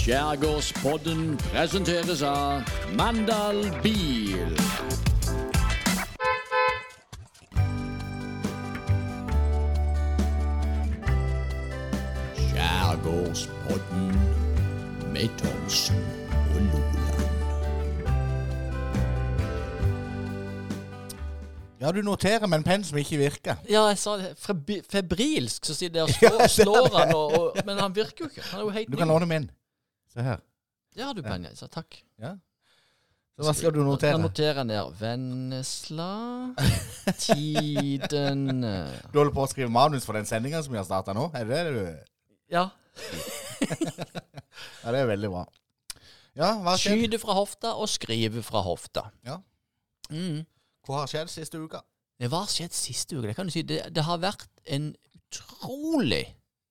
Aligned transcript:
Skjærgårdspodden 0.00 1.36
presenteres 1.52 2.22
av 2.22 2.62
Mandal 2.96 3.60
Bil. 3.82 4.56
Skjærgårdspodden 12.80 14.08
med 15.12 15.28
Thomsen 15.38 15.96
og 16.30 16.60
Loland. 16.60 17.30
Ja, 21.80 21.92
du 21.92 22.02
noterer 22.02 22.46
med 22.46 22.58
en 22.58 22.64
penn 22.64 22.84
som 22.84 22.98
ikke 22.98 23.16
virker. 23.20 23.54
Ja, 23.68 23.86
jeg 23.88 23.98
sa 23.98 24.16
det. 24.20 24.34
Febrilsk 24.90 25.64
så 25.68 25.74
sier 25.76 25.92
det. 25.92 26.02
og 26.02 26.10
slår, 26.18 26.46
slår 26.46 26.90
han, 26.98 27.14
og, 27.14 27.38
og, 27.40 27.62
men 27.66 27.78
han 27.80 27.96
virker 27.96 28.24
jo 28.24 28.28
ikke. 28.32 28.48
Han 28.50 28.60
er 28.60 28.64
jo 28.64 28.70
helt 28.70 28.92
Du 28.92 28.96
kan 28.96 29.08
låne 29.08 29.26
min. 29.26 29.50
Se 30.10 30.24
her. 30.26 30.40
Det 30.94 31.04
har 31.06 31.14
du 31.14 31.22
Benjaisa. 31.22 31.68
Takk. 31.70 32.00
Ja. 32.20 32.34
Så 33.38 33.46
hva 33.46 33.54
skal 33.56 33.72
du 33.72 33.80
notere? 33.86 34.16
Jeg 34.16 34.20
noterer 34.20 34.66
ned 34.68 34.96
Vennesla 35.00 36.08
Tiden 37.24 38.42
Du 38.60 39.16
holder 39.16 39.30
på 39.32 39.46
å 39.46 39.48
skrive 39.48 39.70
manus 39.72 40.04
for 40.04 40.18
den 40.18 40.28
sendinga 40.28 40.60
som 40.66 40.74
vi 40.74 40.80
har 40.80 40.84
starta 40.84 41.14
nå? 41.16 41.30
Er 41.38 41.46
det 41.48 41.60
det 41.70 41.72
du 41.72 42.52
Ja. 42.52 42.66
Ja, 44.82 44.92
det 44.92 44.98
er 44.98 45.08
veldig 45.08 45.30
bra. 45.30 45.44
Ja, 46.34 46.50
hva 46.58 46.72
har 46.74 46.80
skjedd? 46.80 46.98
Skyte 46.98 47.20
fra 47.22 47.36
hofta 47.36 47.72
og 47.78 47.88
skrive 47.90 48.42
fra 48.44 48.62
hofta. 48.64 49.06
Ja. 49.26 49.38
Mm. 50.10 50.42
Hva 50.86 51.02
har 51.02 51.10
skjedd 51.10 51.30
siste 51.32 51.60
uka? 51.60 51.82
Det 52.20 52.30
har 52.32 52.50
skjedd 52.50 52.74
siste 52.76 53.16
uke? 53.16 53.28
Det 53.30 53.36
kan 53.38 53.48
du 53.48 53.54
si. 53.54 53.62
Det, 53.66 53.82
det 53.94 54.04
har 54.06 54.20
vært 54.22 54.48
en 54.74 54.90
utrolig 55.16 56.24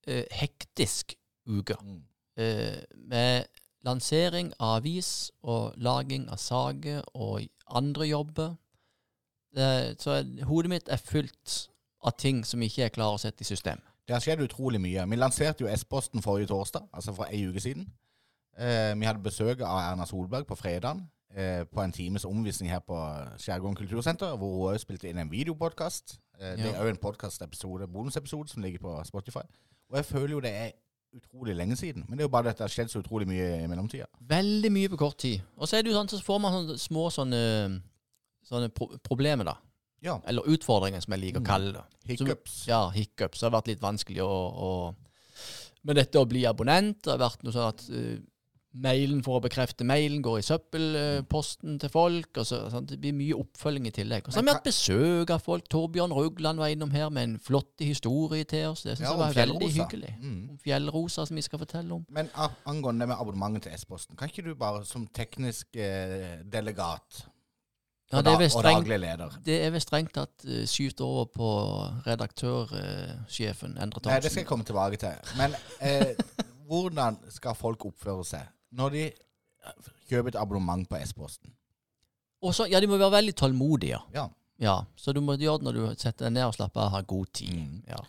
eh, 0.09 0.25
hektisk 0.41 1.15
uke. 1.49 1.77
Mm. 1.81 2.01
Eh, 2.39 2.79
med 2.95 3.45
lansering 3.85 4.53
av 4.59 4.79
avis 4.79 5.31
og 5.43 5.75
laging 5.77 6.27
av 6.29 6.39
saker 6.41 7.03
og 7.13 7.45
andre 7.67 8.07
jobber. 8.09 8.55
Så 9.97 10.19
hodet 10.45 10.69
mitt 10.69 10.89
er 10.91 10.99
fullt 11.01 11.69
av 12.05 12.13
ting 12.19 12.43
som 12.45 12.61
ikke 12.61 12.85
er 12.85 12.91
klare 12.93 13.17
å 13.17 13.21
sette 13.21 13.41
i 13.41 13.47
system. 13.47 13.79
Det 14.07 14.15
har 14.15 14.23
skjedd 14.23 14.43
utrolig 14.43 14.81
mye. 14.81 15.05
Vi 15.09 15.17
lanserte 15.17 15.63
jo 15.63 15.69
S-posten 15.71 16.21
forrige 16.21 16.49
torsdag, 16.51 16.87
altså 16.93 17.13
for 17.13 17.29
ei 17.29 17.43
uke 17.47 17.61
siden. 17.63 17.87
Eh, 18.57 18.91
vi 18.99 19.07
hadde 19.07 19.23
besøk 19.23 19.61
av 19.61 19.79
Erna 19.83 20.05
Solberg 20.09 20.47
på 20.49 20.57
fredagen 20.59 21.03
eh, 21.35 21.63
på 21.69 21.81
en 21.81 21.93
times 21.95 22.25
omvisning 22.25 22.71
her 22.71 22.81
på 22.83 22.97
Skjærgården 23.37 23.77
kultursenter, 23.77 24.35
hvor 24.35 24.55
hun 24.55 24.73
også 24.73 24.87
spilte 24.87 25.09
inn 25.09 25.21
en 25.21 25.31
videopodkast. 25.31 26.19
Det 26.39 26.71
er 26.71 26.81
òg 26.81 26.89
en 26.89 27.01
podkastepisode, 27.03 27.87
bonusepisode, 27.87 28.49
som 28.49 28.63
ligger 28.63 28.79
på 28.79 28.95
Spotify. 29.03 29.45
Og 29.89 29.97
jeg 29.97 30.05
føler 30.05 30.33
jo 30.33 30.39
det 30.39 30.53
er 30.55 30.71
utrolig 31.15 31.55
lenge 31.55 31.75
siden. 31.79 32.03
Men 32.07 32.17
det 32.17 32.23
er 32.23 32.27
jo 32.27 32.33
bare 32.35 32.49
at 32.51 32.57
det 32.59 32.65
har 32.67 32.73
skjedd 32.73 32.91
så 32.91 32.99
utrolig 33.01 33.27
mye 33.27 33.47
i 33.63 33.67
mellomtida. 33.67 34.05
Veldig 34.29 34.71
mye 34.71 34.89
på 34.93 34.97
kort 35.01 35.17
tid. 35.17 35.41
Og 35.57 35.67
så 35.67 35.77
er 35.79 35.83
det 35.83 35.91
jo 35.91 35.97
sånn, 35.97 36.09
så 36.11 36.19
får 36.23 36.39
man 36.43 36.53
sånne 36.53 36.77
små 36.79 37.07
sånne, 37.13 37.41
sånne 38.49 38.69
pro 38.75 38.87
problemer, 39.05 39.45
da. 39.49 39.55
Ja. 40.05 40.19
Eller 40.29 40.47
utfordringer, 40.47 41.01
som 41.03 41.11
jeg 41.13 41.21
liker 41.25 41.39
Mm. 41.41 41.45
å 41.45 41.49
kalle 41.49 41.71
det. 41.73 41.83
Hiccups. 42.13 42.67
Ja, 42.67 42.89
hiccups. 42.89 43.39
Det 43.39 43.49
har 43.51 43.61
vært 43.61 43.67
litt 43.67 43.81
vanskelig 43.81 44.21
å, 44.23 44.33
å 44.69 44.95
Med 45.83 45.95
dette 45.95 46.19
å 46.19 46.27
bli 46.27 46.41
abonnent. 46.45 47.01
Det 47.03 47.11
har 47.13 47.17
vært 47.29 47.41
noe 47.43 47.53
sånn 47.53 47.69
at 47.69 47.83
eh, 47.89 48.17
mailen 48.77 49.21
for 49.25 49.39
å 49.39 49.41
bekrefte 49.43 49.85
mailen 49.87 50.21
går 50.21 50.39
i 50.39 50.45
søppelposten 50.45 51.79
til 51.81 51.89
folk. 51.89 52.29
og 52.37 52.45
så, 52.45 52.61
sånn, 52.69 52.85
Det 52.85 52.99
blir 53.01 53.15
mye 53.17 53.37
oppfølging 53.39 53.87
i 53.89 53.93
tillegg. 53.95 54.27
Og 54.27 54.33
så 54.33 54.39
har 54.39 54.45
vi 54.45 54.53
hatt 54.53 54.67
besøk 54.67 55.33
av 55.33 55.41
folk. 55.41 55.65
Torbjørn 55.69 56.13
Rugland 56.13 56.61
var 56.61 56.73
innom 56.73 56.91
her 56.93 57.09
med 57.09 57.23
en 57.23 57.39
flott 57.39 57.81
historie 57.81 58.43
til 58.43 58.69
oss. 58.69 58.83
Det 58.83 58.97
synes 58.97 59.07
Ja, 59.07 59.15
jeg 59.15 59.19
var 59.19 59.33
veldig 59.33 59.71
hyggelig. 59.73 60.13
Mm. 60.21 60.49
Om 60.53 60.59
fjellrosa, 60.63 61.25
som 61.25 61.35
vi 61.35 61.41
skal 61.41 61.59
fortelle 61.59 61.93
om. 61.93 62.05
Men 62.09 62.29
angående 62.65 63.01
det 63.01 63.09
med 63.09 63.17
abonnementet 63.17 63.63
til 63.63 63.73
S-posten, 63.77 64.15
kan 64.15 64.29
ikke 64.29 64.45
du 64.45 64.55
bare 64.55 64.85
som 64.85 65.07
teknisk 65.07 65.75
eh, 65.75 66.43
delegat 66.45 67.25
Ja, 68.11 68.21
det 68.25 68.33
er 68.33 68.39
vel 68.39 68.49
strengt, 68.49 68.87
det 69.45 69.57
er 69.65 69.69
vel 69.69 69.81
strengt 69.81 70.15
tatt 70.17 70.45
uh, 70.45 70.63
skyvd 70.65 71.01
over 71.05 71.25
på 71.29 71.49
redaktørsjefen, 72.07 73.77
Endre 73.77 74.01
Nei, 74.07 74.17
det 74.17 74.31
skal 74.31 74.41
jeg 74.41 74.47
komme 74.49 74.65
tilbake 74.65 74.97
til. 74.97 75.13
Men 75.37 75.53
uh, 75.53 76.39
hvordan 76.69 77.19
skal 77.29 77.53
folk 77.57 77.85
oppføre 77.85 78.25
seg 78.25 78.47
når 78.71 78.95
de 78.95 79.05
kjøper 80.09 80.33
et 80.33 80.39
abonnement 80.41 80.87
på 80.89 80.99
S-posten? 81.05 81.53
Ja, 82.71 82.79
de 82.79 82.87
må 82.87 82.97
være 82.97 83.17
veldig 83.17 83.35
tålmodige. 83.35 83.99
Ja. 84.15 84.29
Ja, 84.59 84.81
så 84.99 85.13
du 85.15 85.21
må 85.23 85.37
gjøre 85.39 85.61
det 85.61 85.67
når 85.69 85.77
du 85.77 85.83
setter 85.99 86.27
deg 86.27 86.35
ned 86.35 86.49
og 86.49 86.55
slapper 86.57 86.83
av 86.83 86.91
har 86.97 87.07
god 87.07 87.31
tid. 87.39 87.55
Mm. 87.55 87.77
Ja. 87.87 87.99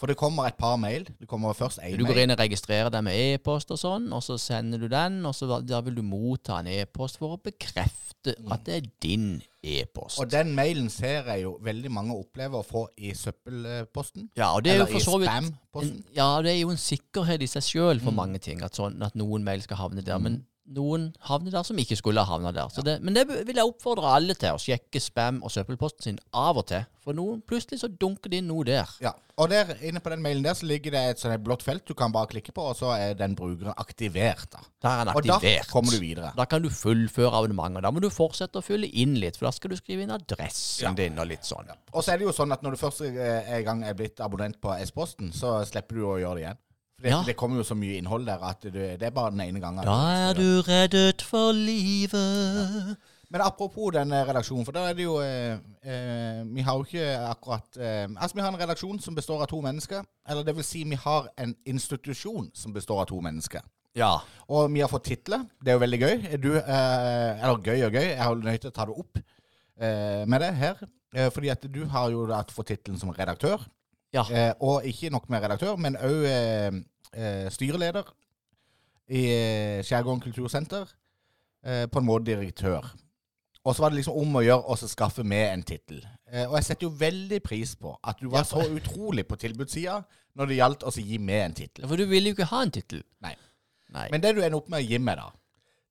For 0.00 0.10
det 0.10 0.16
kommer 0.16 0.48
et 0.48 0.56
par 0.56 0.78
mail. 0.80 1.04
Det 1.20 1.28
kommer 1.28 1.52
først 1.54 1.82
én 1.84 1.98
Du 1.98 2.06
går 2.08 2.22
inn 2.22 2.32
og 2.32 2.40
registrerer 2.40 2.90
deg 2.90 3.04
med 3.04 3.18
e-post 3.20 3.70
og 3.74 3.78
sånn, 3.78 4.08
og 4.16 4.22
så 4.24 4.38
sender 4.40 4.80
du 4.80 4.88
den, 4.90 5.20
og 5.28 5.34
så 5.36 5.60
da 5.60 5.80
vil 5.84 5.98
du 5.98 6.02
motta 6.06 6.58
en 6.60 6.70
e-post 6.72 7.20
for 7.20 7.36
å 7.36 7.42
bekrefte 7.42 8.34
at 8.50 8.64
det 8.66 8.78
er 8.78 8.88
din 9.04 9.28
e-post. 9.62 10.18
Og 10.20 10.30
den 10.32 10.54
mailen 10.56 10.88
ser 10.90 11.26
jeg 11.28 11.42
jo 11.42 11.58
veldig 11.62 11.90
mange 11.92 12.14
opplever 12.16 12.60
å 12.60 12.64
få 12.64 12.86
i 12.96 13.12
søppelposten. 13.12 14.30
Ja, 14.36 14.54
og 14.56 14.64
det 14.64 14.72
er 14.72 14.78
jo 14.78 14.86
for 14.86 15.04
så 15.04 15.18
vidt 15.20 15.30
en, 15.30 16.04
Ja, 16.16 16.42
det 16.42 16.52
er 16.54 16.60
jo 16.60 16.70
en 16.70 16.80
sikkerhet 16.80 17.42
i 17.42 17.46
seg 17.46 17.62
sjøl 17.62 18.00
for 18.00 18.10
Mm. 18.10 18.16
mange 18.16 18.38
ting, 18.40 18.62
at, 18.62 18.72
sånn, 18.74 19.02
at 19.02 19.14
noen 19.14 19.44
mail 19.44 19.60
skal 19.62 19.76
havne 19.76 20.02
der. 20.04 20.18
Mm. 20.18 20.22
Men 20.22 20.46
noen 20.70 21.08
havner 21.26 21.50
der 21.54 21.64
som 21.66 21.78
ikke 21.82 21.96
skulle 21.98 22.22
ha 22.22 22.30
havna 22.36 22.52
der. 22.54 22.68
Så 22.70 22.84
det, 22.86 22.98
men 23.02 23.16
det 23.16 23.24
vil 23.28 23.56
jeg 23.58 23.66
oppfordre 23.66 24.12
alle 24.16 24.36
til, 24.38 24.54
å 24.54 24.60
sjekke 24.62 25.00
spam 25.02 25.42
og 25.42 25.50
søppelposten 25.50 26.02
sin 26.06 26.18
av 26.36 26.60
og 26.62 26.68
til. 26.70 26.84
For 27.00 27.16
noen, 27.16 27.40
plutselig 27.42 27.80
så 27.80 27.88
dunker 27.90 28.30
det 28.30 28.38
inn 28.42 28.48
noe 28.50 28.62
der. 28.68 28.90
Ja, 29.02 29.14
og 29.40 29.48
der 29.50 29.72
inne 29.88 30.02
på 30.04 30.10
den 30.12 30.20
mailen 30.22 30.44
der 30.44 30.54
så 30.54 30.66
ligger 30.68 30.92
det 30.94 31.00
et 31.14 31.22
sånt 31.22 31.42
blått 31.42 31.64
felt 31.64 31.86
du 31.88 31.94
kan 31.96 32.12
bare 32.12 32.28
klikke 32.30 32.52
på, 32.54 32.62
og 32.70 32.76
så 32.78 32.92
er 32.94 33.14
den 33.18 33.34
brukeren 33.38 33.72
aktivert. 33.80 34.46
da. 34.52 34.60
Der 34.84 34.90
er 35.00 35.04
den 35.08 35.14
aktivert. 35.16 35.64
Og 35.64 35.66
da 35.66 35.72
kommer 35.72 35.96
du 35.96 35.98
videre. 36.04 36.32
Da 36.36 36.44
kan 36.44 36.62
du 36.62 36.68
fullføre 36.70 37.32
abonnementet. 37.40 37.82
Da 37.88 37.90
må 37.90 38.04
du 38.04 38.10
fortsette 38.12 38.60
å 38.60 38.64
fylle 38.64 38.86
inn 38.92 39.16
litt, 39.18 39.40
for 39.40 39.48
da 39.48 39.54
skal 39.56 39.72
du 39.74 39.76
skrive 39.80 40.04
inn 40.06 40.14
adressen 40.14 40.90
Ja. 40.90 40.94
din 40.94 41.18
og 41.18 41.26
litt 41.32 41.42
sånn. 41.48 41.72
Og 41.92 42.04
så 42.04 42.12
er 42.12 42.18
det 42.20 42.28
jo 42.28 42.36
sånn 42.36 42.52
at 42.52 42.62
når 42.62 42.76
du 42.76 42.82
først 42.84 43.00
en 43.02 43.64
gang 43.64 43.82
er 43.84 43.94
blitt 43.94 44.20
abonnent 44.20 44.60
på 44.60 44.76
S-posten, 44.84 45.32
så 45.32 45.64
slipper 45.66 45.96
du 45.96 46.04
å 46.04 46.18
gjøre 46.20 46.34
det 46.36 46.44
igjen. 46.44 46.58
For 47.00 47.06
det, 47.08 47.12
Ja. 47.14 47.22
det 47.24 47.36
kommer 47.40 47.56
jo 47.56 47.64
så 47.64 47.74
mye 47.74 47.96
innhold 47.96 48.26
der 48.28 48.42
at 48.44 48.60
det, 48.66 48.74
det 49.00 49.06
er 49.08 49.14
bare 49.16 49.30
den 49.32 49.40
ene 49.40 49.60
gangen. 49.62 49.84
Da 49.88 49.94
er 50.28 50.34
du 50.36 50.60
reddet 50.66 51.22
for 51.24 51.52
livet. 51.56 52.96
Men 53.30 53.40
apropos 53.44 53.92
den 53.94 54.10
eh, 54.12 54.24
redaksjonen, 54.26 54.64
for 54.66 54.74
da 54.74 54.88
er 54.90 54.96
det 54.98 55.04
jo 55.06 55.20
eh, 55.22 55.56
eh, 55.86 56.40
Vi 56.50 56.64
har 56.66 56.74
jo 56.76 56.82
ikke 56.82 57.04
akkurat 57.30 57.76
eh, 57.78 58.08
Altså, 58.18 58.34
vi 58.34 58.42
har 58.42 58.50
en 58.50 58.58
redaksjon 58.58 58.98
som 59.00 59.14
består 59.14 59.44
av 59.44 59.46
to 59.52 59.60
mennesker. 59.62 60.02
Eller 60.28 60.42
det 60.44 60.56
vil 60.58 60.66
si, 60.66 60.82
vi 60.84 60.98
har 60.98 61.28
en 61.38 61.54
institusjon 61.64 62.50
som 62.58 62.74
består 62.74 63.04
av 63.04 63.06
to 63.12 63.20
mennesker. 63.22 63.62
Ja. 63.96 64.16
Og 64.50 64.68
vi 64.74 64.82
har 64.82 64.90
fått 64.90 65.06
titler. 65.12 65.46
Det 65.62 65.70
er 65.72 65.78
jo 65.78 65.84
veldig 65.86 66.00
gøy. 66.02 66.16
Du, 66.42 66.50
eh, 66.58 67.40
eller 67.40 67.62
gøy 67.62 67.86
og 67.86 67.92
gøy. 67.94 68.08
Jeg 68.10 68.22
har 68.22 68.34
nødt 68.34 68.60
til 68.66 68.70
å 68.72 68.76
ta 68.76 68.88
det 68.90 68.98
opp 68.98 69.22
eh, 69.22 70.24
med 70.26 70.40
det 70.42 70.52
her. 70.60 70.82
Eh, 71.14 71.30
fordi 71.34 71.48
at 71.54 71.64
du 71.74 71.84
har 71.90 72.10
jo 72.10 72.26
da 72.30 72.42
fått 72.50 72.74
tittelen 72.74 72.98
som 72.98 73.14
redaktør. 73.14 73.62
Ja. 74.14 74.24
Eh, 74.30 74.52
og 74.60 74.86
ikke 74.88 75.10
nok 75.14 75.28
med 75.30 75.42
redaktør, 75.44 75.76
men 75.78 75.96
òg 75.96 76.24
eh, 76.26 76.80
eh, 77.14 77.46
styreleder 77.52 78.08
i 79.10 79.26
eh, 79.30 79.84
Skjærgården 79.86 80.20
kultursenter. 80.24 80.90
Eh, 81.60 81.86
på 81.92 82.00
en 82.00 82.06
måte 82.08 82.24
direktør. 82.30 82.86
Og 83.68 83.74
så 83.76 83.82
var 83.82 83.92
det 83.92 83.98
liksom 84.00 84.16
om 84.16 84.38
å 84.38 84.40
gjøre 84.40 84.72
å 84.72 84.76
skaffe 84.88 85.20
med 85.28 85.50
en 85.52 85.62
tittel. 85.68 85.98
Eh, 86.32 86.46
og 86.46 86.54
jeg 86.56 86.64
setter 86.70 86.86
jo 86.86 86.94
veldig 86.96 87.42
pris 87.44 87.74
på 87.76 87.92
at 88.00 88.16
du 88.22 88.30
var 88.32 88.46
Ja, 88.46 88.48
så 88.48 88.62
utrolig 88.64 89.26
på 89.28 89.36
tilbudssida 89.36 89.98
når 90.40 90.48
det 90.48 90.56
gjaldt 90.56 90.86
å 90.88 90.92
gi 90.96 91.18
med 91.20 91.42
en 91.44 91.56
tittel. 91.58 91.84
For 91.90 92.00
du 92.00 92.06
ville 92.08 92.32
jo 92.32 92.38
ikke 92.38 92.48
ha 92.48 92.62
en 92.64 92.72
tittel. 92.72 93.02
Nei. 93.20 93.34
Nei. 93.92 94.06
Men 94.14 94.22
det 94.24 94.32
du 94.36 94.40
ender 94.40 94.56
opp 94.56 94.70
med 94.72 94.80
å 94.80 94.86
gi 94.88 95.02
med, 95.02 95.20
da, 95.20 95.28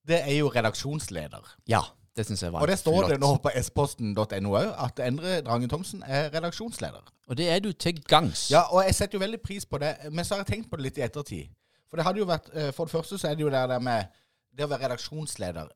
det 0.09 0.21
er 0.23 0.39
jo 0.39 0.49
redaksjonsleder. 0.49 1.53
ja, 1.69 1.83
det 2.17 2.25
synes 2.25 2.43
jeg 2.43 2.53
var 2.53 2.61
Og 2.61 2.67
det 2.67 2.79
står 2.79 2.97
flott. 2.97 3.11
det 3.11 3.19
nå 3.21 3.29
på 3.43 3.51
sposten.no 3.63 4.53
òg, 4.57 4.69
at 4.85 4.99
Endre 5.05 5.41
Drangen 5.45 5.69
Thomsen 5.69 6.03
er 6.07 6.29
redaksjonsleder. 6.33 7.13
Og 7.27 7.37
det 7.37 7.49
er 7.49 7.59
du 7.59 7.71
til 7.71 8.01
gangs. 8.03 8.49
Ja, 8.51 8.61
og 8.73 8.83
jeg 8.85 8.95
setter 8.95 9.17
jo 9.19 9.23
veldig 9.23 9.41
pris 9.41 9.65
på 9.65 9.77
det, 9.77 9.95
men 10.11 10.25
så 10.25 10.35
har 10.35 10.43
jeg 10.43 10.53
tenkt 10.53 10.71
på 10.71 10.79
det 10.79 10.87
litt 10.89 10.97
i 10.97 11.05
ettertid. 11.05 11.51
For 11.89 11.97
det 11.97 12.05
hadde 12.05 12.21
jo 12.21 12.29
vært 12.29 12.49
eh, 12.53 12.71
For 12.75 12.85
det 12.85 12.93
første 12.93 13.17
så 13.17 13.29
er 13.29 13.37
det 13.37 13.45
jo 13.45 13.51
det 13.53 13.61
der 13.69 13.79
med 13.81 14.09
det 14.57 14.65
å 14.65 14.69
være 14.69 14.87
redaksjonsleder 14.87 15.69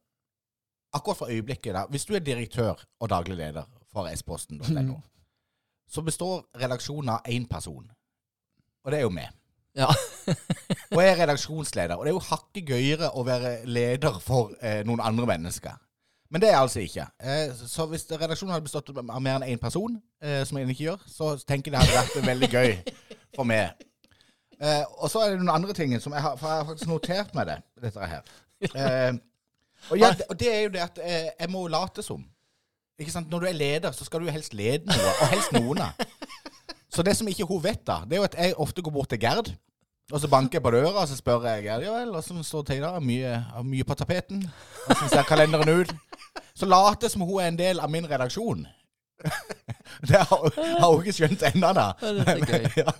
Akkurat 0.93 1.17
for 1.17 1.31
øyeblikket, 1.33 1.73
da. 1.73 1.87
Hvis 1.89 2.05
du 2.05 2.13
er 2.13 2.21
direktør 2.21 2.77
og 2.99 3.09
daglig 3.09 3.37
leder 3.37 3.65
for 3.89 4.09
sposten.no, 4.15 4.99
så 5.89 6.01
består 6.05 6.43
redaksjonen 6.61 7.15
av 7.15 7.29
én 7.29 7.47
person. 7.49 7.87
Og 8.85 8.91
det 8.91 8.99
er 8.99 9.07
jo 9.07 9.09
meg. 9.09 9.31
Ja. 9.73 9.87
og 10.93 10.99
jeg 11.01 11.15
er 11.15 11.19
redaksjonsleder. 11.23 11.95
Og 11.97 12.05
det 12.05 12.11
er 12.11 12.17
jo 12.17 12.27
hakket 12.27 12.69
gøyere 12.69 13.09
å 13.17 13.23
være 13.25 13.55
leder 13.65 14.19
for 14.21 14.53
eh, 14.61 14.83
noen 14.85 15.01
andre 15.01 15.25
mennesker. 15.33 15.79
Men 16.33 16.41
det 16.41 16.49
er 16.49 16.57
altså 16.57 16.81
ikke. 16.81 17.05
Eh, 17.21 17.51
så 17.67 17.85
hvis 17.85 18.07
redaksjonen 18.09 18.55
hadde 18.55 18.65
bestått 18.65 18.87
av 18.97 19.19
mer 19.21 19.35
enn 19.35 19.51
én 19.53 19.59
person, 19.61 19.99
eh, 20.23 20.39
som 20.49 20.57
jeg 20.57 20.71
ikke 20.73 20.87
gjør, 20.87 21.03
så 21.05 21.27
tenker 21.37 21.69
jeg 21.69 21.77
det 21.77 21.83
hadde 21.83 21.99
vært 21.99 22.25
veldig 22.25 22.49
gøy 22.49 22.71
for 23.35 23.45
meg. 23.45 23.83
Eh, 24.57 24.81
og 24.97 25.11
så 25.13 25.21
er 25.21 25.33
det 25.33 25.43
noen 25.43 25.53
andre 25.53 25.75
ting 25.77 25.93
som 26.01 26.15
jeg 26.15 26.25
har, 26.25 26.39
for 26.39 26.49
jeg 26.49 26.63
har 26.63 26.65
faktisk 26.71 26.89
notert 26.89 27.35
meg 27.37 27.51
det, 27.51 27.59
dette 27.85 28.09
her. 28.15 28.25
Og, 29.91 29.97
ja, 29.99 30.09
og 30.29 30.39
det 30.39 30.47
er 30.47 30.61
jo 30.63 30.71
det 30.71 30.79
at 30.79 30.99
jeg 31.03 31.49
må 31.51 31.67
late 31.67 32.01
som. 32.05 32.23
Ikke 32.97 33.11
sant? 33.11 33.29
Når 33.29 33.43
du 33.43 33.47
er 33.49 33.57
leder, 33.57 33.91
så 33.91 34.05
skal 34.07 34.23
du 34.23 34.31
helst 34.31 34.53
lede 34.55 34.87
noe, 34.87 35.11
og 35.19 35.27
helst 35.33 35.53
noen. 35.53 35.81
Så 36.93 37.03
det 37.03 37.17
som 37.19 37.27
ikke 37.27 37.45
hun 37.49 37.61
vet, 37.63 37.81
da, 37.85 37.99
det 38.07 38.15
er 38.15 38.21
jo 38.21 38.29
at 38.29 38.39
jeg 38.39 38.55
ofte 38.63 38.81
går 38.85 38.93
bort 38.95 39.09
til 39.09 39.19
Gerd 39.19 39.49
Og 40.13 40.19
så 40.21 40.29
banker 40.29 40.59
jeg 40.59 40.63
på 40.63 40.71
døra, 40.71 40.93
og 41.01 41.07
så 41.09 41.17
spør 41.17 41.45
jeg 41.49 41.65
ja 41.65 41.77
vel, 41.81 42.15
åssen 42.15 42.43
står 42.43 42.63
det 42.63 42.71
til 42.71 42.81
i 42.81 42.85
dag? 42.85 42.97
Mye, 43.03 43.37
mye 43.65 43.83
på 43.83 43.97
tapeten? 43.97 44.43
Åssen 44.87 45.09
ser 45.09 45.27
kalenderen 45.27 45.81
ut? 45.83 45.93
Så 46.57 46.65
later 46.69 47.09
som 47.09 47.21
hun 47.25 47.39
er 47.41 47.47
en 47.51 47.57
del 47.59 47.79
av 47.81 47.89
min 47.91 48.05
redaksjon. 48.09 48.65
Det 50.09 50.19
har 50.19 50.49
har 50.57 50.89
hun 50.91 50.99
ikke 51.03 51.15
skjønt 51.15 51.43
ennå, 51.53 51.69
da. 51.77 51.87
Det 52.01 52.27
er 52.27 52.43
gøy. 52.49 52.67
Ja, 52.83 52.91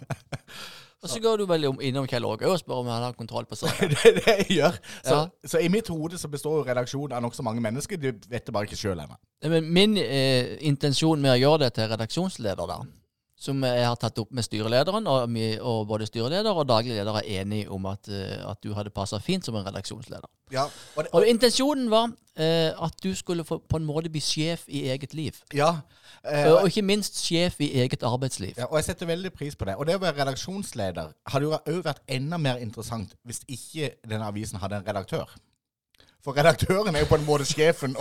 Og 1.03 1.09
så 1.11 1.19
går 1.19 1.41
du 1.41 1.45
vel 1.49 1.65
innom 1.83 2.05
Kjell 2.07 2.23
Åge 2.23 2.47
og 2.47 2.59
spør 2.61 2.77
om 2.79 2.87
han 2.87 3.01
har 3.03 3.15
kontroll 3.17 3.43
på 3.49 3.57
saken. 3.59 3.89
det 3.91 4.05
er 4.07 4.13
det 4.21 4.35
jeg 4.37 4.45
gjør. 4.61 4.77
Så, 5.03 5.15
Ja. 5.17 5.49
så 5.51 5.59
i 5.59 5.67
mitt 5.67 5.89
hode 5.91 6.15
så 6.17 6.29
består 6.31 6.61
jo 6.61 6.63
redaksjonen 6.69 7.17
av 7.17 7.25
nokså 7.25 7.43
mange 7.43 7.59
mennesker. 7.65 7.99
De 7.99 8.13
vet 8.31 8.45
det 8.47 8.53
bare 8.55 8.69
ikke 8.69 8.79
sjøl 8.79 9.01
ennå. 9.03 9.17
Men 9.51 9.67
min 9.75 9.97
eh, 9.99 10.53
intensjon 10.63 11.19
med 11.21 11.33
å 11.35 11.41
gjøre 11.41 11.65
det 11.65 11.73
til 11.75 11.91
redaksjonsleder, 11.91 12.71
da, 12.71 12.77
som 13.43 13.59
jeg 13.67 13.83
har 13.83 13.97
tatt 13.99 14.19
opp 14.21 14.31
med 14.31 14.45
styrelederen, 14.45 15.07
og, 15.09 15.33
og 15.67 15.87
både 15.89 16.07
styreleder 16.07 16.55
og 16.55 16.67
daglig 16.69 16.95
leder 16.95 17.17
er 17.19 17.41
enige 17.41 17.67
om 17.73 17.85
at, 17.91 18.07
eh, 18.07 18.39
at 18.47 18.61
du 18.63 18.71
hadde 18.77 18.93
passa 18.95 19.19
fint 19.19 19.43
som 19.45 19.57
en 19.59 19.65
redaksjonsleder. 19.67 20.29
Ja, 20.53 20.63
og 20.95 21.03
det, 21.03 21.11
Og 21.11 21.27
intensjonen 21.27 21.89
var 21.91 22.13
eh, 22.37 22.71
at 22.71 22.95
du 23.03 23.11
skulle 23.15 23.43
få, 23.43 23.59
på 23.59 23.81
en 23.81 23.87
måte 23.87 24.11
bli 24.13 24.21
sjef 24.23 24.63
i 24.67 24.85
eget 24.93 25.13
liv. 25.13 25.41
ja, 25.53 25.73
eh, 26.23 26.51
Og 26.53 26.69
ikke 26.71 26.85
minst 26.87 27.19
sjef 27.19 27.59
i 27.59 27.73
eget 27.83 28.03
arbeidsliv. 28.03 28.53
Ja, 28.57 28.69
og 28.69 28.79
jeg 28.79 28.91
setter 28.91 29.09
veldig 29.11 29.33
pris 29.33 29.55
på 29.55 29.65
det. 29.65 29.75
Og 29.75 29.87
det 29.87 29.97
å 29.97 30.03
være 30.03 30.21
redaksjonsleder 30.21 31.11
hadde 31.33 31.57
jo 31.67 31.81
vært 31.83 32.03
enda 32.07 32.37
mer 32.37 32.61
interessant 32.63 33.15
hvis 33.27 33.43
ikke 33.47 33.95
denne 34.07 34.29
avisen 34.29 34.61
hadde 34.63 34.79
en 34.79 34.87
redaktør. 34.87 35.27
For 36.23 36.37
redaktøren 36.37 36.95
er 36.95 37.03
jo 37.03 37.09
på 37.09 37.17
en 37.19 37.25
måte 37.27 37.45
sjefen 37.47 37.97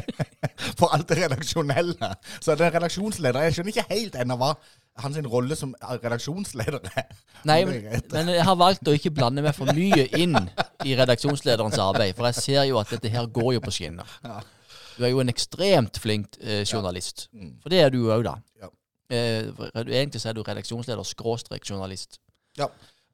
for 0.78 0.92
alt 0.94 1.08
det 1.10 1.18
redaksjonelle. 1.24 2.12
Så 2.38 2.54
den 2.54 2.70
redaksjonsleder 2.74 3.48
Jeg 3.48 3.56
skjønner 3.56 3.74
ikke 3.74 3.88
helt 3.90 4.18
ennå 4.22 4.36
hva 4.38 4.52
hans 5.00 5.18
rolle 5.32 5.56
som 5.58 5.72
redaksjonsleder 5.82 6.86
er. 7.00 7.10
Nei, 7.48 7.62
men, 7.66 8.30
jeg 8.34 8.44
har 8.46 8.58
valgt 8.58 8.88
å 8.90 8.94
ikke 8.94 9.12
blande 9.16 9.42
meg 9.42 9.56
for 9.56 9.70
mye 9.74 10.06
inn 10.20 10.36
i 10.84 10.94
redaksjonslederens 10.98 11.78
arbeid, 11.80 12.14
for 12.18 12.28
jeg 12.28 12.38
ser 12.38 12.66
jo 12.68 12.78
at 12.80 12.92
dette 12.92 13.12
her 13.12 13.26
går 13.32 13.54
jo 13.56 13.64
på 13.64 13.74
skinner. 13.74 14.18
Du 14.96 15.06
er 15.06 15.14
jo 15.14 15.22
en 15.22 15.32
ekstremt 15.32 15.98
flink 16.02 16.36
eh, 16.42 16.62
journalist. 16.68 17.28
Mm. 17.32 17.54
For 17.62 17.72
det 17.72 17.80
er 17.80 17.94
du 17.94 18.02
òg, 18.10 18.26
da. 18.26 18.36
Ja. 18.60 18.70
Eh, 19.10 19.48
egentlig 19.86 20.20
så 20.22 20.30
er 20.30 20.36
du 20.36 20.44
redaksjonsleder 20.44 21.06
skråstrek 21.08 21.64
journalist. 21.66 22.20
Ja. 22.58 22.68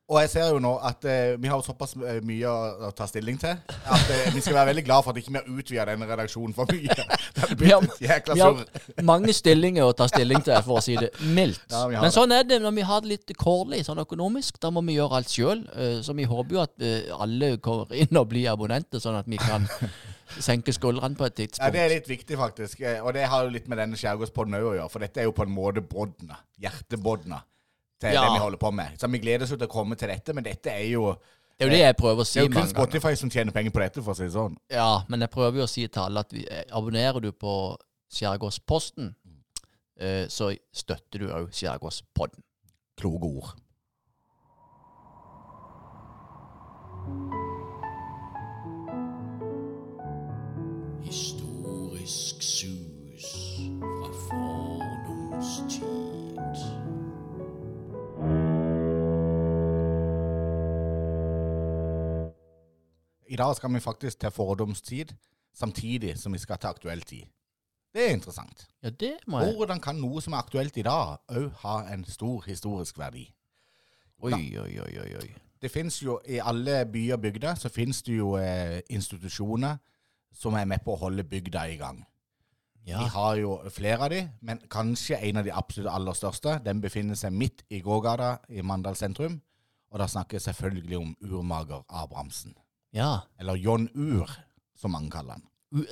Og 0.06 0.20
jeg 0.22 0.30
ser 0.30 0.52
jo 0.54 0.58
nå 0.62 0.70
at 0.86 1.02
eh, 1.10 1.32
vi 1.42 1.48
har 1.50 1.58
såpass 1.66 1.96
eh, 1.98 2.20
mye 2.22 2.46
å, 2.46 2.58
å 2.86 2.90
ta 2.94 3.08
stilling 3.10 3.40
til 3.42 3.56
at 3.58 4.10
eh, 4.14 4.28
vi 4.36 4.38
skal 4.44 4.54
være 4.54 4.68
veldig 4.68 4.84
glad 4.86 5.02
for 5.02 5.10
at 5.10 5.18
ikke 5.18 5.32
vi 5.34 5.40
har 5.40 5.48
utvida 5.50 5.86
denne 5.88 6.06
redaksjonen 6.06 6.54
for 6.54 6.70
mye. 6.70 6.94
Det 7.50 7.56
Vi 7.58 7.72
har- 7.72 7.88
Vi 7.98 8.40
har 8.40 9.02
mange 9.02 9.34
stillinger 9.34 9.82
å 9.88 9.96
ta 9.98 10.06
stilling 10.08 10.44
til, 10.46 10.54
for 10.62 10.78
å 10.78 10.84
si 10.84 10.94
det 10.96 11.10
mildt. 11.34 11.66
Ja, 11.74 11.88
Men 11.90 12.06
det. 12.06 12.12
sånn 12.14 12.32
er 12.36 12.46
det 12.46 12.60
når 12.62 12.76
vi 12.78 12.84
har 12.86 13.02
det 13.02 13.10
litt 13.16 13.34
kårlig 13.38 13.82
sånn 13.88 13.98
økonomisk. 14.04 14.60
Da 14.62 14.70
må 14.70 14.84
vi 14.86 14.94
gjøre 14.94 15.18
alt 15.18 15.34
sjøl. 15.34 15.64
Så 16.06 16.14
vi 16.16 16.24
håper 16.30 16.54
jo 16.54 16.62
at 16.62 16.86
eh, 16.86 17.10
alle 17.18 17.50
kommer 17.58 17.90
inn 17.98 18.16
og 18.22 18.30
blir 18.30 18.46
abonnenter, 18.54 19.02
sånn 19.02 19.18
at 19.18 19.26
vi 19.26 19.42
kan 19.42 19.66
senke 20.38 20.70
skuldrene 20.74 21.18
på 21.18 21.26
et 21.26 21.34
tidspunkt. 21.42 21.66
Ja. 21.66 21.74
Det 21.74 21.82
er 21.82 21.94
litt 21.96 22.08
viktig, 22.14 22.38
faktisk. 22.38 22.80
Eh, 22.86 23.02
Og 23.02 23.10
det 23.18 23.26
har 23.26 23.42
jo 23.42 23.50
litt 23.58 23.66
med 23.68 23.82
denne 23.82 23.98
skjærgårdspodden 23.98 24.54
òg 24.62 24.70
å 24.70 24.74
gjøre. 24.78 24.88
For 24.94 25.02
dette 25.02 25.20
er 25.24 25.28
jo 25.28 25.34
på 25.36 25.42
en 25.48 25.54
måte 25.58 25.82
båndene. 25.82 26.38
Hjertebåndene 26.62 27.42
til 28.00 28.12
Ja. 28.12 28.22
det 28.24 28.32
vi 28.34 28.38
holder 28.42 28.58
på 28.58 28.70
med. 28.70 28.98
Så 28.98 29.08
vi 29.10 29.18
gleder 29.18 29.42
oss 29.44 29.50
jo 29.50 29.56
til 29.56 29.66
å 29.68 29.72
komme 29.72 29.96
til 29.96 30.08
dette, 30.08 30.34
men 30.34 30.44
dette 30.44 30.66
er 30.70 30.84
jo 30.90 31.14
Det 31.58 31.64
er 31.64 31.70
jo 31.70 31.72
det 31.72 31.80
jeg 31.80 31.96
prøver 31.96 32.20
å 32.20 32.26
si 32.26 32.38
Det 32.40 32.44
er 32.46 32.50
jo 32.50 32.60
kun. 32.60 32.68
Spotify 32.68 33.14
som 33.16 33.30
tjener 33.30 33.52
penger 33.52 33.70
på 33.72 33.80
dette, 33.80 34.02
for 34.02 34.12
å 34.12 34.16
si 34.16 34.22
det 34.24 34.32
sånn. 34.32 34.56
Ja, 34.70 35.02
men 35.08 35.20
jeg 35.20 35.30
prøver 35.30 35.56
jo 35.58 35.64
å 35.64 35.68
si 35.68 35.86
til 35.88 36.02
alle 36.02 36.20
at 36.20 36.30
vi, 36.32 36.46
eh, 36.50 36.64
abonnerer 36.70 37.20
du 37.20 37.32
på 37.32 37.76
Skjærgårdsposten, 38.12 39.14
eh, 39.98 40.26
så 40.28 40.50
støtter 40.72 41.18
du 41.18 41.28
òg 41.28 41.48
Skjærgårdspodden. 41.52 42.42
Kloke 42.96 43.24
ord. 43.24 43.54
Historisk 51.06 52.42
sus 52.42 53.26
fra 53.80 54.10
fordums 54.28 55.62
tid. 55.70 55.95
I 63.28 63.36
dag 63.36 63.56
skal 63.56 63.74
vi 63.74 63.80
faktisk 63.80 64.20
til 64.20 64.30
fordomstid, 64.30 65.14
samtidig 65.54 66.18
som 66.18 66.32
vi 66.32 66.38
skal 66.38 66.58
til 66.58 66.68
aktuell 66.68 67.02
tid. 67.02 67.24
Det 67.94 68.04
er 68.08 68.12
interessant. 68.12 68.68
Ja, 68.82 68.90
det 68.90 69.14
må 69.26 69.40
jeg 69.40 69.54
Hvordan 69.56 69.80
kan 69.80 69.96
noe 69.96 70.20
som 70.20 70.32
er 70.32 70.44
aktuelt 70.44 70.76
i 70.76 70.82
dag, 70.84 71.16
òg 71.32 71.50
ha 71.62 71.78
en 71.94 72.04
stor 72.04 72.44
historisk 72.46 72.98
verdi? 72.98 73.24
Oi, 74.18 74.32
oi, 74.32 74.78
oi, 74.80 74.98
oi. 75.00 75.14
oi. 75.16 75.34
Det 75.62 75.70
finnes 75.70 76.02
jo 76.02 76.20
I 76.28 76.38
alle 76.44 76.84
byer 76.92 77.16
og 77.16 77.20
bygder 77.20 77.54
så 77.54 77.68
finnes 77.72 78.02
det 78.02 78.18
jo 78.18 78.36
eh, 78.36 78.80
institusjoner 78.90 79.78
som 80.36 80.54
er 80.54 80.68
med 80.68 80.84
på 80.84 80.92
å 80.92 81.00
holde 81.06 81.24
bygda 81.24 81.64
i 81.72 81.78
gang. 81.80 82.04
Ja. 82.86 83.00
Vi 83.00 83.08
har 83.16 83.36
jo 83.40 83.56
flere 83.72 84.04
av 84.04 84.12
de, 84.12 84.20
men 84.40 84.60
kanskje 84.70 85.16
en 85.16 85.40
av 85.40 85.48
de 85.48 85.54
absolutt 85.56 85.90
aller 85.90 86.14
største. 86.14 86.58
Den 86.62 86.80
befinner 86.84 87.16
seg 87.18 87.32
midt 87.34 87.64
i 87.72 87.80
gågata 87.80 88.36
i 88.48 88.62
Mandal 88.62 88.94
sentrum. 88.96 89.40
Og 89.90 89.98
da 89.98 90.06
snakker 90.10 90.36
jeg 90.36 90.42
selvfølgelig 90.42 90.98
om 90.98 91.16
urmager 91.24 91.82
Abrahamsen. 91.88 92.54
Ja. 92.96 93.10
Eller 93.40 93.60
John 93.60 93.88
Ur, 93.94 94.30
som 94.78 94.94
mange 94.96 95.12
kaller 95.12 95.36
han. 95.38 95.44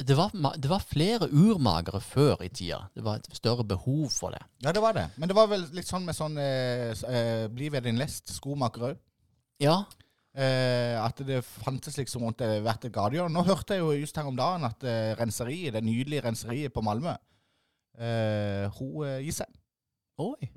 Det 0.07 0.15
var, 0.15 0.31
det 0.57 0.71
var 0.71 0.85
flere 0.87 1.27
urmagere 1.35 1.99
før 2.01 2.45
i 2.47 2.49
tida. 2.49 2.85
Det 2.95 3.03
var 3.05 3.19
et 3.19 3.27
større 3.37 3.67
behov 3.67 4.07
for 4.15 4.33
det. 4.33 4.41
Ja, 4.63 4.73
det 4.73 4.81
var 4.81 4.95
det. 4.97 5.09
Men 5.19 5.29
det 5.29 5.37
var 5.37 5.51
vel 5.51 5.67
litt 5.75 5.89
sånn 5.91 6.07
med 6.07 6.17
sånn 6.17 6.39
eh, 6.41 6.95
eh, 6.95 7.47
Bli 7.53 7.69
ved 7.75 7.85
din 7.89 7.99
lest, 8.01 8.31
skomaker 8.37 8.87
òg. 8.93 9.03
Ja. 9.61 9.83
Eh, 10.35 10.95
at 10.99 11.21
det 11.27 11.43
fantes 11.43 11.99
liksom 11.99 12.25
rundt 12.25 12.41
det 12.41 12.63
hvert 12.65 12.87
et 12.87 12.95
gatehjørne. 12.95 13.35
Nå 13.35 13.45
hørte 13.51 13.77
jeg 13.77 13.85
jo 13.85 13.93
just 13.99 14.17
her 14.19 14.31
om 14.31 14.39
dagen 14.39 14.65
at 14.71 14.87
eh, 14.87 15.13
renseriet, 15.19 15.75
det 15.77 15.85
nydelige 15.85 16.25
renseriet 16.25 16.75
på 16.75 16.83
Malmö, 16.87 17.19
eh, 17.99 18.65
hun 18.79 19.05
eh, 19.07 19.21
gir 19.27 19.37
seg. 19.43 19.61
Oi. 20.23 20.49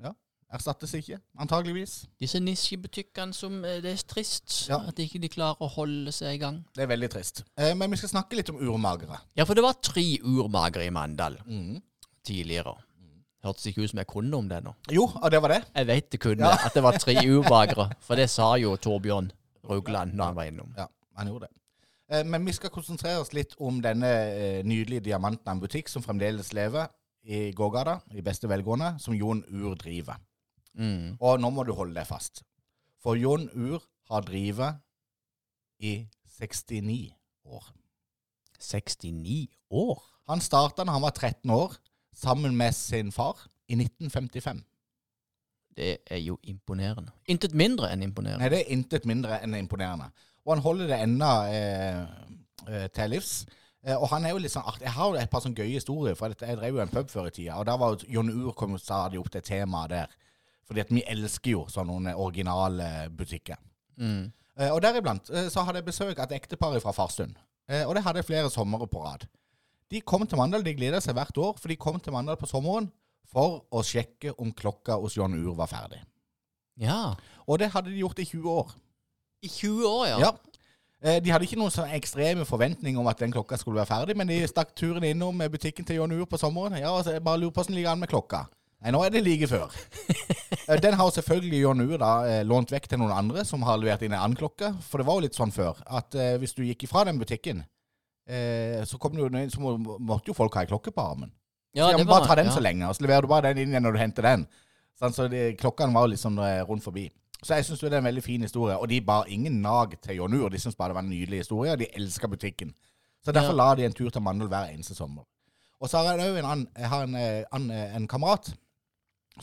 Erstattes 0.50 0.94
ikke, 0.96 1.18
antageligvis. 1.38 2.06
Disse 2.20 2.40
nisjebutikkene 2.40 3.34
som 3.36 3.58
eh, 3.68 3.82
Det 3.84 3.90
er 3.92 4.02
trist 4.08 4.68
Ja. 4.70 4.78
at 4.88 4.96
ikke 5.02 5.20
de 5.20 5.28
klarer 5.28 5.60
å 5.60 5.68
holde 5.74 6.12
seg 6.12 6.38
i 6.38 6.38
gang. 6.40 6.62
Det 6.74 6.82
er 6.86 6.88
veldig 6.88 7.10
trist. 7.12 7.42
Eh, 7.58 7.74
men 7.76 7.90
vi 7.92 7.96
skal 8.00 8.08
snakke 8.14 8.36
litt 8.38 8.48
om 8.50 8.56
urmagere. 8.56 9.18
Ja, 9.36 9.44
for 9.44 9.54
det 9.58 9.62
var 9.66 9.74
tre 9.84 10.06
urmagere 10.24 10.86
i 10.86 10.90
Mandal 10.90 11.36
Mm. 11.44 11.82
tidligere. 12.24 12.76
Hørtes 13.44 13.66
ikke 13.70 13.84
ut 13.84 13.90
som 13.90 13.98
jeg 13.98 14.06
kunne 14.08 14.34
om 14.34 14.48
det 14.48 14.62
nå. 14.64 14.72
Jo, 14.90 15.04
og 15.22 15.30
det 15.30 15.40
var 15.42 15.48
det. 15.48 15.64
Jeg 15.76 15.86
vet 15.86 16.10
det 16.10 16.20
kunne, 16.20 16.38
Ja. 16.48 16.56
at 16.64 16.72
det 16.74 16.82
var 16.82 16.92
tre 16.98 17.14
urmagere. 17.36 17.92
For 18.00 18.16
det 18.16 18.30
sa 18.30 18.54
jo 18.56 18.76
Torbjørn 18.76 19.30
Rugland 19.68 20.14
når 20.14 20.24
han 20.24 20.34
var 20.34 20.44
innom. 20.44 20.74
Ja, 20.76 20.86
han 21.16 21.26
gjorde 21.28 21.46
det. 21.46 21.54
Eh, 22.10 22.24
men 22.24 22.44
vi 22.46 22.52
skal 22.52 22.70
konsentrere 22.70 23.20
oss 23.20 23.34
litt 23.34 23.54
om 23.60 23.82
denne 23.82 24.06
eh, 24.06 24.62
nydelige 24.64 25.04
diamanten 25.04 25.60
butikk 25.60 25.88
som 25.88 26.02
fremdeles 26.02 26.54
lever 26.54 26.88
i 27.28 27.52
gågata, 27.52 28.00
i 28.16 28.22
beste 28.22 28.48
velgående, 28.48 28.98
som 28.98 29.12
Jon 29.14 29.44
Ur 29.52 29.74
driver. 29.76 30.16
Mm. 30.78 31.16
Og 31.20 31.40
nå 31.42 31.50
må 31.50 31.64
du 31.66 31.74
holde 31.76 31.96
deg 31.98 32.06
fast. 32.08 32.44
For 33.02 33.18
Jon 33.18 33.48
Ur 33.54 33.82
har 34.10 34.24
drevet 34.26 34.80
i 35.78 36.00
69 36.38 37.10
år. 37.44 37.68
69 38.58 39.46
år? 39.70 40.02
Han 40.28 40.42
starta 40.44 40.84
da 40.84 40.94
han 40.94 41.04
var 41.04 41.14
13 41.16 41.50
år, 41.50 41.76
sammen 42.14 42.56
med 42.56 42.74
sin 42.74 43.12
far, 43.12 43.46
i 43.68 43.76
1955. 43.76 44.62
Det 45.76 45.98
er 46.10 46.18
jo 46.18 46.38
imponerende. 46.42 47.12
Intet 47.30 47.54
mindre 47.54 47.92
enn 47.92 48.02
imponerende. 48.02 48.42
Nei, 48.42 48.50
det 48.50 48.64
er 48.64 48.74
intet 48.74 49.06
mindre 49.06 49.38
enn 49.44 49.54
imponerende. 49.54 50.08
Og 50.46 50.56
han 50.56 50.62
holder 50.64 50.90
det 50.90 50.98
ennå 51.04 51.30
eh, 51.52 52.00
eh, 52.66 52.86
til 52.94 53.12
livs. 53.14 53.32
Eh, 53.84 53.94
og 53.94 54.08
han 54.10 54.26
er 54.26 54.34
jo 54.34 54.40
litt 54.42 54.54
sånn 54.54 54.66
artig. 54.66 54.86
Jeg 54.88 54.96
har 54.96 55.12
jo 55.12 55.20
et 55.20 55.30
par 55.30 55.44
sånne 55.44 55.60
gøye 55.60 55.76
historier, 55.76 56.16
for 56.18 56.34
jeg 56.34 56.58
drev 56.58 56.80
jo 56.80 56.82
en 56.82 56.92
pub 56.92 57.12
før 57.12 57.28
i 57.30 57.34
tida, 57.36 57.60
og 57.60 57.68
da 57.68 57.76
var 57.78 57.94
jo 57.94 58.10
Jon 58.16 58.32
Ur 58.32 58.56
kom 58.58 58.74
stadig 58.80 59.20
opp 59.20 59.30
til 59.34 59.44
temaet 59.46 59.94
der. 59.94 60.18
Fordi 60.68 60.84
at 60.84 60.90
vi 60.92 61.02
elsker 61.08 61.54
jo 61.54 61.64
sånne 61.72 62.12
originale 62.20 63.08
butikker. 63.16 63.56
Mm. 63.96 64.28
Eh, 64.58 64.68
og 64.68 64.82
deriblant 64.84 65.30
eh, 65.32 65.48
så 65.52 65.64
hadde 65.64 65.80
jeg 65.80 65.88
besøk 65.88 66.18
av 66.18 66.28
et 66.28 66.36
ektepar 66.42 66.76
fra 66.82 66.92
Farsund. 66.92 67.36
Eh, 67.68 67.84
og 67.88 67.94
det 67.96 68.04
hadde 68.04 68.20
jeg 68.20 68.28
flere 68.28 68.50
somre 68.52 68.86
på 68.90 69.00
rad. 69.04 69.24
De 69.88 70.02
kom 70.04 70.26
til 70.28 70.36
Mandal, 70.36 70.64
de 70.66 70.74
gleda 70.76 71.00
seg 71.00 71.16
hvert 71.16 71.40
år, 71.40 71.56
for 71.56 71.72
de 71.72 71.78
kom 71.80 71.96
til 72.00 72.12
Mandal 72.12 72.36
på 72.36 72.48
sommeren 72.50 72.90
for 73.28 73.62
å 73.72 73.80
sjekke 73.84 74.34
om 74.40 74.52
klokka 74.56 74.98
hos 75.00 75.16
Jon 75.16 75.36
Ur 75.36 75.54
var 75.56 75.70
ferdig. 75.70 76.02
Ja. 76.80 77.14
Og 77.48 77.58
det 77.60 77.70
hadde 77.72 77.92
de 77.92 78.02
gjort 78.02 78.20
i 78.20 78.28
20 78.28 78.52
år. 78.52 78.76
I 79.44 79.48
20 79.48 79.88
år, 79.88 80.04
ja. 80.10 80.18
Ja. 80.26 80.30
Eh, 81.00 81.18
De 81.22 81.30
hadde 81.32 81.46
ikke 81.46 81.58
noen 81.60 81.72
sånne 81.72 81.96
ekstreme 81.96 82.44
forventninger 82.48 83.00
om 83.00 83.08
at 83.10 83.20
den 83.22 83.32
klokka 83.32 83.56
skulle 83.60 83.80
være 83.80 83.92
ferdig, 83.92 84.16
men 84.18 84.28
de 84.30 84.40
stakk 84.50 84.74
turen 84.76 85.04
innom 85.06 85.40
butikken 85.52 85.86
til 85.86 86.00
Jon 86.00 86.12
Ur 86.16 86.26
på 86.28 86.40
sommeren. 86.40 86.76
Ja, 86.80 86.92
og 86.92 87.04
så 87.06 87.14
jeg 87.16 87.24
bare 87.24 87.40
lurer 87.40 87.54
på 87.54 87.62
hvordan 87.62 87.78
ligger 87.78 87.94
an 87.94 88.02
med 88.02 88.12
klokka. 88.12 88.44
Nei, 88.78 88.92
nå 88.94 89.00
er 89.02 89.10
det 89.10 89.24
like 89.26 89.48
før. 89.50 89.72
Eh, 90.68 90.76
Den 90.84 90.98
har 91.00 91.08
selvfølgelig 91.10 91.62
John 91.62 91.80
Ur 91.80 91.96
da 91.96 92.08
eh, 92.28 92.42
lånt 92.44 92.68
vekk 92.74 92.90
til 92.90 92.98
noen 93.00 93.12
andre 93.16 93.40
som 93.48 93.62
har 93.64 93.78
levert 93.80 94.02
inn 94.04 94.12
en 94.12 94.20
annen 94.20 94.36
klokke. 94.36 94.68
For 94.84 95.00
det 95.00 95.06
var 95.08 95.16
jo 95.16 95.24
litt 95.24 95.38
sånn 95.38 95.52
før 95.54 95.78
at 95.96 96.12
eh, 96.14 96.34
hvis 96.42 96.52
du 96.52 96.60
gikk 96.66 96.84
ifra 96.84 97.06
den 97.08 97.16
butikken, 97.20 97.62
eh, 98.28 98.82
så, 98.84 98.98
kom 99.00 99.16
du, 99.16 99.22
inn, 99.24 99.48
så 99.48 99.62
må, 99.62 99.72
måtte 99.96 100.28
jo 100.28 100.36
folk 100.36 100.58
ha 100.58 100.66
ei 100.66 100.68
klokke 100.68 100.92
på 100.92 101.00
armen. 101.04 101.30
Ja, 101.72 101.86
så 101.86 101.94
jeg 101.94 102.04
må 102.04 102.10
bare 102.12 102.28
ta 102.28 102.36
den 102.36 102.50
ja. 102.50 102.56
så 102.58 102.60
lenge, 102.60 102.84
og 102.84 102.98
så 102.98 103.06
leverer 103.06 103.24
du 103.24 103.30
bare 103.32 103.48
den 103.54 103.62
inn 103.64 103.72
igjen 103.72 103.86
når 103.88 103.96
du 103.96 104.00
henter 104.02 104.28
den. 104.28 104.44
Sånn, 105.00 105.16
så 105.16 105.30
de, 105.32 105.42
klokkene 105.56 105.96
var 105.96 106.12
liksom 106.12 106.36
rundt 106.68 106.84
forbi. 106.84 107.06
Så 107.40 107.54
jeg 107.56 107.64
syns 107.70 107.80
det 107.86 107.92
er 107.94 108.00
en 108.02 108.08
veldig 108.10 108.26
fin 108.28 108.44
historie. 108.44 108.76
Og 108.76 108.88
de 108.92 109.00
bar 109.08 109.28
ingen 109.32 109.60
nag 109.64 109.96
til 110.04 110.18
John 110.20 110.36
Ur. 110.36 110.48
De 110.52 110.60
syntes 110.60 110.76
bare 110.76 110.92
det 110.92 110.98
var 111.00 111.04
en 111.06 111.12
nydelig 111.16 111.44
historie, 111.46 111.72
og 111.72 111.80
de 111.80 111.88
elska 111.96 112.28
butikken. 112.28 112.74
Så 113.24 113.32
derfor 113.32 113.54
Ja. 113.56 113.60
la 113.62 113.74
de 113.78 113.88
en 113.88 113.96
tur 113.96 114.10
til 114.12 114.20
Mandal 114.24 114.52
hver 114.52 114.72
eneste 114.74 114.94
sommer. 114.98 115.24
Og 115.80 115.88
så 115.88 116.02
har 116.02 116.18
jeg 116.18 116.28
òg 116.32 116.38
en, 116.42 116.48
annen- 116.52 116.68
jeg 116.76 116.88
har 116.92 117.04
en, 117.08 117.70
eh, 117.70 117.96
en 117.96 118.08
kamerat 118.10 118.52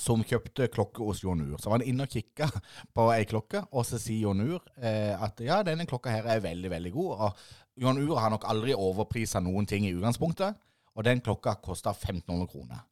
som 0.02 0.24
kjøpte 0.25 0.68
klokke 0.74 1.04
hos 1.06 1.22
Jon 1.24 1.44
Ur. 1.44 1.58
Så 1.60 1.70
var 1.70 1.80
han 1.80 1.88
inne 1.90 2.08
og 2.08 2.12
kikka 2.12 2.48
på 2.96 3.08
ei 3.14 3.25
klokke, 3.30 3.64
og 3.72 3.86
så 3.88 4.00
sier 4.02 4.25
Jon 4.25 4.44
Ur 4.46 4.60
eh, 4.78 5.14
at 5.14 5.40
ja, 5.44 5.62
denne 5.66 5.88
klokka 5.90 6.14
her 6.14 6.28
er 6.32 6.44
veldig, 6.44 6.72
veldig 6.74 6.92
god. 6.96 7.24
Og 7.28 7.86
Jon 7.86 8.02
Ur 8.02 8.18
har 8.20 8.34
nok 8.34 8.48
aldri 8.50 8.75
overprisa 8.75 9.42
noen 9.44 9.68
ting 9.70 9.88
i 9.88 9.94
utgangspunktet, 9.96 10.60
og 10.96 11.08
den 11.08 11.24
klokka 11.24 11.58
kosta 11.64 11.96
1500 11.96 12.52
kroner. 12.52 12.84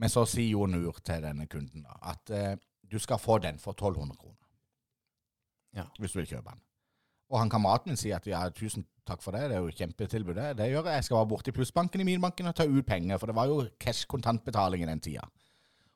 Men 0.00 0.12
så 0.12 0.24
sier 0.26 0.54
Jon 0.54 0.78
Ur 0.80 1.00
til 1.04 1.24
denne 1.24 1.48
kunden 1.50 1.84
da, 1.86 1.98
at 2.14 2.32
eh, 2.34 2.54
du 2.92 2.98
skal 3.00 3.20
få 3.20 3.38
den 3.40 3.60
for 3.60 3.76
1200 3.76 4.18
kroner. 4.18 4.38
Ja. 5.76 5.88
Hvis 5.98 6.12
du 6.12 6.20
vil 6.20 6.28
kjøpe 6.28 6.50
den. 6.50 6.60
Og 7.32 7.38
han 7.40 7.52
kameraten 7.52 7.94
min 7.94 7.96
sier 7.96 8.18
at 8.18 8.26
ja, 8.28 8.42
tusen 8.52 8.84
takk 9.08 9.22
for 9.24 9.34
det, 9.34 9.46
det 9.50 9.56
er 9.56 9.64
jo 9.64 9.72
kjempetilbud. 9.72 10.34
Det, 10.36 10.48
det 10.58 10.68
gjør 10.68 10.88
jeg. 10.90 10.98
Jeg 10.98 11.06
skal 11.06 11.16
være 11.16 11.30
borte 11.30 11.52
i 11.52 11.56
plussbanken 11.56 12.02
i 12.02 12.06
min 12.06 12.20
banken 12.20 12.50
og 12.50 12.56
ta 12.58 12.66
ut 12.68 12.86
penger, 12.86 13.18
for 13.18 13.30
det 13.30 13.36
var 13.38 13.48
jo 13.48 13.62
cash 13.80 14.04
kontantbetaling 14.10 14.84
i 14.84 14.90
den 14.90 15.00
tida. 15.00 15.24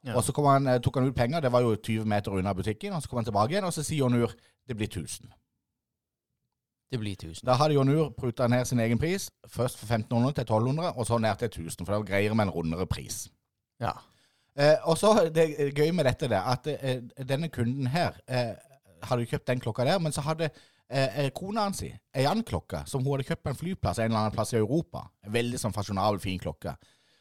Ja. 0.06 0.14
Og 0.14 0.22
så 0.24 0.32
kom 0.32 0.46
han, 0.46 0.68
eh, 0.70 0.78
tok 0.82 1.00
han 1.00 1.08
ut 1.08 1.16
penger, 1.16 1.40
det 1.42 1.50
var 1.52 1.64
jo 1.64 1.74
20 1.74 2.06
meter 2.06 2.34
unna 2.36 2.54
butikken, 2.54 2.94
og 2.94 3.02
så 3.02 3.10
kom 3.10 3.18
han 3.18 3.26
tilbake 3.26 3.56
igjen, 3.56 3.66
og 3.66 3.74
så 3.74 3.82
sier 3.82 4.04
Jon 4.04 4.14
Ur 4.14 4.32
det 4.66 4.76
blir 4.76 4.88
1000. 4.88 5.32
Det 6.90 7.00
blir 7.00 7.16
1000. 7.16 7.46
Da 7.46 7.56
hadde 7.58 7.74
Jon 7.74 7.90
Ur 7.90 8.12
pruta 8.14 8.46
ned 8.46 8.64
sin 8.64 8.80
egen 8.80 8.98
pris, 8.98 9.30
først 9.48 9.78
fra 9.78 9.96
1500 9.96 10.32
til 10.38 10.46
1200, 10.46 10.92
og 10.96 11.06
så 11.06 11.18
ned 11.18 11.36
til 11.38 11.48
1000, 11.48 11.86
for 11.86 11.92
det 11.92 11.98
var 12.00 12.10
greiere 12.12 12.34
med 12.34 12.46
en 12.46 12.54
rundere 12.54 12.86
pris. 12.86 13.28
Ja. 13.80 13.92
Eh, 14.58 14.76
og 14.88 14.98
så 14.98 15.28
det 15.34 15.74
gøy 15.76 15.90
med 15.92 16.04
dette 16.04 16.28
det, 16.28 16.38
at 16.38 16.66
eh, 16.66 17.02
denne 17.28 17.48
kunden 17.48 17.86
her 17.92 18.16
eh, 18.28 18.54
hadde 19.02 19.26
kjøpt 19.26 19.50
den 19.50 19.60
klokka 19.60 19.84
der, 19.84 19.98
men 19.98 20.12
så 20.12 20.24
hadde 20.24 20.48
eh, 20.90 21.24
eh, 21.24 21.30
kona 21.34 21.66
hans 21.66 21.82
ei 21.82 22.24
annen 22.24 22.44
klokke 22.46 22.84
som 22.88 23.04
hun 23.04 23.16
hadde 23.16 23.28
kjøpt 23.28 23.42
på 23.44 23.52
en 23.52 23.58
flyplass 23.58 23.98
en 23.98 24.08
eller 24.10 24.22
annen 24.22 24.36
plass 24.36 24.54
i 24.54 24.60
Europa. 24.60 25.04
En 25.26 25.34
veldig 25.34 25.60
sånn 25.60 25.74
fasjonabel, 25.76 26.22
fin 26.22 26.40
klokke. 26.40 26.76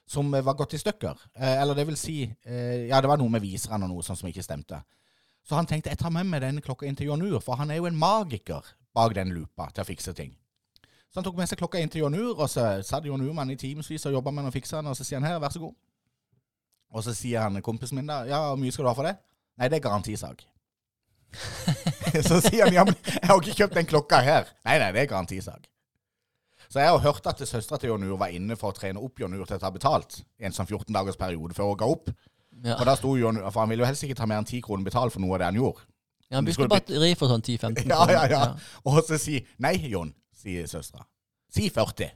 Som 0.06 0.34
eh, 0.34 0.44
var 0.46 0.58
gått 0.58 0.76
i 0.78 0.82
stykker. 0.82 1.22
Eh, 1.34 1.62
eller 1.62 1.78
det 1.78 1.88
vil 1.90 1.98
si 1.98 2.24
eh, 2.24 2.88
Ja, 2.90 3.02
det 3.02 3.10
var 3.10 3.18
noe 3.22 3.32
med 3.34 3.44
viseren 3.44 3.84
og 3.86 3.92
noe 3.92 4.06
sånt 4.06 4.22
som 4.22 4.30
ikke 4.30 4.46
stemte. 4.46 4.82
Så 5.46 5.58
han 5.58 5.68
tenkte 5.70 5.92
jeg 5.94 6.02
tar 6.02 6.14
med 6.14 6.26
meg 6.30 6.42
denne 6.42 6.64
klokka 6.66 6.88
inn 6.88 6.98
til 6.98 7.12
Jon 7.12 7.22
Ur, 7.22 7.40
for 7.44 7.60
han 7.60 7.72
er 7.72 7.78
jo 7.80 7.90
en 7.90 7.98
magiker 7.98 8.66
bak 8.96 9.14
den 9.14 9.34
lupa 9.36 9.70
til 9.74 9.84
å 9.84 9.88
fikse 9.88 10.14
ting. 10.18 10.34
Så 11.14 11.20
han 11.22 11.28
tok 11.28 11.38
med 11.38 11.50
seg 11.50 11.60
klokka 11.62 11.80
inn 11.80 11.92
til 11.92 12.02
Jon 12.02 12.18
Ur, 12.18 12.34
og 12.34 12.50
så 12.50 12.66
satt 12.84 13.06
Jon 13.06 13.22
Ur 13.22 13.34
med 13.38 13.54
i 13.54 13.60
timevis 13.60 14.08
og 14.10 14.18
jobba 14.18 14.34
med 14.34 14.44
den 14.44 14.50
og 14.50 14.56
fiksa 14.56 14.82
den, 14.82 14.90
og 14.92 14.98
så 14.98 15.06
sier 15.06 15.22
han 15.22 15.30
her, 15.30 15.38
vær 15.40 15.54
så 15.54 15.62
god. 15.62 15.76
Og 16.96 17.06
så 17.06 17.14
sier 17.16 17.46
han 17.46 17.62
kompisen 17.64 18.00
min 18.00 18.10
da, 18.10 18.24
ja, 18.28 18.42
hvor 18.50 18.60
mye 18.60 18.74
skal 18.74 18.88
du 18.88 18.90
ha 18.90 18.98
for 18.98 19.08
det? 19.08 19.16
Nei, 19.60 19.70
det 19.72 19.80
er 19.80 19.86
garantisak. 19.86 20.44
så 22.28 22.42
sier 22.44 22.66
han, 22.66 22.74
ja, 22.76 22.84
men 22.88 22.98
jeg 23.06 23.30
har 23.30 23.40
ikke 23.40 23.58
kjøpt 23.62 23.80
den 23.80 23.90
klokka 23.94 24.22
her. 24.26 24.52
Nei, 24.68 24.78
nei, 24.82 24.92
det 24.96 25.06
er 25.06 25.12
garantisak. 25.14 25.70
Så 26.69 26.81
jeg 26.81 26.91
har 26.91 27.01
hørt 27.03 27.27
at 27.29 27.41
søstera 27.48 27.79
til 27.81 27.91
Jon 27.93 28.05
Ur 28.07 28.17
var 28.22 28.34
inne 28.34 28.57
for 28.60 28.74
å 28.74 28.77
trene 28.77 29.01
opp 29.01 29.19
Jon 29.22 29.36
Ur 29.38 29.45
til 29.45 29.57
å 29.57 29.62
ta 29.62 29.72
betalt 29.74 30.22
i 30.41 30.48
en 30.48 30.55
sånn 30.55 30.67
14 30.67 30.93
dagers 30.95 31.19
periode 31.19 31.57
før 31.57 31.72
hun 31.72 31.79
ga 31.81 31.89
opp. 31.91 32.12
Ja. 32.65 32.77
Og 32.79 32.86
da 32.88 32.95
sto 32.98 33.15
Jon 33.19 33.41
Ur, 33.41 33.50
for 33.51 33.63
han 33.63 33.72
ville 33.72 33.86
jo 33.86 33.89
helst 33.89 34.05
ikke 34.07 34.17
ta 34.17 34.27
mer 34.29 34.41
enn 34.41 34.50
10 34.50 34.63
kroner 34.65 34.88
betalt 34.88 35.13
for 35.15 35.24
noe 35.24 35.38
av 35.38 35.43
det 35.43 35.50
han 35.51 35.60
gjorde. 35.60 35.86
Ja, 36.25 36.39
han 36.39 36.48
bytter 36.48 36.69
batteri 36.72 37.12
for 37.17 37.29
sånn 37.29 37.43
10-15 37.45 37.84
kroner. 37.84 38.13
Ja, 38.15 38.24
ja, 38.25 38.29
ja. 38.31 38.79
Og 38.88 39.01
så 39.05 39.19
si 39.22 39.41
Nei, 39.62 39.75
Jon, 39.91 40.13
sier 40.36 40.69
søstera. 40.69 41.05
Si 41.53 41.69
40. 41.69 42.10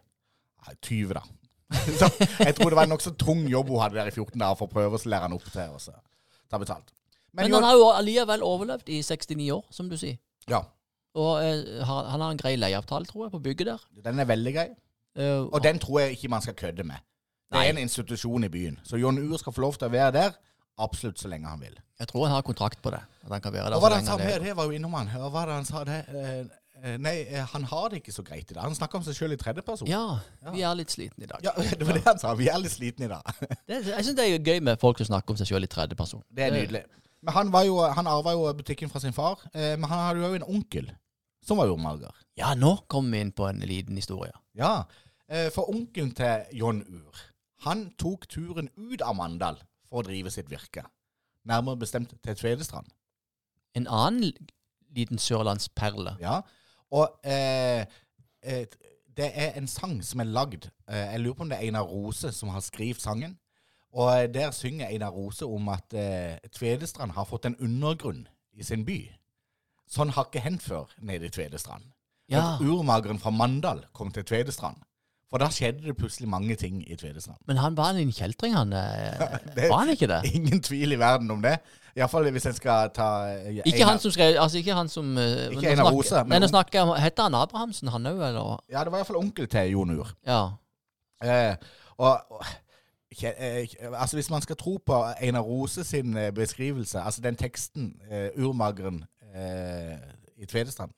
Ja, 0.65 0.73
20, 0.75 1.13
da. 1.15 1.25
Så 1.99 2.07
jeg 2.17 2.55
tror 2.57 2.71
det 2.73 2.77
var 2.79 2.87
en 2.87 2.95
nokså 2.95 3.11
tung 3.13 3.43
jobb 3.45 3.67
hun 3.69 3.83
hadde 3.83 3.99
der 3.99 4.09
i 4.09 4.13
14 4.15 4.33
dager 4.41 4.57
for 4.57 4.65
å 4.65 4.73
prøve 4.73 4.97
å 4.97 5.09
lære 5.11 5.27
han 5.27 5.35
opp 5.35 5.45
til 5.45 5.75
å 5.77 5.77
ta 6.49 6.57
betalt. 6.57 6.89
Men, 7.29 7.45
Men 7.45 7.59
han 7.59 7.67
har 7.67 7.77
jo 7.77 7.91
allikevel 7.93 8.41
overlevd 8.43 8.89
i 8.89 9.03
69 9.05 9.51
år, 9.53 9.61
som 9.69 9.89
du 9.91 9.93
sier. 10.01 10.17
Ja, 10.49 10.63
Og 11.15 11.43
eh, 11.43 11.83
har, 11.85 12.03
han 12.13 12.21
har 12.21 12.31
en 12.31 12.37
grei 12.37 12.55
leieavtale, 12.55 13.05
tror 13.05 13.25
jeg, 13.25 13.31
på 13.31 13.39
bygget 13.39 13.67
der. 13.67 13.85
den 14.05 14.19
er 14.19 14.25
veldig 14.29 14.53
grei. 14.53 14.67
Eh, 15.17 15.39
Og 15.49 15.63
den 15.63 15.79
tror 15.79 15.99
jeg 16.01 16.11
ikke 16.17 16.29
man 16.29 16.41
skal 16.41 16.53
kødde 16.53 16.83
med. 16.83 16.95
Det 17.49 17.57
Nei. 17.57 17.65
er 17.65 17.69
en 17.73 17.77
institusjon 17.81 18.43
i 18.43 18.49
byen. 18.49 18.79
Så 18.83 18.97
Jon 19.01 19.17
Ur 19.17 19.37
skal 19.37 19.53
få 19.53 19.61
lov 19.61 19.73
til 19.73 19.87
å 19.87 19.91
være 19.91 20.11
der 20.13 20.31
absolutt 20.77 21.19
så 21.19 21.27
lenge 21.27 21.47
han 21.49 21.59
vil. 21.59 21.73
Jeg 21.99 22.07
tror 22.07 22.25
han 22.27 22.35
har 22.35 22.41
kontrakt 22.45 22.81
på 22.81 22.91
det. 22.93 22.99
At 23.25 23.31
han 23.33 23.41
kan 23.41 23.53
være 23.53 23.71
der 23.71 23.75
Og 23.75 23.81
hva 23.81 23.89
så 23.89 23.89
det 23.89 23.95
han 23.95 24.03
lenge 24.03 24.05
sa 24.05 24.11
han 24.11 24.19
med 24.25 24.33
lever. 24.33 24.45
det, 24.45 24.55
var 24.57 24.63
jo 24.69 24.71
innom 24.77 24.93
han. 24.93 25.07
Hva 25.33 25.45
det 25.49 25.55
han 25.57 25.65
sa 25.65 25.81
det? 25.83 25.97
Eh, 26.13 26.45
eh, 26.91 26.97
nei, 27.01 27.15
eh, 27.25 27.45
han 27.55 27.63
har 27.63 27.89
det 27.89 27.99
ikke 28.03 28.13
så 28.15 28.23
greit 28.23 28.51
i 28.51 28.53
dag. 28.53 28.61
Han 28.63 28.75
snakker 28.77 29.01
om 29.01 29.03
seg 29.03 29.17
sjøl 29.17 29.33
i 29.33 29.39
tredjeperson. 29.41 29.89
Ja, 29.89 30.19
Ja. 30.45 30.51
vi 30.53 30.61
er 30.61 30.75
litt 30.77 30.93
slitne 30.93 31.25
i 31.25 31.27
dag. 31.27 31.41
Ja, 31.43 31.51
det 31.79 31.87
var 31.89 31.93
det 31.97 32.05
han 32.05 32.19
sa. 32.21 32.35
Vi 32.37 32.47
er 32.47 32.61
litt 32.61 32.71
slitne 32.77 33.09
i 33.09 33.11
dag. 33.11 33.25
Det, 33.67 33.81
jeg 33.89 34.05
syns 34.05 34.15
det 34.21 34.29
er 34.29 34.39
gøy 34.53 34.61
med 34.69 34.79
folk 34.79 34.97
som 35.01 35.09
snakker 35.09 35.33
om 35.35 35.41
seg 35.41 35.49
sjøl 35.51 35.65
i 35.65 35.71
tredjeperson. 35.73 36.21
Det 36.31 36.45
er 36.47 36.53
nydelig. 36.55 36.85
Men 37.21 37.35
han, 37.35 37.51
var 37.51 37.65
jo, 37.67 37.79
han 37.83 38.07
arva 38.07 38.33
jo 38.35 38.47
butikken 38.55 38.91
fra 38.91 39.01
sin 39.03 39.15
far. 39.15 39.41
Eh, 39.53 39.75
men 39.75 39.89
han 39.91 40.05
hadde 40.05 40.23
jo 40.23 40.39
en 40.39 40.47
onkel 40.47 40.91
som 41.45 41.59
var 41.59 41.67
jordmager. 41.67 42.15
Ja, 42.39 42.53
nå 42.55 42.75
kommer 42.91 43.17
vi 43.17 43.23
inn 43.25 43.33
på 43.35 43.47
en 43.49 43.59
liten 43.67 43.97
historie. 43.99 44.33
Ja, 44.55 44.83
eh, 45.27 45.49
for 45.51 45.71
onkelen 45.71 46.13
til 46.15 46.45
John 46.59 46.83
Ur, 46.87 47.25
han 47.65 47.89
tok 47.99 48.27
turen 48.31 48.71
ut 48.77 49.03
av 49.03 49.17
Mandal 49.19 49.59
for 49.89 50.01
å 50.01 50.07
drive 50.07 50.31
sitt 50.31 50.51
virke. 50.51 50.85
Nærmere 51.47 51.81
bestemt 51.81 52.13
til 52.23 52.37
Tvedestrand. 52.39 52.87
En 53.75 53.87
annen 53.87 54.31
liten 54.95 55.19
sørlandsperle. 55.21 56.15
Ja, 56.23 56.41
og 56.95 57.19
eh, 57.23 57.85
eh, 58.41 58.65
det 59.17 59.29
er 59.33 59.57
en 59.59 59.67
sang 59.67 59.99
som 60.05 60.23
er 60.23 60.31
lagd. 60.31 60.69
Eh, 60.89 61.05
jeg 61.13 61.23
lurer 61.23 61.37
på 61.37 61.45
om 61.45 61.51
det 61.51 61.59
er 61.59 61.67
Einar 61.67 61.87
Rose 61.89 62.31
som 62.35 62.49
har 62.53 62.63
skrevet 62.65 63.01
sangen. 63.01 63.37
Og 63.93 64.09
eh, 64.23 64.27
der 64.33 64.51
synger 64.51 64.87
Einar 64.87 65.09
Rose 65.15 65.45
om 65.45 65.69
at 65.73 65.93
eh, 65.97 66.37
Tvedestrand 66.55 67.11
har 67.15 67.25
fått 67.25 67.45
en 67.49 67.55
undergrunn 67.59 68.27
i 68.53 68.63
sin 68.63 68.83
by. 68.85 68.99
Sånn 69.89 70.11
har 70.13 70.27
ikke 70.29 70.43
hendt 70.45 70.61
før 70.61 70.91
nede 71.01 71.25
i 71.25 71.33
Tvedestrand. 71.33 71.87
Ja, 72.29 72.55
At 72.55 72.61
urmageren 72.61 73.17
fra 73.19 73.31
Mandal 73.33 73.85
kom 73.93 74.11
til 74.13 74.23
Tvedestrand. 74.29 74.77
For 75.29 75.37
da 75.41 75.47
skjedde 75.53 75.83
det 75.85 75.93
plutselig 75.97 76.25
mange 76.29 76.55
ting 76.57 76.79
i 76.89 76.95
Tvedestrand. 76.97 77.37
men 77.45 77.57
han 77.57 77.75
var 77.77 77.97
en 77.97 78.11
kjeltring, 78.13 78.53
han. 78.57 78.73
eh, 78.73 79.19
Det- 79.55 79.69
Var 79.69 79.77
han 79.79 79.89
ikke 79.89 80.07
det? 80.09 80.21
Ingen 80.33 80.61
tvil 80.61 80.93
i 80.93 80.99
verden 81.01 81.31
om 81.31 81.41
det. 81.41 81.55
Iallfall 81.97 82.29
hvis 82.31 82.45
en 82.45 82.53
skal 82.53 82.89
ta 82.93 83.07
eh, 83.33 83.61
Ikke 83.65 83.85
han 83.85 83.97
som 83.99 84.11
skrev 84.13 84.37
Altså, 84.39 84.57
ikke 84.61 84.73
han 84.77 84.87
som 84.89 85.09
Ikke 85.17 85.71
Einar 85.71 85.89
Rose, 85.91 86.21
men 86.29 86.43
om- 86.45 86.49
snakker 86.49 86.79
jeg 86.79 87.01
Heter 87.03 87.23
han 87.23 87.35
Abrahamsen, 87.35 87.87
han 87.89 88.05
òg, 88.05 88.21
eller? 88.29 88.59
Ja, 88.69 88.83
det 88.85 88.91
var 88.93 89.01
iallfall 89.01 89.17
onkel 89.23 89.47
til 89.49 89.71
Jon 89.73 89.97
Ur. 89.97 90.13
Ja. 90.27 90.41
Eh, 91.23 91.55
og, 91.97 92.21
og 92.29 92.45
altså 93.09 94.17
Hvis 94.17 94.29
man 94.29 94.41
skal 94.41 94.55
tro 94.55 94.77
på 94.85 95.03
Einar 95.21 95.41
Rose 95.41 95.83
sin 95.83 96.17
eh, 96.17 96.31
beskrivelse, 96.31 97.01
altså 97.01 97.21
den 97.21 97.35
teksten, 97.35 97.95
uh, 98.11 98.45
urmageren 98.45 99.03
uh, 99.35 99.97
i 100.37 100.45
Tvedestrand, 100.45 100.91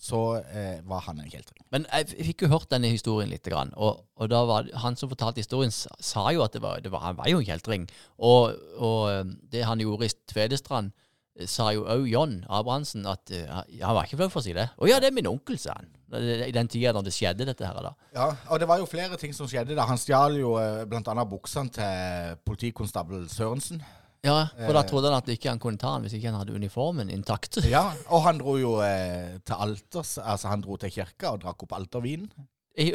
så 0.00 0.40
uh, 0.40 0.88
var 0.88 1.04
han 1.04 1.20
en 1.20 1.30
kjeltring. 1.30 1.60
Men 1.72 1.86
jeg 1.92 2.26
fikk 2.30 2.44
jo 2.44 2.52
hørt 2.54 2.70
denne 2.72 2.88
historien 2.92 3.28
litt, 3.28 3.48
og, 3.52 4.00
og 4.16 4.30
da 4.32 4.40
var 4.48 4.70
han 4.82 4.96
som 4.96 5.10
fortalte 5.12 5.42
historien, 5.42 5.72
sa, 5.72 6.24
jo 6.32 6.44
at 6.44 6.56
det 6.56 6.62
var, 6.64 6.80
det 6.80 6.92
var, 6.92 7.04
han 7.04 7.18
var 7.18 7.28
jo 7.28 7.40
en 7.40 7.46
kjeltring. 7.46 7.86
Og, 8.18 8.56
og 8.80 9.00
eh, 9.10 9.24
det 9.52 9.66
han 9.68 9.80
gjorde 9.80 10.08
i 10.08 10.14
Tvedestrand, 10.32 10.92
eh, 10.92 11.06
sa 11.48 11.70
jo 11.72 11.84
òg 11.88 12.08
John 12.10 12.44
Abrahamsen 12.48 13.06
at 13.06 13.30
uh, 13.32 13.62
han 13.80 13.94
var 13.96 14.04
ikke 14.08 14.18
flau 14.20 14.28
for 14.28 14.40
å 14.40 14.44
si 14.44 14.52
det. 14.56 14.68
'Å 14.76 14.88
ja, 14.90 14.98
det 15.00 15.08
er 15.08 15.16
min 15.16 15.26
onkel', 15.30 15.58
sa 15.58 15.76
han. 15.78 15.88
I 16.10 16.50
den 16.50 16.66
tida 16.68 16.90
da 16.92 17.00
det 17.06 17.12
skjedde, 17.14 17.46
dette 17.46 17.64
her. 17.64 17.76
da. 17.86 17.92
Ja, 18.12 18.32
og 18.50 18.58
det 18.58 18.66
var 18.66 18.78
jo 18.82 18.86
flere 18.90 19.16
ting 19.16 19.32
som 19.32 19.46
skjedde 19.46 19.76
da. 19.78 19.84
Han 19.86 19.96
stjal 20.00 20.34
jo 20.40 20.56
eh, 20.58 20.84
blant 20.90 21.06
annet 21.08 21.28
buksene 21.30 21.70
til 21.70 22.36
politikonstabel 22.44 23.28
Sørensen. 23.30 23.80
Ja, 24.26 24.48
For 24.66 24.74
da 24.74 24.80
Eh. 24.82 24.88
trodde 24.90 25.06
han 25.08 25.16
at 25.22 25.28
ikke 25.32 25.48
han 25.48 25.58
kunne 25.62 25.78
ta 25.78 25.94
han 25.94 26.02
hvis 26.02 26.12
ikke 26.18 26.28
han 26.32 26.40
hadde 26.42 26.52
uniformen 26.52 27.08
intakt. 27.14 27.56
Ja, 27.64 27.92
og 28.10 28.22
han 28.26 28.38
dro 28.42 28.56
jo 28.58 28.74
eh, 28.82 29.38
til 29.46 29.54
alters, 29.54 30.18
altså 30.18 30.48
han 30.50 30.60
dro 30.60 30.76
til 30.76 30.90
kirka 30.90 31.30
og 31.32 31.40
drakk 31.46 31.62
opp 31.62 31.72
altervinen. 31.78 32.28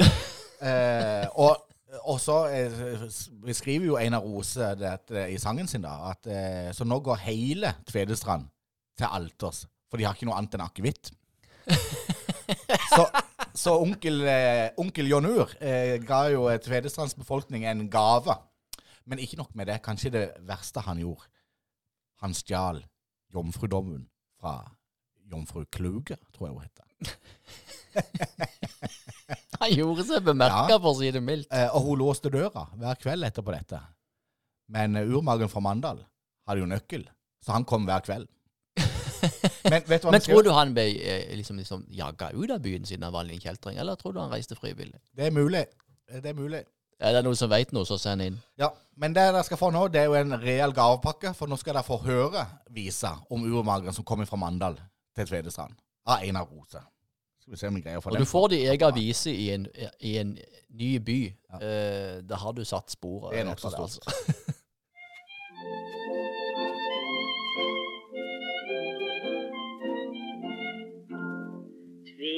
Eh, 0.66 1.28
og, 1.36 1.65
og 2.04 2.20
så 2.22 2.40
eh, 2.52 3.06
beskriver 3.46 3.86
jo 3.90 4.00
Einar 4.00 4.26
Rose 4.26 4.74
dette 4.80 5.28
i 5.32 5.38
sangen 5.42 5.70
sin, 5.70 5.86
da, 5.86 6.12
at 6.12 6.28
eh, 6.28 6.72
så 6.76 6.88
nå 6.88 7.00
går 7.04 7.24
hele 7.24 7.76
Tvedestrand 7.88 8.50
til 8.98 9.08
alters, 9.12 9.66
for 9.90 10.00
de 10.00 10.08
har 10.08 10.18
ikke 10.18 10.28
noe 10.30 10.38
annet 10.40 10.58
enn 10.58 10.66
akevitt. 10.66 11.14
så 12.96 13.08
så 13.56 13.78
onkel, 13.80 14.22
eh, 14.28 14.70
onkel 14.78 15.08
John 15.08 15.26
Ur 15.26 15.52
eh, 15.64 15.96
ga 16.04 16.26
jo 16.34 16.50
eh, 16.52 16.60
Tvedestrands 16.60 17.16
befolkning 17.16 17.64
en 17.66 17.88
gave. 17.90 18.36
Men 19.06 19.22
ikke 19.22 19.40
nok 19.40 19.56
med 19.56 19.70
det. 19.72 19.80
Kanskje 19.86 20.12
det 20.12 20.26
verste 20.48 20.84
han 20.84 21.00
gjorde. 21.00 21.30
Han 22.24 22.34
stjal 22.36 22.84
jomfrudommen 23.34 24.08
fra 24.40 24.60
jomfru 25.32 25.64
Kluge, 25.72 26.18
tror 26.36 26.48
jeg 26.48 26.56
hun 26.56 26.66
heter. 26.68 26.86
Han 29.70 29.74
gjorde 29.76 30.06
seg 30.08 30.24
bemerka, 30.26 30.78
for 30.78 30.92
å 30.94 30.98
si 31.00 31.10
det 31.16 31.22
mildt. 31.26 31.50
Eh, 31.54 31.68
og 31.74 31.88
hun 31.90 32.00
låste 32.04 32.30
døra 32.34 32.68
hver 32.78 33.00
kveld 33.02 33.26
etterpå 33.28 33.54
dette. 33.56 33.82
Men 34.74 34.96
eh, 35.00 35.10
urmagen 35.10 35.50
fra 35.52 35.62
Mandal 35.66 36.00
hadde 36.46 36.62
jo 36.62 36.70
nøkkel, 36.70 37.06
så 37.44 37.56
han 37.58 37.66
kom 37.68 37.86
hver 37.90 38.04
kveld. 38.06 38.30
Men 39.72 39.82
vet 39.88 40.04
du 40.04 40.08
hva 40.08 40.14
Men 40.14 40.22
tror 40.22 40.44
du 40.46 40.52
han 40.54 40.74
ble 40.76 40.84
eh, 41.02 41.34
liksom, 41.38 41.58
liksom 41.62 41.86
jaga 41.96 42.30
ut 42.36 42.52
av 42.54 42.62
byen 42.62 42.86
siden 42.86 43.08
han 43.08 43.14
var 43.16 43.26
en 43.30 43.42
kjeltring, 43.42 43.80
eller 43.82 43.98
tror 43.98 44.14
du 44.14 44.22
han 44.22 44.34
reiste 44.34 44.58
frivillig? 44.60 45.00
Det 45.16 45.30
er 45.30 45.34
mulig. 45.34 45.66
Eh, 46.12 46.22
Det 46.22 46.34
er 46.34 46.38
mulig. 46.38 46.64
Er 47.02 47.12
det 47.12 47.26
noen 47.26 47.36
som 47.36 47.50
veit 47.52 47.74
noe, 47.76 47.84
så 47.84 47.98
send 48.00 48.24
inn. 48.24 48.38
Ja, 48.62 48.70
Men 48.96 49.12
det 49.12 49.26
dere 49.28 49.42
skal 49.44 49.60
få 49.60 49.68
nå, 49.74 49.88
det 49.92 50.00
er 50.00 50.06
jo 50.08 50.14
en 50.16 50.38
reell 50.40 50.72
gavepakke. 50.72 51.34
For 51.36 51.52
nå 51.52 51.58
skal 51.60 51.76
dere 51.76 51.84
få 51.84 51.98
høre 52.06 52.46
visa 52.72 53.18
om 53.30 53.44
urmageren 53.44 53.94
som 53.98 54.06
kommer 54.08 54.30
fra 54.30 54.40
Mandal 54.40 54.78
til 55.18 55.28
Tvedestrand. 55.28 55.76
Av 56.08 56.22
Einar 56.24 56.46
Rose. 56.48 56.80
Skal 57.46 57.54
vi 57.54 57.58
se 57.62 57.68
om 57.70 57.76
vi 57.78 57.82
greier 57.86 58.02
å 58.02 58.02
få 58.02 58.10
Og 58.10 58.18
du 58.18 58.26
får 58.26 58.48
de 58.56 58.58
egen 58.72 58.88
avise 58.88 59.30
i 59.30 59.52
en, 59.54 59.68
i 60.02 60.16
en 60.18 60.32
ny 60.74 60.88
by. 60.98 61.20
Ja. 61.54 61.60
Eh, 61.62 62.16
da 62.26 62.40
har 62.42 62.56
du 62.58 62.64
satt 62.66 62.90
sporet. 62.90 63.36
Det 63.36 63.44
er 63.44 63.46
nokså 63.52 63.70
etter 63.70 63.92
stort. 63.94 64.10
altså. 64.10 64.42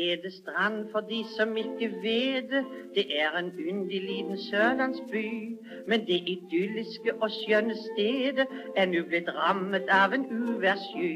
Tvedestrand, 0.08 0.92
for 0.92 1.00
de 1.00 1.26
som 1.38 1.58
ikke 1.58 1.90
vet 2.04 2.50
det, 2.52 2.66
det 2.96 3.20
er 3.22 3.38
en 3.38 3.52
yndig 3.60 4.02
liten 4.02 4.38
sørlandsby. 4.38 5.58
Men 5.88 6.08
det 6.08 6.22
idylliske 6.34 7.14
og 7.22 7.30
skjønne 7.32 7.76
stedet 7.76 8.48
er 8.76 8.88
nå 8.88 9.04
blitt 9.10 9.28
rammet 9.36 9.92
av 9.92 10.16
en 10.16 10.24
uværssky. 10.32 11.12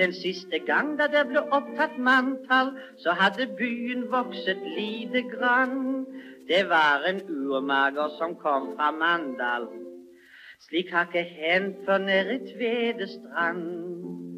Den 0.00 0.16
siste 0.16 0.62
gang 0.64 0.94
da 0.98 1.10
det 1.12 1.26
ble 1.28 1.44
opptatt 1.58 1.98
manntall, 1.98 2.72
så 3.04 3.12
hadde 3.20 3.50
byen 3.60 4.08
vokset 4.10 4.64
lite 4.78 5.26
grann. 5.34 6.06
Det 6.48 6.64
var 6.72 7.04
en 7.08 7.20
urmager 7.28 8.16
som 8.18 8.36
kom 8.40 8.72
fra 8.76 8.90
Mandal. 8.90 9.68
Slik 10.68 10.90
har 10.90 11.10
ikke 11.10 11.28
hendt 11.36 11.84
før 11.84 11.98
nede 11.98 12.40
i 12.40 12.44
Tvedestrand. 12.52 14.31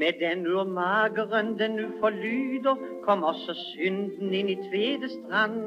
Med 0.00 0.12
den 0.20 0.46
urmageren 0.46 1.58
den 1.58 1.70
nu 1.70 1.86
forlyder, 2.00 2.76
kom 3.04 3.24
også 3.30 3.54
synden 3.54 4.32
inn 4.38 4.48
i 4.48 4.56
Tvedestrand. 4.56 5.58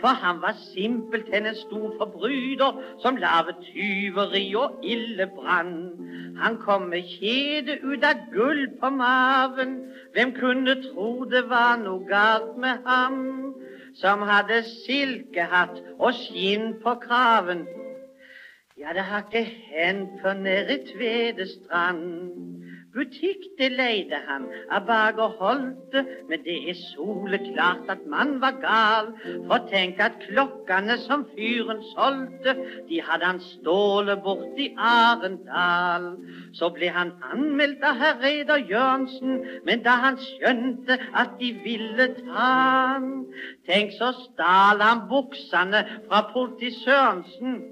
For 0.00 0.14
han 0.22 0.40
var 0.44 0.54
simpelthen 0.72 1.46
en 1.46 1.58
stor 1.58 1.90
forbryter, 1.98 2.78
som 3.02 3.20
lavet 3.20 3.60
tyveri 3.66 4.46
og 4.56 4.78
ille 4.94 5.26
brann. 5.36 5.76
Han 6.40 6.56
kom 6.64 6.88
med 6.94 7.04
kjede 7.18 7.76
ut 7.84 8.04
av 8.12 8.24
gull 8.32 8.64
på 8.80 8.90
maven. 8.96 9.76
Hvem 10.16 10.32
kunne 10.40 10.78
tro 10.88 11.10
det 11.34 11.44
var 11.52 11.76
noe 11.84 12.08
galt 12.08 12.56
med 12.64 12.88
ham? 12.88 13.20
Som 14.00 14.24
hadde 14.24 14.62
silkehatt 14.70 15.84
og 15.98 16.16
skinn 16.16 16.78
på 16.80 16.96
kraven. 17.04 17.66
Ja, 18.80 18.96
det 18.96 19.04
har 19.10 19.28
ikke 19.28 19.44
hendt 19.44 20.16
før 20.24 20.40
nede 20.48 20.80
i 20.80 20.84
Tvedestrand. 20.94 22.32
Butikk 22.92 23.44
det 23.58 23.70
leide 23.72 24.18
han 24.26 24.42
av 24.68 24.84
Bager 24.84 25.30
Holte, 25.38 26.02
men 26.28 26.42
det 26.44 26.56
er 26.68 26.76
soleklart 26.76 27.88
at 27.94 28.02
man 28.14 28.34
var 28.42 28.58
gal. 28.60 29.08
For 29.48 29.64
tenk 29.70 30.00
at 30.04 30.18
klokkene 30.26 30.98
som 31.06 31.24
fyren 31.30 31.80
solgte, 31.94 32.52
de 32.90 33.00
hadde 33.06 33.30
han 33.30 33.40
stålet 33.46 34.20
bort 34.26 34.60
i 34.60 34.68
Arendal. 34.76 36.10
Så 36.52 36.68
ble 36.76 36.92
han 36.92 37.14
anmeldt 37.32 37.86
av 37.88 37.96
herr 38.02 38.20
Reidar 38.20 38.60
Jørnsen, 38.68 39.40
men 39.64 39.86
da 39.88 39.96
han 40.04 40.20
skjønte 40.26 41.00
at 41.16 41.38
de 41.40 41.52
ville 41.64 42.10
ta 42.20 42.50
han, 42.92 43.08
tenk 43.68 43.96
så 43.96 44.12
stal 44.18 44.84
han 44.84 45.06
buksene 45.08 45.80
fra 46.10 46.26
politi 46.34 46.74
Sørensen. 46.82 47.62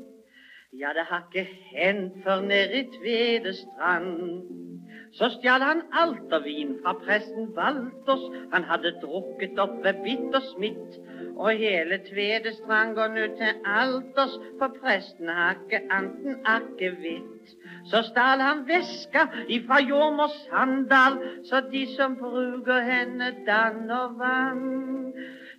Ja, 0.73 0.95
det 0.97 1.05
har 1.13 1.27
ikke 1.29 1.45
hendt 1.75 2.23
før 2.25 2.41
nede 2.41 2.81
i 2.81 2.89
Tvedestrand. 2.97 4.70
Så 5.13 5.29
stjal 5.35 5.63
han 5.63 5.81
altervin 5.93 6.77
fra 6.83 6.93
presten 7.05 7.49
Walters. 7.57 8.23
Han 8.53 8.65
hadde 8.65 8.93
drukket 9.03 9.59
opp 9.59 9.81
ved 9.85 9.99
bitt 10.05 10.37
og. 10.39 11.01
Og 11.41 11.51
hele 11.59 11.99
Tvedestrand 12.05 12.95
går 12.95 13.11
nå 13.15 13.27
til 13.41 13.65
alters, 13.65 14.37
for 14.59 14.77
presten 14.83 15.29
har 15.29 15.57
ikke 15.57 15.81
anten 15.91 16.39
akevitt. 16.45 17.55
Så 17.91 18.03
stal 18.11 18.45
han 18.45 18.63
veska 18.69 19.27
ifra 19.49 19.81
jordmor 19.81 20.31
Sandal, 20.45 21.19
så 21.49 21.63
de 21.73 21.87
som 21.97 22.17
bruker 22.21 22.85
henne 22.87 23.33
danner 23.47 24.15
vann. 24.21 25.13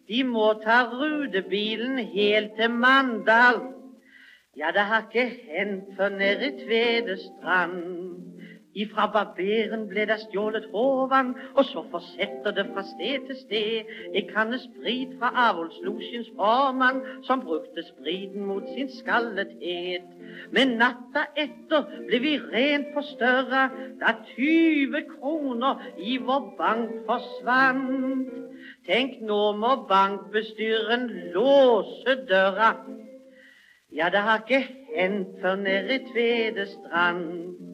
De 0.08 0.24
må 0.24 0.54
ta 0.64 0.84
rutebilen 0.94 2.00
helt 2.14 2.56
til 2.60 2.72
Mandal. 2.72 3.62
Ja, 4.58 4.72
det 4.76 4.86
har 4.92 5.08
ikke 5.08 5.32
hendt 5.48 5.96
før 5.98 6.10
nede 6.10 6.52
i 6.52 6.58
Tvedestrand. 6.66 8.21
Ifra 8.74 9.08
barberen 9.12 9.82
ble 9.90 10.06
det 10.08 10.16
stjålet 10.22 10.70
håvann, 10.72 11.34
og 11.60 11.66
så 11.68 11.84
fortsetter 11.92 12.54
det 12.56 12.64
fra 12.70 12.84
sted 12.88 13.26
til 13.28 13.40
sted. 13.42 13.90
En 14.16 14.30
kanne 14.30 14.60
sprit 14.64 15.18
fra 15.20 15.32
avholdslosjens 15.50 16.30
formann, 16.38 17.02
som 17.28 17.44
brukte 17.44 17.84
spriten 17.84 18.46
mot 18.48 18.68
sin 18.76 18.88
skallethet. 18.96 20.08
Men 20.56 20.78
natta 20.80 21.26
etter 21.36 21.90
ble 22.08 22.22
vi 22.24 22.38
rent 22.54 22.94
forstørra, 22.96 23.66
da 24.00 24.16
20 24.32 25.04
kroner 25.18 25.84
i 26.00 26.16
vår 26.24 26.48
bank 26.62 26.96
forsvant. 27.10 28.32
Tenk, 28.88 29.20
nå 29.28 29.42
må 29.60 29.76
bankbestyren 29.90 31.10
låse 31.36 32.16
døra. 32.30 32.72
Ja, 33.92 34.08
det 34.10 34.24
har 34.24 34.40
ikke 34.46 34.64
hendt 34.96 35.42
før 35.42 35.60
nede 35.60 36.00
i 36.00 36.06
Tvedestrand. 36.08 37.71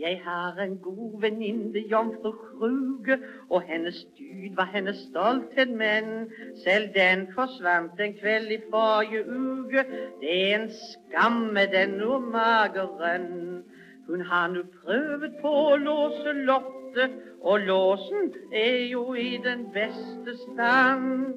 Jeg 0.00 0.20
har 0.24 0.62
en 0.62 0.78
god 0.78 1.20
venninne, 1.20 1.78
jomfru 1.78 2.32
Kruge, 2.32 3.18
og 3.50 3.62
hennes 3.62 4.04
dyd 4.18 4.56
var 4.56 4.64
hennes 4.64 4.96
stolthet, 4.96 5.70
men 5.70 6.32
selv 6.64 6.88
den 6.94 7.26
forsvant 7.34 8.00
en 8.00 8.14
kveld 8.20 8.50
i 8.50 8.58
forrige 8.70 9.22
uke. 9.28 9.84
Det 10.20 10.32
er 10.52 10.58
en 10.58 10.70
skam 10.70 11.32
med 11.32 11.68
den 11.72 11.98
mageren. 12.32 13.62
Hun 14.06 14.20
har 14.20 14.48
nu 14.48 14.62
prøvet 14.82 15.32
på 15.40 15.48
å 15.48 15.76
låse 15.76 16.32
loftet, 16.32 17.10
og 17.40 17.60
låsen 17.60 18.32
er 18.52 18.86
jo 18.90 19.14
i 19.14 19.38
den 19.44 19.66
beste 19.72 20.34
stand. 20.42 21.34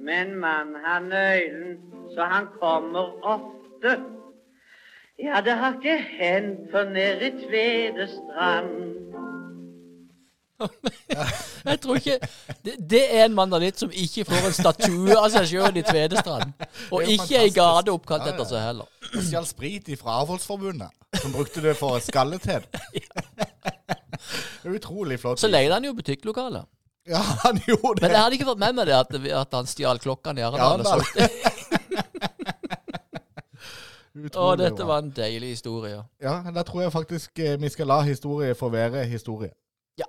Men 0.00 0.34
mann 0.40 0.74
har 0.84 1.00
nøkkelen, 1.00 1.78
så 2.14 2.22
han 2.22 2.50
kommer 2.60 3.14
ofte. 3.22 4.21
Ja, 5.22 5.40
det 5.40 5.52
har 5.54 5.76
ikke 5.78 5.98
hendt 6.18 6.70
for 6.72 6.88
nede 6.90 7.28
i 7.28 7.30
Tvedestrand. 7.44 8.72
Jeg 11.64 11.80
tror 11.82 11.96
ikke 11.98 12.18
Det, 12.64 12.74
det 12.90 13.02
er 13.16 13.24
en 13.24 13.34
mandalitt 13.34 13.78
som 13.78 13.90
ikke 13.90 14.24
får 14.26 14.48
en 14.48 14.54
statue 14.54 15.14
av 15.18 15.28
seg 15.34 15.46
sjøl 15.52 15.78
i 15.78 15.84
Tvedestrand. 15.86 16.52
Og 16.90 17.02
er 17.02 17.14
ikke 17.14 17.38
ei 17.38 17.54
gate 17.54 17.94
oppkalt 17.94 18.26
etter 18.32 18.46
seg 18.50 18.66
heller. 18.66 18.90
Jeg 19.12 19.28
Stjal 19.28 19.46
sprit 19.46 19.90
fra 20.00 20.20
Avholdsforbundet, 20.22 20.90
som 21.22 21.34
brukte 21.34 21.62
det 21.62 21.76
for 21.78 22.02
er 24.70 24.78
utrolig 24.78 25.20
flott. 25.20 25.42
Så 25.42 25.50
leide 25.50 25.74
han 25.74 25.86
jo 25.86 25.94
butikklokale. 25.98 26.64
Ja, 27.10 27.22
han 27.42 27.58
gjorde 27.66 27.98
det. 27.98 28.06
Men 28.06 28.14
jeg 28.14 28.22
hadde 28.22 28.38
ikke 28.38 28.50
fått 28.52 28.62
med 28.62 28.78
meg 28.78 28.90
det 28.90 28.98
at, 28.98 29.14
at 29.42 29.58
han 29.58 29.70
stjal 29.70 30.02
klokka 30.02 30.34
i 30.38 30.46
Arendal. 30.46 31.02
Ja. 31.18 31.30
Å, 34.22 34.52
dette 34.58 34.84
var 34.86 35.02
en 35.02 35.10
deilig 35.14 35.56
historie. 35.56 35.98
Ja, 36.22 36.36
da 36.54 36.62
tror 36.66 36.84
jeg 36.84 36.92
faktisk 36.94 37.38
eh, 37.42 37.56
vi 37.58 37.70
skal 37.72 37.88
la 37.90 38.00
historie 38.06 38.54
få 38.54 38.68
være 38.70 39.02
historie. 39.10 39.50
Ja. 39.98 40.06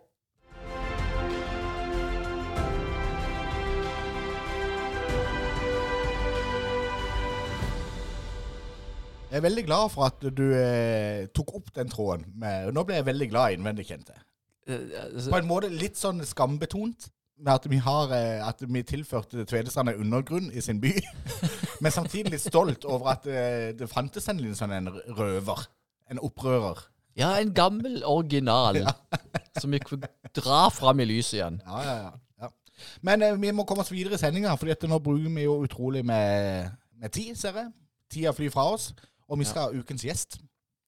Jeg 9.31 9.39
er 9.39 9.45
veldig 9.47 9.65
glad 9.65 9.89
for 9.95 10.05
at 10.11 10.21
du 10.21 10.45
eh, 10.53 11.25
tok 11.33 11.55
opp 11.57 11.73
den 11.73 11.89
tråden. 11.89 12.27
Med, 12.37 12.69
nå 12.75 12.85
ble 12.85 13.01
jeg 13.01 13.09
veldig 13.09 13.29
glad 13.33 13.57
innvendig, 13.57 13.87
kjente 13.89 14.13
jeg. 14.13 14.23
Eh, 14.67 14.85
altså, 15.07 15.33
På 15.33 15.41
en 15.41 15.49
måte 15.49 15.73
litt 15.73 15.97
sånn 15.97 16.21
skambetont. 16.27 17.09
Med 17.39 17.53
at 17.53 17.65
vi 17.69 17.79
har 17.81 18.11
eh, 18.13 18.47
At 18.47 18.61
vi 18.61 18.83
tilførte 18.83 19.45
Tvedestrand 19.45 19.89
en 19.89 20.01
undergrunn 20.05 20.51
i 20.53 20.61
sin 20.61 20.81
by. 20.81 20.93
Men 21.81 21.91
samtidig 21.91 22.31
litt 22.31 22.45
stolt 22.45 22.85
over 22.85 23.15
at 23.15 23.27
eh, 23.27 23.71
det 23.77 23.89
fantes 23.91 24.29
en 24.29 24.41
liten 24.41 24.57
sånn 24.57 24.75
en 24.75 24.91
røver. 25.17 25.65
En 26.11 26.21
opprører. 26.23 26.85
Ja, 27.17 27.35
en 27.37 27.53
gammel 27.53 28.01
original 28.05 28.79
som 29.61 29.73
vi 29.73 29.81
kunne 29.83 30.09
dra 30.33 30.67
fram 30.73 31.01
i 31.03 31.09
lyset 31.09 31.39
igjen. 31.39 31.59
Ja, 31.65 31.81
ja, 31.85 31.95
ja. 32.05 32.11
ja. 32.45 32.49
Men 33.01 33.21
eh, 33.21 33.37
vi 33.41 33.51
må 33.53 33.67
komme 33.69 33.85
oss 33.85 33.93
videre 33.93 34.17
i 34.17 34.21
sendinga, 34.21 34.55
for 34.57 34.87
nå 34.89 34.99
bruker 35.03 35.35
vi 35.35 35.45
jo 35.45 35.59
utrolig 35.65 36.05
med, 36.05 36.71
med 37.01 37.13
tid, 37.13 37.35
ser 37.37 37.59
jeg. 37.59 37.73
Tida 38.13 38.33
flyr 38.33 38.53
fra 38.53 38.69
oss. 38.73 38.91
Og 39.29 39.39
vi 39.39 39.47
skal 39.49 39.69
ha 39.69 39.81
ukens 39.81 40.03
gjest. 40.05 40.37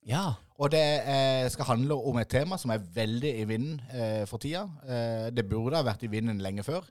Ja. 0.06 0.34
Og 0.62 0.70
det 0.72 0.82
eh, 1.04 1.50
skal 1.52 1.66
handle 1.66 1.96
om 1.98 2.18
et 2.22 2.30
tema 2.32 2.58
som 2.62 2.72
er 2.72 2.84
veldig 2.96 3.32
i 3.42 3.46
vinden 3.50 3.82
eh, 3.92 4.24
for 4.30 4.38
tida. 4.40 4.62
Eh, 4.86 5.28
det 5.36 5.48
burde 5.50 5.76
ha 5.80 5.84
vært 5.84 6.06
i 6.06 6.12
vinden 6.12 6.40
lenge 6.44 6.64
før, 6.64 6.86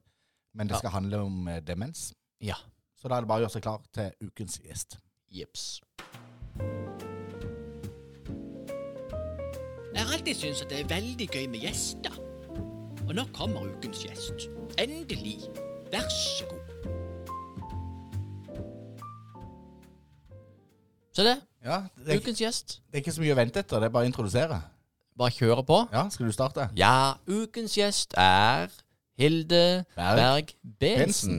men 0.55 0.66
det 0.68 0.74
Ja. 0.74 0.79
skal 0.83 0.90
handle 0.98 1.18
om 1.24 1.48
eh, 1.48 1.61
demens. 1.64 2.12
Ja. 2.40 2.59
Så 3.00 3.09
da 3.09 3.16
er 3.16 3.20
det 3.24 3.29
bare 3.29 3.38
å 3.42 3.46
gjøre 3.46 3.55
seg 3.57 3.62
klar 3.62 3.81
til 3.94 4.11
ukens 4.29 4.59
gjest. 4.64 4.98
Jips. 5.31 5.81
Jeg 9.94 10.03
har 10.03 10.12
alltid 10.14 10.35
syntes 10.35 10.62
at 10.62 10.70
det 10.70 10.81
er 10.81 10.88
veldig 10.90 11.29
gøy 11.31 11.46
med 11.48 11.61
gjester. 11.64 12.16
Og 13.07 13.14
nå 13.14 13.24
kommer 13.37 13.68
ukens 13.77 14.05
gjest. 14.05 14.48
Endelig. 14.79 15.38
Vær 15.92 16.09
så 16.11 16.46
god. 16.50 16.54
Så 21.14 21.22
det. 21.22 21.37
Ja, 21.64 21.83
det, 22.07 22.14
er, 22.14 22.20
Ukens 22.20 22.40
gjest. 22.40 22.81
det 22.87 22.98
er 22.98 23.03
ikke 23.05 23.12
så 23.14 23.22
mye 23.22 23.33
å 23.33 23.38
vente 23.38 23.61
etter, 23.62 23.79
det 23.81 23.87
er 23.87 23.92
bare 23.94 24.05
å 24.05 24.11
introdusere. 24.11 24.57
Bare 25.18 25.31
kjøre 25.31 25.62
på. 25.64 25.77
Ja, 25.94 26.09
skal 26.11 26.27
du 26.27 26.35
starte? 26.35 26.66
Ja, 26.77 27.14
ukens 27.31 27.77
gjest 27.79 28.16
er 28.18 28.66
Hilde 29.18 29.85
Berg 29.94 30.18
Berg 30.18 30.50
Bensen. 30.81 31.38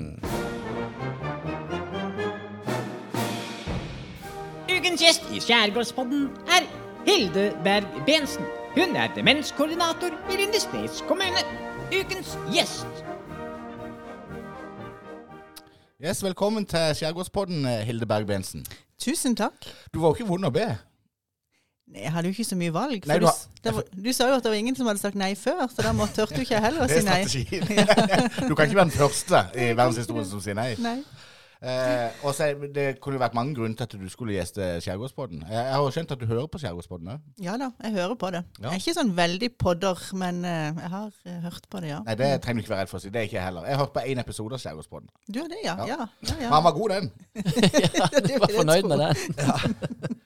Ukens 4.72 5.04
gjest 5.04 5.28
i 5.36 5.44
Skjærgårdspodden 5.44 6.30
er 6.56 6.70
Hilde 7.06 7.50
Berg 7.68 8.00
Bensen. 8.08 8.48
Hun 8.78 8.96
er 8.96 9.12
demenskoordinator 9.16 10.16
i 10.32 10.40
Lindesnes 10.40 11.04
kommune. 11.10 11.44
Ukens 11.92 12.38
gjest. 12.56 13.04
Yes, 16.00 16.24
Velkommen 16.24 16.66
til 16.66 16.96
Skjærgårdspodden, 16.96 17.66
Hilde 17.66 18.06
Berg-Bensen. 18.06 18.66
Tusen 19.02 19.36
takk. 19.36 19.66
Du 19.94 20.00
var 20.00 20.12
jo 20.14 20.16
ikke 20.20 20.28
vond 20.30 20.46
å 20.48 20.52
be. 20.56 20.66
Nei, 21.92 22.02
Jeg 22.02 22.12
hadde 22.16 22.30
jo 22.30 22.34
ikke 22.34 22.48
så 22.48 22.56
mye 22.58 22.74
valg. 22.74 23.04
For 23.04 23.12
Nei, 23.12 23.18
du 23.20 23.26
du, 23.26 23.28
har- 23.28 23.36
s- 23.36 23.48
det 23.64 23.74
var, 23.76 23.84
du 23.92 24.12
sa 24.14 24.28
jo 24.30 24.36
at 24.40 24.44
det 24.44 24.52
var 24.52 24.58
ingen 24.58 24.76
som 24.76 24.88
hadde 24.90 25.00
sagt 25.04 25.16
nei 25.20 25.34
før, 25.38 25.68
så 25.70 25.84
da 25.86 25.92
må, 25.94 26.08
tørte 26.16 26.36
du 26.36 26.42
ikke 26.42 26.62
heller 26.64 26.86
å 26.86 26.88
Det 26.88 27.02
si 27.02 27.04
er 27.04 27.10
nei. 27.10 27.20
strategien. 27.28 28.48
Du 28.50 28.56
kan 28.56 28.66
ikke 28.66 28.80
være 28.80 28.90
den 28.90 28.96
første 28.98 29.42
i 29.54 29.68
verdenshistorien 29.78 30.26
som 30.32 30.42
sier 30.42 30.58
nei. 30.58 30.72
nei. 30.82 30.98
Eh, 31.66 32.12
og 32.24 32.36
så 32.38 32.44
er- 32.52 32.68
Det 32.76 33.00
kunne 33.02 33.18
jo 33.18 33.22
vært 33.24 33.34
mange 33.34 33.56
grunner 33.58 33.76
til 33.76 33.84
at 33.88 33.94
du 33.98 34.10
skulle 34.10 34.34
gjeste 34.36 34.62
Skjærgårdspodden. 34.86 35.42
Jeg, 35.50 35.56
jeg 35.58 35.74
har 35.74 35.82
jo 35.82 35.90
skjønt 35.96 36.12
at 36.14 36.20
du 36.22 36.26
hører 36.30 36.48
på 36.52 36.60
Skjærgårdspodden 36.62 37.08
òg. 37.16 37.20
Ja 37.42 37.56
da, 37.58 37.72
jeg 37.84 37.92
hører 37.96 38.16
på 38.22 38.30
det. 38.36 38.44
Ja. 38.62 38.70
Jeg 38.70 38.76
er 38.76 38.84
ikke 38.84 38.94
sånn 39.00 39.14
veldig 39.18 39.50
podder, 39.58 40.04
men 40.14 40.44
eh, 40.46 40.68
jeg 40.84 40.92
har 40.94 41.10
eh, 41.26 41.40
hørt 41.48 41.66
på 41.72 41.82
det, 41.82 41.90
ja. 41.90 42.00
Nei, 42.06 42.16
det 42.20 42.30
trenger 42.44 42.62
du 42.62 42.66
ikke 42.66 42.76
være 42.76 42.84
redd 42.86 42.92
for 42.94 43.00
å 43.00 43.02
si. 43.02 43.10
Det 43.10 43.22
er 43.24 43.26
ikke 43.30 43.40
jeg 43.40 43.48
heller. 43.50 43.66
Jeg 43.66 43.76
har 43.80 43.86
hørt 43.86 43.96
på 43.98 44.04
én 44.14 44.22
episode 44.22 44.54
av 44.60 44.62
Skjærgårdspodden. 44.62 45.10
Du 45.34 45.40
er 45.42 45.50
det, 45.56 45.62
ja. 45.66 45.76
Ja. 45.80 45.88
Ja, 45.96 46.08
ja, 46.30 46.36
ja. 46.46 46.50
Han 46.54 46.64
var 46.70 46.78
god, 46.78 46.90
den. 46.96 47.12
Ja, 48.02 48.08
du 48.22 48.34
var 48.46 48.54
fornøyd 48.60 48.90
med 48.92 49.02
den? 49.02 49.76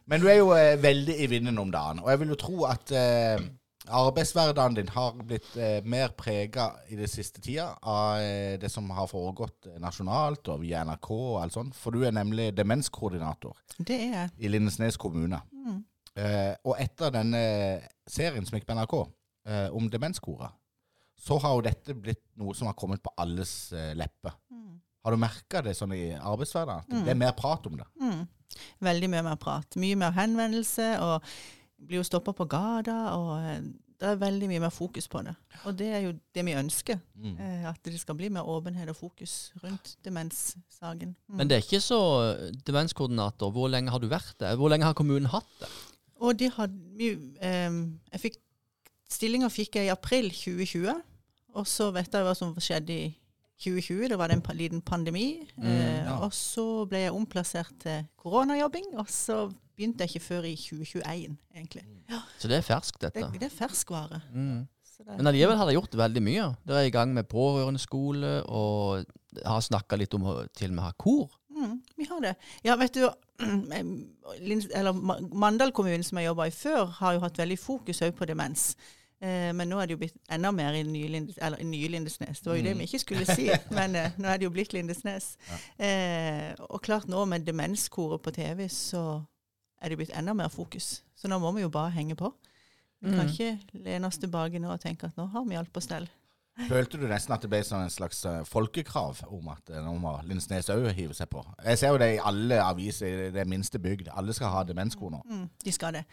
Men 0.09 0.21
du 0.21 0.27
er 0.27 0.37
jo 0.41 0.51
eh, 0.57 0.75
veldig 0.83 1.15
i 1.23 1.27
vinden 1.31 1.57
om 1.61 1.71
dagen. 1.71 1.99
Og 2.03 2.09
jeg 2.11 2.19
vil 2.19 2.31
jo 2.35 2.37
tro 2.41 2.63
at 2.65 2.91
eh, 2.91 3.39
arbeidshverdagen 3.87 4.75
din 4.75 4.89
har 4.91 5.13
blitt 5.23 5.55
eh, 5.57 5.79
mer 5.87 6.11
prega 6.17 6.71
i 6.91 6.97
det 6.99 7.07
siste 7.09 7.41
tida 7.41 7.71
av 7.81 8.19
eh, 8.19 8.57
det 8.59 8.69
som 8.71 8.89
har 8.91 9.07
foregått 9.07 9.69
nasjonalt 9.79 10.51
og 10.51 10.61
via 10.65 10.83
NRK 10.85 11.09
og 11.15 11.37
alt 11.43 11.55
sånt. 11.55 11.77
For 11.77 11.95
du 11.95 12.03
er 12.05 12.15
nemlig 12.15 12.51
demenskoordinator 12.57 13.55
Det 13.77 13.95
er 13.95 14.11
jeg. 14.17 14.31
i 14.37 14.51
Lindesnes 14.51 14.97
kommune. 14.99 15.39
Mm. 15.53 15.83
Eh, 16.19 16.53
og 16.67 16.75
etter 16.81 17.13
denne 17.15 17.43
serien 18.09 18.45
som 18.45 18.57
gikk 18.57 18.67
på 18.67 18.75
NRK 18.75 18.95
eh, 18.99 19.69
om 19.75 19.87
demenskoret, 19.91 20.51
så 21.19 21.37
har 21.43 21.55
jo 21.55 21.63
dette 21.65 21.95
blitt 21.95 22.23
noe 22.39 22.55
som 22.55 22.69
har 22.69 22.77
kommet 22.79 23.03
på 23.03 23.13
alles 23.19 23.71
eh, 23.75 23.93
lepper. 23.97 24.35
Mm. 24.51 24.79
Har 25.05 25.15
du 25.15 25.19
merka 25.21 25.61
det 25.63 25.77
sånn 25.77 25.95
i 25.95 26.11
arbeidshverdagen? 26.15 26.83
At 26.89 27.07
det 27.07 27.13
er 27.15 27.19
mer 27.19 27.31
prat 27.37 27.67
om 27.69 27.79
det? 27.79 27.87
Mm. 28.01 28.27
Veldig 28.83 29.09
mye 29.13 29.23
mer 29.29 29.39
prat. 29.39 29.77
Mye 29.79 29.97
mer 29.99 30.11
henvendelse, 30.15 30.87
og 31.05 31.23
blir 31.85 31.97
jo 32.01 32.03
stoppa 32.07 32.33
på 32.35 32.45
gata, 32.49 32.95
og 33.15 33.31
eh, 33.45 33.61
det 33.99 34.07
er 34.07 34.15
veldig 34.21 34.47
mye 34.47 34.61
mer 34.63 34.71
fokus 34.71 35.07
på 35.11 35.21
det. 35.25 35.33
Og 35.67 35.75
det 35.79 35.87
er 35.91 35.99
jo 36.05 36.11
det 36.35 36.43
vi 36.47 36.53
ønsker. 36.55 36.99
Mm. 37.19 37.33
eh, 37.39 37.65
At 37.69 37.81
det 37.83 37.99
skal 37.99 38.15
bli 38.15 38.29
mer 38.31 38.47
åpenhet 38.47 38.89
og 38.89 38.95
fokus 38.95 39.51
rundt 39.63 39.95
demenssaken. 40.05 41.15
Mm. 41.27 41.35
Men 41.37 41.47
det 41.49 41.57
er 41.57 41.65
ikke 41.65 41.81
så 41.83 41.99
demenskoordinator. 42.67 43.51
Hvor 43.51 43.67
lenge 43.71 43.91
har 43.91 43.99
du 43.99 44.07
vært 44.11 44.35
det? 44.39 44.53
Hvor 44.59 44.69
lenge 44.71 44.87
har 44.87 44.93
kommunen 44.97 45.29
hatt 45.31 45.47
det? 45.59 45.69
Og 46.19 46.35
de 46.39 46.49
hadde 46.51 47.09
ehm, 47.41 47.81
jeg 48.11 48.19
fikk, 48.25 48.37
Stillinga 49.09 49.47
fikk 49.49 49.75
jeg 49.79 49.87
i 49.87 49.93
april 49.93 50.27
2020. 50.31 50.91
Og 51.57 51.65
så 51.67 51.89
vet 51.95 52.13
jeg 52.13 52.23
hva 52.27 52.35
som 52.37 52.51
skjedde 52.61 52.93
i 52.93 53.07
2020. 53.63 54.09
Det 54.11 54.17
var 54.19 54.29
det 54.29 54.35
en 54.37 54.43
pa- 54.45 54.53
liten 54.55 54.81
pandemi. 54.85 55.47
Mm, 55.57 55.65
ja. 55.65 56.17
Og 56.23 56.31
så 56.35 56.85
ble 56.91 57.05
jeg 57.07 57.15
omplassert 57.15 57.71
til 57.81 58.03
koronajobbing. 58.21 58.91
Og 59.01 59.09
så 59.11 59.47
begynte 59.79 60.03
jeg 60.05 60.11
ikke 60.13 60.25
før 60.27 60.47
i 60.49 60.51
2021, 60.59 61.37
egentlig. 61.55 61.85
Ja, 62.11 62.19
Så 62.41 62.51
det 62.51 62.59
er 62.59 62.67
ferskt, 62.67 62.99
dette. 63.05 63.23
det 63.39 63.47
er 63.47 63.55
ferskvare. 63.55 64.19
Mm. 64.35 64.67
Men 65.07 65.29
allikevel 65.31 65.55
har 65.55 65.69
dere 65.69 65.77
gjort 65.77 65.93
veldig 65.95 66.21
mye. 66.25 66.45
Dere 66.67 66.81
er 66.83 66.89
i 66.89 66.91
gang 66.91 67.13
med 67.15 67.29
pårørendeskole, 67.31 68.33
og 68.51 69.05
har 69.45 69.61
snakka 69.63 69.95
litt 70.01 70.13
om 70.17 70.25
å 70.27 70.33
til 70.51 70.73
og 70.73 70.75
med 70.75 70.83
ha 70.83 70.91
kor. 70.99 71.29
mm, 71.55 71.77
vi 71.95 72.07
har 72.09 72.19
det. 72.25 72.33
Ja, 72.67 72.75
vet 72.75 72.99
du, 72.99 73.05
eller 74.75 74.91
Mandal 75.35 75.71
kommune, 75.71 76.03
som 76.03 76.19
jeg 76.19 76.27
jobba 76.27 76.47
i 76.49 76.55
før, 76.55 76.85
har 76.99 77.15
jo 77.15 77.23
hatt 77.23 77.39
veldig 77.39 77.59
fokus 77.59 78.01
òg 78.05 78.15
på 78.19 78.27
demens. 78.29 78.73
Eh, 79.21 79.49
men 79.55 79.67
nå 79.67 79.79
er 79.79 79.87
det 79.89 79.95
jo 79.97 79.99
blitt 80.03 80.15
enda 80.31 80.51
mer 80.55 80.75
i 80.79 80.83
nye, 80.87 81.07
Lindes, 81.11 81.39
eller, 81.43 81.59
i 81.59 81.67
nye 81.67 81.89
Lindesnes. 81.91 82.39
Det 82.39 82.51
var 82.51 82.59
jo 82.59 82.63
det 82.69 82.75
vi 82.79 82.87
ikke 82.87 83.01
skulle 83.03 83.25
si, 83.27 83.49
men 83.77 83.95
eh, 83.99 84.11
nå 84.19 84.29
er 84.31 84.39
det 84.39 84.47
jo 84.47 84.53
blitt 84.55 84.75
Lindesnes. 84.75 85.33
Eh, 85.79 86.53
og 86.69 86.79
klart 86.85 87.07
nå 87.11 87.25
med 87.27 87.47
demenskoret 87.47 88.23
på 88.23 88.31
TV, 88.35 88.67
så 88.71 89.21
er 89.81 89.89
det 89.89 89.97
blitt 89.97 90.11
enda 90.17 90.33
mer 90.33 90.49
fokus. 90.49 91.01
Så 91.15 91.27
nå 91.27 91.39
må 91.39 91.51
vi 91.55 91.61
jo 91.61 91.69
bare 91.69 91.91
henge 91.91 92.15
på. 92.15 92.33
Vi 93.01 93.11
kan 93.15 93.27
Mm. 93.27 93.33
ikke 93.33 93.59
lene 93.85 94.07
oss 94.07 94.17
tilbake 94.17 94.59
nå 94.59 94.71
og 94.73 94.79
tenke 94.81 95.05
at 95.07 95.15
nå 95.15 95.25
har 95.31 95.45
vi 95.45 95.55
alt 95.55 95.71
på 95.71 95.81
stell. 95.81 96.07
Følte 96.67 96.97
du 96.99 97.07
nesten 97.07 97.31
at 97.33 97.41
det 97.41 97.49
ble 97.49 97.61
sånn 97.63 97.83
en 97.85 97.89
slags 97.89 98.25
eh, 98.25 98.43
folkekrav 98.43 99.21
om 99.31 99.47
at 99.47 99.69
eh, 99.69 99.79
nå 99.81 99.93
må 99.97 100.17
Lindesnes 100.27 100.67
òg 100.69 100.89
hive 100.93 101.13
seg 101.15 101.29
på? 101.29 101.45
Jeg 101.63 101.77
ser 101.79 101.93
jo 101.93 101.97
det 101.97 102.15
i 102.15 102.19
alle 102.19 102.57
aviser 102.61 103.27
i 103.27 103.31
det 103.31 103.47
minste 103.47 103.79
bygd. 103.79 104.09
Alle 104.11 104.33
skal 104.33 104.49
ha 104.51 104.63
demenskor 104.67 105.09
nå. 105.13 105.21
Mm, 105.25 105.49
de 105.63 105.71
skal 105.71 105.93
det. 105.93 106.03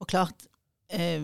Og 0.00 0.06
klart, 0.06 0.44
eh, 0.90 1.22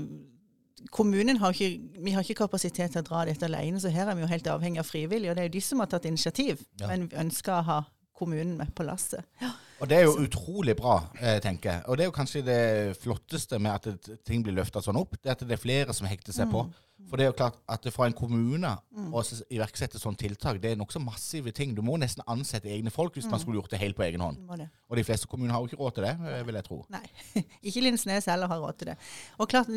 kommunen 0.91 1.37
har 1.37 1.53
ikke, 1.53 1.81
vi 2.01 2.11
har 2.17 2.23
ikke 2.25 2.39
kapasitet 2.47 2.93
til 2.95 3.03
å 3.03 3.05
dra 3.05 3.25
dette 3.29 3.45
alene, 3.45 3.77
så 3.83 3.91
her 3.93 4.09
er 4.09 4.15
vi 4.17 4.23
jo 4.25 4.27
helt 4.31 4.49
avhengig 4.49 4.79
av 4.81 4.89
frivillige. 4.89 5.31
Og 5.31 5.37
det 5.37 5.43
er 5.45 5.49
jo 5.51 5.57
de 5.59 5.61
som 5.61 5.79
har 5.85 5.87
tatt 5.93 6.07
initiativ, 6.09 6.65
Ja. 6.81 6.87
men 6.87 7.09
vi 7.09 7.17
ønsker 7.17 7.53
å 7.61 7.65
ha 7.65 7.83
kommunen 8.17 8.57
med 8.57 8.75
på 8.75 8.85
lasset. 8.87 9.25
Og 9.81 9.89
det 9.89 9.97
er 9.97 10.05
jo 10.05 10.19
utrolig 10.21 10.75
bra, 10.77 10.99
eh, 11.21 11.39
tenker 11.41 11.71
jeg. 11.71 11.83
Og 11.89 11.97
det 11.97 12.05
er 12.05 12.11
jo 12.11 12.17
kanskje 12.17 12.43
det 12.45 12.97
flotteste 13.01 13.59
med 13.59 13.89
at 13.89 14.11
ting 14.29 14.43
blir 14.45 14.55
løfta 14.59 14.83
sånn 14.85 14.99
opp, 15.01 15.17
det 15.17 15.31
er 15.31 15.39
at 15.39 15.45
det 15.49 15.57
er 15.57 15.63
flere 15.63 15.95
som 15.97 16.07
hekter 16.07 16.37
seg 16.37 16.51
på. 16.53 16.67
For 17.09 17.17
det 17.19 17.25
er 17.25 17.31
jo 17.31 17.37
klart 17.39 17.57
at 17.69 17.87
fra 17.95 18.07
en 18.07 18.15
kommune 18.15 18.71
å 19.11 19.23
iverksette 19.51 19.99
sånne 19.99 20.19
tiltak, 20.21 20.61
det 20.63 20.73
er 20.73 20.77
nokså 20.79 21.01
massive 21.03 21.51
ting. 21.57 21.73
Du 21.75 21.83
må 21.83 21.97
nesten 21.99 22.23
ansette 22.31 22.71
egne 22.71 22.91
folk 22.95 23.15
hvis 23.17 23.27
man 23.31 23.41
skulle 23.43 23.59
gjort 23.59 23.71
det 23.73 23.81
helt 23.83 23.97
på 23.99 24.05
egen 24.07 24.21
hånd. 24.21 24.39
Og 24.91 24.97
de 24.99 25.05
fleste 25.07 25.27
kommuner 25.31 25.55
har 25.55 25.65
jo 25.65 25.71
ikke 25.71 25.81
råd 25.81 25.95
til 25.97 26.07
det, 26.07 26.13
eh, 26.31 26.45
vil 26.47 26.59
jeg 26.61 26.67
tro. 26.69 26.79
Nei, 26.91 27.03
ikke 27.67 27.83
Lindsnes 27.83 28.29
heller 28.31 28.51
har 28.51 28.63
råd 28.63 28.79
til 28.79 28.93
det. 28.93 28.97
Og 29.39 29.49
klart, 29.51 29.73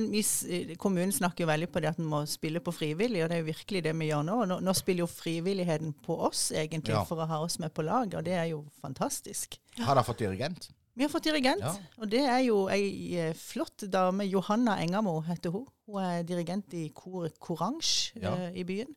Kommunen 0.77 1.12
snakker 1.15 1.45
jo 1.45 1.49
veldig 1.49 1.69
på 1.73 1.81
det 1.81 1.89
at 1.93 1.99
en 2.01 2.09
må 2.09 2.23
spille 2.29 2.59
på 2.63 2.73
frivillig, 2.75 3.23
og 3.23 3.29
det 3.31 3.38
er 3.38 3.43
jo 3.43 3.49
virkelig 3.49 3.83
det 3.88 3.95
vi 3.97 4.09
gjør 4.12 4.23
nå. 4.29 4.38
Nå, 4.49 4.59
nå 4.65 4.73
spiller 4.77 5.05
jo 5.05 5.09
frivilligheten 5.09 5.93
på 6.05 6.17
oss, 6.29 6.51
egentlig, 6.51 6.93
Ja. 6.93 7.03
for 7.07 7.17
å 7.23 7.27
ha 7.29 7.41
oss 7.43 7.57
med 7.59 7.73
på 7.73 7.86
laget, 7.86 8.15
og 8.19 8.23
det 8.25 8.33
er 8.38 8.45
jo 8.51 8.65
fantastisk. 8.81 9.57
Har 9.79 9.95
dere 9.95 10.05
fått 10.05 10.21
dirigent? 10.21 10.69
Vi 10.95 11.01
har 11.03 11.09
fått 11.09 11.25
dirigent, 11.25 11.62
Ja. 11.65 11.73
og 11.97 12.09
det 12.09 12.21
er 12.21 12.41
jo 12.45 12.67
ei 12.69 13.15
eh, 13.17 13.33
flott 13.33 13.86
dame. 13.89 14.27
Johanna 14.29 14.77
Engamo 14.83 15.19
heter 15.25 15.49
hun. 15.51 15.65
Hun 15.88 16.00
er 16.04 16.24
dirigent 16.24 16.74
i 16.74 16.88
koret 16.96 17.36
Corange 17.43 18.12
Ja. 18.22 18.34
uh, 18.34 18.56
i 18.56 18.63
byen. 18.63 18.88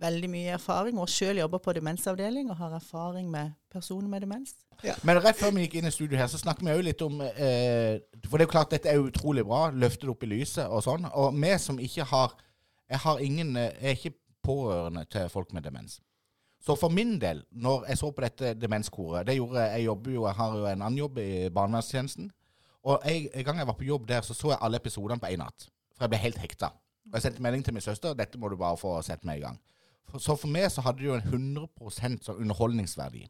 Veldig 0.00 0.28
mye 0.30 0.52
erfaring. 0.54 0.98
Og 1.00 1.08
sjøl 1.08 1.38
jobber 1.40 1.58
på 1.58 1.72
demensavdeling 1.72 2.50
og 2.50 2.56
har 2.56 2.74
erfaring 2.76 3.30
med 3.30 3.52
personer 3.72 4.08
med 4.08 4.20
demens. 4.26 4.54
Men 5.02 5.16
rett 5.24 5.38
før 5.40 5.54
vi 5.56 5.64
gikk 5.64 5.78
inn 5.80 5.88
i 5.88 5.90
studio 5.90 6.18
her, 6.20 6.26
så 6.28 6.36
snakket 6.38 6.66
vi 6.66 6.74
jo 6.76 6.82
litt 6.84 7.02
om 7.02 7.20
eh, 7.24 7.96
For 8.28 8.36
det 8.36 8.44
er 8.44 8.46
jo 8.46 8.52
klart 8.52 8.74
dette 8.74 8.90
er 8.92 9.00
utrolig 9.00 9.44
bra. 9.48 9.70
Løftet 9.72 10.10
opp 10.12 10.22
i 10.26 10.28
lyset 10.34 10.66
og 10.68 10.82
sånn. 10.84 11.08
Og 11.16 11.32
vi 11.34 11.54
som 11.58 11.78
ikke 11.80 12.04
har 12.12 12.34
Jeg 12.90 12.98
har 13.02 13.18
ingen 13.24 13.56
eh, 13.56 13.72
Jeg 13.80 13.88
er 13.88 13.96
ikke 13.96 14.18
pårørende 14.44 15.06
til 15.10 15.28
folk 15.32 15.52
med 15.56 15.64
demens. 15.64 16.00
Så 16.60 16.76
for 16.76 16.88
min 16.92 17.16
del, 17.20 17.42
når 17.52 17.86
jeg 17.88 17.98
så 17.98 18.10
på 18.10 18.22
dette 18.22 18.54
demenskoret 18.54 19.26
det 19.26 19.36
gjorde, 19.36 19.64
Jeg 19.72 19.84
jobber 19.84 20.10
jo, 20.10 20.26
jeg 20.26 20.34
har 20.34 20.56
jo 20.58 20.66
en 20.66 20.82
annen 20.82 20.98
jobb 20.98 21.18
i 21.18 21.48
barnevernstjenesten. 21.48 22.30
Og 22.84 23.00
jeg, 23.04 23.30
en 23.34 23.44
gang 23.44 23.58
jeg 23.58 23.66
var 23.66 23.74
på 23.80 23.84
jobb 23.88 24.06
der, 24.08 24.20
så 24.20 24.34
så 24.34 24.52
jeg 24.52 24.58
alle 24.60 24.76
episodene 24.76 25.18
på 25.20 25.26
én 25.26 25.40
natt. 25.42 25.68
For 25.96 26.06
jeg 26.06 26.12
ble 26.12 26.20
helt 26.22 26.42
hekta. 26.42 26.70
Og 27.08 27.18
jeg 27.18 27.26
sendte 27.26 27.42
melding 27.44 27.64
til 27.64 27.76
min 27.76 27.84
søster 27.84 28.16
dette 28.18 28.38
må 28.38 28.50
du 28.50 28.56
bare 28.60 28.78
få 28.80 28.96
sett 29.06 29.24
med 29.24 29.40
i 29.40 29.44
gang. 29.44 29.58
For, 30.10 30.22
så 30.22 30.36
for 30.38 30.50
meg 30.52 30.68
så 30.70 30.84
hadde 30.86 31.02
det 31.02 31.08
jo 31.08 31.16
en 31.16 31.28
100% 31.66 32.26
sånn 32.26 32.42
underholdningsverdi. 32.44 33.24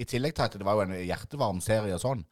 I 0.00 0.06
tillegg 0.08 0.36
til 0.36 0.46
at 0.46 0.56
det 0.56 0.66
var 0.66 0.78
jo 0.78 0.86
en 0.86 0.94
hjertevarm 0.96 1.60
serie 1.64 1.94
og 1.96 2.02
sånn. 2.02 2.24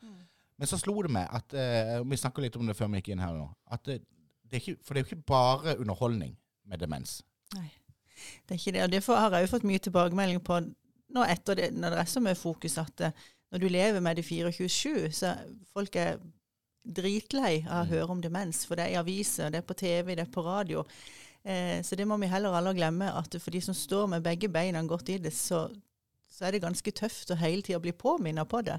Men 0.58 0.70
så 0.70 0.78
slo 0.80 0.96
det 1.06 1.12
meg 1.14 1.28
at 1.30 1.54
uh, 1.54 2.00
Vi 2.02 2.18
snakka 2.18 2.42
litt 2.42 2.56
om 2.58 2.66
det 2.66 2.74
før 2.74 2.88
vi 2.90 3.02
gikk 3.02 3.12
inn 3.14 3.22
her 3.22 3.36
nå. 3.36 3.46
At 3.70 3.84
det, 3.86 4.00
det 4.48 4.58
er 4.58 4.64
ikke, 4.64 4.80
for 4.82 4.94
det 4.94 5.00
er 5.00 5.04
jo 5.04 5.10
ikke 5.12 5.28
bare 5.30 5.76
underholdning 5.78 6.32
med 6.68 6.82
demens. 6.82 7.20
Nei, 7.54 7.68
det 8.46 8.56
er 8.56 8.60
ikke 8.60 8.74
det. 8.74 8.84
Og 8.86 8.92
derfor 8.92 9.20
har 9.20 9.36
jeg 9.36 9.46
jo 9.46 9.52
fått 9.54 9.68
mye 9.68 9.82
tilbakemelding 9.84 10.42
på 10.44 10.62
nå 11.14 11.24
etter 11.24 11.56
det, 11.56 11.68
når 11.72 11.94
det 11.94 12.00
er 12.02 12.10
så 12.10 12.20
mye 12.20 12.36
fokus 12.36 12.74
at 12.80 13.04
eh, 13.06 13.22
når 13.52 13.62
du 13.62 13.68
lever 13.72 14.02
med 14.04 14.18
det 14.18 14.26
24-7, 14.28 15.06
så 15.16 15.30
folk 15.72 15.94
er 15.96 16.18
dritlei 16.88 17.62
av 17.66 17.84
å 17.84 17.90
høre 17.92 18.14
om 18.14 18.22
demens. 18.24 18.64
For 18.66 18.78
det 18.78 18.88
er 18.88 18.96
i 18.96 19.00
aviser, 19.00 19.52
det 19.52 19.62
er 19.62 19.68
på 19.68 19.76
TV, 19.78 20.14
det 20.14 20.24
er 20.24 20.32
på 20.32 20.44
radio. 20.46 20.84
Eh, 21.42 21.82
så 21.82 21.96
det 21.96 22.06
må 22.08 22.18
vi 22.20 22.30
heller 22.30 22.54
aldri 22.56 22.78
glemme, 22.80 23.10
at 23.14 23.36
for 23.40 23.54
de 23.54 23.60
som 23.64 23.76
står 23.76 24.08
med 24.14 24.24
begge 24.24 24.50
beina 24.52 24.82
godt 24.88 25.12
i 25.14 25.18
det, 25.22 25.32
så, 25.36 25.66
så 26.28 26.46
er 26.46 26.54
det 26.54 26.64
ganske 26.64 26.92
tøft 26.96 27.32
å 27.32 27.38
hele 27.40 27.64
tida 27.64 27.80
bli 27.82 27.94
påminnet 27.96 28.48
på 28.50 28.62
det. 28.66 28.78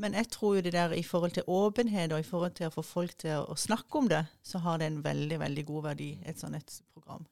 Men 0.00 0.16
jeg 0.18 0.30
tror 0.34 0.58
jo 0.58 0.64
det 0.66 0.74
der 0.74 0.96
i 0.96 1.04
forhold 1.06 1.36
til 1.36 1.46
åpenhet 1.46 2.12
og 2.12 2.20
i 2.20 2.26
forhold 2.26 2.56
til 2.58 2.68
å 2.68 2.74
få 2.74 2.84
folk 2.86 3.14
til 3.24 3.44
å, 3.44 3.56
snakke 3.56 4.00
om 4.00 4.10
det, 4.10 4.24
så 4.42 4.60
har 4.64 4.80
det 4.80 4.90
en 4.90 5.04
veldig, 5.04 5.38
veldig 5.44 5.66
god 5.70 5.86
verdi, 5.92 6.10
et 6.24 6.40
sånt 6.40 6.58
et 6.58 6.80
program. 6.92 7.24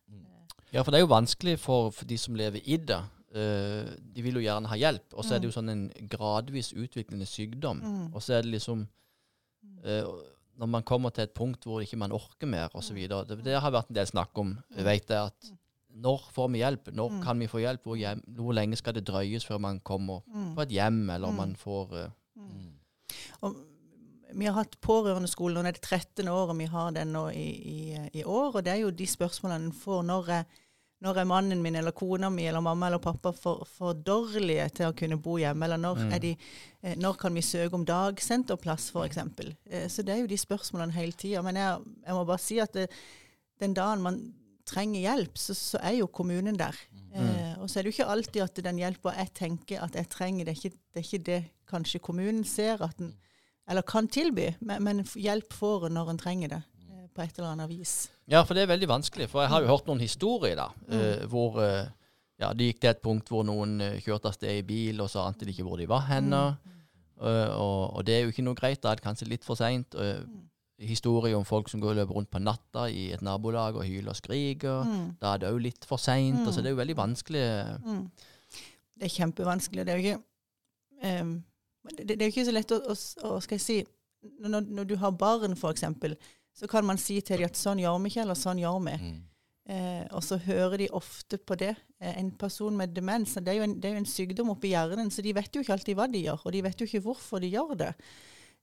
Ja, 0.72 0.81
for 0.81 0.92
det 0.92 1.03
er 1.03 1.05
jo 1.05 1.12
vanskelig 1.12 1.59
for, 1.61 1.90
for 1.92 2.09
de 2.09 2.16
som 2.16 2.38
lever 2.38 2.64
i 2.64 2.79
det. 2.81 3.03
Uh, 3.33 3.88
de 4.12 4.25
vil 4.25 4.37
jo 4.37 4.44
gjerne 4.44 4.68
ha 4.68 4.77
hjelp, 4.77 5.14
og 5.16 5.25
så 5.25 5.35
er 5.35 5.40
det 5.40 5.48
jo 5.48 5.55
sånn 5.55 5.72
en 5.72 5.85
gradvis 6.12 6.72
utviklende 6.77 7.29
sykdom. 7.29 7.81
Og 8.12 8.20
så 8.25 8.38
er 8.38 8.44
det 8.44 8.53
liksom 8.55 8.83
eh, 8.85 9.02
Når 10.62 10.68
man 10.68 10.85
kommer 10.87 11.11
til 11.11 11.25
et 11.27 11.35
punkt 11.35 11.64
hvor 11.66 11.83
ikke 11.83 11.98
man 11.98 12.12
orker 12.12 12.46
mer, 12.46 12.70
osv. 12.77 12.98
Det, 13.09 13.38
det 13.44 13.59
har 13.61 13.75
vært 13.75 13.90
en 13.90 13.98
del 13.98 14.09
snakk 14.09 14.38
om. 14.38 14.55
Jeg 14.77 14.87
vet 14.87 15.09
det 15.09 15.18
at 15.18 15.53
når 15.92 16.29
får 16.33 16.48
vi 16.53 16.62
hjelp? 16.62 16.88
Når 16.96 17.18
kan 17.25 17.40
vi 17.40 17.48
få 17.51 17.61
hjelp? 17.61 17.83
Hvor, 17.85 17.98
hjem, 18.01 18.22
hvor 18.37 18.55
lenge 18.57 18.79
skal 18.81 18.94
det 18.96 19.05
drøyes 19.09 19.44
før 19.44 19.61
man 19.61 19.81
kommer 19.85 20.22
på 20.57 20.64
et 20.64 20.72
hjem, 20.72 21.05
eller 21.11 21.35
man 21.37 21.57
får 21.57 21.92
mm. 22.37 22.70
Og 23.42 23.57
vi 24.33 24.48
har 24.48 24.57
hatt 24.57 24.79
pårørendeskolen, 24.81 25.59
og 25.59 25.66
det 25.66 25.75
er 25.75 25.79
det 25.79 25.88
13. 26.22 26.29
året 26.29 26.57
vi 26.59 26.68
har 26.72 26.92
den 26.96 27.12
nå 27.12 27.27
i, 27.37 27.48
i, 27.72 27.81
i 28.20 28.25
år. 28.25 28.57
Og 28.57 28.64
det 28.64 28.72
er 28.72 28.83
jo 28.83 28.92
de 28.96 29.09
spørsmålene 29.09 29.68
en 29.68 29.77
får 29.77 30.03
når 30.09 30.31
er, 30.38 30.61
når 31.03 31.19
er 31.23 31.27
mannen 31.27 31.62
min 31.65 31.75
eller 31.81 31.95
kona 31.97 32.29
mi 32.31 32.45
eller 32.47 32.62
mamma 32.62 32.87
eller 32.87 33.03
pappa 33.03 33.33
for, 33.35 33.65
for 33.67 33.95
dårlige 33.95 34.69
til 34.79 34.87
å 34.91 34.95
kunne 34.97 35.19
bo 35.23 35.37
hjemme? 35.41 35.67
Eller 35.67 35.81
når, 35.83 36.05
er 36.15 36.23
de, 36.23 36.31
eh, 36.83 36.95
når 37.01 37.17
kan 37.19 37.35
vi 37.35 37.43
søke 37.43 37.75
om 37.75 37.85
dagsenterplass, 37.88 38.91
f.eks.? 38.95 39.19
Eh, 39.67 39.88
Så 39.91 40.05
det 40.07 40.15
er 40.15 40.23
jo 40.23 40.31
de 40.31 40.38
spørsmålene 40.38 40.95
hele 40.95 41.12
tida. 41.19 41.43
Men 41.43 41.59
jeg, 41.59 41.81
jeg 42.07 42.15
må 42.15 42.23
bare 42.29 42.38
si 42.45 42.61
at 42.62 42.73
det, 42.79 42.87
den 43.61 43.75
dagen 43.75 44.03
man 44.05 44.21
trenger 44.65 45.03
hjelp, 45.03 45.37
så, 45.43 45.55
så 45.59 45.81
er 45.83 45.97
jo 45.99 46.07
kommunen 46.07 46.55
der. 46.57 46.77
Eh, 47.12 47.59
og 47.61 47.67
så 47.69 47.79
er 47.79 47.83
det 47.85 47.91
jo 47.91 47.97
ikke 47.99 48.11
alltid 48.15 48.43
at 48.45 48.61
den 48.65 48.79
hjelpa 48.79 49.12
jeg 49.19 49.33
tenker 49.35 49.83
at 49.85 49.99
jeg 49.99 50.09
trenger, 50.09 50.47
det 50.47 50.55
er 50.55 50.61
ikke 50.62 50.77
det, 50.79 51.01
er 51.03 51.07
ikke 51.09 51.25
det 51.27 51.41
kanskje 51.73 52.01
kommunen 52.05 52.45
ser 52.47 52.81
at 52.85 52.95
den, 52.99 53.11
eller 53.69 53.83
kan 53.87 54.07
tilby, 54.11 54.53
men, 54.61 54.83
men 54.83 55.03
hjelp 55.19 55.53
får 55.55 55.87
en 55.88 55.95
når 55.99 56.09
en 56.15 56.19
trenger 56.23 56.49
det, 56.55 56.61
eh, 56.62 56.72
på 57.14 57.22
et 57.25 57.38
eller 57.38 57.55
annet 57.55 57.70
vis. 57.70 57.94
Ja, 58.31 58.42
for 58.46 58.57
det 58.57 58.64
er 58.64 58.72
veldig 58.72 58.88
vanskelig. 58.90 59.29
For 59.31 59.44
jeg 59.44 59.53
har 59.53 59.64
jo 59.64 59.70
hørt 59.72 59.88
noen 59.88 60.03
historier 60.03 60.57
da, 60.59 60.68
mm. 60.88 61.27
hvor 61.33 61.59
eh, 61.62 61.90
ja, 62.42 62.53
det 62.57 62.70
gikk 62.70 62.83
til 62.83 62.92
et 62.92 63.03
punkt 63.05 63.33
hvor 63.33 63.44
noen 63.46 63.77
eh, 63.85 63.98
kjørte 64.03 64.31
av 64.31 64.37
sted 64.37 64.62
i 64.62 64.64
bil, 64.66 65.03
og 65.05 65.11
så 65.12 65.27
ante 65.27 65.46
de 65.46 65.55
ikke 65.55 65.66
hvor 65.66 65.81
de 65.81 65.88
var 65.90 66.07
henne. 66.09 66.44
Mm. 66.62 66.79
og, 67.22 67.98
og 67.98 68.07
det 68.07 68.16
er 68.16 68.25
jo 68.25 68.33
ikke 68.33 68.46
noe 68.46 68.59
greit. 68.59 68.81
Da 68.83 68.90
er 68.90 68.98
det 68.98 69.05
kanskje 69.05 69.31
litt 69.31 69.44
for 69.46 69.61
seint. 69.61 69.94
historier 70.83 71.37
om 71.37 71.44
folk 71.46 71.68
som 71.70 71.81
går 71.81 71.92
og 71.92 71.96
løper 72.01 72.14
rundt 72.16 72.31
på 72.33 72.40
natta 72.42 72.88
i 72.90 73.12
et 73.14 73.22
nabolag 73.22 73.77
og 73.77 73.85
hyler 73.87 74.11
og 74.11 74.18
skriker. 74.18 74.88
Da 75.20 75.35
er 75.35 75.38
det 75.38 75.53
òg 75.53 75.61
litt 75.62 75.85
for 75.87 76.03
seint. 76.03 76.40
Altså, 76.42 76.61
det 76.61 76.72
er 76.72 76.75
jo 76.75 76.81
veldig 76.81 76.96
vanskelig. 76.98 77.44
Det 78.98 79.07
er 79.07 79.16
kjempevanskelig. 79.16 79.87
Det 79.87 79.92
er 79.92 79.98
jo 79.98 80.03
ikke, 80.07 80.22
um, 81.22 81.33
det, 81.90 82.07
det 82.09 82.20
er 82.20 82.29
jo 82.29 82.35
ikke 82.35 82.46
så 82.46 82.55
lett 82.55 82.75
å, 82.75 82.79
å, 82.79 82.96
å 83.29 83.38
skal 83.42 83.59
jeg 83.59 83.64
si, 83.64 83.79
når, 84.42 84.68
når 84.70 84.90
du 84.90 84.96
har 85.01 85.14
barn, 85.18 85.57
eksempel, 85.70 86.14
så 86.55 86.69
kan 86.71 86.85
man 86.87 87.01
si 87.01 87.21
til 87.25 87.41
dem 87.41 87.51
at 87.51 87.59
sånn 87.59 87.81
gjør 87.83 88.01
vi 88.03 88.12
ikke, 88.12 88.25
eller 88.27 88.38
sånn 88.38 88.61
gjør 88.62 88.83
vi. 88.87 88.97
Eh, 89.73 90.05
og 90.11 90.25
så 90.27 90.41
hører 90.43 90.81
de 90.83 90.91
ofte 90.95 91.38
på 91.38 91.57
det. 91.61 91.73
Eh, 92.03 92.19
en 92.19 92.33
person 92.38 92.77
med 92.77 92.93
demens, 92.97 93.37
det 93.38 93.55
er, 93.55 93.61
jo 93.61 93.69
en, 93.69 93.79
det 93.81 93.88
er 93.88 93.97
jo 93.97 94.03
en 94.03 94.12
sykdom 94.12 94.53
oppi 94.53 94.75
hjernen, 94.75 95.11
så 95.12 95.25
de 95.25 95.35
vet 95.37 95.55
jo 95.55 95.62
ikke 95.62 95.77
alltid 95.77 95.99
hva 95.99 96.09
de 96.11 96.25
gjør, 96.27 96.45
og 96.45 96.55
de 96.55 96.62
vet 96.67 96.83
jo 96.83 96.88
ikke 96.88 97.05
hvorfor 97.07 97.43
de 97.43 97.53
gjør 97.55 97.75
det. 97.87 97.93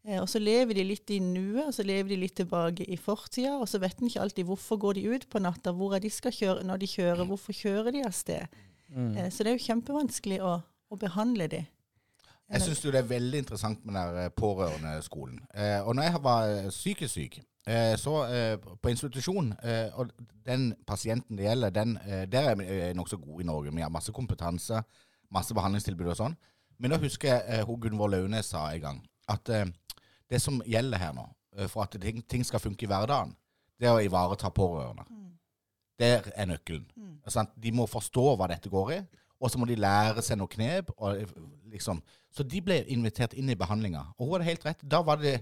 Eh, 0.06 0.20
og 0.20 0.28
så 0.32 0.42
lever 0.44 0.78
de 0.78 0.86
litt 0.92 1.16
i 1.16 1.22
nuet, 1.24 1.66
og 1.70 1.74
så 1.76 1.88
lever 1.88 2.14
de 2.14 2.20
litt 2.26 2.38
tilbake 2.40 2.86
i 2.86 3.00
fortida, 3.00 3.56
og 3.58 3.68
så 3.72 3.82
vet 3.82 4.00
en 4.00 4.12
ikke 4.12 4.26
alltid 4.28 4.52
hvorfor 4.52 4.82
går 4.86 5.00
de 5.00 5.08
ut 5.16 5.30
på 5.32 5.42
natta, 5.44 5.74
hvor 5.76 5.96
er 5.98 6.04
de 6.04 6.12
skal 6.14 6.36
kjøre 6.36 6.68
når 6.68 6.84
de 6.84 6.94
kjører, 6.94 7.26
hvorfor 7.32 7.58
kjører 7.58 7.96
de 7.96 8.06
av 8.06 8.16
sted. 8.16 8.62
Eh, 8.92 9.28
så 9.32 9.44
det 9.44 9.54
er 9.54 9.58
jo 9.58 9.68
kjempevanskelig 9.70 10.44
å, 10.44 10.56
å 10.66 11.00
behandle 11.00 11.50
de. 11.52 11.66
Jeg 12.50 12.66
syns 12.66 12.80
det 12.82 12.98
er 12.98 13.06
veldig 13.06 13.44
interessant 13.44 13.84
med 13.86 13.94
den 13.94 14.24
eh, 14.24 14.32
pårørendeskolen. 14.34 15.38
Eh, 15.54 15.80
og 15.86 15.94
når 15.96 16.08
jeg 16.08 16.22
var 16.26 16.54
eh, 16.54 16.70
psykisk 16.74 17.14
syk, 17.14 17.36
så 18.00 18.14
eh, 18.26 18.56
på 18.82 18.90
institusjon 18.90 19.52
eh, 19.62 19.92
Og 20.00 20.10
den 20.46 20.72
pasienten 20.88 21.38
det 21.38 21.46
gjelder, 21.46 21.74
den, 21.76 21.98
eh, 22.06 22.24
der 22.30 22.52
er 22.52 22.56
vi 22.58 22.66
eh, 22.66 22.94
nokså 22.98 23.20
gode 23.22 23.44
i 23.44 23.48
Norge. 23.48 23.74
Vi 23.76 23.84
har 23.84 23.92
masse 23.94 24.14
kompetanse, 24.16 24.82
masse 25.30 25.54
behandlingstilbud 25.54 26.10
og 26.14 26.18
sånn. 26.18 26.38
Men 26.80 26.96
da 26.96 27.00
husker 27.02 27.34
jeg 27.34 27.60
eh, 27.60 27.66
hun 27.68 27.80
Gunvor 27.84 28.10
Launes 28.10 28.50
sa 28.54 28.66
en 28.74 28.82
gang 28.82 29.04
at 29.30 29.52
eh, 29.54 29.68
det 30.32 30.42
som 30.42 30.62
gjelder 30.66 31.02
her 31.02 31.14
nå, 31.14 31.28
eh, 31.58 31.68
for 31.70 31.84
at 31.86 32.00
ting, 32.02 32.24
ting 32.26 32.46
skal 32.48 32.64
funke 32.64 32.88
i 32.88 32.90
hverdagen, 32.90 33.36
det 33.80 33.88
er 33.90 33.96
å 33.96 34.04
ivareta 34.04 34.50
pårørende. 34.52 35.06
Det 36.00 36.14
er 36.34 36.48
nøkkelen. 36.48 36.88
Sant? 37.28 37.52
De 37.60 37.72
må 37.76 37.86
forstå 37.88 38.24
hva 38.40 38.48
dette 38.50 38.72
går 38.72 38.94
i, 38.96 39.00
og 39.40 39.52
så 39.52 39.60
må 39.60 39.68
de 39.68 39.78
lære 39.80 40.24
seg 40.24 40.40
noe 40.40 40.52
knep. 40.52 40.92
Og 40.98 41.20
liksom. 41.72 42.02
Så 42.32 42.44
de 42.48 42.62
ble 42.64 42.82
invitert 42.92 43.36
inn 43.40 43.52
i 43.52 43.58
behandlinga. 43.60 44.02
Og 44.18 44.28
hun 44.28 44.38
hadde 44.38 44.50
helt 44.50 44.66
rett. 44.68 44.84
Da, 44.84 45.00
var 45.06 45.22
det, 45.22 45.38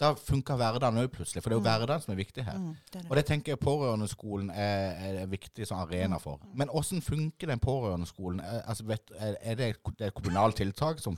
da 0.00 0.12
funker 0.14 0.54
hverdagen 0.56 0.98
òg 1.02 1.08
plutselig, 1.10 1.42
for 1.42 1.50
det 1.50 1.56
er 1.56 1.60
jo 1.60 1.64
hverdagen 1.66 2.02
som 2.04 2.12
er 2.14 2.18
viktig 2.20 2.44
her. 2.46 2.58
Mm, 2.58 2.74
det 2.92 2.98
er 2.98 3.02
det. 3.02 3.10
Og 3.10 3.16
det 3.16 3.24
tenker 3.26 3.52
jeg 3.52 3.58
pårørendeskolen 3.64 4.50
er, 4.50 4.92
er 5.08 5.16
en 5.24 5.30
viktig 5.32 5.66
sånn 5.66 5.80
arena 5.82 6.18
for. 6.22 6.38
Men 6.54 6.70
åssen 6.70 7.02
funker 7.02 7.50
den 7.50 7.58
pårørendeskolen? 7.58 8.40
Er, 8.40 8.62
altså, 8.70 8.84
vet, 8.86 9.10
er 9.18 9.54
det, 9.58 9.72
et- 9.74 10.00
et 10.06 10.14
kommunalt 10.14 10.56
tiltak 10.56 11.00
som 11.02 11.16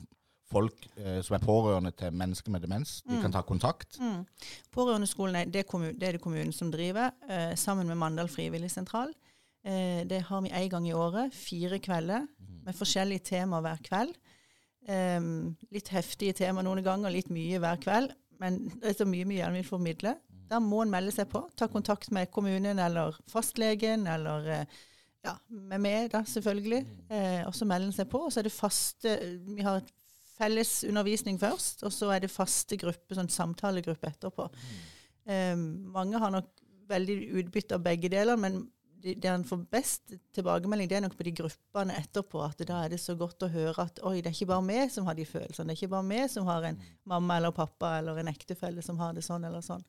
folk 0.50 0.74
eh, 0.96 1.20
som 1.22 1.36
er 1.36 1.44
pårørende 1.44 1.92
til 1.94 2.10
mennesker 2.12 2.50
med 2.50 2.60
demens, 2.64 3.02
de 3.06 3.20
kan 3.22 3.30
ta 3.32 3.42
kontakt? 3.46 3.98
Mm. 4.00 4.24
Pårørendeskolen 4.72 5.36
er 5.36 5.44
det, 5.44 5.66
det 6.00 6.08
er 6.08 6.12
det 6.16 6.20
kommunen 6.24 6.52
som 6.52 6.72
driver, 6.72 7.12
eh, 7.28 7.54
sammen 7.54 7.86
med 7.86 7.96
Mandal 8.00 8.28
frivilligsentral. 8.28 9.12
Eh, 9.64 10.04
det 10.08 10.22
har 10.22 10.40
vi 10.40 10.48
én 10.48 10.68
gang 10.72 10.88
i 10.88 10.92
året, 10.96 11.34
fire 11.36 11.78
kvelder, 11.78 12.26
med 12.64 12.74
forskjellige 12.74 13.22
temaer 13.28 13.60
hver 13.60 13.78
kveld. 13.84 14.16
Eh, 14.88 15.20
litt 15.70 15.88
heftige 15.92 16.32
temaer 16.32 16.64
noen 16.66 16.82
ganger, 16.82 17.10
litt 17.12 17.28
mye 17.30 17.60
hver 17.60 17.76
kveld. 17.84 18.16
Men 18.40 18.62
det 18.80 18.92
er 18.92 18.98
så 19.00 19.06
mye 19.08 19.28
vi 19.28 19.38
gjerne 19.40 19.60
vil 19.60 19.68
formidle. 19.68 20.14
Da 20.50 20.58
må 20.62 20.82
en 20.82 20.92
melde 20.92 21.12
seg 21.14 21.28
på. 21.30 21.44
Ta 21.58 21.68
kontakt 21.70 22.10
med 22.14 22.30
kommunen 22.34 22.80
eller 22.82 23.18
fastlegen 23.30 24.08
eller 24.10 24.48
eh, 24.50 24.78
ja, 25.26 25.36
med 25.48 25.82
meg, 25.84 26.08
da, 26.14 26.24
selvfølgelig. 26.26 26.80
Eh, 27.12 27.42
og 27.46 27.54
så 27.56 27.68
melde 27.68 27.90
en 27.90 27.96
seg 27.96 28.08
på. 28.10 28.22
Og 28.26 28.32
så 28.32 28.40
er 28.40 28.48
det 28.48 28.56
faste 28.56 29.16
Vi 29.46 29.66
har 29.66 29.82
et 29.82 29.92
felles 30.40 30.72
undervisning 30.88 31.36
først, 31.40 31.84
og 31.84 31.92
så 31.92 32.14
er 32.14 32.24
det 32.24 32.32
faste 32.32 32.78
gruppe, 32.80 33.12
sånn 33.16 33.28
samtalegruppe 33.28 34.08
etterpå. 34.08 34.48
Eh, 35.28 35.56
mange 35.92 36.20
har 36.22 36.32
nok 36.32 36.48
veldig 36.90 37.16
utbytte 37.42 37.76
av 37.76 37.84
begge 37.84 38.10
deler, 38.10 38.40
men 38.40 38.62
de- 39.02 39.14
det 39.14 39.30
en 39.30 39.44
får 39.44 39.62
best 39.70 40.14
tilbakemelding, 40.36 40.88
det 40.88 40.96
er 40.98 41.00
nok 41.06 41.16
på 41.18 41.24
de 41.26 41.32
gruppene 41.32 41.96
etterpå. 42.00 42.42
At 42.48 42.58
da 42.68 42.82
er 42.84 42.88
det 42.92 43.00
så 43.00 43.16
godt 43.18 43.42
å 43.46 43.50
høre 43.52 43.78
at 43.86 44.00
oi, 44.04 44.20
det 44.20 44.30
er 44.30 44.36
ikke 44.36 44.50
bare 44.52 44.66
vi 44.66 44.88
som 44.92 45.06
har 45.06 45.14
de 45.18 45.24
følelsene. 45.24 45.66
Det 45.68 45.76
er 45.76 45.80
ikke 45.86 45.90
bare 45.96 46.08
vi 46.08 46.28
som 46.28 46.46
har 46.46 46.62
en 46.70 46.80
mamma 47.06 47.36
eller 47.40 47.50
pappa 47.56 47.98
eller 47.98 48.18
en 48.22 48.28
ektefelle 48.32 48.82
som 48.82 48.98
har 48.98 49.12
det 49.16 49.24
sånn 49.26 49.44
eller 49.46 49.60
sånn. 49.64 49.82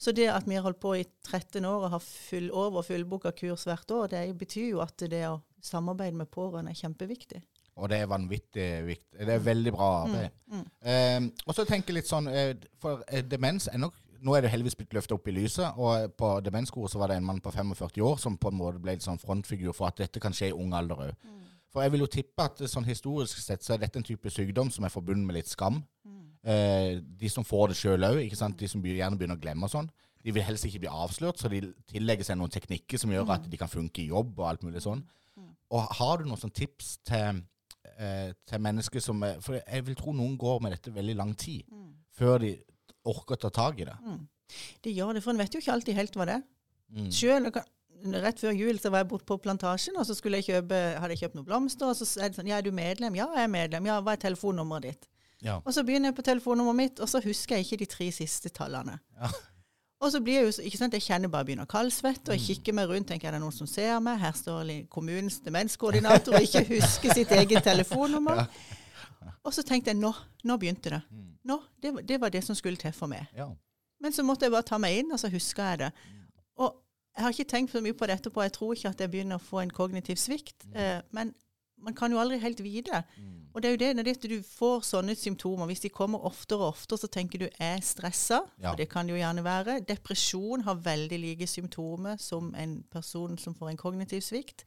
Så 0.00 0.14
det 0.16 0.28
at 0.32 0.46
vi 0.48 0.54
har 0.56 0.62
holdt 0.64 0.80
på 0.80 0.94
i 0.96 1.04
13 1.28 1.64
år 1.68 1.84
og 1.84 1.90
har 1.90 2.00
full 2.00 2.50
over 2.56 2.82
fullbooka 2.82 3.32
kurs 3.36 3.66
hvert 3.68 3.90
år, 3.92 4.08
det 4.08 4.22
betyr 4.38 4.70
jo 4.70 4.80
at 4.80 4.96
det 4.96 5.26
å 5.28 5.42
samarbeide 5.60 6.16
med 6.16 6.30
pårørende 6.32 6.70
er 6.72 6.78
kjempeviktig. 6.80 7.42
Og 7.76 7.88
det 7.88 7.98
er 8.00 8.06
vanvittig 8.08 8.68
viktig. 8.86 9.18
Det 9.26 9.28
er 9.34 9.38
veldig 9.44 9.72
bra 9.72 9.90
arbeid. 10.06 10.30
Eh, 10.82 11.20
og 11.46 11.54
så 11.54 11.64
tenker 11.68 11.92
jeg 11.92 12.00
litt 12.00 12.08
sånn, 12.10 12.28
eh, 12.28 12.54
for 12.80 13.04
eh, 13.08 13.22
demens 13.22 13.68
er 13.68 13.78
nok 13.78 13.94
Nå 14.20 14.34
er 14.36 14.44
det 14.44 14.50
heldigvis 14.52 14.76
blitt 14.76 14.92
løfta 14.92 15.16
opp 15.16 15.28
i 15.30 15.32
lyset, 15.32 15.76
og 15.80 16.12
på 16.18 16.30
demenskoret 16.44 16.92
så 16.92 17.00
var 17.00 17.08
det 17.08 17.16
en 17.20 17.24
mann 17.24 17.40
på 17.40 17.52
45 17.54 18.02
år 18.04 18.18
som 18.20 18.36
på 18.36 18.50
en 18.50 18.58
måte 18.58 18.82
ble 18.82 18.92
en 18.96 19.04
sånn 19.04 19.20
frontfigur 19.20 19.72
for 19.76 19.88
at 19.88 19.96
dette 20.02 20.20
kan 20.20 20.34
skje 20.36 20.50
i 20.50 20.56
ung 20.56 20.74
alder 20.76 21.06
òg. 21.06 21.14
For 21.70 21.84
jeg 21.84 21.92
vil 21.94 22.02
jo 22.04 22.10
tippe 22.10 22.44
at 22.44 22.60
sånn 22.68 22.84
historisk 22.88 23.38
sett 23.38 23.62
så 23.64 23.74
er 23.74 23.84
dette 23.84 24.00
en 24.00 24.04
type 24.04 24.30
sykdom 24.32 24.72
som 24.74 24.84
er 24.84 24.92
forbundet 24.92 25.26
med 25.26 25.38
litt 25.38 25.48
skam. 25.48 25.78
Eh, 26.42 26.98
de 27.00 27.28
som 27.28 27.44
får 27.44 27.68
det 27.68 27.76
sjøl 27.76 28.06
òg, 28.08 28.20
de 28.58 28.68
som 28.68 28.82
gjerne 28.82 29.16
begynner 29.16 29.38
å 29.38 29.40
glemme 29.40 29.68
og 29.68 29.72
sånn, 29.72 29.90
de 30.24 30.32
vil 30.32 30.44
helst 30.44 30.66
ikke 30.68 30.82
bli 30.84 30.90
avslørt, 30.92 31.38
så 31.40 31.48
de 31.48 31.62
tillegger 31.88 32.24
seg 32.24 32.36
noen 32.36 32.52
teknikker 32.52 33.00
som 33.00 33.12
gjør 33.12 33.30
at 33.36 33.48
de 33.48 33.56
kan 33.60 33.68
funke 33.68 34.02
i 34.02 34.08
jobb 34.10 34.38
og 34.38 34.48
alt 34.48 34.64
mulig 34.66 34.82
sånn. 34.84 35.04
Og 35.70 35.94
har 36.00 36.18
du 36.18 36.26
noen 36.26 36.40
sånne 36.40 36.56
tips 36.56 36.98
til, 37.06 37.42
eh, 37.96 38.32
til 38.46 38.58
mennesker 38.58 39.00
som 39.00 39.20
For 39.40 39.60
jeg 39.60 39.86
vil 39.86 39.94
tro 39.94 40.12
noen 40.12 40.36
går 40.36 40.60
med 40.60 40.72
dette 40.72 40.92
veldig 40.92 41.16
lang 41.16 41.34
tid 41.36 41.62
før 42.10 42.38
de 42.40 42.56
orker 43.08 43.38
å 43.38 43.42
ta 43.46 43.50
tak 43.54 43.80
i 43.80 43.88
det. 43.88 43.96
Det 44.84 44.94
gjør 44.94 45.16
det, 45.16 45.24
for 45.24 45.32
en 45.32 45.40
vet 45.40 45.54
jo 45.54 45.60
ikke 45.62 45.76
alltid 45.76 45.98
helt 45.98 46.16
hva 46.18 46.26
det 46.28 46.38
er. 46.40 46.48
Mm. 46.90 47.10
Selv, 47.14 47.60
rett 48.24 48.40
før 48.42 48.56
jul 48.56 48.80
så 48.82 48.90
var 48.92 49.04
jeg 49.04 49.10
borte 49.12 49.28
på 49.28 49.38
plantasjen, 49.44 49.98
og 50.00 50.06
så 50.08 50.16
skulle 50.16 50.40
jeg 50.40 50.50
kjøpe, 50.50 50.80
hadde 50.98 51.14
jeg 51.14 51.24
kjøpt 51.24 51.38
noen 51.38 51.48
blomster, 51.48 51.92
og 51.92 51.98
så 51.98 52.08
er 52.20 52.32
det 52.32 52.40
sånn, 52.40 52.50
ja, 52.50 52.58
er 52.58 52.66
du 52.66 52.72
medlem? 52.74 53.16
Ja, 53.18 53.28
jeg 53.36 53.46
er 53.46 53.52
medlem. 53.52 53.88
Ja, 53.90 54.00
hva 54.04 54.16
er 54.16 54.24
telefonnummeret 54.24 54.88
ditt? 54.88 55.08
Ja. 55.44 55.60
Og 55.64 55.72
så 55.72 55.84
begynner 55.86 56.10
jeg 56.10 56.18
på 56.18 56.26
telefonnummeret 56.26 56.80
mitt, 56.80 57.00
og 57.00 57.08
så 57.08 57.22
husker 57.24 57.56
jeg 57.56 57.68
ikke 57.68 57.80
de 57.84 57.88
tre 57.94 58.10
siste 58.12 58.52
tallene. 58.52 58.98
Ja. 59.20 59.30
Og 60.00 60.08
så 60.14 60.20
blir 60.24 60.38
jeg 60.38 60.46
jo, 60.48 60.52
ikke 60.64 60.78
sant, 60.80 60.94
jeg 60.96 61.04
kjenner 61.04 61.28
bare 61.28 61.44
begynner 61.44 61.68
kaldsvette, 61.68 62.30
og 62.30 62.38
jeg 62.38 62.56
kikker 62.56 62.76
meg 62.76 62.88
rundt, 62.88 63.10
tenker, 63.10 63.28
er 63.28 63.36
det 63.36 63.42
noen 63.42 63.52
som 63.52 63.68
ser 63.68 63.98
meg? 64.00 64.16
Her 64.22 64.32
står 64.36 64.70
kommunens 64.92 65.42
demenskoordinator 65.44 66.38
og 66.38 66.46
ikke 66.46 66.62
husker 66.70 67.12
sitt 67.18 67.34
eget 67.36 67.64
telefonnummer. 67.68 68.46
Og 69.44 69.54
så 69.56 69.64
tenkte 69.66 69.92
jeg, 69.92 70.00
nå, 70.00 70.12
nå 70.44 70.56
begynte 70.60 70.92
det. 70.92 71.00
Nå, 71.48 71.56
det, 71.82 71.94
det 72.08 72.20
var 72.20 72.32
det 72.32 72.42
som 72.44 72.56
skulle 72.58 72.80
til 72.80 72.92
for 72.92 73.10
meg. 73.10 73.28
Ja. 73.36 73.48
Men 74.00 74.12
så 74.12 74.24
måtte 74.24 74.46
jeg 74.46 74.52
bare 74.52 74.68
ta 74.68 74.78
meg 74.80 75.00
inn, 75.00 75.12
og 75.12 75.20
så 75.20 75.30
huska 75.32 75.72
jeg 75.72 75.78
det. 75.84 75.90
Og 76.60 76.74
jeg 77.16 77.24
har 77.24 77.34
ikke 77.34 77.52
tenkt 77.52 77.72
så 77.72 77.80
mye 77.84 77.96
på 77.96 78.08
det 78.08 78.18
etterpå. 78.18 78.42
Jeg 78.44 78.52
tror 78.56 78.74
ikke 78.74 78.92
at 78.92 79.00
jeg 79.00 79.12
begynner 79.12 79.40
å 79.40 79.44
få 79.44 79.62
en 79.62 79.72
kognitiv 79.72 80.20
svikt. 80.20 80.68
Eh, 80.72 81.00
men 81.16 81.32
man 81.80 81.96
kan 81.96 82.12
jo 82.12 82.20
aldri 82.20 82.38
helt 82.40 82.60
vite. 82.64 83.02
Og 83.54 83.62
det 83.62 83.68
er 83.68 83.74
jo 83.74 83.80
det, 83.80 83.90
når 83.96 84.06
det, 84.06 84.14
du 84.30 84.42
får 84.46 84.84
sånne 84.86 85.16
symptomer, 85.18 85.66
hvis 85.66 85.82
de 85.82 85.90
kommer 85.92 86.24
oftere 86.28 86.60
og 86.60 86.74
oftere, 86.74 87.00
så 87.00 87.08
tenker 87.10 87.42
du 87.42 87.46
er 87.50 87.80
stressa. 87.82 88.42
Ja. 88.60 88.72
og 88.72 88.78
det 88.78 88.88
kan 88.92 89.08
det 89.08 89.16
jo 89.16 89.22
gjerne 89.22 89.44
være. 89.44 89.80
Depresjon 89.88 90.64
har 90.66 90.82
veldig 90.84 91.18
like 91.18 91.48
symptomer 91.50 92.20
som 92.20 92.54
en 92.54 92.82
person 92.92 93.38
som 93.38 93.56
får 93.56 93.72
en 93.72 93.80
kognitiv 93.80 94.20
svikt. 94.20 94.64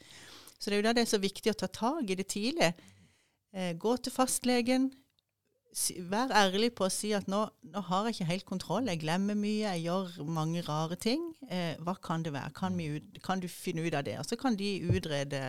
Så 0.59 0.69
det 0.69 0.77
er 0.77 0.81
jo 0.81 0.87
da 0.87 0.95
det 0.97 1.05
er 1.05 1.13
så 1.13 1.21
viktig 1.21 1.51
å 1.51 1.59
ta 1.59 1.67
tak 1.67 2.09
i 2.09 2.17
det 2.19 2.27
tidlig. 2.31 2.73
Eh, 3.53 3.77
gå 3.77 3.95
til 4.01 4.13
fastlegen. 4.13 4.91
Si, 5.73 5.95
vær 6.09 6.29
ærlig 6.37 6.71
på 6.77 6.85
å 6.85 6.93
si 6.93 7.11
at 7.17 7.27
nå, 7.29 7.43
nå 7.69 7.81
har 7.87 8.07
jeg 8.07 8.15
ikke 8.15 8.29
helt 8.29 8.45
kontroll. 8.49 8.89
Jeg 8.89 9.01
glemmer 9.01 9.37
mye, 9.37 9.71
jeg 9.73 9.85
gjør 9.87 10.25
mange 10.29 10.61
rare 10.65 10.97
ting. 11.01 11.31
Eh, 11.49 11.77
hva 11.85 11.95
kan 12.01 12.25
det 12.25 12.33
være? 12.33 12.53
Kan, 12.57 12.77
ut, 12.81 13.21
kan 13.25 13.41
du 13.41 13.47
finne 13.49 13.85
ut 13.85 13.97
av 13.97 14.05
det? 14.05 14.19
Og 14.21 14.27
så 14.29 14.37
kan 14.41 14.57
de 14.57 14.75
utrede 14.89 15.41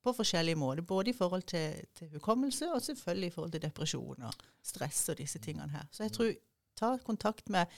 på 0.00 0.14
forskjellige 0.16 0.56
måter. 0.60 0.84
Både 0.88 1.12
i 1.12 1.16
forhold 1.16 1.44
til, 1.52 1.80
til 1.96 2.12
hukommelse 2.16 2.68
og 2.72 2.82
selvfølgelig 2.82 3.28
i 3.28 3.34
forhold 3.36 3.56
til 3.56 3.64
depresjon 3.64 4.28
og 4.28 4.44
stress 4.64 5.08
og 5.12 5.20
disse 5.20 5.40
tingene 5.40 5.72
her. 5.72 5.88
Så 5.92 6.08
jeg 6.08 6.16
tror 6.16 6.32
ta 6.80 6.94
kontakt 7.04 7.48
med 7.52 7.68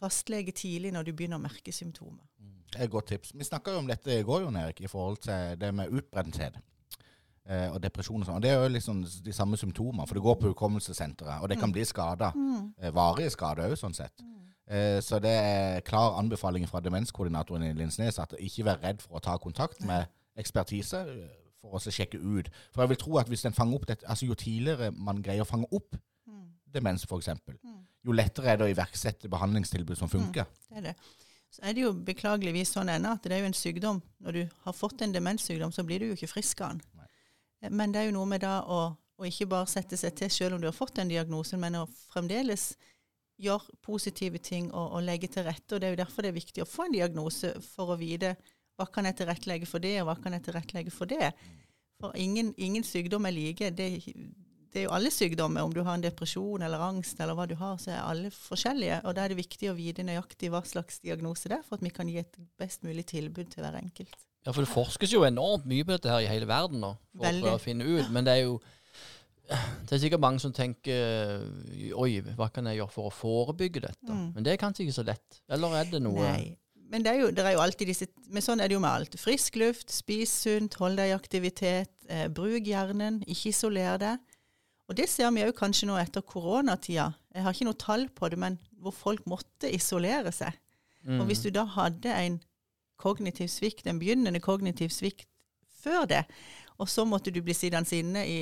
fastlege 0.00 0.52
tidlig 0.56 0.92
når 0.92 1.08
du 1.08 1.14
begynner 1.16 1.40
å 1.40 1.44
merke 1.44 1.72
symptomer. 1.72 2.24
Det 2.70 2.78
er 2.78 2.86
et 2.86 2.92
godt 2.92 3.10
tips. 3.12 3.32
Vi 3.34 3.44
snakka 3.44 3.72
jo 3.74 3.80
om 3.80 3.88
dette 3.88 4.12
i 4.14 4.24
går, 4.24 4.44
Jon 4.44 4.56
Erik, 4.60 4.80
i 4.84 4.88
forhold 4.88 5.24
til 5.24 5.56
det 5.60 5.72
med 5.74 5.92
utbrenthet 5.92 6.60
og 7.50 7.80
depresjon 7.82 8.22
og 8.22 8.28
sånn. 8.28 8.36
Og 8.38 8.42
Det 8.44 8.50
er 8.52 8.60
jo 8.62 8.68
liksom 8.70 9.00
de 9.24 9.32
samme 9.34 9.58
symptomene, 9.58 10.06
for 10.06 10.14
det 10.14 10.22
går 10.22 10.36
på 10.38 10.52
hukommelsessenteret, 10.52 11.42
og 11.42 11.48
det 11.50 11.58
kan 11.58 11.72
bli 11.74 11.82
skader. 11.84 12.36
Eh, 12.78 12.92
varige 12.94 13.32
skader 13.34 13.66
òg, 13.66 13.76
sånn 13.78 13.96
sett. 13.96 14.22
Eh, 14.70 15.00
så 15.02 15.18
det 15.18 15.32
er 15.34 15.80
klar 15.80 16.18
anbefaling 16.20 16.68
fra 16.70 16.80
demenskoordinatoren 16.80 17.64
i 17.66 17.72
Linsnes 17.74 18.20
at 18.22 18.36
ikke 18.38 18.68
vær 18.68 18.78
redd 18.84 19.02
for 19.02 19.18
å 19.18 19.24
ta 19.24 19.36
kontakt 19.42 19.82
med 19.84 20.06
ekspertise 20.38 21.00
eh, 21.02 21.32
for 21.60 21.74
å 21.74 21.80
sjekke 21.82 22.20
ut. 22.20 22.52
For 22.70 22.84
jeg 22.84 22.92
vil 22.92 23.00
tro 23.02 23.18
at 23.18 23.32
hvis 23.32 23.44
en 23.48 23.56
fanger 23.56 23.80
opp 23.80 23.88
dette, 23.90 24.06
altså 24.06 24.30
jo 24.30 24.38
tidligere 24.38 24.92
man 24.94 25.22
greier 25.22 25.42
å 25.42 25.48
fange 25.48 25.66
opp 25.74 25.98
demens, 26.70 27.02
f.eks., 27.02 27.32
jo 28.06 28.14
lettere 28.14 28.52
er 28.52 28.60
det 28.60 28.68
å 28.68 28.70
iverksette 28.70 29.28
behandlingstilbud 29.28 29.98
som 29.98 30.08
funker. 30.08 30.46
Det 30.70 30.78
er 30.78 30.86
det. 30.92 30.94
Så 31.50 31.64
er 31.66 31.74
det 31.74 31.82
jo 31.82 31.90
beklageligvis 32.06 32.70
sånn 32.76 32.92
ennå 32.92 33.16
at 33.16 33.26
det 33.26 33.34
er 33.34 33.42
jo 33.42 33.48
en 33.50 33.58
sykdom. 33.58 33.98
Når 34.22 34.36
du 34.36 34.42
har 34.64 34.76
fått 34.76 35.02
en 35.02 35.12
demenssykdom, 35.12 35.72
så 35.74 35.82
blir 35.84 35.98
du 35.98 36.12
jo 36.12 36.16
ikke 36.16 36.30
frisk 36.30 36.62
av 36.62 36.76
den. 36.76 36.84
Men 37.68 37.92
det 37.92 38.00
er 38.00 38.08
jo 38.08 38.16
noe 38.16 38.28
med 38.30 38.40
da 38.44 38.60
å, 38.64 38.80
å 39.20 39.28
ikke 39.28 39.50
bare 39.50 39.68
sette 39.68 39.98
seg 40.00 40.14
til 40.16 40.32
selv 40.32 40.56
om 40.56 40.62
du 40.62 40.68
har 40.70 40.76
fått 40.76 40.96
den 40.96 41.12
diagnosen, 41.12 41.60
men 41.60 41.82
å 41.82 41.88
fremdeles 42.08 42.72
gjøre 43.40 43.76
positive 43.84 44.40
ting 44.44 44.68
og, 44.70 44.96
og 44.96 45.04
legge 45.04 45.30
til 45.32 45.46
rette. 45.48 45.74
Og 45.74 45.80
det 45.80 45.88
er 45.88 45.94
jo 45.94 46.02
derfor 46.02 46.24
det 46.24 46.32
er 46.32 46.40
viktig 46.40 46.64
å 46.64 46.68
få 46.68 46.86
en 46.86 46.96
diagnose, 46.96 47.54
for 47.72 47.92
å 47.92 48.00
vite 48.00 48.34
hva 48.80 48.86
kan 48.88 49.08
jeg 49.08 49.18
tilrettelegge 49.20 49.68
for 49.68 49.84
det, 49.84 49.98
og 50.00 50.08
hva 50.08 50.16
kan 50.20 50.36
jeg 50.36 50.46
tilrettelegge 50.46 50.94
for 50.94 51.10
det. 51.10 51.32
For 52.00 52.16
ingen, 52.16 52.54
ingen 52.56 52.86
sykdom 52.86 53.28
er 53.28 53.36
like. 53.36 53.70
Det, 53.76 53.88
det 54.72 54.80
er 54.80 54.86
jo 54.86 54.94
alle 54.96 55.12
sykdommer. 55.12 55.66
Om 55.66 55.74
du 55.76 55.82
har 55.84 55.98
en 55.98 56.04
depresjon 56.04 56.64
eller 56.64 56.84
angst 56.86 57.20
eller 57.20 57.36
hva 57.36 57.44
du 57.50 57.56
har, 57.60 57.76
så 57.82 57.92
er 57.92 58.00
alle 58.06 58.32
forskjellige. 58.32 59.02
Og 59.04 59.16
da 59.16 59.24
er 59.24 59.34
det 59.34 59.42
viktig 59.42 59.68
å 59.68 59.76
vite 59.76 60.06
nøyaktig 60.06 60.52
hva 60.52 60.62
slags 60.64 61.02
diagnose 61.04 61.50
det 61.50 61.60
er, 61.60 61.66
for 61.66 61.76
at 61.76 61.84
vi 61.84 61.92
kan 61.92 62.08
gi 62.08 62.20
et 62.22 62.40
best 62.60 62.86
mulig 62.88 63.04
tilbud 63.10 63.52
til 63.52 63.66
hver 63.66 63.76
enkelt. 63.82 64.29
Ja, 64.46 64.52
for 64.54 64.64
det 64.64 64.72
forskes 64.72 65.12
jo 65.12 65.26
enormt 65.26 65.66
mye 65.68 65.84
på 65.84 65.92
dette 65.92 66.10
her 66.12 66.24
i 66.24 66.28
hele 66.30 66.48
verden 66.48 66.80
nå, 66.80 66.94
for 67.12 67.26
Veldig. 67.26 67.42
å 67.42 67.44
prøve 67.44 67.58
å 67.58 67.64
finne 67.64 67.88
ut. 67.88 68.12
Men 68.12 68.24
det 68.26 68.38
er 68.38 68.46
jo 68.46 68.60
det 69.50 69.96
er 69.96 70.02
sikkert 70.04 70.22
mange 70.22 70.38
som 70.38 70.52
tenker 70.54 71.42
Oi, 71.98 72.20
hva 72.38 72.46
kan 72.54 72.68
jeg 72.70 72.78
gjøre 72.78 72.94
for 72.94 73.08
å 73.08 73.14
forebygge 73.14 73.82
dette? 73.82 74.06
Mm. 74.06 74.28
Men 74.36 74.46
det 74.46 74.52
er 74.52 74.60
kanskje 74.62 74.84
ikke 74.84 74.98
så 75.00 75.04
lett. 75.08 75.40
Eller 75.50 75.74
er 75.80 75.90
det 75.90 76.02
noe 76.04 76.22
Nei. 76.22 76.52
Men 76.90 77.04
det 77.06 77.12
er, 77.12 77.20
jo, 77.22 77.28
det 77.34 77.44
er 77.46 77.54
jo 77.54 77.62
alltid 77.62 77.86
disse 77.86 78.08
Men 78.34 78.42
sånn 78.42 78.62
er 78.62 78.70
det 78.70 78.74
jo 78.74 78.82
med 78.82 78.90
alt. 78.90 79.14
Frisk 79.20 79.58
luft, 79.60 79.92
spis 79.94 80.32
sunt, 80.44 80.74
hold 80.80 80.98
deg 80.98 81.12
i 81.12 81.14
aktivitet, 81.14 81.92
eh, 82.10 82.26
bruk 82.34 82.66
hjernen, 82.66 83.20
ikke 83.30 83.52
isoler 83.52 83.98
deg. 84.02 84.38
Og 84.90 84.96
det 84.98 85.06
ser 85.10 85.30
vi 85.34 85.44
òg 85.46 85.54
kanskje 85.54 85.86
nå 85.86 85.98
etter 86.00 86.24
koronatida. 86.26 87.12
Jeg 87.30 87.46
har 87.46 87.54
ikke 87.54 87.68
noe 87.68 87.78
tall 87.78 88.08
på 88.10 88.30
det, 88.32 88.40
men 88.42 88.58
hvor 88.82 88.94
folk 88.94 89.26
måtte 89.30 89.70
isolere 89.70 90.32
seg. 90.34 90.56
Mm. 91.06 91.20
Og 91.20 91.28
hvis 91.30 91.44
du 91.44 91.52
da 91.54 91.62
hadde 91.76 92.10
en 92.10 92.40
kognitiv 93.00 93.48
svikt, 93.52 93.86
en 93.88 94.00
begynnende 94.00 94.42
kognitiv 94.44 94.92
svikt 94.94 95.26
før 95.80 96.04
det, 96.10 96.24
og 96.80 96.88
så 96.88 97.06
måtte 97.08 97.32
du 97.32 97.40
bli 97.44 97.56
sittende 97.56 97.96
inne 97.96 98.26
i 98.28 98.40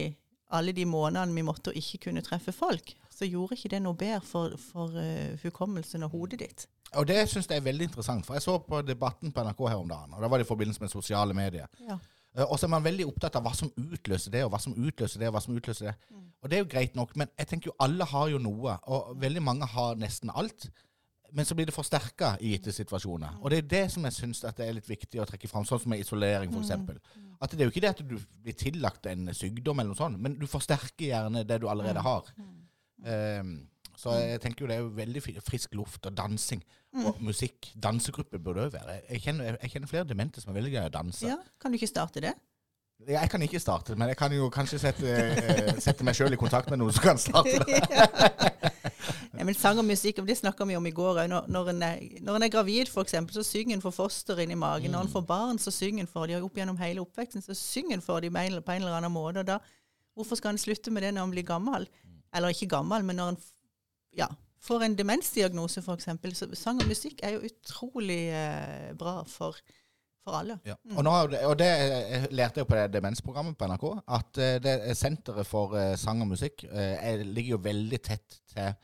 alle 0.55 0.73
de 0.73 0.87
månedene 0.89 1.35
vi 1.37 1.45
måtte 1.45 1.73
og 1.73 1.79
ikke 1.79 2.09
kunne 2.09 2.25
treffe 2.25 2.55
folk, 2.57 2.95
så 3.13 3.27
gjorde 3.29 3.59
ikke 3.59 3.71
det 3.75 3.83
noe 3.85 3.99
bedre 3.99 4.21
for, 4.25 4.55
for 4.71 4.95
uh, 4.97 5.35
hukommelsen 5.43 6.07
og 6.07 6.15
hodet 6.15 6.41
ditt. 6.41 6.69
Og 6.97 7.05
det 7.09 7.19
syns 7.29 7.51
jeg 7.51 7.61
er 7.61 7.67
veldig 7.67 7.91
interessant, 7.91 8.25
for 8.25 8.39
jeg 8.39 8.47
så 8.47 8.55
på 8.65 8.81
debatten 8.87 9.33
på 9.35 9.45
NRK 9.45 9.67
her 9.69 9.83
om 9.83 9.91
dagen, 9.91 10.15
og 10.15 10.23
da 10.23 10.31
var 10.31 10.41
det 10.41 10.47
i 10.47 10.53
forbindelse 10.53 10.81
med 10.85 10.93
sosiale 10.93 11.37
medier. 11.37 11.69
Ja. 11.85 11.99
Eh, 12.39 12.47
Og 12.47 12.59
så 12.59 12.67
er 12.67 12.73
man 12.73 12.85
veldig 12.87 13.07
opptatt 13.11 13.37
av 13.37 13.45
hva 13.45 13.53
som 13.57 13.73
utløser 13.77 14.33
det, 14.33 14.45
og 14.47 14.55
hva 14.55 14.61
som 14.63 14.77
utløser 14.77 15.21
det, 15.21 15.29
og 15.29 15.37
hva 15.37 15.45
som 15.45 15.57
utløser 15.59 15.91
det. 15.91 15.95
Og 16.39 16.51
det 16.51 16.57
er 16.57 16.63
jo 16.63 16.71
greit 16.71 16.95
nok, 16.97 17.17
men 17.19 17.29
jeg 17.39 17.51
tenker 17.51 17.71
jo 17.73 17.77
alle 17.83 18.07
har 18.07 18.29
jo 18.31 18.39
noe, 18.39 18.79
og 18.87 19.17
veldig 19.21 19.43
mange 19.43 19.67
har 19.67 19.99
nesten 19.99 20.31
alt. 20.31 20.69
Men 21.37 21.45
så 21.45 21.55
blir 21.55 21.69
det 21.69 21.75
forsterka 21.77 22.35
i 22.41 22.55
gitte 22.55 22.73
situasjoner. 22.73 23.39
Og 23.43 23.53
det 23.53 23.59
er 23.59 23.67
det 23.73 23.83
som 23.93 24.05
jeg 24.09 24.17
syns 24.17 24.45
er 24.49 24.73
litt 24.77 24.89
viktig 24.89 25.21
å 25.21 25.27
trekke 25.29 25.51
fram, 25.51 25.67
sånn 25.69 25.83
som 25.83 25.93
med 25.93 26.01
isolering 26.01 26.55
f.eks. 26.55 26.71
At 27.39 27.53
det 27.53 27.63
er 27.63 27.69
jo 27.69 27.75
ikke 27.75 27.85
det 27.85 27.91
at 27.93 28.01
du 28.03 28.17
blir 28.17 28.57
tillagt 28.59 29.07
en 29.11 29.29
sykdom 29.37 29.79
eller 29.79 29.93
noe 29.93 29.99
sånt, 29.99 30.19
men 30.23 30.39
du 30.41 30.47
forsterker 30.51 31.11
gjerne 31.11 31.45
det 31.47 31.61
du 31.63 31.69
allerede 31.71 32.03
har. 32.03 32.33
Um, 33.05 33.53
så 33.99 34.15
jeg 34.15 34.41
tenker 34.43 34.65
jo 34.65 34.69
det 34.71 34.77
er 34.79 34.85
jo 34.85 34.91
veldig 34.95 35.23
frisk 35.43 35.75
luft 35.75 36.07
og 36.07 36.15
dansing 36.17 36.63
og 37.05 37.19
musikk. 37.23 37.73
Dansegrupper 37.75 38.41
burde 38.43 38.69
òg 38.69 38.75
være. 38.75 39.01
Jeg 39.11 39.25
kjenner, 39.27 39.59
jeg 39.63 39.73
kjenner 39.75 39.91
flere 39.91 40.09
demente 40.09 40.43
som 40.43 40.53
er 40.53 40.61
veldig 40.61 40.71
glad 40.75 40.87
i 40.87 40.93
å 40.93 40.97
danse. 40.99 41.27
Ja, 41.27 41.39
kan 41.61 41.75
du 41.75 41.79
ikke 41.81 41.91
starte 41.91 42.23
det? 42.23 42.35
Jeg 43.07 43.31
kan 43.31 43.43
ikke 43.43 43.61
starte, 43.63 43.95
men 43.95 44.11
jeg 44.11 44.19
kan 44.19 44.33
jo 44.35 44.49
kanskje 44.51 44.81
sette, 44.83 45.07
eh, 45.07 45.77
sette 45.79 46.03
meg 46.07 46.17
sjøl 46.19 46.35
i 46.35 46.39
kontakt 46.41 46.71
med 46.71 46.81
noen 46.81 46.95
som 46.97 47.05
kan 47.05 47.21
starte 47.23 47.61
det. 47.69 48.73
Ja, 49.39 49.45
men 49.47 49.55
sang 49.55 49.79
og 49.79 49.87
musikk, 49.87 50.19
det 50.27 50.35
snakka 50.41 50.67
vi 50.67 50.75
om 50.75 50.87
i 50.89 50.91
går 50.91 51.21
òg. 51.23 51.29
Når, 51.31 51.45
når, 51.55 51.69
en 51.71 51.83
er- 51.87 52.21
når 52.27 52.37
en 52.37 52.43
er 52.43 52.51
gravid, 52.51 52.89
eksempel, 53.05 53.35
så 53.37 53.45
synger 53.47 53.77
en 53.77 53.83
for 53.85 53.95
fosteret 53.95 54.43
inni 54.43 54.57
magen. 54.59 54.91
Når 54.91 55.07
en 55.07 55.13
får 55.13 55.27
barn, 55.29 55.59
så 55.63 55.71
synger 55.71 56.03
en 56.03 56.11
for 56.11 56.27
de, 56.27 56.35
og 56.35 56.49
opp 56.49 56.59
gjennom 56.59 56.81
hele 56.81 57.05
oppveksten 57.05 57.45
så 57.45 57.55
synger 57.55 57.95
en 57.95 58.03
for 58.03 58.21
dem 58.21 58.35
på 58.35 58.41
en, 58.73 58.83
eller 58.83 58.97
annen 58.99 59.13
måte. 59.15 59.45
Og 59.45 59.47
da, 59.47 59.61
hvorfor 60.19 60.41
skal 60.41 60.57
en 60.57 60.59
slutte 60.59 60.91
med 60.91 61.07
det 61.07 61.15
når 61.15 61.29
en 61.29 61.37
blir 61.37 61.47
gammel? 61.47 61.87
Eller 62.35 62.49
ikke 62.49 62.67
gammel, 62.75 63.05
men 63.05 63.17
når 63.17 63.29
en 63.29 63.39
ja, 64.19 64.27
får 64.59 64.83
en 64.89 64.99
demensdiagnose, 64.99 65.83
eksempel. 65.95 66.35
Så 66.35 66.51
sang 66.59 66.83
og 66.83 66.91
musikk 66.91 67.23
er 67.23 67.37
jo 67.37 67.47
utrolig 67.47 68.21
eh, 68.35 68.91
bra 68.99 69.21
for, 69.31 69.55
alle. 70.43 70.59
Ja. 70.67 70.75
Og, 70.97 71.05
nå, 71.07 71.15
og 71.47 71.57
det 71.63 71.71
eh, 71.71 72.27
lærte 72.35 72.65
jeg 72.65 72.67
på 72.67 72.75
det 72.75 72.91
demensprogrammet 72.99 73.55
på 73.55 73.71
NRK, 73.71 73.87
at 74.19 74.43
eh, 74.43 74.59
det 74.67 74.77
er 74.83 74.99
Senteret 74.99 75.47
for 75.47 75.79
eh, 75.79 75.95
sang 75.97 76.27
og 76.27 76.33
musikk 76.35 76.67
ligger 76.67 77.55
jo 77.55 77.65
veldig 77.71 78.03
tett 78.03 78.41
til 78.51 78.75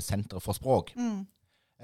Senteret 0.00 0.42
for 0.42 0.52
språk. 0.56 0.92
Mm. 0.96 1.26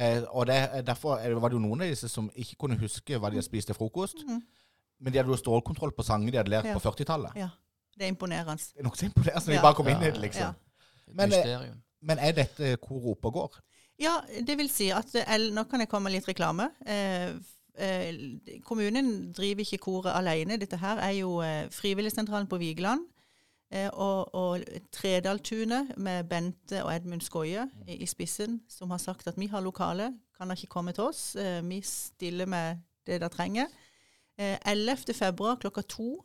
Eh, 0.00 0.22
og 0.31 0.46
det, 0.46 0.55
er- 0.57 0.83
derfor 0.87 1.16
er 1.18 1.35
var 1.35 1.48
det 1.50 1.57
jo 1.59 1.62
noen 1.66 1.83
av 1.83 1.88
disse 1.90 2.09
som 2.09 2.31
ikke 2.35 2.57
kunne 2.57 2.79
huske 2.81 3.18
hva 3.18 3.29
de 3.31 3.37
hadde 3.40 3.44
spist 3.48 3.66
til 3.66 3.74
frokost. 3.74 4.22
Mm. 4.29 4.42
Men 5.00 5.12
de 5.12 5.18
hadde 5.18 5.31
jo 5.33 5.37
stålkontroll 5.40 5.92
på 5.96 6.03
sanger 6.05 6.31
de 6.31 6.37
hadde 6.38 6.50
lært 6.53 6.64
Ja. 6.70 6.74
på 6.79 6.81
40-tallet. 6.85 7.33
Ja, 7.37 7.48
det 7.96 8.05
er 8.07 8.12
imponerende. 8.12 8.57
Det 8.74 8.81
er 8.81 8.85
nokså 8.88 9.07
imponerende 9.09 9.46
når 9.46 9.53
Ja. 9.55 9.59
de 9.59 9.62
bare 9.62 9.74
kom 9.74 9.88
inn 9.88 10.03
i 10.03 10.11
det, 10.11 10.20
liksom. 10.20 10.40
Ja. 10.40 10.53
Men, 11.14 11.33
eh. 11.33 11.70
Men 12.03 12.18
er 12.18 12.33
dette 12.33 12.76
kor 12.81 13.11
oppe 13.12 13.26
og 13.29 13.33
går? 13.35 13.57
Ja, 14.00 14.14
det 14.46 14.57
vil 14.57 14.68
si 14.72 14.90
at 14.90 15.14
eh, 15.14 15.38
Nå 15.53 15.64
kan 15.68 15.81
jeg 15.81 15.88
komme 15.88 16.05
med 16.09 16.12
litt 16.12 16.29
reklame. 16.29 16.70
Eh, 16.87 17.33
eh, 17.76 18.61
kommunen 18.64 19.33
driver 19.37 19.61
ikke 19.61 19.79
koret 19.79 20.14
alene. 20.16 20.57
Dette 20.57 20.76
her 20.81 20.96
er 20.98 21.11
jo 21.18 21.40
eh, 21.44 21.66
Frivilligsentralen 21.68 22.46
på 22.48 22.59
Vigeland. 22.59 23.05
Eh, 23.70 23.88
og, 23.92 24.35
og 24.35 24.64
Tredaltunet 24.92 25.94
med 25.96 26.26
Bente 26.30 26.83
og 26.83 26.90
Edmund 26.94 27.22
Skoie 27.22 27.68
i, 27.87 28.06
spissen, 28.11 28.61
som 28.68 28.90
har 28.90 28.98
sagt 29.02 29.28
at 29.30 29.38
vi 29.38 29.46
har 29.52 29.62
lokale, 29.62 30.11
kan 30.37 30.50
dere 30.50 30.59
ikke 30.59 30.74
komme 30.74 30.94
til 30.96 31.11
oss. 31.11 31.37
Eh, 31.38 31.61
vi 31.66 31.78
stiller 31.87 32.50
med 32.50 32.83
det 33.06 33.20
dere 33.20 33.30
trenger. 33.30 33.70
Eh, 34.38 34.59
11. 34.66 35.14
februar 35.14 35.61
klokka 35.61 35.83
to 35.87 36.16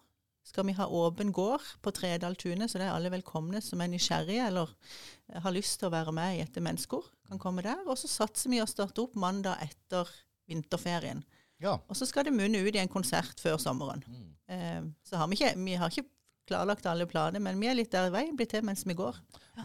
skal 0.45 0.65
vi 0.67 0.75
ha 0.77 0.86
åpen 0.88 1.31
gård 1.34 1.63
på 1.81 1.91
Tredaltunet, 1.91 2.69
så 2.69 2.77
det 2.77 2.86
er 2.88 2.93
alle 2.93 3.10
velkomne 3.13 3.62
som 3.65 3.81
er 3.81 3.89
nysgjerrige 3.89 4.45
eller 4.45 4.69
eh, 5.29 5.41
har 5.41 5.53
lyst 5.55 5.79
til 5.81 5.89
å 5.89 5.95
være 5.95 6.13
med 6.15 6.38
i 6.38 6.43
Etter 6.43 6.65
mennesker, 6.65 7.01
kan 7.29 7.41
komme 7.41 7.65
der. 7.65 7.81
Og 7.89 7.97
så 7.97 8.10
satser 8.12 8.53
vi 8.53 8.62
å 8.62 8.69
starte 8.69 9.01
opp 9.03 9.17
mandag 9.17 9.62
etter 9.65 10.10
vinterferien. 10.49 11.23
Ja. 11.63 11.79
Og 11.89 11.97
så 11.97 12.05
skal 12.05 12.27
det 12.27 12.36
munne 12.36 12.62
ut 12.62 12.75
i 12.75 12.81
en 12.81 12.91
konsert 12.91 13.41
før 13.41 13.58
sommeren. 13.62 14.03
Eh, 14.51 14.84
så 15.08 15.17
har 15.17 15.31
vi 15.31 15.39
ikke, 15.39 15.55
vi 15.58 15.77
har 15.81 15.89
ikke 15.89 16.08
klarlagt 16.47 16.86
alle 16.89 17.08
planer, 17.10 17.41
men 17.43 17.60
vi 17.60 17.69
er 17.71 17.77
litt 17.77 17.91
der 17.93 18.12
veien 18.13 18.38
blir 18.38 18.49
til 18.49 18.65
mens 18.65 18.86
vi 18.88 18.95
går. 18.97 19.17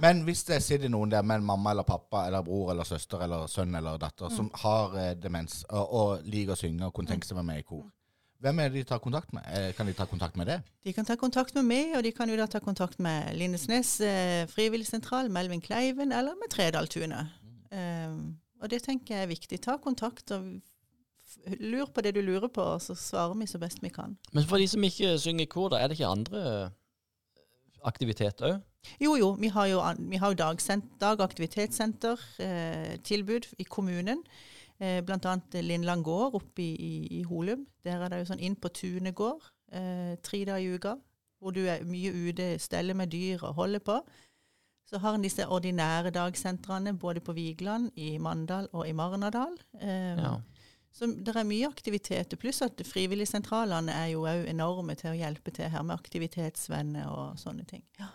Men 0.02 0.24
hvis 0.26 0.44
det 0.48 0.60
sitter 0.64 0.92
noen 0.92 1.12
der 1.12 1.22
med 1.26 1.40
en 1.40 1.48
mamma 1.52 1.74
eller 1.74 1.88
pappa 1.88 2.26
eller 2.28 2.44
bror 2.46 2.72
eller 2.74 2.88
søster 2.88 3.24
eller 3.26 3.48
sønn 3.50 3.74
eller 3.74 3.98
datter 4.00 4.32
som 4.32 4.50
har 4.62 4.98
eh, 5.00 5.14
demens 5.18 5.64
og, 5.70 5.96
og 6.00 6.28
liker 6.30 6.54
å 6.54 6.60
synge 6.60 6.86
og 6.88 6.94
kunne 6.96 7.10
tenke 7.10 7.28
seg 7.28 7.36
å 7.36 7.40
være 7.40 7.50
med 7.52 7.64
i 7.64 7.66
kor, 7.66 7.88
hvem 8.40 8.60
er 8.62 8.70
det 8.70 8.80
de 8.80 8.88
tar 8.88 9.00
kontakt 9.04 9.34
med? 9.36 9.44
Eh, 9.52 9.72
kan 9.76 9.86
de 9.86 9.92
ta 9.92 10.06
kontakt 10.08 10.36
med 10.40 10.48
det? 10.48 10.62
De 10.84 10.94
kan 10.96 11.04
ta 11.04 11.16
kontakt 11.20 11.54
med 11.54 11.66
meg, 11.68 11.92
og 11.96 12.04
de 12.06 12.12
kan 12.16 12.30
jo 12.30 12.38
da 12.40 12.46
ta 12.48 12.60
kontakt 12.64 12.96
med 12.98 13.34
Lindesnes 13.36 13.98
eh, 14.00 14.46
frivilligsentral, 14.48 15.28
Melvin 15.28 15.60
Kleiven 15.60 16.12
eller 16.16 16.38
med 16.40 16.48
Tredaltunet. 16.54 17.34
Eh, 17.70 18.14
og 18.60 18.72
det 18.72 18.80
tenker 18.86 19.14
jeg 19.14 19.26
er 19.26 19.32
viktig. 19.34 19.60
Ta 19.60 19.76
kontakt 19.76 20.32
og 20.32 20.48
lur 21.60 21.86
på 21.94 22.00
det 22.04 22.14
du 22.14 22.20
lurer 22.22 22.48
på, 22.48 22.62
og 22.62 22.82
så 22.82 22.94
svarer 22.94 23.34
vi 23.38 23.46
så 23.46 23.58
best 23.58 23.82
vi 23.82 23.88
kan. 23.88 24.16
Men 24.32 24.44
for 24.44 24.58
de 24.58 24.68
som 24.68 24.82
ikke 24.84 25.18
synger 25.18 25.46
i 25.46 25.50
kor, 25.50 25.68
da, 25.72 25.76
er 25.80 25.88
det 25.88 25.98
ikke 25.98 26.10
andre 26.10 26.42
eh, 26.64 26.70
aktiviteter 27.88 28.50
òg? 28.54 28.60
Jo, 29.00 29.14
jo. 29.20 29.32
Vi 29.40 29.48
har 29.52 29.66
jo, 29.68 29.80
vi 30.08 30.16
har 30.16 30.32
jo 30.32 30.38
dagaktivitetssenter, 31.00 32.20
eh, 32.40 32.96
tilbud 33.04 33.46
i 33.58 33.64
kommunen. 33.64 34.22
Eh, 34.80 35.02
blant 35.04 35.26
annet 35.28 35.58
Lindland 35.64 36.04
gård 36.04 36.34
oppe 36.34 36.62
i, 36.62 36.70
i, 36.74 37.18
i 37.18 37.22
Holum. 37.28 37.66
Der 37.84 38.00
er 38.00 38.08
det 38.08 38.22
jo 38.22 38.30
sånn 38.32 38.40
inn 38.40 38.56
på 38.56 38.70
tunet 38.72 39.14
gård 39.14 39.42
eh, 39.72 40.16
tre 40.24 40.44
dager 40.48 40.64
i 40.64 40.74
uka. 40.78 40.94
Hvor 41.40 41.52
du 41.56 41.62
er 41.68 41.84
mye 41.88 42.12
ute, 42.12 42.54
steller 42.60 42.96
med 42.96 43.12
dyr 43.12 43.44
og 43.44 43.54
holder 43.60 43.80
på. 43.84 43.98
Så 44.88 44.98
har 44.98 45.14
en 45.14 45.22
disse 45.24 45.44
ordinære 45.46 46.10
dagsentrene 46.12 46.96
både 46.98 47.20
på 47.24 47.32
Vigeland, 47.36 47.90
i 47.96 48.16
Mandal 48.18 48.66
og 48.72 48.88
i 48.88 48.92
Marnardal. 48.96 49.52
Eh, 49.80 50.16
Ja. 50.16 50.34
Så 50.92 51.06
det 51.06 51.32
er 51.36 51.46
mye 51.46 51.68
aktivitet. 51.68 52.34
Pluss 52.40 52.62
at 52.66 52.80
frivilligsentralene 52.86 53.94
er 53.94 54.08
jo 54.12 54.24
òg 54.28 54.48
enorme 54.50 54.96
til 54.98 55.12
å 55.12 55.18
hjelpe 55.18 55.52
til 55.54 55.70
her 55.70 55.84
med 55.86 55.96
aktivitetsvenner 55.96 57.06
og 57.08 57.38
sånne 57.40 57.64
ting. 57.68 57.84
Ja, 58.00 58.08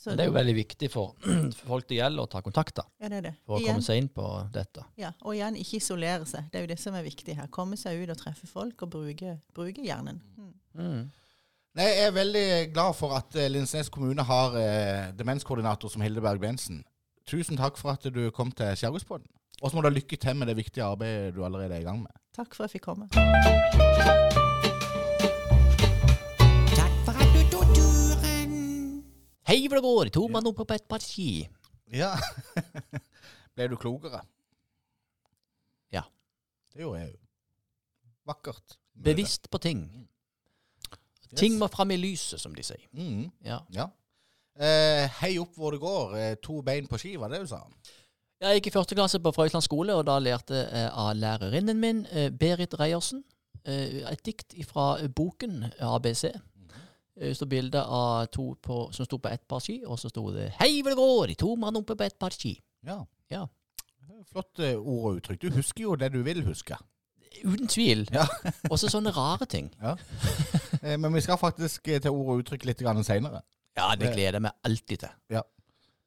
så 0.00 0.10
Men 0.12 0.16
det 0.16 0.24
er 0.24 0.30
jo 0.30 0.36
veldig 0.38 0.54
viktig 0.56 0.88
for, 0.92 1.16
for 1.58 1.72
folk 1.74 1.88
det 1.90 1.98
gjelder, 1.98 2.24
å 2.24 2.30
ta 2.30 2.40
kontakt 2.40 2.78
da, 2.78 2.86
ja, 3.02 3.10
det 3.12 3.18
er 3.18 3.24
det. 3.26 3.32
for 3.44 3.58
å 3.58 3.60
Igjen, 3.60 3.74
komme 3.74 3.84
seg 3.84 4.00
inn 4.00 4.10
på 4.14 4.28
dette. 4.54 4.84
ja, 4.96 5.10
og 5.20 5.34
igjen, 5.34 5.58
ikke 5.60 5.76
isolere 5.76 6.28
seg. 6.30 6.46
Det 6.52 6.60
er 6.60 6.64
jo 6.64 6.70
det 6.70 6.78
som 6.80 6.96
er 6.96 7.04
viktig 7.04 7.36
her. 7.36 7.50
Komme 7.52 7.76
seg 7.80 8.00
ut 8.00 8.14
og 8.14 8.20
treffe 8.22 8.48
folk 8.48 8.86
og 8.86 8.94
bruke, 8.94 9.34
bruke 9.56 9.84
hjernen. 9.84 10.22
Mm. 10.38 10.54
Mm. 10.80 11.02
Nei, 11.78 11.86
jeg 11.86 12.06
er 12.08 12.14
veldig 12.16 12.46
glad 12.72 12.96
for 12.98 13.14
at 13.14 13.36
eh, 13.38 13.50
Lindesnes 13.50 13.90
kommune 13.92 14.24
har 14.26 14.56
eh, 14.58 15.10
demenskoordinator 15.18 15.92
som 15.92 16.02
Hilde 16.02 16.22
Berg-Bensen. 16.24 16.80
Tusen 17.30 17.60
takk 17.60 17.76
for 17.78 17.92
at 17.92 18.08
du 18.10 18.24
kom 18.34 18.50
til 18.56 18.72
Skjærgårdspodden. 18.80 19.28
Og 19.60 19.70
så 19.70 19.76
må 19.76 19.82
du 19.84 19.88
ha 19.90 19.92
lykke 19.92 20.16
til 20.16 20.36
med 20.40 20.48
det 20.48 20.56
viktige 20.56 20.84
arbeidet 20.86 21.34
du 21.36 21.42
allerede 21.44 21.74
er 21.76 21.82
i 21.82 21.84
gang 21.84 22.00
med. 22.02 22.12
Takk 22.36 22.54
for 22.56 22.64
at 22.64 22.70
jeg 22.70 22.78
fikk 22.80 22.86
komme. 22.88 23.08
Takk 26.72 26.94
for 27.04 27.12
at 27.20 27.34
du 27.34 27.40
tok 27.52 27.68
turen. 27.76 28.54
Hei 29.50 29.58
hvor 29.68 29.76
det 29.80 29.84
går, 29.84 30.10
to 30.16 30.24
man 30.32 30.48
oppe 30.48 30.64
på 30.64 30.78
et 30.78 30.86
par 30.88 31.02
ski. 31.04 31.28
Ja. 31.92 32.14
Ble 33.56 33.66
du 33.72 33.76
klokere? 33.80 34.22
Ja. 35.92 36.06
Det 36.72 36.80
gjorde 36.86 37.02
jeg 37.02 37.12
jo. 37.12 37.18
Vakkert. 38.30 38.78
Bevisst 38.94 39.50
på 39.52 39.58
ting. 39.60 39.84
Ting 41.36 41.58
må 41.60 41.68
fram 41.70 41.92
i 41.94 41.98
lyset, 42.00 42.40
som 42.42 42.54
de 42.56 42.62
sier. 42.66 42.82
Mm, 42.96 43.28
Ja. 43.46 43.60
ja. 43.74 43.90
Eh, 44.60 45.06
hei 45.22 45.36
opp 45.40 45.54
hvor 45.56 45.72
det 45.72 45.80
går. 45.80 46.16
Eh, 46.18 46.34
to 46.42 46.58
bein 46.66 46.88
på 46.90 46.98
ski, 47.00 47.14
var 47.20 47.30
det 47.32 47.38
du 47.44 47.48
sa? 47.52 47.60
Jeg 48.40 48.56
gikk 48.56 48.70
i 48.70 48.72
første 48.72 48.96
klasse 48.96 49.18
på 49.20 49.30
Frøysland 49.36 49.64
skole, 49.66 49.92
og 49.92 50.06
da 50.08 50.14
lærte 50.16 50.62
jeg 50.62 50.88
av 50.96 51.10
lærerinnen 51.12 51.76
min, 51.76 52.06
eh, 52.06 52.30
Berit 52.32 52.72
Reiersen, 52.80 53.22
eh, 53.66 54.00
et 54.08 54.22
dikt 54.24 54.54
fra 54.64 54.96
boken 55.08 55.66
ABC. 55.78 56.32
Det 57.20 57.36
sto 57.36 57.44
bilde 57.44 57.82
av 57.84 58.30
to 58.32 58.54
på, 58.62 58.94
som 58.94 59.04
sto 59.04 59.18
på 59.18 59.28
ett 59.28 59.46
par 59.46 59.60
ski, 59.60 59.82
og 59.84 59.98
så 59.98 60.08
sto 60.08 60.32
det 60.32 60.54
'Hei 60.58 60.80
hvor 60.80 60.90
det 60.90 60.96
går, 60.96 61.26
de 61.26 61.34
to 61.34 61.54
mann 61.54 61.76
oppe 61.76 61.94
på 61.94 62.04
ett 62.04 62.18
par 62.18 62.30
ski'. 62.30 62.58
Ja. 62.82 63.04
Ja. 63.30 63.46
Flott 64.32 64.58
eh, 64.58 64.74
ord 64.74 65.04
og 65.04 65.16
uttrykk. 65.16 65.42
Du 65.42 65.50
husker 65.50 65.82
jo 65.82 65.94
det 65.96 66.12
du 66.12 66.22
vil 66.22 66.42
huske. 66.44 66.76
Uten 67.44 67.68
tvil. 67.68 68.08
Ja. 68.12 68.24
Også 68.72 68.88
sånne 68.88 69.10
rare 69.10 69.44
ting. 69.44 69.70
Ja. 69.82 69.96
men 70.96 71.12
vi 71.14 71.20
skal 71.20 71.36
faktisk 71.36 71.88
eh, 71.88 72.00
til 72.00 72.10
ord 72.10 72.28
og 72.28 72.38
uttrykk 72.38 72.64
litt 72.64 72.78
seinere. 73.04 73.42
Ja, 73.76 73.94
det 73.96 74.14
gleder 74.14 74.32
jeg 74.32 74.42
meg 74.42 74.52
alltid 74.64 74.96
til. 74.98 75.08
Ja. 75.28 75.42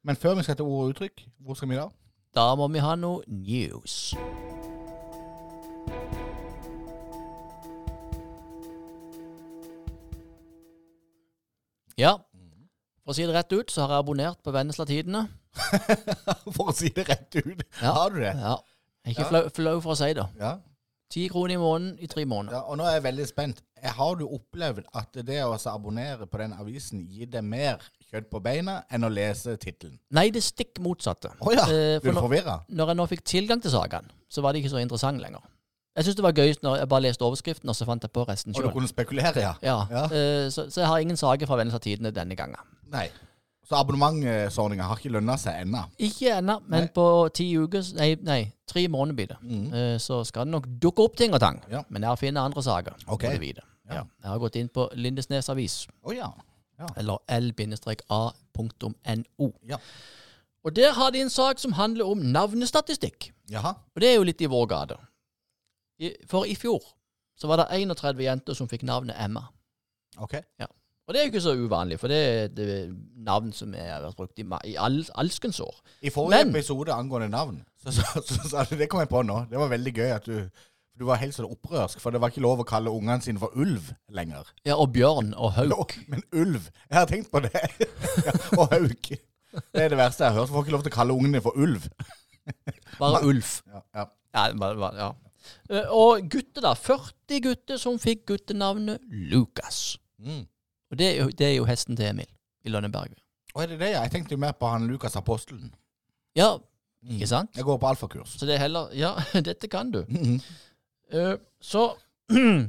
Men 0.02 0.16
før 0.16 0.34
vi 0.34 0.42
skal 0.42 0.56
til 0.56 0.64
ord 0.64 0.84
og 0.84 0.88
uttrykk, 0.88 1.28
hvor 1.38 1.54
skal 1.54 1.68
vi 1.68 1.76
da? 1.76 1.88
Da 2.34 2.54
må 2.58 2.66
vi 2.72 2.82
ha 2.82 2.94
noe 2.98 3.22
news. 3.28 4.14
Ja, 12.00 12.16
for 13.04 13.12
å 13.12 13.16
si 13.16 13.26
det 13.28 13.34
rett 13.36 13.52
ut, 13.54 13.70
så 13.70 13.84
har 13.84 13.92
jeg 13.94 14.02
abonnert 14.04 14.40
på 14.44 14.52
Vennesla 14.54 14.86
Tidene. 14.88 15.26
For 16.56 16.72
å 16.72 16.74
si 16.74 16.88
det 16.90 17.04
rett 17.06 17.36
ut. 17.38 17.60
Ja. 17.78 17.92
Har 17.94 18.10
du 18.10 18.18
det? 18.18 18.32
Ja. 18.34 18.54
Jeg 19.04 19.12
er 19.12 19.12
ikke 19.14 19.22
Ja. 19.22 19.28
flau, 19.28 19.42
flau 19.54 19.74
for 19.84 19.92
å 19.92 19.98
si 20.00 20.08
det. 20.16 20.24
Ja. 20.40 20.54
Ti 21.12 21.28
kroner 21.28 21.54
i 21.54 21.58
måneden 21.60 21.98
i 22.00 22.06
tre 22.10 22.24
måneder. 22.24 22.56
ja. 22.56 22.62
Og 22.70 22.78
nå 22.78 22.84
er 22.88 22.94
jeg 22.96 23.02
veldig 23.04 23.26
spent. 23.28 23.60
Eh, 23.82 23.90
Har 23.92 24.14
du 24.16 24.24
opplevd 24.26 24.84
at 24.94 25.12
det 25.26 25.42
å 25.44 25.52
abonnere 25.70 26.26
på 26.26 26.38
den 26.38 26.52
avisen 26.52 27.06
gir 27.06 27.26
deg 27.26 27.44
mer 27.44 27.78
kjøtt 28.10 28.30
på 28.30 28.40
beina 28.42 28.82
enn 28.90 29.04
å 29.04 29.10
lese 29.12 29.56
tittelen? 29.56 29.98
Nei, 30.10 30.30
det 30.30 30.42
stikk 30.42 30.80
motsatte. 30.80 31.30
Å 31.40 31.52
ja. 31.52 31.66
Eh, 31.68 32.00
Du 32.00 32.10
forvirra? 32.12 32.64
når 32.68 32.86
jeg 32.88 32.96
nå 32.96 33.06
fikk 33.08 33.24
tilgang 33.24 33.60
til 33.62 33.70
sakene, 33.70 34.08
så 34.28 34.42
var 34.42 34.52
det 34.52 34.62
ikke 34.64 34.70
så 34.74 34.80
interessant 34.82 35.20
lenger. 35.20 35.40
Jeg 35.96 36.04
syns 36.06 36.16
det 36.16 36.24
var 36.24 36.32
gøy 36.32 36.54
når 36.62 36.76
jeg 36.78 36.88
bare 36.88 37.02
leste 37.02 37.22
overskriften, 37.22 37.68
og 37.68 37.76
så 37.76 37.84
fant 37.86 38.02
jeg 38.02 38.10
på 38.10 38.24
resten 38.26 38.52
sjøl. 38.64 38.72
ja? 39.42 39.54
Ja, 39.62 39.86
Ja. 39.90 40.04
eh, 40.10 40.48
så, 40.50 40.68
så 40.70 40.80
jeg 40.80 40.86
har 40.88 40.98
ingen 40.98 41.16
saker 41.16 41.46
fra 41.46 41.56
Vennesla 41.56 41.78
Tidene 41.78 42.10
denne 42.10 42.34
gangen. 42.34 42.58
Nei. 42.90 43.10
Så 43.64 43.78
abonnementsordninga 43.78 44.84
har 44.88 45.00
ikke 45.00 45.12
lønna 45.14 45.36
seg 45.40 45.62
ennå? 45.64 45.84
Ikke 46.04 46.34
ennå, 46.38 46.58
men 46.68 46.84
Nei. 46.84 46.90
på 46.92 47.04
ti 47.32 47.46
uker 47.56 47.86
Nei, 47.96 48.10
nei 48.20 48.40
tre 48.68 48.86
måneder 48.92 49.16
blir 49.16 49.30
det. 49.30 49.38
Mm. 49.42 49.66
Uh, 49.72 49.98
Så 50.00 50.24
skal 50.28 50.46
det 50.46 50.52
nok 50.52 50.66
dukke 50.82 51.06
opp 51.06 51.16
ting 51.16 51.32
og 51.36 51.40
tang. 51.40 51.62
Ja. 51.70 51.84
Men 51.88 52.02
jeg 52.04 52.08
har 52.10 52.20
funnet 52.20 52.42
andre 52.42 52.62
saker. 52.62 52.98
Ok. 53.06 53.24
må 53.24 53.32
du 53.38 53.46
vite. 53.46 53.64
Ja. 53.88 53.94
Ja. 53.94 54.02
Jeg 54.22 54.30
har 54.30 54.42
gått 54.42 54.56
inn 54.56 54.68
på 54.72 54.88
Lindesnes 54.96 55.48
Avis, 55.52 55.86
ja. 56.16 56.30
eller 56.96 57.18
l-a.no. 57.28 58.92
Ja. 59.68 59.78
Og 60.64 60.76
der 60.76 60.92
har 60.96 61.10
de 61.12 61.20
en 61.20 61.30
sak 61.30 61.58
som 61.60 61.72
handler 61.76 62.08
om 62.08 62.18
navnestatistikk. 62.18 63.32
Jaha. 63.50 63.74
Og 63.94 64.00
det 64.00 64.08
er 64.10 64.14
jo 64.16 64.24
litt 64.24 64.40
i 64.40 64.48
vår 64.48 64.66
gate. 64.72 64.96
For 66.30 66.48
i 66.48 66.56
fjor 66.56 66.80
så 67.36 67.50
var 67.50 67.60
det 67.60 67.68
31 67.84 68.22
jenter 68.24 68.56
som 68.56 68.68
fikk 68.70 68.82
navnet 68.88 69.16
Emma. 69.20 69.44
OK. 70.16 70.38
Og 71.06 71.12
det 71.14 71.20
er 71.20 71.26
jo 71.26 71.30
ikke 71.34 71.40
så 71.44 71.52
uvanlig, 71.60 71.98
for 72.00 72.08
det 72.08 72.18
er 72.18 72.44
et 72.48 72.58
eh, 72.64 72.92
navn 73.26 73.50
som 73.52 73.74
er- 73.76 73.90
har 73.92 74.02
vært 74.06 74.16
brukt 74.16 74.38
i, 74.40 74.44
i 74.70 74.76
all, 74.80 75.02
alskens 75.20 75.60
år. 75.60 75.74
I 76.02 76.10
forrige 76.10 76.44
Men- 76.46 76.54
episode 76.54 76.92
angående 76.94 77.28
navn, 77.28 77.58
så, 77.82 77.92
så, 77.92 78.22
så, 78.24 78.64
så, 78.64 78.76
det 78.78 78.88
kom 78.88 79.00
jeg 79.02 79.08
på 79.12 79.20
nå. 79.22 79.42
Det 79.50 79.58
var 79.60 79.68
veldig 79.68 79.92
gøy 79.98 80.14
at 80.16 80.24
du 80.30 80.48
du 80.94 81.02
var 81.08 81.16
helt 81.18 81.34
sånn 81.34 81.48
opprørsk, 81.50 81.98
for 81.98 82.14
det 82.14 82.20
var 82.22 82.30
ikke 82.30 82.40
lov 82.44 82.60
å 82.62 82.64
kalle 82.70 82.86
ungene 82.94 83.18
sine 83.20 83.40
for 83.42 83.50
ulv 83.58 83.88
lenger. 84.14 84.46
Ja, 84.64 84.76
og 84.78 84.92
bjørn 84.94 85.32
og 85.34 85.50
hauk. 85.56 85.96
Men 86.06 86.22
ulv 86.30 86.68
Jeg 86.70 86.94
har 87.00 87.08
tenkt 87.10 87.32
på 87.32 87.40
det. 87.42 87.50
ja, 88.22 88.30
og 88.60 88.70
hauk. 88.70 89.08
Det 89.10 89.82
er 89.82 89.88
det 89.90 89.98
verste 89.98 90.22
jeg 90.22 90.30
har 90.30 90.38
hørt. 90.38 90.52
Folk 90.52 90.60
får 90.60 90.68
ikke 90.68 90.76
lov 90.76 90.84
til 90.86 90.92
å 90.92 90.94
kalle 90.94 91.16
ungene 91.18 91.40
for 91.42 91.58
ulv. 91.58 91.88
Bare 93.00 93.24
ulv. 93.26 93.50
Ja, 93.74 93.82
ja. 93.98 94.04
Ja, 94.34 94.44
bare, 94.54 94.78
var- 94.78 94.96
ja. 95.02 95.08
Eh, 95.70 95.90
Og 95.90 96.30
gutter, 96.30 96.62
da. 96.62 96.72
40 96.78 97.40
gutter 97.48 97.76
som 97.82 97.98
fikk 97.98 98.22
guttenavnet 98.30 99.02
Lukas. 99.10 99.96
Mm. 100.22 100.44
Og 100.90 100.98
det 100.98 101.06
er, 101.10 101.22
jo, 101.24 101.28
det 101.30 101.46
er 101.46 101.54
jo 101.56 101.64
hesten 101.64 101.96
til 101.96 102.06
Emil 102.06 102.26
i 102.64 102.68
Lønneberg. 102.68 103.14
Og 103.54 103.62
er 103.62 103.66
det 103.66 103.80
det, 103.80 103.90
ja? 103.94 104.00
Jeg 104.02 104.10
tenkte 104.10 104.32
jo 104.34 104.38
mer 104.38 104.52
på 104.52 104.66
han 104.68 104.86
Lukas 104.86 105.16
apostelen. 105.16 105.74
Ja, 106.36 106.56
Mm. 107.04 107.10
ikke 107.18 107.26
sant? 107.26 107.50
Jeg 107.56 107.64
går 107.64 107.76
på 107.76 107.86
alfakurs. 107.86 108.28
Så 108.40 108.46
det 108.46 108.54
er 108.54 108.58
heller 108.58 108.88
Ja, 108.96 109.10
dette 109.48 109.68
kan 109.68 109.90
du. 109.92 110.04
Mm. 110.08 110.40
Eh, 111.12 111.34
så 111.60 111.82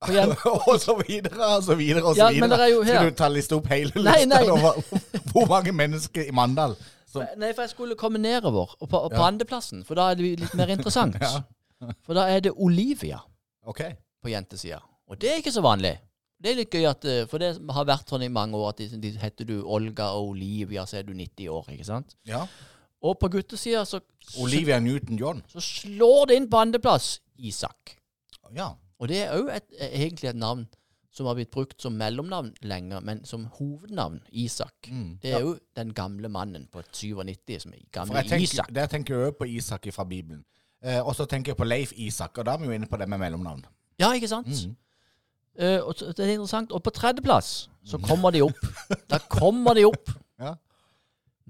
Og 0.70 0.80
så 0.80 0.94
videre, 1.08 1.56
og 1.56 1.62
så 1.62 1.74
videre, 1.74 2.02
og 2.04 2.14
så 2.14 2.22
Ja, 2.22 2.28
videre. 2.30 2.40
men 2.40 2.50
det 2.50 2.60
er 2.60 2.66
jo 2.66 2.82
her 2.82 2.94
Skal 2.94 3.10
du 3.10 3.16
ta 3.16 3.28
liste 3.28 3.52
opp 3.56 3.66
hele 3.66 3.90
Nei, 3.94 4.14
lista 4.24 4.26
nei. 4.26 4.48
over 4.50 4.78
hvor 5.32 5.46
mange 5.50 5.72
mennesker 5.72 6.22
i 6.28 6.30
Mandal 6.32 6.76
som 7.10 7.26
Nei, 7.36 7.50
for 7.52 7.62
jeg 7.66 7.70
skulle 7.70 7.94
komme 7.98 8.18
nedover, 8.22 8.76
og 8.80 8.88
på, 8.88 8.96
og 8.96 9.10
på 9.10 9.16
Ja. 9.20 9.26
andreplassen, 9.26 9.82
for 9.84 9.94
da 9.98 10.10
er 10.10 10.14
det 10.14 10.30
litt 10.40 10.54
mer 10.54 10.70
interessant. 10.70 11.16
Ja. 11.20 11.42
For 12.06 12.14
da 12.14 12.28
er 12.30 12.40
det 12.40 12.52
Olivia 12.54 13.18
OK. 13.66 13.80
på 14.22 14.28
jentesida. 14.30 14.78
Og 15.10 15.18
det 15.20 15.30
er 15.30 15.40
ikke 15.42 15.54
så 15.54 15.62
vanlig. 15.64 15.96
Det 16.40 16.52
er 16.52 16.60
litt 16.62 16.72
gøy 16.72 16.86
at 16.88 17.04
eh, 17.04 17.24
For 17.28 17.42
det 17.42 17.50
har 17.74 17.88
vært 17.88 18.08
sånn 18.08 18.24
i 18.24 18.32
mange 18.32 18.56
år 18.56 18.72
at 18.72 18.80
de, 18.80 18.88
de 19.02 19.12
heter 19.20 19.48
du 19.48 19.56
Olga 19.60 20.12
og 20.16 20.34
Olivia, 20.34 20.86
så 20.88 21.00
er 21.00 21.08
du 21.08 21.12
90 21.12 21.50
år, 21.52 21.72
ikke 21.74 21.88
sant? 21.88 22.14
Ja. 22.28 22.46
Og 23.04 23.16
på 23.20 23.30
guttesida 23.32 23.84
så, 23.88 24.00
Olivia 24.40 24.78
Newton-John. 24.80 25.42
så 25.48 25.62
slår 25.64 26.30
det 26.30 26.36
inn 26.40 26.50
på 26.52 26.60
andreplass 26.60 27.14
Isak. 27.36 27.96
Ja. 28.56 28.74
Og 29.00 29.08
det 29.08 29.22
er 29.24 29.38
òg 29.38 29.48
egentlig 29.80 30.28
et 30.30 30.38
navn 30.38 30.66
som 31.10 31.26
har 31.26 31.34
blitt 31.34 31.50
brukt 31.50 31.80
som 31.82 31.96
mellomnavn 31.98 32.52
lenger, 32.62 33.00
men 33.02 33.24
som 33.26 33.48
hovednavn 33.56 34.20
Isak. 34.30 34.90
Mm. 34.92 35.16
Det 35.22 35.32
er 35.32 35.40
jo 35.42 35.56
den 35.76 35.94
gamle 35.96 36.28
mannen 36.30 36.68
på 36.70 36.84
97 36.86 37.64
som 37.64 37.72
er 37.74 37.82
gamle 37.92 38.22
tenker, 38.22 38.44
Isak. 38.44 38.70
Der 38.74 38.86
tenker 38.86 39.16
jeg 39.16 39.32
òg 39.32 39.40
på 39.40 39.48
Isak 39.50 39.88
fra 39.96 40.04
Bibelen. 40.04 40.44
Eh, 40.84 41.00
og 41.00 41.16
så 41.16 41.26
tenker 41.28 41.52
jeg 41.52 41.58
på 41.58 41.66
Leif 41.66 41.92
Isak, 41.96 42.38
og 42.38 42.46
da 42.46 42.54
er 42.54 42.62
vi 42.62 42.70
jo 42.70 42.76
inne 42.76 42.88
på 42.88 43.00
det 43.00 43.08
med 43.08 43.20
mellomnavn. 43.20 43.64
Ja, 44.00 44.12
ikke 44.16 44.30
sant? 44.30 44.48
Mm. 44.48 44.76
Eh, 45.58 45.80
og 45.82 45.94
det 45.98 46.18
er 46.24 46.34
interessant. 46.36 46.72
Og 46.72 46.82
på 46.82 46.90
tredjeplass 46.94 47.68
så 47.84 47.98
kommer 47.98 48.30
de 48.32 48.42
opp. 48.46 48.60
Da 49.10 49.18
kommer 49.40 49.74
de 49.74 49.84
opp. 49.88 50.10
Ja. 50.40 50.54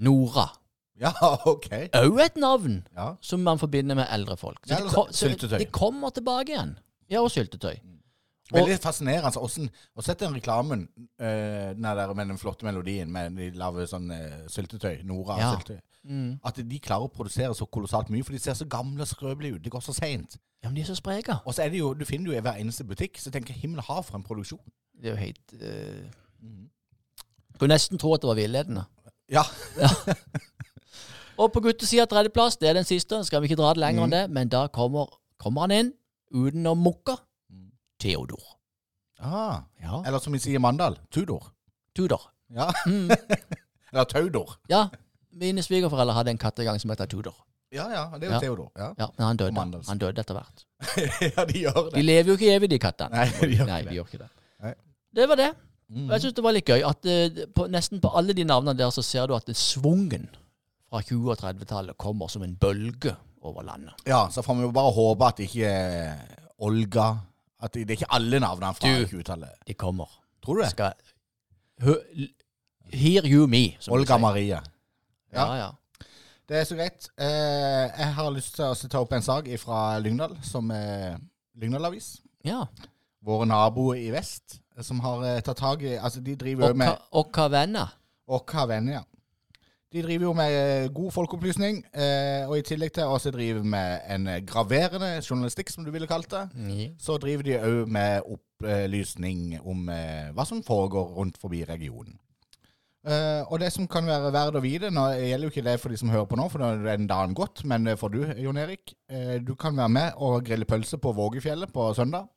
Nora. 0.01 0.49
Ja, 1.01 1.13
OK. 1.49 1.69
Òg 1.97 2.19
et 2.21 2.37
navn 2.37 2.83
Ja. 2.97 3.15
som 3.25 3.41
man 3.45 3.59
forbinder 3.59 3.95
med 3.97 4.07
eldre 4.13 4.37
folk. 4.37 4.59
Ja, 4.69 4.77
de, 4.77 4.81
eller 4.83 4.93
ko- 4.93 5.07
så 5.11 5.29
syltetøy. 5.29 5.59
de 5.59 5.65
kommer 5.73 6.11
tilbake 6.11 6.53
igjen. 6.53 6.75
Ja, 7.11 7.21
og 7.23 7.31
syltetøy. 7.33 7.79
Veldig 8.53 8.81
fascinerende. 8.83 9.31
Altså, 9.31 9.69
Å 9.97 10.03
sette 10.03 10.25
den 10.27 10.35
reklamen 10.35 10.89
uh, 11.23 11.71
den 11.77 11.83
der 11.87 12.13
med 12.15 12.27
den 12.33 12.39
flotte 12.39 12.67
melodien 12.67 13.13
med 13.13 13.37
de 13.39 13.51
lave 13.55 13.87
sånn 13.87 14.11
uh, 14.11 14.47
syltetøy, 14.51 15.03
Nora 15.07 15.39
Ja. 15.39 15.53
syltetøy 15.55 15.81
Mm. 16.05 16.39
At 16.45 16.57
de 16.57 16.79
klarer 16.81 17.05
å 17.09 17.13
produsere 17.13 17.55
så 17.55 17.67
kolossalt 17.69 18.09
mye, 18.13 18.25
for 18.25 18.33
de 18.33 18.41
ser 18.41 18.55
så 18.57 18.65
gamle 18.71 19.05
og 19.05 19.09
skrøpelige 19.11 19.59
ut. 19.59 19.65
Det 19.65 19.73
går 19.73 19.83
så 19.85 19.93
seint. 19.97 20.39
Ja, 20.63 20.69
men 20.69 20.77
de 20.77 20.83
er 20.85 20.89
så 20.91 20.97
spreke. 20.97 21.39
Og 21.45 21.55
så 21.55 21.63
er 21.65 21.73
det 21.73 21.81
jo, 21.81 21.93
du 21.95 22.05
finner 22.09 22.33
jo 22.33 22.39
i 22.39 22.43
hver 22.45 22.61
eneste 22.61 22.85
butikk, 22.89 23.19
så 23.19 23.29
jeg 23.29 23.37
tenker 23.39 23.57
himmel 23.57 23.81
har 23.85 24.03
for 24.07 24.17
en 24.17 24.25
produksjon. 24.25 24.61
Det 25.01 25.11
er 25.11 25.15
jo 25.17 25.21
helt 25.21 25.55
uh... 25.61 26.11
Mm. 26.41 26.67
Skulle 27.55 27.75
nesten 27.75 28.01
tro 28.01 28.15
at 28.15 28.23
det 28.23 28.29
var 28.31 28.39
villedende. 28.39 28.85
Ja. 29.31 29.43
Og 31.41 31.53
på 31.53 31.61
guttesida 31.65 32.05
tredjeplass, 32.09 32.57
det 32.61 32.69
er 32.69 32.77
den 32.77 32.85
siste, 32.89 33.21
skal 33.25 33.41
vi 33.43 33.49
ikke 33.51 33.61
dra 33.61 33.73
det 33.77 33.81
lenger 33.81 34.05
enn 34.07 34.15
det, 34.15 34.23
men 34.33 34.49
da 34.53 34.67
kommer, 34.73 35.09
kommer 35.41 35.65
han 35.67 35.75
inn, 35.77 35.93
uten 36.33 36.69
å 36.69 36.75
mukke, 36.77 37.17
Theodor. 38.01 38.41
Ah, 39.21 39.63
Ja. 39.81 40.03
eller 40.07 40.19
som 40.19 40.33
vi 40.33 40.41
sier 40.41 40.57
i 40.57 40.63
Mandal, 40.63 40.97
Tudor. 41.13 41.51
Tudor. 41.97 42.23
Ja. 42.51 42.71
Mm. 42.87 43.11
Eller 43.93 44.05
Taudor. 44.09 44.55
Ja, 44.71 44.87
mine 45.33 45.63
svigerforeldre 45.63 46.15
hadde 46.15 46.35
en 46.35 46.39
kattegang 46.39 46.81
som 46.81 46.91
heter 46.91 47.07
Tudor. 47.11 47.37
Ja, 47.71 47.87
ja, 47.91 48.19
det 48.19 48.27
er 48.27 48.27
jo 48.27 48.33
Ja. 48.35 48.41
Theodor. 48.41 48.71
Ja. 48.77 48.89
Ja, 48.99 49.07
men 49.17 49.27
han 49.27 49.37
døde. 49.37 49.83
Han 49.89 49.99
døde 49.99 50.21
etter 50.21 50.35
hvert. 50.35 50.65
ja, 51.37 51.45
de 51.45 51.59
gjør 51.59 51.91
det. 51.91 51.95
De 51.95 52.03
lever 52.03 52.33
jo 52.33 52.33
ikke 52.33 52.55
evig, 52.55 52.71
de 52.71 52.79
kattene. 52.83 53.15
Nei, 53.15 53.27
de 53.41 53.57
gjør 53.57 53.67
Nei, 53.67 53.83
de 53.87 53.95
gjør 53.95 54.09
ikke 54.09 54.23
det. 54.25 54.31
Nei. 54.65 54.73
Det 55.15 55.29
var 55.29 55.39
det. 55.39 55.51
Mm. 55.91 56.05
Og 56.07 56.13
jeg 56.15 56.25
syns 56.25 56.35
det 56.35 56.45
var 56.47 56.55
litt 56.55 56.71
gøy 56.71 56.83
at 56.87 57.09
uh, 57.11 57.41
på, 57.55 57.67
nesten 57.71 58.03
på 58.03 58.11
alle 58.19 58.35
de 58.35 58.45
navnene 58.47 58.75
der 58.79 58.91
så 58.95 59.03
ser 59.03 59.31
du 59.31 59.35
at 59.35 59.51
svungen 59.59 60.27
fra 60.91 61.03
20- 61.03 61.31
og 61.31 61.39
30-tallet 61.39 61.99
kommer 61.99 62.31
som 62.31 62.43
en 62.47 62.57
bølge 62.59 63.15
over 63.43 63.63
landet. 63.67 63.95
Ja, 64.07 64.25
så 64.31 64.43
får 64.43 64.59
vi 64.59 64.67
jo 64.67 64.73
bare 64.75 64.93
håpe 64.95 65.31
at 65.31 65.43
ikke 65.47 65.71
Olga 66.61 67.07
At 67.63 67.75
det 67.75 67.87
det 67.89 67.95
er 67.95 67.99
ikke 68.01 68.15
alle 68.17 68.41
navnene 68.41 68.75
fra 68.75 68.89
20-tallet. 68.89 69.63
De 69.67 69.75
kommer. 69.75 70.11
Tror 70.43 70.59
du 70.59 70.63
det? 70.63 70.71
Skal 70.71 70.93
Hear 72.93 73.27
you 73.27 73.47
me, 73.47 73.77
Olga. 73.89 74.19
Maria. 74.19 74.63
Ja, 75.33 75.47
ja. 75.59 75.71
Det 76.51 76.59
er 76.59 76.65
så 76.67 76.75
greit. 76.75 77.07
Eh, 77.15 77.87
jeg 77.95 78.15
har 78.17 78.31
lyst 78.35 78.57
til 78.57 78.65
å 78.67 78.89
ta 78.91 78.99
opp 79.05 79.13
en 79.15 79.23
sak 79.23 79.47
fra 79.63 79.99
Lyngdal, 80.03 80.33
som 80.43 80.71
er 80.75 81.21
Lyngdal 81.55 81.87
Avis. 81.93 82.17
ja. 82.45 82.65
Våre 83.21 83.45
naboer 83.45 83.99
i 84.01 84.09
vest, 84.11 84.57
eh, 84.77 84.83
som 84.83 85.01
har 85.05 85.23
eh, 85.29 85.41
tatt 85.45 85.59
tak 85.61 85.83
i 85.85 85.99
Altså, 85.99 86.23
de 86.25 86.37
driver 86.41 86.73
jo 86.73 86.75
med 86.81 86.97
Åkka 87.13 87.49
venner? 87.53 87.91
Åkka 88.27 88.65
venner, 88.67 88.93
ja. 88.93 89.03
De 89.93 90.03
driver 90.03 90.25
jo 90.25 90.33
med 90.33 90.55
eh, 90.57 90.89
god 90.95 91.13
folkeopplysning, 91.13 91.83
eh, 91.93 92.49
og 92.49 92.57
i 92.57 92.65
tillegg 92.65 92.95
til 92.97 93.05
å 93.13 93.19
drive 93.35 93.63
med 93.63 94.01
en 94.09 94.27
graverende 94.49 95.21
journalistikk, 95.21 95.69
som 95.71 95.85
du 95.85 95.91
ville 95.93 96.09
kalt 96.09 96.31
det, 96.33 96.47
så 96.99 97.19
driver 97.21 97.45
de 97.45 97.59
òg 97.61 97.93
med 97.93 98.23
opplysning 98.25 99.61
om 99.61 99.87
hva 100.35 100.47
som 100.49 100.63
foregår 100.65 101.13
rundt 101.19 101.39
forbi 101.43 101.65
regionen. 101.69 102.17
Eh, 103.01 103.43
og 103.49 103.63
det 103.63 103.71
som 103.73 103.87
kan 103.89 104.05
være 104.05 104.33
verdt 104.35 104.59
å 104.59 104.61
vite, 104.61 104.91
nå 104.93 105.07
gjelder 105.17 105.47
jo 105.47 105.53
ikke 105.55 105.65
det 105.65 105.77
for 105.81 105.93
de 105.93 105.97
som 105.97 106.11
hører 106.13 106.29
på 106.29 106.37
nå, 106.37 106.49
for 106.53 106.61
nå 106.61 106.73
er 106.75 106.99
den 106.99 107.09
dagen 107.09 107.33
gått, 107.37 107.63
men 107.65 107.89
for 107.97 108.13
du, 108.13 108.21
Jon 108.37 108.61
Erik, 108.61 108.93
uh, 109.13 109.39
du 109.41 109.55
kan 109.57 109.73
være 109.79 109.95
med 109.95 110.21
og 110.21 110.45
grille 110.45 110.69
pølse 110.69 111.01
på 111.01 111.15
Vågefjellet 111.17 111.73
på 111.73 111.87
søndag, 111.97 112.29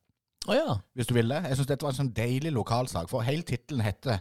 Oh, 0.48 0.56
ja. 0.56 0.78
hvis 0.96 1.08
du 1.08 1.14
vil 1.16 1.30
det. 1.32 1.40
Jeg 1.48 1.56
syns 1.56 1.68
dette 1.70 1.86
var 1.86 1.94
en 1.94 2.02
sånn 2.02 2.16
deilig 2.16 2.52
lokalsak, 2.52 3.08
for 3.12 3.24
hele 3.24 3.46
tittelen 3.48 3.84
heter 3.84 4.20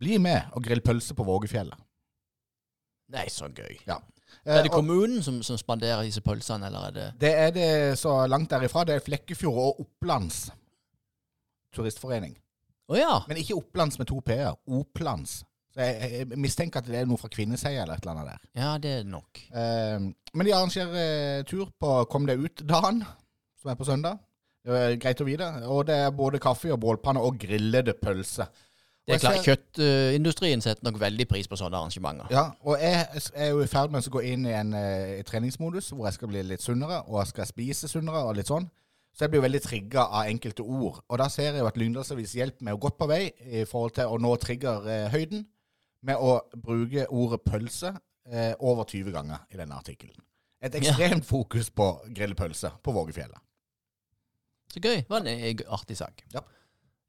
'Bli 0.00 0.16
med 0.18 0.50
og 0.56 0.64
grill 0.64 0.80
pølse 0.80 1.14
på 1.14 1.26
Vågefjellet'. 1.26 1.78
Nei, 3.14 3.26
så 3.30 3.46
gøy. 3.46 3.78
Ja. 3.86 4.00
Er 4.44 4.62
det 4.62 4.70
Eh, 4.70 4.74
kommunen 4.74 5.22
som, 5.22 5.42
som 5.42 5.58
spanderer 5.58 6.02
disse 6.02 6.20
pølsene, 6.20 6.66
eller 6.66 6.86
er 6.86 6.90
det 6.90 7.12
Det 7.20 7.34
er 7.34 7.50
det 7.50 7.98
så 7.98 8.26
langt 8.26 8.50
derifra. 8.50 8.84
Det 8.84 8.94
er 8.94 9.04
Flekkefjord 9.04 9.58
og 9.58 9.80
Opplands 9.80 10.50
turistforening. 11.74 12.36
Oh, 12.88 12.98
ja. 12.98 13.20
Men 13.28 13.36
ikke 13.36 13.54
Opplands 13.54 13.98
med 13.98 14.06
to 14.06 14.20
p-er. 14.20 14.54
Opplands. 14.66 15.44
Så 15.80 15.86
jeg, 15.88 16.00
jeg, 16.12 16.24
jeg 16.28 16.40
mistenker 16.44 16.82
at 16.82 16.88
det 16.90 16.98
er 17.00 17.06
noe 17.08 17.16
fra 17.16 17.30
kvinneseier 17.32 17.86
eller 17.86 17.96
et 17.96 18.04
eller 18.04 18.18
annet 18.18 18.32
der. 18.34 18.40
Ja, 18.60 18.72
det 18.76 18.90
er 18.98 19.06
nok. 19.08 19.38
Eh, 19.48 20.08
men 20.36 20.46
de 20.46 20.52
arrangerer 20.52 20.96
eh, 21.00 21.44
tur 21.48 21.70
på 21.80 21.92
Kom 22.12 22.26
deg 22.28 22.42
ut-dagen, 22.44 22.98
som 23.56 23.70
er 23.72 23.78
på 23.78 23.86
søndag. 23.88 24.18
Det 24.60 24.76
er 24.76 24.96
greit 25.00 25.22
å 25.24 25.24
vite. 25.24 25.46
Og 25.72 25.86
det 25.88 25.96
er 26.02 26.10
både 26.12 26.40
kaffe 26.42 26.68
og 26.74 26.82
bålpanne 26.82 27.22
og 27.24 27.38
grillede 27.40 27.94
pølser. 27.96 28.50
Det 29.08 29.16
er 29.16 29.22
klart, 29.22 29.46
Kjøttindustrien 29.46 30.60
setter 30.60 30.84
nok 30.84 30.98
veldig 31.00 31.24
pris 31.30 31.48
på 31.48 31.56
sånne 31.56 31.78
arrangementer. 31.78 32.28
Ja, 32.30 32.50
og 32.60 32.76
jeg 32.78 33.22
er 33.32 33.48
jo 33.48 33.62
i 33.64 33.70
ferd 33.70 33.94
med 33.94 34.04
å 34.04 34.12
gå 34.12 34.20
inn 34.28 34.44
i 34.50 34.52
en 34.54 34.74
eh, 34.76 35.14
i 35.16 35.24
treningsmodus 35.26 35.88
hvor 35.94 36.10
jeg 36.10 36.18
skal 36.18 36.30
bli 36.30 36.42
litt 36.50 36.62
sunnere, 36.62 37.00
og 37.08 37.22
jeg 37.22 37.30
skal 37.32 37.48
spise 37.48 37.88
sunnere 37.88 38.20
og 38.28 38.36
litt 38.36 38.52
sånn. 38.52 38.68
Så 39.16 39.24
jeg 39.24 39.32
blir 39.32 39.46
veldig 39.46 39.62
trigga 39.64 40.04
av 40.04 40.28
enkelte 40.28 40.62
ord. 40.62 41.00
Og 41.08 41.18
da 41.24 41.30
ser 41.32 41.54
jeg 41.54 41.64
jo 41.64 41.70
at 41.72 41.80
Lyngdalsavis 41.80 42.36
hjelper 42.36 42.68
meg 42.68 42.78
godt 42.84 43.00
på 43.00 43.08
vei 43.10 43.22
i 43.48 43.64
forhold 43.64 43.96
til 43.96 44.12
å 44.12 44.20
nå 44.20 44.36
triggerhøyden 44.44 45.48
med 46.06 46.16
å 46.20 46.38
bruke 46.56 47.06
ordet 47.12 47.40
pølse 47.44 47.92
eh, 48.30 48.54
over 48.58 48.86
20 48.88 49.12
ganger 49.14 49.44
i 49.52 49.58
denne 49.60 49.76
artikkelen. 49.76 50.16
Et 50.60 50.74
ekstremt 50.76 51.24
fokus 51.24 51.70
på 51.72 51.86
grillpølse 52.12 52.70
på 52.84 52.92
Vågefjellet. 52.92 53.40
Så 54.70 54.80
gøy. 54.82 55.00
Det 55.02 55.10
var 55.10 55.24
en 55.24 55.30
eh, 55.32 55.62
artig 55.72 55.96
sak. 55.98 56.24
Ja. 56.34 56.42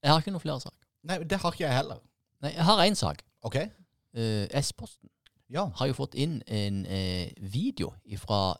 Jeg 0.01 0.11
har 0.13 0.21
ikke 0.23 0.33
noen 0.33 0.43
flere 0.43 0.63
sak. 0.63 0.75
Nei, 1.07 1.19
det 1.27 1.39
har 1.41 1.53
ikke 1.53 1.65
jeg 1.67 1.77
heller. 1.77 1.99
Nei, 2.41 2.53
jeg 2.55 2.65
har 2.65 2.83
én 2.85 2.97
sak. 2.97 3.23
OK? 3.45 3.57
Eh, 3.61 4.45
S-posten 4.61 5.09
Ja. 5.51 5.65
har 5.75 5.87
jo 5.91 5.93
fått 5.97 6.15
inn 6.15 6.39
en 6.47 6.85
eh, 6.85 7.31
video 7.37 7.91
fra 8.23 8.55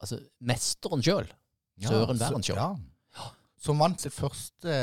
altså, 0.00 0.18
mesteren 0.40 1.04
sjøl. 1.04 1.28
Søren 1.80 2.18
Werensjø. 2.20 2.56
Ja. 2.56 2.70
Som 3.60 3.76
vant 3.82 4.00
sin 4.00 4.10
første, 4.10 4.74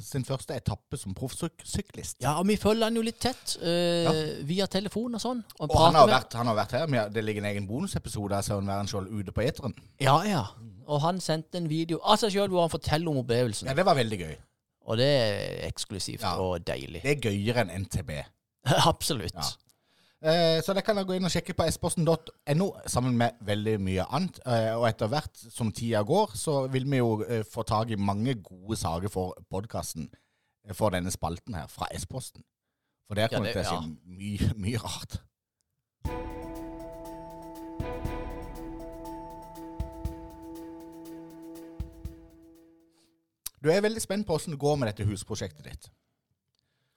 sin 0.00 0.24
første 0.24 0.54
etappe 0.56 0.96
som 0.96 1.12
proffsyklist. 1.14 2.16
Ja, 2.24 2.38
og 2.40 2.46
vi 2.48 2.56
følger 2.56 2.88
han 2.88 2.96
jo 2.96 3.02
litt 3.04 3.18
tett 3.20 3.58
eh, 3.60 4.06
Ja. 4.06 4.12
via 4.48 4.66
telefon 4.72 5.18
og 5.18 5.20
sånn. 5.20 5.42
Og, 5.60 5.68
Og 5.68 5.76
han 5.82 5.98
har, 5.98 6.08
vært, 6.08 6.32
han 6.38 6.48
har 6.48 6.56
vært 6.56 6.72
her. 6.78 6.86
men 6.88 7.12
Det 7.12 7.24
ligger 7.24 7.44
en 7.44 7.50
egen 7.50 7.66
bonusepisode 7.68 8.32
av 8.38 8.42
Søren 8.46 8.66
Wærenskjold 8.70 9.10
ute 9.12 9.32
på 9.36 9.44
eteren. 9.44 9.74
Ja, 10.00 10.16
ja. 10.24 10.46
Og 10.88 11.00
han 11.02 11.20
sendte 11.20 11.58
en 11.60 11.68
video 11.68 12.00
av 12.02 12.16
seg 12.22 12.32
sjøl 12.32 12.48
hvor 12.48 12.64
han 12.64 12.72
forteller 12.72 13.10
om 13.12 13.20
opplevelsen. 13.20 13.68
Ja, 13.68 13.74
det 13.74 13.84
var 13.84 13.98
veldig 14.00 14.18
gøy. 14.22 14.36
Og 14.86 14.96
det 14.96 15.06
er 15.12 15.66
eksklusivt 15.68 16.22
Ja. 16.22 16.36
og 16.40 16.64
deilig. 16.64 17.02
Det 17.02 17.18
er 17.18 17.20
gøyere 17.30 17.66
enn 17.66 17.82
NTB. 17.84 18.12
Absolutt. 18.86 19.34
Ja. 19.34 19.50
Eh, 20.26 20.58
så 20.64 20.74
det 20.74 20.82
kan 20.82 20.96
dere 20.98 21.06
gå 21.06 21.14
inn 21.20 21.26
og 21.28 21.30
sjekke 21.30 21.54
på 21.54 21.66
sposten.no, 21.70 22.66
sammen 22.90 23.14
med 23.20 23.36
veldig 23.46 23.76
mye 23.86 24.06
annet. 24.10 24.40
Eh, 24.42 24.72
og 24.74 24.88
etter 24.88 25.10
hvert 25.12 25.42
som 25.54 25.70
tida 25.70 26.00
går, 26.08 26.34
så 26.34 26.64
vil 26.72 26.88
vi 26.90 26.98
jo 26.98 27.12
eh, 27.22 27.44
få 27.46 27.62
tak 27.68 27.92
i 27.94 28.00
mange 28.00 28.34
gode 28.42 28.78
saker 28.80 29.12
for 29.12 29.36
podkasten. 29.52 30.08
For 30.74 30.90
denne 30.90 31.12
spalten 31.14 31.54
her, 31.54 31.68
fra 31.70 31.86
S-posten. 31.94 32.42
For 33.06 33.14
der 33.14 33.28
kommer 33.30 33.52
det- 33.52 33.54
det 33.54 33.66
til 33.66 33.76
å 33.76 33.82
skje 33.82 34.16
mye, 34.18 34.54
mye 34.64 34.82
rart. 34.82 35.20
Du 43.62 43.70
er 43.72 43.80
veldig 43.82 44.02
spent 44.04 44.26
på 44.28 44.36
åssen 44.36 44.52
det 44.54 44.60
går 44.60 44.76
med 44.78 44.90
dette 44.90 45.06
husprosjektet 45.08 45.64
ditt. 45.66 45.88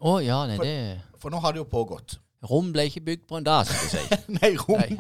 Å 0.06 0.18
ja, 0.24 0.42
nei, 0.48 0.58
For- 0.60 0.66
det 0.66 1.20
For 1.20 1.34
nå 1.34 1.40
har 1.44 1.54
det 1.56 1.60
jo 1.64 1.68
pågått. 1.72 2.18
Rom 2.48 2.70
ble 2.72 2.86
ikke 2.88 3.02
bygd 3.04 3.26
på 3.28 3.38
en 3.40 3.44
dag, 3.48 3.66
skal 3.68 3.84
du 3.84 3.90
si. 3.92 4.20
Nei, 4.40 4.54
rom 4.62 4.80
Nei. 4.80 4.96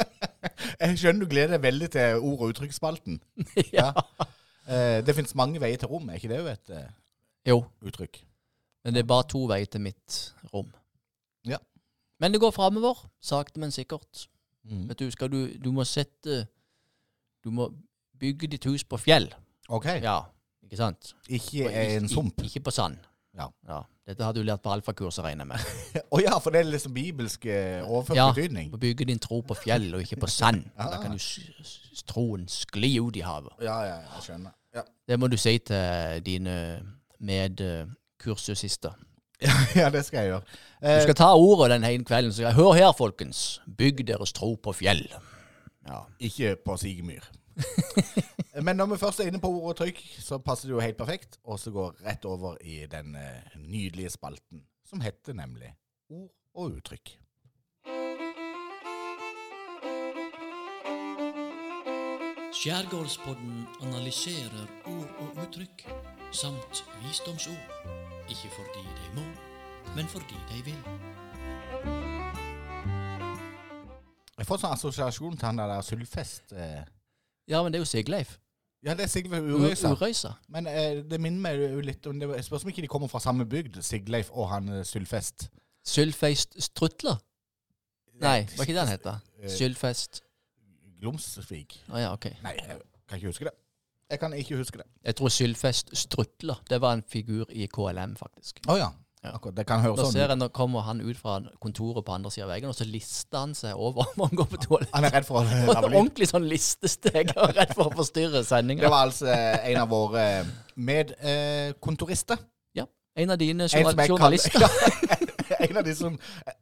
Jeg 0.84 0.98
skjønner 1.00 1.24
du 1.24 1.30
gleder 1.30 1.56
deg 1.56 1.62
veldig 1.64 1.88
til 1.94 2.20
ord- 2.20 2.42
og 2.44 2.52
uttrykksspalten. 2.52 3.18
ja. 3.78 3.88
Eh, 4.68 5.00
det 5.06 5.14
finnes 5.16 5.34
mange 5.38 5.60
veier 5.62 5.80
til 5.80 5.90
rom, 5.90 6.08
er 6.10 6.20
ikke 6.20 6.30
det 6.30 6.38
jo 6.40 6.50
et 6.52 6.70
eh, 6.74 6.90
Jo, 7.50 7.58
uttrykk? 7.84 8.22
men 8.84 8.94
det 8.94 9.00
er 9.00 9.08
bare 9.08 9.24
to 9.32 9.40
veier 9.48 9.68
til 9.70 9.80
mitt 9.80 10.18
rom. 10.52 10.68
Ja. 11.48 11.56
Men 12.20 12.34
det 12.34 12.40
går 12.42 12.52
framover, 12.52 13.00
sakte, 13.24 13.60
men 13.60 13.72
sikkert. 13.72 14.26
Mm. 14.64 14.86
Vet 14.90 15.00
du, 15.00 15.10
skal 15.12 15.28
du 15.32 15.38
Du 15.60 15.70
må 15.76 15.84
sette 15.84 16.46
Du 17.44 17.50
må 17.52 17.66
bygge 18.20 18.48
ditt 18.48 18.64
hus 18.64 18.84
på 18.88 18.96
fjell. 18.96 19.26
OK. 19.68 19.86
Ja, 20.04 20.20
ikke 20.64 20.78
sant? 20.80 21.10
Ikke 21.28 21.66
Og 21.66 21.74
en 21.80 22.08
sump. 22.08 22.40
Ikke 22.44 22.62
på 22.64 22.72
sand. 22.72 22.96
Ja. 23.36 23.48
Ja. 23.68 23.82
Dette 24.06 24.20
har 24.24 24.34
du 24.36 24.42
lært 24.44 24.60
på 24.62 24.68
alfakurs, 24.72 25.16
regner 25.24 25.46
jeg 25.46 25.48
med. 25.54 26.02
Å 26.14 26.18
ja, 26.20 26.34
for 26.38 26.52
det 26.52 26.60
er 26.60 26.68
liksom 26.68 26.92
bibelsk 26.92 27.46
eh, 27.48 27.80
overført 27.88 28.16
Ja. 28.18 28.26
betydning. 28.32 28.68
Ja. 28.74 28.76
bygge 28.82 29.06
din 29.08 29.18
tro 29.18 29.38
på 29.40 29.56
fjell, 29.56 29.86
og 29.96 30.02
ikke 30.04 30.18
på 30.20 30.28
sand. 30.28 30.66
Ah. 30.76 30.90
Da 30.92 30.98
kan 31.02 31.12
jo 31.16 32.02
troen 32.10 32.44
skli 32.48 32.98
ut 33.00 33.16
i 33.16 33.22
havet. 33.24 33.54
Ja, 33.64 33.78
ja, 33.88 33.94
jeg 34.16 34.26
skjønner. 34.26 34.52
Ja, 34.74 34.82
Det 35.08 35.16
må 35.20 35.28
du 35.32 35.36
si 35.40 35.56
til 35.58 36.20
dine 36.26 36.54
medkursusister. 37.20 38.92
ja 39.80 39.88
det 39.92 40.04
skal 40.06 40.18
jeg 40.24 40.28
gjøre. 40.34 40.40
Du 40.80 40.88
Eh, 40.88 41.00
skal 41.02 41.14
ta 41.16 41.30
ordet 41.32 41.70
den 41.72 41.84
ene 41.88 42.04
kvelden 42.04 42.32
Så 42.32 42.42
jeg, 42.44 42.54
Hør 42.54 42.72
her, 42.76 42.92
folkens. 42.92 43.60
Bygg 43.78 44.02
deres 44.06 44.32
tro 44.36 44.54
på 44.60 44.72
fjell. 44.76 45.06
Ja. 45.88 46.02
ikke 46.20 46.56
på 46.64 46.76
Sigemyr. 46.80 47.24
Men 48.66 48.76
når 48.76 48.86
vi 48.86 49.00
først 49.02 49.20
er 49.20 49.30
inne 49.30 49.40
på 49.42 49.50
ord 49.50 49.72
og 49.72 49.76
trykk, 49.82 50.00
så 50.22 50.38
passer 50.38 50.68
det 50.68 50.74
jo 50.76 50.80
helt 50.84 50.96
perfekt. 50.98 51.38
Og 51.44 51.60
så 51.60 51.70
går 51.74 52.00
rett 52.06 52.24
over 52.24 52.56
i 52.62 52.84
den 52.90 53.16
eh, 53.18 53.58
nydelige 53.58 54.14
spalten, 54.14 54.64
som 54.88 55.02
heter 55.04 55.36
nemlig 55.36 55.74
Ord 56.10 56.30
og 56.54 56.78
uttrykk. 56.78 57.18
Skjærgårdspodden 62.54 63.66
analyserer 63.82 64.66
ord 64.86 65.10
og 65.20 65.42
uttrykk, 65.42 65.82
samt 66.32 66.84
visdomsord. 67.02 67.66
Ikke 68.30 68.48
fordi 68.54 68.84
de 69.00 69.10
må, 69.16 69.26
men 69.96 70.06
fordi 70.08 70.38
de 70.48 70.62
vil. 70.64 70.78
Jeg 74.38 74.46
får 74.48 74.62
sånn 74.62 74.76
assosiasjon 74.76 75.36
til 75.36 75.46
han 75.46 75.60
der 75.60 75.82
Sylfest. 75.84 76.54
Eh. 76.56 76.93
Ja, 77.48 77.62
men 77.62 77.72
det 77.72 77.78
er 77.78 77.84
jo 77.84 77.88
Sigleif. 77.88 78.38
Ja, 78.84 78.92
det 78.94 79.06
er 79.06 79.12
Sigleif 79.12 79.42
Urøysa. 79.42 79.92
Urøysa. 79.92 80.32
Men 80.52 80.66
eh, 80.68 81.02
det 81.08 81.20
minner 81.20 81.40
meg 81.46 81.60
jo 81.62 81.80
litt 81.84 82.06
om 82.06 82.18
det. 82.20 82.28
Jeg 82.36 82.44
spørs 82.44 82.64
om 82.66 82.72
ikke 82.72 82.84
de 82.84 82.90
kommer 82.92 83.08
fra 83.08 83.20
samme 83.24 83.46
bygd, 83.48 83.80
Sigleif 83.82 84.30
og 84.32 84.50
han 84.52 84.68
eh, 84.68 84.84
Sylfest. 84.84 85.48
Sylfeist 85.84 86.56
Strutler. 86.62 87.16
Nei, 88.20 88.38
er 88.44 88.62
ikke 88.62 88.76
det 88.76 88.82
han 88.84 88.92
heter? 88.92 89.16
da? 89.16 89.42
Eh, 89.42 89.50
Sylfest? 89.50 90.22
Glomsvik. 91.00 91.78
Å 91.92 92.00
ja, 92.00 92.12
ok. 92.16 92.28
Nei, 92.44 92.54
jeg 92.60 92.78
kan 93.08 93.18
ikke 93.18 93.32
huske 93.32 93.48
det. 93.48 93.54
Jeg 94.10 94.20
kan 94.20 94.36
ikke 94.36 94.58
huske 94.60 94.78
det. 94.78 94.86
Jeg 95.04 95.16
tror 95.16 95.32
Sylfest 95.32 95.96
Strutler 95.96 96.60
det 96.70 96.80
var 96.80 96.96
en 96.96 97.02
figur 97.08 97.48
i 97.50 97.66
KLM, 97.72 98.16
faktisk. 98.20 98.60
Å 98.68 98.76
ja. 98.78 98.90
Akkurat. 99.32 99.56
Det 99.56 99.64
kan 99.68 99.80
høres 99.80 100.00
sånn 100.02 100.12
ser 100.12 100.28
jeg, 100.28 100.38
Nå 100.40 100.48
kommer 100.54 100.84
han 100.84 101.00
ut 101.00 101.16
fra 101.16 101.38
kontoret 101.62 102.04
på 102.04 102.12
andre 102.12 102.32
siden 102.34 102.48
av 102.48 102.52
veggen, 102.52 102.72
og 102.72 102.76
så 102.76 102.86
lister 102.88 103.40
han 103.40 103.54
seg 103.56 103.78
over 103.80 104.10
om 104.12 104.24
han 104.26 104.40
går 104.40 104.50
på 104.52 104.60
toalettet. 104.66 104.94
Han 104.96 105.08
er 105.08 105.14
redd 105.16 105.28
for 105.28 105.40
å 105.40 105.44
en 105.78 105.86
ordentlig 105.88 106.28
sånn 106.28 106.48
listesteg, 106.50 107.32
og 107.38 107.54
redd 107.56 107.72
for 107.76 107.88
å 107.88 107.94
forstyrre 107.96 108.42
Det 108.44 108.90
var 108.90 109.06
altså 109.06 109.30
eh, 109.32 109.70
en 109.72 109.80
av 109.80 109.88
våre 109.92 110.26
medkontorister. 110.76 112.42
Ja. 112.76 112.84
En 113.16 113.32
av 113.32 113.40
dine 113.40 113.68
journal 113.70 114.08
journalister. 114.08 114.68
Ja, 115.44 115.56
en 115.60 115.76
av 115.76 115.84
de 115.84 115.92
som, 115.94 116.14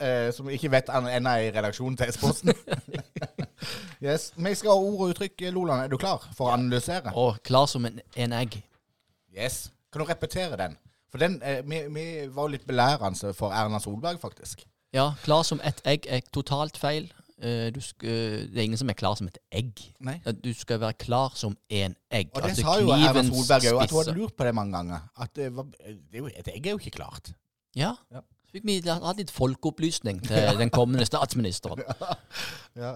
eh, 0.02 0.32
som 0.34 0.48
ikke 0.50 0.70
vet 0.72 0.88
an- 0.90 1.06
ennå 1.06 1.30
er 1.30 1.44
i 1.46 1.50
redaksjonen 1.54 1.94
til 1.96 2.10
S-posten. 2.10 2.50
yes. 4.02 4.32
Vi 4.34 4.54
skal 4.58 4.74
ha 4.74 4.76
ord 4.76 5.04
og 5.06 5.12
uttrykk. 5.12 5.44
Loland, 5.54 5.84
er 5.84 5.92
du 5.92 5.94
klar 6.02 6.24
for 6.34 6.50
å 6.50 6.56
analysere? 6.56 7.12
Og 7.14 7.38
klar 7.46 7.68
som 7.70 7.86
en, 7.86 8.00
en 8.16 8.34
egg. 8.40 8.58
Yes. 9.30 9.68
Kan 9.92 10.02
du 10.02 10.08
repetere 10.10 10.58
den? 10.58 10.74
For 11.12 11.20
den, 11.20 11.34
eh, 11.44 11.60
vi, 11.68 11.82
vi 11.92 12.04
var 12.32 12.48
litt 12.48 12.64
belærende 12.66 13.34
for 13.36 13.52
Erna 13.52 13.78
Solberg, 13.84 14.16
faktisk. 14.22 14.64
Ja, 14.96 15.10
klar 15.24 15.42
som 15.44 15.60
et 15.64 15.80
egg 15.88 16.06
er 16.08 16.22
totalt 16.32 16.78
feil. 16.80 17.10
Eh, 17.42 17.68
Du 17.74 17.80
sk 17.84 18.04
eh, 18.08 18.46
det 18.48 18.56
er 18.60 18.64
ingen 18.68 18.80
som 18.80 18.88
er 18.92 18.96
klar 18.96 19.16
som 19.18 19.28
et 19.28 19.38
egg. 19.52 19.80
Nei. 20.04 20.18
Du 20.44 20.50
skal 20.56 20.80
være 20.80 20.96
klar 21.00 21.32
som 21.36 21.56
en 21.68 21.96
egg. 22.12 22.30
Og 22.32 22.42
det 22.44 22.50
Altså 22.54 22.64
sa 22.64 22.76
jo 22.80 22.90
Erna 22.92 23.12
knivens 23.12 23.32
Solberg 23.32 23.66
òg, 23.72 23.82
at 23.82 23.90
hun 23.90 23.98
hadde 23.98 24.04
spisse. 24.08 24.18
lurt 24.18 24.36
på 24.38 24.46
det 24.48 24.54
mange 24.56 24.76
ganger. 24.76 25.08
At 25.20 25.34
det 25.36 25.48
var, 25.56 25.64
det 25.84 26.16
er 26.16 26.22
jo, 26.22 26.30
et 26.32 26.48
egg 26.54 26.66
er 26.66 26.76
jo 26.76 26.80
ikke 26.80 26.94
klart. 26.96 27.32
Ja. 27.76 27.92
Ja. 28.12 28.22
Så 28.46 28.56
fikk 28.58 28.66
vi 28.68 28.78
ha 28.88 29.12
litt 29.16 29.30
folkeopplysning 29.32 30.22
til 30.28 30.56
den 30.62 30.70
kommende 30.72 31.04
statsministeren. 31.08 31.82
Ja. 32.82 32.94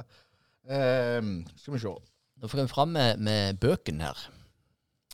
Ehm, 0.72 1.44
skal 1.60 1.74
vi 1.74 1.78
se. 1.82 1.92
Nå 2.40 2.48
får 2.48 2.62
vi 2.62 2.68
fram 2.68 2.94
med, 2.96 3.20
med 3.20 3.58
bøken 3.60 4.00
her. 4.00 4.16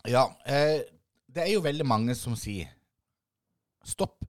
Ja, 0.08 0.28
eh, 0.46 0.82
det 1.32 1.44
er 1.48 1.52
jo 1.54 1.60
veldig 1.64 1.86
mange 1.86 2.14
som 2.18 2.34
sier 2.38 2.70
stopp 3.88 4.24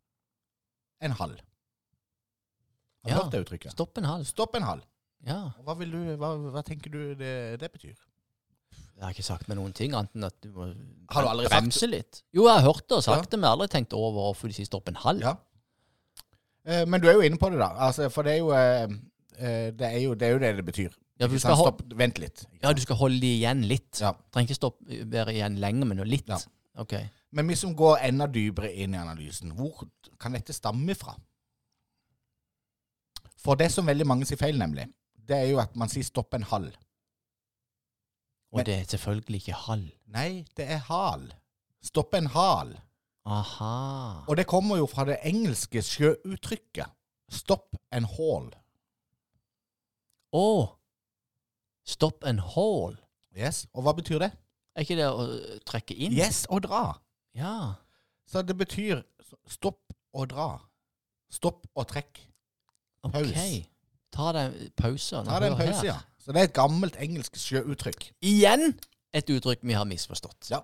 en 1.03 1.11
halv. 1.19 1.39
Har 3.03 3.09
du 3.09 3.15
Ja. 3.15 3.21
hørt 3.23 3.31
det 3.31 3.43
uttrykket? 3.45 3.71
Stopp 3.75 3.97
en 3.97 4.05
hals. 4.07 4.31
Stopp 4.31 4.55
en 4.55 4.63
halv. 4.63 4.83
Ja. 5.27 5.51
Hva, 5.63 5.75
du, 5.79 5.99
hva, 6.19 6.33
hva 6.53 6.63
tenker 6.63 6.91
du 6.91 7.15
det, 7.15 7.59
det 7.59 7.71
betyr? 7.71 7.95
Jeg 8.93 9.03
har 9.03 9.13
ikke 9.15 9.25
sagt 9.25 9.47
meg 9.49 9.57
noen 9.57 9.73
ting, 9.75 9.95
annet 9.97 10.13
enn 10.15 10.27
at 10.27 10.35
du 10.43 10.51
må 10.53 10.67
Har 11.11 11.25
du 11.25 11.29
aldri 11.29 11.47
sagt 11.47 11.55
bremse 11.55 11.89
litt. 11.89 12.21
Jo, 12.35 12.45
jeg 12.47 12.59
har 12.59 12.67
hørt 12.67 12.85
det 12.87 12.97
og 12.99 13.03
sagt 13.05 13.31
det, 13.31 13.39
men 13.39 13.47
jeg 13.47 13.51
har 13.51 13.57
aldri 13.57 13.71
tenkt 13.73 13.95
over 13.97 14.19
hvorfor 14.19 14.51
de 14.51 14.57
sier 14.57 14.69
stopp 14.69 14.87
en 14.91 14.99
halv. 15.01 15.23
Ja. 15.25 15.33
Eh, 16.63 16.83
men 16.87 17.01
du 17.01 17.09
er 17.09 17.17
jo 17.17 17.25
inne 17.27 17.39
på 17.41 17.49
det, 17.51 17.59
da. 17.59 17.71
Altså, 17.87 18.07
for 18.13 18.23
det 18.27 18.35
er 18.37 18.39
jo 18.43 18.51
eh, 18.55 18.85
eh, 19.37 19.71
det, 19.75 19.89
er 19.89 19.99
jo, 20.05 20.13
det 20.15 20.27
er 20.27 20.35
jo 20.37 20.43
det 20.43 20.53
det 20.61 20.67
betyr. 20.69 20.93
Ja, 21.21 21.27
du 21.29 21.35
skal 21.39 21.57
Stopp, 21.59 21.83
vent 21.95 22.17
litt. 22.19 22.45
Ja, 22.63 22.71
du 22.73 22.81
skal 22.81 22.97
holde 22.99 23.27
igjen 23.27 23.61
litt. 23.69 23.99
Ja. 24.01 24.13
Trenger 24.33 24.49
ikke 24.49 24.57
stoppe, 24.57 25.01
igjen 25.35 25.59
lenge, 25.61 25.85
men 25.89 26.01
litt. 26.09 26.29
Ja. 26.31 26.39
Ok. 26.81 26.95
Men 27.33 27.47
vi 27.49 27.55
som 27.57 27.73
går 27.75 27.97
enda 28.05 28.27
dypere 28.29 28.69
inn 28.83 28.93
i 28.93 28.99
analysen, 29.01 29.53
hvor 29.57 29.87
kan 30.21 30.35
dette 30.37 30.53
stamme 30.53 30.93
fra? 30.95 31.15
For 33.43 33.57
det 33.59 33.71
som 33.73 33.87
veldig 33.89 34.05
mange 34.07 34.27
sier 34.29 34.39
feil, 34.39 34.59
nemlig, 34.61 34.85
det 35.17 35.39
er 35.39 35.49
jo 35.49 35.59
at 35.63 35.73
man 35.79 35.89
sier 35.91 36.05
stopp 36.07 36.33
en 36.37 36.45
halv. 36.47 36.75
Og 38.53 38.57
Men- 38.61 38.65
det 38.65 38.75
er 38.79 38.83
selvfølgelig 38.85 39.41
ikke 39.41 39.53
halv. 39.65 39.89
Nei, 40.13 40.45
det 40.55 40.69
er 40.69 40.77
hal. 40.77 41.33
Stopp 41.81 42.13
en 42.13 42.27
hal. 42.27 42.75
Aha. 43.25 44.25
Og 44.27 44.37
det 44.37 44.45
kommer 44.47 44.77
jo 44.77 44.85
fra 44.85 45.05
det 45.05 45.17
engelske 45.23 45.81
sjøuttrykket 45.81 46.91
stopp 47.31 47.75
en 47.91 48.03
hall. 48.05 48.51
Å! 50.33 50.77
Stopp 51.85 52.23
en 52.25 52.39
hall. 52.39 52.97
Yes. 53.35 53.65
Og 53.73 53.83
hva 53.83 53.93
betyr 53.97 54.19
det? 54.19 54.31
Er 54.75 54.81
ikke 54.85 54.95
det 54.97 55.07
å 55.09 55.25
trekke 55.65 55.95
inn? 55.97 56.13
Yes, 56.13 56.45
å 56.49 56.59
dra. 56.61 56.93
Ja. 57.37 57.73
Så 58.29 58.41
det 58.45 58.55
betyr 58.57 59.01
stopp 59.49 59.81
og 60.13 60.29
dra. 60.31 60.49
Stopp 61.33 61.65
og 61.75 61.87
trekk. 61.89 62.21
Paus. 63.03 63.29
Okay. 63.33 63.63
Ta 64.13 64.29
deg 64.35 64.53
en 64.53 64.73
pause. 64.77 65.23
Ta 65.25 65.39
deg 65.41 65.51
en 65.51 65.57
pause, 65.57 65.79
her. 65.81 65.87
ja. 65.89 65.97
Så 66.23 66.31
det 66.31 66.39
er 66.39 66.47
et 66.47 66.55
gammelt 66.55 66.95
engelsk 67.03 67.35
sjøuttrykk. 67.41 68.05
Igjen 68.23 68.69
et 69.13 69.31
uttrykk 69.33 69.65
vi 69.67 69.75
har 69.75 69.87
misforstått. 69.89 70.47
Ja. 70.53 70.61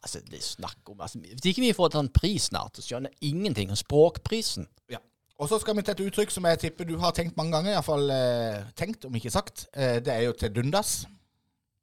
Altså, 0.00 0.20
det 0.24 0.40
snakker 0.42 0.80
snakk 0.84 0.90
om 0.94 1.00
altså, 1.04 1.18
Hvis 1.20 1.44
ikke 1.50 1.60
vi 1.60 1.72
får 1.76 1.96
en 2.00 2.08
pris 2.12 2.46
snart, 2.48 2.76
så 2.76 2.84
skjønner 2.84 3.12
jeg 3.14 3.32
ingenting 3.34 3.70
om 3.72 3.76
språkprisen. 3.76 4.68
Og 5.40 5.48
så 5.48 5.56
skal 5.56 5.72
vi 5.72 5.80
til 5.80 5.94
et 5.94 6.00
uttrykk 6.04 6.32
som 6.34 6.44
jeg 6.44 6.58
tipper 6.60 6.84
du 6.84 6.98
har 7.00 7.14
tenkt 7.16 7.32
mange 7.38 7.54
ganger, 7.54 7.72
iallfall 7.72 8.10
eh, 8.12 8.66
tenkt, 8.76 9.06
om 9.08 9.14
ikke 9.16 9.30
sagt. 9.32 9.62
Eh, 9.72 9.94
det 10.04 10.12
er 10.12 10.26
jo 10.26 10.34
til 10.36 10.50
dundas. 10.52 11.06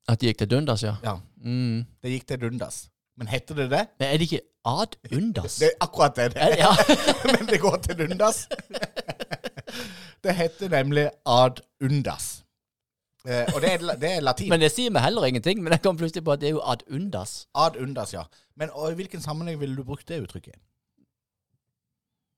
At 0.05 0.21
det 0.21 0.29
gikk 0.29 0.43
til 0.43 0.51
dundas, 0.51 0.83
ja. 0.85 0.91
Ja, 1.01 1.15
Mm. 1.41 1.79
det 2.03 2.11
gikk 2.11 2.27
til 2.29 2.37
dundas. 2.43 2.83
Men 3.17 3.27
heter 3.27 3.55
det 3.55 3.69
det? 3.71 3.83
Men 3.99 4.07
er 4.07 4.19
det 4.19 4.27
ikke 4.27 4.41
ad 4.65 4.97
undas? 5.11 5.59
Det 5.59 5.71
er 5.71 5.77
akkurat 5.81 6.15
det 6.15 6.33
det 6.33 6.43
Er 6.43 6.57
ja. 6.59 6.73
Men 7.33 7.47
det 7.49 7.61
går 7.61 7.77
til 7.85 8.01
undas. 8.05 8.47
det 10.23 10.35
heter 10.35 10.69
nemlig 10.69 11.09
ad 11.25 11.63
undas. 11.81 12.43
Eh, 13.27 13.49
og 13.55 13.61
det 13.61 13.73
er, 13.73 13.95
det 13.99 14.11
er 14.11 14.21
latin. 14.21 14.49
Men 14.49 14.61
det 14.61 14.69
sier 14.71 14.93
meg 14.93 15.03
heller 15.03 15.25
ingenting. 15.27 15.63
Men 15.63 15.73
jeg 15.75 15.81
kom 15.83 15.97
plutselig 15.97 16.23
på 16.23 16.35
at 16.37 16.41
det 16.41 16.51
er 16.51 16.55
jo 16.59 16.61
ad 16.63 16.85
undas. 16.93 17.47
Ad 17.55 17.81
undas, 17.81 18.13
ja. 18.13 18.23
Men 18.55 18.69
og, 18.71 18.91
i 18.91 18.99
hvilken 19.01 19.21
sammenheng 19.21 19.59
ville 19.59 19.75
du 19.75 19.83
brukt 19.83 20.07
det 20.07 20.21
uttrykket? 20.23 20.55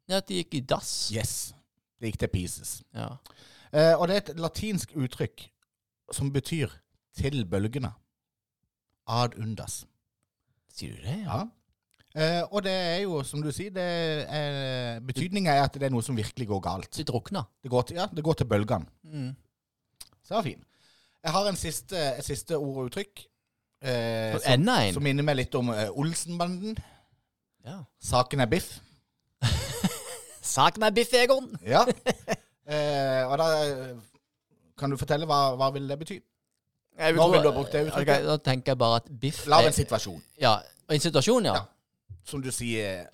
Ja, 0.09 0.17
At 0.17 0.27
det 0.27 0.41
gikk 0.41 0.53
i 0.53 0.65
dass. 0.65 1.11
Yes. 1.13 1.53
Det 1.99 2.09
gikk 2.09 2.19
til 2.19 2.31
pieces. 2.33 2.81
Ja. 2.95 3.11
Eh, 3.73 3.93
og 3.99 4.07
det 4.07 4.15
er 4.15 4.21
et 4.23 4.39
latinsk 4.39 4.95
uttrykk 4.95 5.49
som 6.15 6.31
betyr 6.33 6.71
til 7.17 7.43
bølgene. 7.45 7.91
Ad 9.07 9.37
undas. 9.37 9.83
Sier 10.79 10.95
du 10.95 11.03
det? 11.03 11.17
Ja. 11.25 11.41
Eh, 12.19 12.41
og 12.47 12.63
det 12.65 12.73
er 12.73 13.01
jo, 13.03 13.19
som 13.27 13.43
du 13.43 13.51
sier, 13.53 13.73
det 13.75 13.89
betydninga 15.05 15.53
er 15.53 15.67
at 15.67 15.75
det 15.75 15.89
er 15.89 15.93
noe 15.93 16.05
som 16.05 16.17
virkelig 16.17 16.47
går 16.49 16.63
galt. 16.65 16.91
Det 16.95 17.05
drukner. 17.07 17.49
Det 17.61 17.71
går 17.71 17.89
til, 17.89 17.99
ja, 17.99 18.07
det 18.15 18.23
går 18.25 18.39
til 18.39 18.49
bølgene. 18.49 18.87
Mm. 19.03 19.33
Så 20.23 20.31
det 20.31 20.37
var 20.39 20.47
fin. 20.47 20.63
Jeg 21.23 21.35
har 21.35 21.49
en 21.49 21.59
siste, 21.59 22.05
et 22.19 22.25
siste 22.25 22.57
ord 22.57 22.77
og 22.77 22.89
uttrykk. 22.89 23.25
Eh, 23.79 24.35
som, 24.39 24.67
en. 24.67 24.93
som 24.95 25.03
minner 25.03 25.23
meg 25.23 25.37
litt 25.39 25.55
om 25.55 25.71
eh, 25.71 25.87
Olsenbanden. 25.91 26.79
Ja. 27.67 27.81
Saken 28.03 28.43
er 28.43 28.49
biff. 28.51 28.77
Saken 30.55 30.83
er 30.83 30.95
Biff 30.95 31.13
Egon. 31.13 31.51
Ja. 31.67 31.83
eh, 32.71 33.21
og 33.27 33.35
da 33.39 33.47
eh, 33.63 33.95
kan 34.79 34.91
du 34.91 34.99
fortelle 34.99 35.27
hva, 35.29 35.55
hva 35.59 35.69
vil 35.75 35.87
det 35.91 35.99
bety? 35.99 36.19
Jeg 36.99 37.15
vet 37.15 37.19
ikke 37.19 37.25
om 37.25 37.35
du 37.35 37.47
ha 37.47 37.55
brukt 37.55 37.71
det 37.71 37.85
uttrykket? 37.87 38.17
Ok, 38.17 38.27
da 38.27 38.35
tenker 38.43 38.73
jeg 38.73 38.79
bare 38.81 38.99
at 38.99 39.07
Biff 39.21 39.45
Lag 39.47 39.67
en 39.69 39.75
situasjon. 39.75 40.19
Ja, 40.41 40.57
en 40.91 40.99
situasjon, 41.03 41.47
ja. 41.47 41.61
Som 42.27 42.43
du 42.43 42.51
sier 42.53 43.07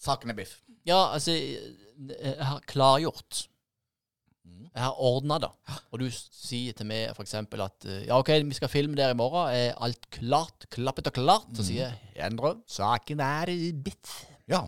Saken 0.00 0.30
er 0.32 0.36
biff. 0.38 0.56
Ja, 0.86 1.12
altså 1.12 1.34
Jeg 1.34 2.36
har 2.38 2.60
klargjort. 2.70 3.48
Jeg 4.68 4.84
har 4.84 5.00
ordna 5.02 5.38
det. 5.42 5.50
Og 5.90 6.00
du 6.04 6.06
sier 6.14 6.76
til 6.78 6.86
meg 6.86 7.10
f.eks. 7.10 7.34
at 7.34 7.86
eh, 7.88 8.04
ja, 8.06 8.18
OK, 8.18 8.30
vi 8.46 8.54
skal 8.54 8.70
filme 8.70 8.94
der 8.96 9.10
i 9.10 9.18
morgen. 9.18 9.50
Er 9.50 9.74
alt 9.82 10.06
klart? 10.14 10.68
Klappet 10.70 11.10
og 11.10 11.16
klart? 11.18 11.48
Så 11.58 11.66
sier 11.66 11.90
jeg 12.14 12.28
Endre, 12.30 12.54
saken 12.70 13.20
er 13.24 13.50
biff. 13.84 14.20
Ja. 14.48 14.62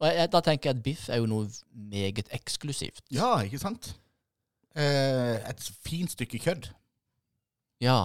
Og 0.00 0.06
jeg, 0.06 0.30
da 0.30 0.40
tenker 0.44 0.70
jeg 0.70 0.78
at 0.78 0.84
biff 0.86 1.08
er 1.10 1.18
jo 1.22 1.26
noe 1.30 1.50
meget 1.74 2.30
eksklusivt. 2.34 3.02
ja, 3.14 3.34
ikke 3.42 3.58
sant? 3.62 3.94
Eh, 4.74 5.36
et 5.50 5.66
fint 5.86 6.10
stykke 6.14 6.38
kødd. 6.46 6.70
Ja. 7.84 7.98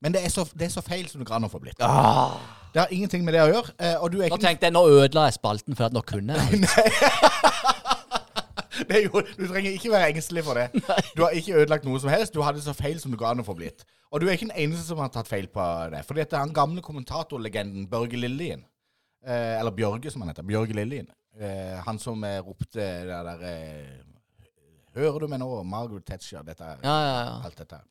Men 0.00 0.14
det 0.16 0.22
er, 0.24 0.32
så, 0.32 0.46
det 0.56 0.66
er 0.66 0.72
så 0.72 0.80
feil 0.84 1.06
som 1.10 1.20
det 1.22 1.28
går 1.28 1.36
an 1.38 1.46
å 1.46 1.50
få 1.52 1.60
blitt. 1.62 1.80
Ah. 1.84 2.38
Det 2.74 2.80
har 2.84 2.92
ingenting 2.94 3.24
med 3.26 3.34
det 3.36 3.42
å 3.44 3.50
gjøre. 3.50 3.74
eh, 3.82 3.96
og 4.00 4.12
du 4.14 4.20
er 4.22 4.30
Nå 4.32 4.38
tenkte 4.40 4.68
jeg, 4.68 4.72
nå 4.76 4.82
ødela 4.88 5.26
jeg 5.28 5.36
spalten, 5.36 5.76
for 5.76 5.84
at 5.90 5.94
nå 5.96 6.00
kunne 6.06 6.36
jeg. 6.38 6.60
det 8.88 8.96
er 8.96 9.02
jo, 9.06 9.20
Du 9.36 9.44
trenger 9.50 9.70
ikke 9.74 9.90
være 9.92 10.08
engstelig 10.14 10.44
for 10.46 10.54
det. 10.58 10.68
Du 11.16 11.22
har 11.24 11.34
ikke 11.36 11.58
ødelagt 11.60 11.84
noe 11.88 12.00
som 12.00 12.10
helst. 12.12 12.34
Du 12.34 12.42
hadde 12.46 12.62
så 12.64 12.72
feil 12.76 13.00
som 13.02 13.12
det 13.12 13.20
går 13.20 13.32
an 13.34 13.42
å 13.42 13.46
få 13.46 13.54
blitt. 13.58 13.84
Og 14.10 14.22
du 14.22 14.26
er 14.28 14.34
ikke 14.38 14.48
den 14.48 14.56
eneste 14.64 14.86
som 14.88 14.98
har 15.02 15.10
tatt 15.14 15.28
feil 15.30 15.46
på 15.52 15.62
det. 15.92 16.00
For 16.08 16.18
dette 16.18 16.36
er 16.38 16.46
den 16.48 16.56
gamle 16.56 16.82
kommentatorlegenden 16.82 17.86
Børge 17.90 18.18
Lillien. 18.18 18.64
Eh, 19.26 19.58
eller 19.60 19.74
Bjørge, 19.76 20.10
som 20.10 20.22
han 20.24 20.32
heter. 20.32 20.46
Bjørge 20.48 20.74
Lillien. 20.78 21.10
Eh, 21.38 21.76
han 21.86 21.98
som 22.02 22.24
eh, 22.26 22.40
ropte 22.42 22.80
det 22.80 23.06
der 23.06 23.44
eh, 23.46 23.98
Hører 24.96 25.22
du 25.22 25.28
meg 25.30 25.38
nå, 25.38 25.46
Margaret 25.70 26.02
Thatcher? 26.08 26.42
Dette 26.42 26.66
Ja, 26.82 26.84
ja, 27.04 27.18
ja. 27.28 27.36
alt 27.46 27.58
dette 27.60 27.76
her. 27.78 27.84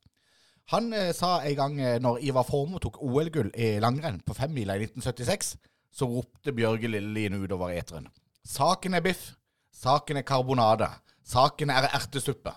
Han 0.70 0.94
eh, 0.94 1.12
sa 1.18 1.40
en 1.42 1.56
gang 1.58 1.80
eh, 1.82 1.98
når 2.02 2.22
Ivar 2.30 2.46
Formoe 2.46 2.82
tok 2.84 3.00
OL-gull 3.02 3.50
i 3.58 3.78
langrenn 3.82 4.20
på 4.26 4.36
femmila 4.38 4.76
i 4.78 4.86
1976, 4.86 5.56
så 5.90 6.06
ropte 6.06 6.54
Bjørge 6.54 6.92
Lillelien 6.92 7.40
utover 7.42 7.74
eteren. 7.74 8.10
Saken 8.46 8.94
er 8.94 9.02
biff. 9.06 9.32
Saken 9.74 10.20
er 10.20 10.28
karbonade. 10.28 10.90
Saken 11.26 11.72
er 11.74 11.90
ertesuppe. 11.90 12.54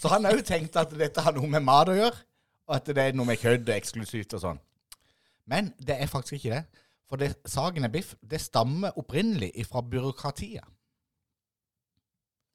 Så 0.00 0.10
han 0.10 0.26
òg 0.26 0.40
tenkte 0.46 0.82
at 0.82 0.94
dette 0.96 1.22
har 1.22 1.36
noe 1.36 1.50
med 1.50 1.62
mat 1.66 1.90
å 1.92 1.96
gjøre, 1.96 2.16
og 2.68 2.74
at 2.76 2.90
det 2.96 3.02
er 3.02 3.16
noe 3.16 3.28
med 3.28 3.40
kødd 3.40 3.68
og 3.68 3.74
eksklusivt 3.74 4.34
og 4.38 4.42
sånn. 4.42 4.60
Men 5.48 5.70
det 5.78 5.98
er 6.00 6.10
faktisk 6.10 6.38
ikke 6.38 6.56
det. 6.56 6.82
For 7.08 7.20
det, 7.20 7.30
saken 7.48 7.86
er 7.86 7.92
biff. 7.92 8.14
Det 8.20 8.40
stammer 8.40 8.96
opprinnelig 9.00 9.52
fra 9.68 9.82
byråkratiet. 9.84 10.66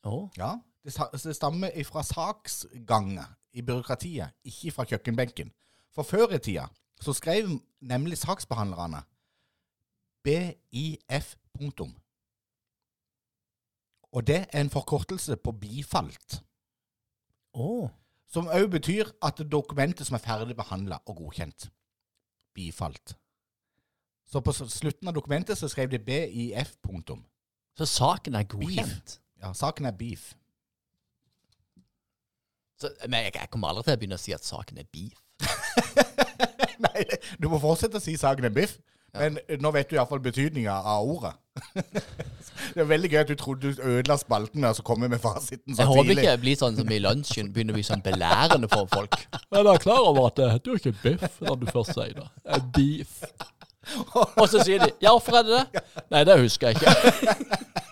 Oh. 0.03 0.27
Ja, 0.37 0.57
det, 0.83 0.93
det 1.13 1.35
stammer 1.37 1.71
fra 1.87 2.03
saksganger 2.05 3.31
i 3.53 3.61
byråkratiet, 3.61 4.33
ikke 4.43 4.71
fra 4.71 4.85
kjøkkenbenken. 4.89 5.51
For 5.93 6.03
før 6.03 6.33
i 6.35 6.39
tida 6.39 6.67
så 7.01 7.13
skrev 7.13 7.49
nemlig 7.81 8.17
saksbehandlerne 8.17 9.03
BIF 10.23 11.35
punktum. 11.53 11.93
Og 14.13 14.27
det 14.27 14.45
er 14.53 14.61
en 14.61 14.69
forkortelse 14.69 15.35
på 15.35 15.51
bifalt, 15.51 16.43
Oh. 17.53 17.89
som 18.25 18.47
òg 18.47 18.71
betyr 18.71 19.11
at 19.21 19.37
det 19.37 19.51
dokumentet 19.51 20.07
som 20.07 20.15
er 20.15 20.23
ferdig 20.23 20.55
behandla 20.57 20.97
og 21.05 21.15
godkjent, 21.15 21.69
bifalt. 22.53 23.13
Så 24.25 24.41
på 24.41 24.51
slutten 24.51 25.07
av 25.07 25.13
dokumentet 25.13 25.57
så 25.57 25.67
skrev 25.69 25.91
de 25.91 25.99
BIF 25.99 26.75
punktum. 26.81 27.25
Så 27.77 27.85
saken 27.85 28.35
er 28.35 28.43
godkjent? 28.43 29.19
Ja, 29.41 29.53
saken 29.53 29.85
er 29.85 29.91
beef. 29.91 30.33
Så, 32.81 32.89
men 33.07 33.27
jeg, 33.27 33.35
jeg 33.39 33.51
kommer 33.53 33.71
aldri 33.71 33.85
til 33.87 33.95
å 33.95 34.01
begynne 34.01 34.19
å 34.19 34.23
si 34.23 34.33
at 34.35 34.47
saken 34.47 34.81
er 34.81 34.89
beef. 34.91 35.19
Nei, 36.85 37.05
du 37.39 37.47
må 37.51 37.59
fortsette 37.61 37.99
å 37.99 38.03
si 38.03 38.15
saken 38.19 38.49
er 38.49 38.55
biff. 38.55 38.79
Men 39.13 39.37
nå 39.61 39.69
vet 39.75 39.91
du 39.91 39.97
iallfall 39.97 40.21
betydninga 40.25 40.73
av 40.89 41.05
ordet. 41.05 41.35
det 42.73 42.81
er 42.81 42.87
veldig 42.89 43.11
gøy 43.11 43.19
at 43.19 43.29
du 43.29 43.35
trodde 43.37 43.73
du 43.75 43.83
ødela 43.85 44.17
spalten 44.17 44.65
og 44.65 44.79
å 44.81 44.85
komme 44.87 45.05
med 45.11 45.21
fasiten 45.21 45.75
så 45.75 45.83
Jeg 45.83 45.89
håper 45.91 46.11
ikke 46.15 46.31
jeg 46.31 46.41
blir 46.41 46.57
sånn 46.57 46.79
som 46.79 46.89
i 46.89 46.97
lunsjen, 47.03 47.51
begynner 47.53 47.75
å 47.75 47.77
bli 47.77 47.85
sånn 47.85 48.01
belærende 48.05 48.69
for 48.71 48.89
folk. 48.89 49.19
Men 49.53 49.69
jeg 49.69 49.75
er 49.75 49.85
klar 49.85 50.07
over 50.09 50.31
at 50.31 50.41
det 50.41 50.49
heter 50.55 50.73
jo 50.73 50.81
ikke 50.81 50.95
biff 51.03 51.37
når 51.45 51.61
du 51.61 51.67
først 51.69 51.93
sier 51.93 52.17
det. 52.17 52.25
Det 52.41 52.57
er 52.57 52.65
beef. 52.79 53.13
Og 54.39 54.45
så 54.49 54.63
sier 54.63 54.81
de 54.81 54.89
'ja, 54.97 55.11
hvorfor 55.11 55.37
er 55.37 55.45
det 55.45 55.61
det?' 55.61 55.83
Nei, 56.09 56.23
det 56.23 56.39
husker 56.39 56.71
jeg 56.71 56.81
ikke. 56.81 57.82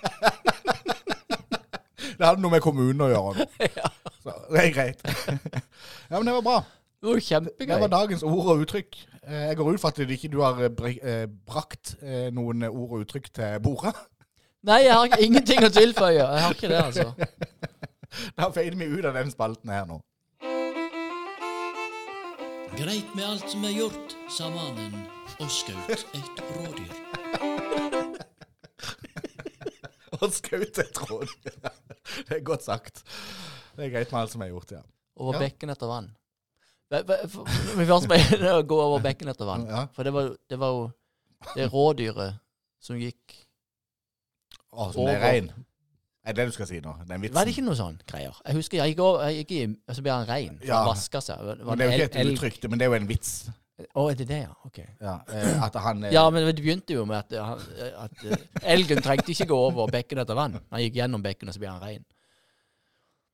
Det 2.22 2.28
hadde 2.30 2.44
noe 2.44 2.54
med 2.54 2.62
kommunen 2.62 3.02
å 3.02 3.08
gjøre. 3.10 3.48
Så 4.22 4.34
det 4.54 4.60
er 4.62 4.74
greit. 4.76 5.00
ja, 6.12 6.20
men 6.20 6.28
det 6.30 6.36
var 6.36 6.44
bra. 6.46 6.58
Det 7.02 7.10
var 7.10 7.22
kjempegøy. 7.26 7.72
Det 7.72 7.80
var 7.82 7.90
dagens 7.96 8.24
ord 8.30 8.50
og 8.54 8.62
uttrykk. 8.62 9.00
Eh, 9.26 9.48
Jeg 9.48 9.58
går 9.58 9.72
ut 9.74 9.82
fra 9.82 9.90
at 9.90 10.02
ikke 10.06 10.30
har 10.38 10.62
eh, 10.68 10.92
eh, 11.02 11.24
brakt 11.50 11.96
noen 12.38 12.68
ord 12.70 12.94
og 12.94 13.02
uttrykk 13.08 13.32
til 13.34 13.58
bordet. 13.66 13.96
Nei, 14.70 14.84
jeg 14.86 14.94
har 14.94 15.18
ingenting 15.26 15.66
å 15.66 15.72
tilføye. 15.74 16.20
Jeg 16.22 16.46
har 16.46 16.54
ikke 16.54 16.70
det, 16.70 16.84
altså. 16.84 17.10
Da 18.38 18.52
feider 18.54 18.78
vi 18.78 18.92
ut 18.92 19.06
av 19.08 19.18
den 19.18 19.34
spalten 19.34 19.74
her 19.74 19.90
nå. 19.90 19.98
Greit 22.78 23.16
med 23.18 23.26
alt 23.26 23.50
som 23.50 23.66
er 23.66 23.74
gjort, 23.80 24.14
sa 24.30 24.52
mannen 24.54 25.08
og 25.42 25.50
skjøt 25.50 26.06
et 26.20 26.44
rådyr. 26.54 26.94
Og 30.22 30.34
skaut 30.38 30.78
et 30.86 31.02
råd. 31.10 31.32
Det 32.30 32.38
er 32.40 32.44
godt 32.48 32.64
sagt. 32.66 33.04
Det 33.76 33.86
er 33.88 33.94
greit 33.94 34.12
med 34.12 34.20
alt 34.22 34.32
som 34.34 34.42
er 34.46 34.52
gjort, 34.52 34.72
ja. 34.76 34.82
Over 35.22 35.38
Ja. 35.38 35.44
bekken 35.48 35.70
etter 35.74 35.88
vann. 35.92 36.10
Vi 36.92 37.86
først 37.88 38.08
må 38.12 38.18
å 38.60 38.64
gå 38.68 38.78
over 38.84 39.00
bekken 39.04 39.30
etter 39.32 39.48
vann. 39.48 39.64
Ja. 39.70 39.86
For 39.96 40.04
det 40.08 40.12
var, 40.16 40.34
det 40.52 40.58
var 40.60 40.74
jo 40.76 40.82
det 41.56 41.68
rådyret 41.72 42.40
som 42.84 42.98
gikk 43.00 43.38
Å, 44.72 44.90
som 44.92 45.06
det 45.06 45.16
Over. 45.18 45.20
rein. 45.24 45.48
Er 46.24 46.36
det 46.36 46.44
det 46.44 46.52
du 46.52 46.56
skal 46.56 46.68
si 46.70 46.80
nå? 46.84 46.92
Den 47.10 47.24
vitsen. 47.24 47.36
Var 47.36 47.48
det 47.48 47.54
ikke 47.56 47.64
noe 47.66 47.76
sånn 47.80 47.96
greier? 48.08 48.36
Jeg 48.46 48.56
husker 48.60 48.78
jeg 48.78 48.94
gikk 48.94 49.00
over, 49.04 49.24
jeg 49.32 49.42
gikk 49.42 49.54
i, 49.58 49.62
så 49.98 50.04
ble 50.06 50.12
han 50.14 50.28
rein. 50.30 50.60
Ja. 50.68 50.84
Vaska 50.86 51.22
seg. 51.24 51.42
Det 51.48 51.66
var 51.66 51.72
Men 51.76 51.82
det 51.82 51.88
er 51.88 51.92
jo 51.98 52.06
ikke 52.06 52.22
et 52.22 52.32
uttrykk, 52.36 52.68
men 52.70 52.80
det 52.80 52.86
er 52.86 52.92
jo 52.94 52.98
en 53.00 53.08
vits. 53.10 53.32
Å, 53.96 53.98
er 54.12 54.16
det 54.20 54.28
det, 54.30 54.40
ja? 54.46 54.54
Ok. 54.68 54.80
Ja, 55.02 55.16
eh, 55.34 55.64
at 55.66 55.76
han 55.84 56.04
eh, 56.08 56.14
Ja, 56.14 56.24
men 56.34 56.46
det 56.48 56.56
begynte 56.62 56.94
jo 56.96 57.06
med 57.10 57.18
at, 57.24 57.32
han- 57.38 57.66
at 58.06 58.16
eh, 58.26 58.32
elgen 58.76 59.00
trengte 59.04 59.32
ikke 59.34 59.48
gå 59.52 59.58
over 59.70 59.92
bekken 59.94 60.22
etter 60.24 60.36
vann. 60.38 60.60
Han 60.72 60.82
gikk 60.84 60.96
gjennom 61.02 61.22
bekken, 61.26 61.50
og 61.52 61.56
så 61.56 61.62
ble 61.64 61.72
han 61.72 61.84
rein. 61.84 62.04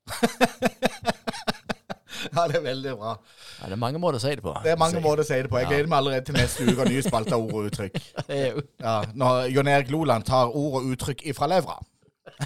ja, 2.36 2.48
det 2.48 2.56
er 2.58 2.62
veldig 2.64 2.94
bra. 2.98 3.16
Ja, 3.60 3.66
det 3.68 3.74
er 3.76 3.80
mange 3.82 4.00
måter 4.02 4.18
å 4.20 4.22
si 4.24 4.32
det 4.38 4.44
på. 4.46 4.54
Det 4.64 4.72
er 4.74 4.78
mange 4.80 5.02
måter 5.04 5.24
å 5.24 5.28
si 5.28 5.38
det 5.44 5.50
på. 5.52 5.60
Jeg 5.62 5.68
gleder 5.72 5.90
meg 5.92 5.98
allerede 6.02 6.26
til 6.30 6.36
neste 6.38 6.66
uke 6.68 6.82
og 6.86 6.90
nye 6.92 7.04
spalter 7.06 7.38
ord 7.38 7.54
og 7.54 7.66
uttrykk. 7.72 7.96
Ja, 8.88 8.96
Når 9.18 9.32
Jon 9.56 9.68
Erik 9.72 9.90
Loland 9.94 10.24
tar 10.28 10.46
ord 10.56 10.74
og 10.82 10.86
uttrykk 10.94 11.20
ifra 11.34 11.46
levra. 11.52 11.76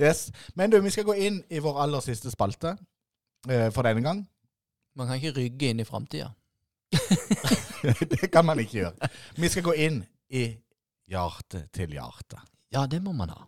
yes. 0.00 0.30
Men 0.54 0.70
du, 0.70 0.80
vi 0.84 0.90
skal 0.92 1.04
gå 1.08 1.14
inn 1.28 1.38
i 1.52 1.58
vår 1.62 1.74
aller 1.86 2.00
siste 2.04 2.30
spalte 2.32 2.68
eh, 2.74 2.78
for 3.44 3.86
denne 3.86 4.02
gang. 4.02 4.24
Man 4.96 5.06
kan 5.06 5.20
ikke 5.20 5.36
rygge 5.36 5.70
inn 5.70 5.80
i 5.82 5.86
framtida. 5.86 6.30
det 8.12 8.30
kan 8.32 8.46
man 8.46 8.58
ikke 8.62 8.78
gjøre. 8.80 9.10
Vi 9.36 9.50
skal 9.52 9.66
gå 9.66 9.74
inn 9.86 10.00
i 10.32 10.46
hjerte 11.10 11.66
til 11.74 11.92
hjerte. 11.94 12.40
Ja, 12.72 12.86
det 12.90 13.02
må 13.04 13.12
man 13.16 13.30
ha. 13.34 13.44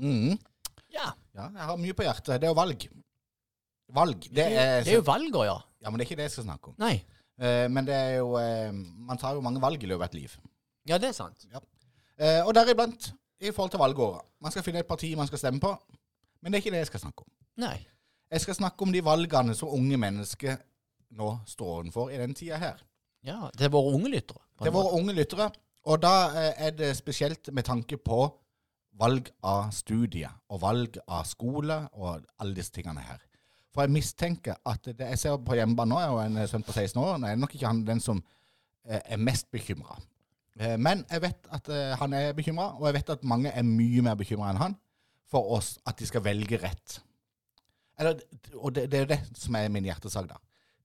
Mhm. 0.00 0.38
Ja, 0.90 1.12
Ja, 1.36 1.44
jeg 1.54 1.66
har 1.68 1.76
mye 1.78 1.94
på 1.94 2.02
hjertet. 2.02 2.40
Det 2.40 2.48
er 2.48 2.50
jo 2.50 2.58
valg. 2.58 2.88
Valg. 3.94 4.26
Det 4.34 4.44
er, 4.44 4.80
det 4.84 4.92
er 4.92 4.98
jo 4.98 5.04
valgår, 5.06 5.44
ja. 5.46 5.58
Ja, 5.80 5.90
men 5.90 5.98
det 5.98 6.04
er 6.04 6.08
ikke 6.10 6.18
det 6.18 6.26
jeg 6.28 6.34
skal 6.34 6.46
snakke 6.48 6.72
om. 6.72 6.74
Nei. 6.82 6.96
Eh, 7.40 7.66
men 7.72 7.86
det 7.86 7.94
er 7.96 8.16
jo 8.18 8.34
eh, 8.36 8.72
Man 8.72 9.18
tar 9.18 9.34
jo 9.38 9.40
mange 9.44 9.62
valg 9.62 9.82
i 9.82 9.88
løpet 9.88 10.02
av 10.02 10.08
et 10.10 10.18
liv. 10.18 10.34
Ja, 10.90 10.98
det 10.98 11.08
er 11.10 11.16
sant. 11.16 11.46
Eh, 12.18 12.42
og 12.44 12.52
deriblant 12.54 13.12
i 13.40 13.52
forhold 13.54 13.70
til 13.72 13.80
valgåret. 13.80 14.26
Man 14.42 14.52
skal 14.52 14.66
finne 14.66 14.82
et 14.82 14.88
parti 14.90 15.14
man 15.16 15.30
skal 15.30 15.40
stemme 15.40 15.62
på. 15.62 15.72
Men 16.42 16.52
det 16.52 16.58
er 16.58 16.64
ikke 16.64 16.74
det 16.74 16.82
jeg 16.84 16.90
skal 16.90 17.04
snakke 17.06 17.24
om. 17.24 17.30
Nei. 17.64 17.78
Jeg 18.30 18.44
skal 18.44 18.58
snakke 18.60 18.82
om 18.86 18.92
de 18.92 19.00
valgene 19.04 19.54
som 19.58 19.72
unge 19.74 19.96
mennesker 19.98 20.58
nå 21.18 21.30
står 21.50 21.70
overfor 21.80 22.12
i 22.14 22.18
den 22.20 22.34
tida 22.36 22.58
her. 22.60 22.82
Ja, 23.26 23.48
det 23.56 23.66
er 23.66 23.72
våre 23.74 23.94
unge 23.96 24.10
lyttere. 24.12 24.42
Det 24.60 24.68
er 24.70 24.74
våre 24.76 24.92
unge 24.96 25.14
lyttere, 25.16 25.48
og 25.88 26.02
da 26.02 26.12
eh, 26.36 26.52
er 26.68 26.76
det 26.76 26.92
spesielt 26.96 27.50
med 27.52 27.64
tanke 27.66 27.96
på 27.96 28.20
valg 28.98 29.30
av 29.46 29.70
studie 29.74 30.28
og 30.50 30.62
valg 30.62 30.98
av 31.06 31.26
skole 31.28 31.76
og 31.92 32.26
alle 32.40 32.56
disse 32.56 32.74
tingene 32.74 33.04
her. 33.04 33.22
For 33.70 33.86
jeg 33.86 33.94
mistenker 33.94 34.58
at 34.66 34.84
det 34.84 35.12
jeg 35.12 35.20
ser 35.20 35.38
på 35.46 35.56
hjemmebane 35.56 35.94
nå, 35.94 35.98
er 36.00 36.10
jo 36.10 36.22
en 36.24 36.48
sønn 36.50 36.66
på 36.66 36.74
16 36.74 36.98
år. 37.00 37.18
Nå 37.18 37.28
er 37.28 37.38
nok 37.38 37.54
ikke 37.54 37.68
han 37.68 37.84
den 37.86 38.02
som 38.02 38.18
eh, 38.84 38.98
er 38.98 39.20
mest 39.20 39.50
bekymra. 39.52 39.98
Men 40.76 41.04
jeg 41.08 41.22
vet 41.22 41.46
at 41.54 41.68
eh, 41.72 41.94
han 41.96 42.12
er 42.12 42.34
bekymra, 42.36 42.74
og 42.76 42.88
jeg 42.88 42.98
vet 42.98 43.12
at 43.14 43.22
mange 43.24 43.52
er 43.54 43.64
mye 43.64 44.02
mer 44.04 44.18
bekymra 44.18 44.50
enn 44.50 44.60
han 44.60 44.74
for 45.30 45.54
oss 45.56 45.76
at 45.86 45.96
de 46.00 46.08
skal 46.08 46.24
velge 46.26 46.58
rett. 46.60 46.98
Eller, 48.00 48.18
og 48.56 48.74
det, 48.74 48.88
det 48.90 48.98
er 48.98 49.04
jo 49.06 49.12
det 49.12 49.20
som 49.38 49.56
er 49.56 49.70
min 49.72 49.86
hjertesak, 49.86 50.28
da. 50.28 50.40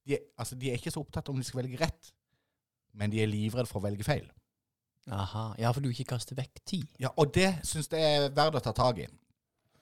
De, 0.06 0.20
altså, 0.38 0.56
de 0.60 0.70
er 0.70 0.78
ikke 0.78 0.94
så 0.94 1.02
opptatt 1.02 1.32
om 1.32 1.40
de 1.40 1.46
skal 1.48 1.64
velge 1.64 1.80
rett, 1.82 2.12
men 2.94 3.12
de 3.12 3.24
er 3.24 3.32
livredde 3.32 3.70
for 3.72 3.82
å 3.82 3.88
velge 3.88 4.06
feil. 4.06 4.28
Aha. 5.12 5.54
Ja, 5.62 5.72
for 5.72 5.82
du 5.82 5.90
ikke 5.92 6.08
kaster 6.16 6.38
vekk 6.38 6.64
tid. 6.66 6.88
Ja, 7.00 7.12
Og 7.18 7.34
det 7.36 7.52
syns 7.64 7.92
jeg 7.92 8.02
er 8.02 8.32
verdt 8.34 8.58
å 8.58 8.64
ta 8.64 8.74
tak 8.74 9.04
i. 9.04 9.08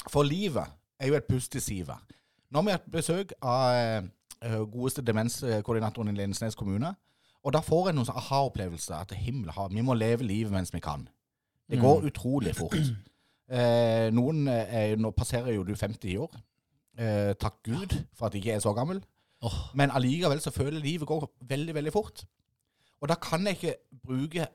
For 0.10 0.28
livet 0.28 0.68
er 1.00 1.08
jo 1.08 1.16
et 1.16 1.30
pustesive. 1.30 1.96
Nå 2.52 2.60
har 2.60 2.66
vi 2.68 2.76
hatt 2.76 2.92
besøk 2.92 3.32
av 3.40 3.78
eh, 4.44 4.60
godeste 4.68 5.02
demenskoordinatoren 5.02 6.12
i 6.12 6.18
Lindesnes 6.18 6.58
kommune. 6.60 6.92
Og 7.44 7.56
da 7.56 7.64
får 7.64 7.90
jeg 7.90 7.98
noen 7.98 8.08
sånn 8.08 8.20
aha-opplevelse. 8.20 9.00
At 9.00 9.16
himmel 9.16 9.52
ha, 9.56 9.68
vi 9.72 9.84
må 9.84 9.96
leve 9.96 10.28
livet 10.28 10.54
mens 10.54 10.74
vi 10.74 10.84
kan. 10.84 11.08
Det 11.70 11.80
går 11.82 12.08
utrolig 12.12 12.56
fort. 12.56 12.78
Eh, 13.54 14.08
noen 14.16 14.48
er, 14.48 14.96
Nå 14.98 15.12
passerer 15.16 15.52
jo 15.54 15.66
du 15.68 15.74
50 15.76 16.20
år. 16.24 16.38
Eh, 16.98 17.34
takk 17.40 17.58
Gud 17.66 17.96
for 18.16 18.28
at 18.28 18.36
jeg 18.36 18.44
ikke 18.44 18.56
er 18.56 18.64
så 18.64 18.72
gammel. 18.76 19.02
Oh. 19.44 19.58
Men 19.76 19.92
allikevel 19.92 20.40
så 20.42 20.54
føler 20.56 20.80
livet 20.80 21.08
går 21.08 21.26
veldig, 21.50 21.76
veldig 21.76 21.94
fort. 21.94 22.24
Og 23.04 23.12
da 23.12 23.18
kan 23.20 23.44
jeg 23.48 23.58
ikke 23.60 23.76
bruke 24.06 24.48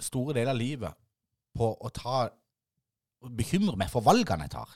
store 0.00 0.34
deler 0.36 0.52
av 0.54 0.58
livet 0.60 0.94
på 1.56 1.68
å 1.80 1.90
ta 1.92 2.28
bekymre 3.36 3.76
meg 3.78 3.90
for 3.92 4.02
valgene 4.06 4.46
jeg 4.48 4.54
tar. 4.56 4.70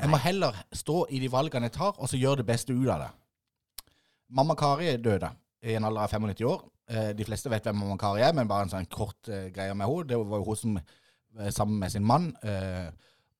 Jeg 0.00 0.08
må 0.10 0.18
heller 0.22 0.54
stå 0.72 1.02
i 1.10 1.18
de 1.20 1.28
valgene 1.30 1.66
jeg 1.68 1.74
tar, 1.76 1.96
og 1.98 2.08
så 2.08 2.18
gjøre 2.18 2.40
det 2.40 2.46
beste 2.48 2.72
ut 2.72 2.88
av 2.88 3.02
det. 3.04 3.10
Mamma 4.30 4.54
Kari 4.58 4.94
døde 5.02 5.32
i 5.66 5.74
en 5.76 5.84
alder 5.84 6.06
av 6.06 6.12
95 6.14 6.46
år. 6.46 6.62
Eh, 6.90 7.10
De 7.18 7.26
fleste 7.26 7.50
vet 7.50 7.66
hvem 7.66 7.76
mamma 7.82 7.96
Kari 7.98 8.22
er, 8.22 8.32
men 8.34 8.48
bare 8.48 8.68
en 8.68 8.72
sånn 8.72 8.86
kort 8.90 9.28
eh, 9.28 9.48
greie 9.54 9.74
med 9.74 9.86
henne. 9.90 10.06
Det 10.08 10.18
var 10.22 10.38
jo 10.40 10.46
hun 10.46 10.56
som 10.60 10.78
eh, 10.78 11.50
sammen 11.50 11.78
med 11.82 11.92
sin 11.92 12.06
mann, 12.06 12.30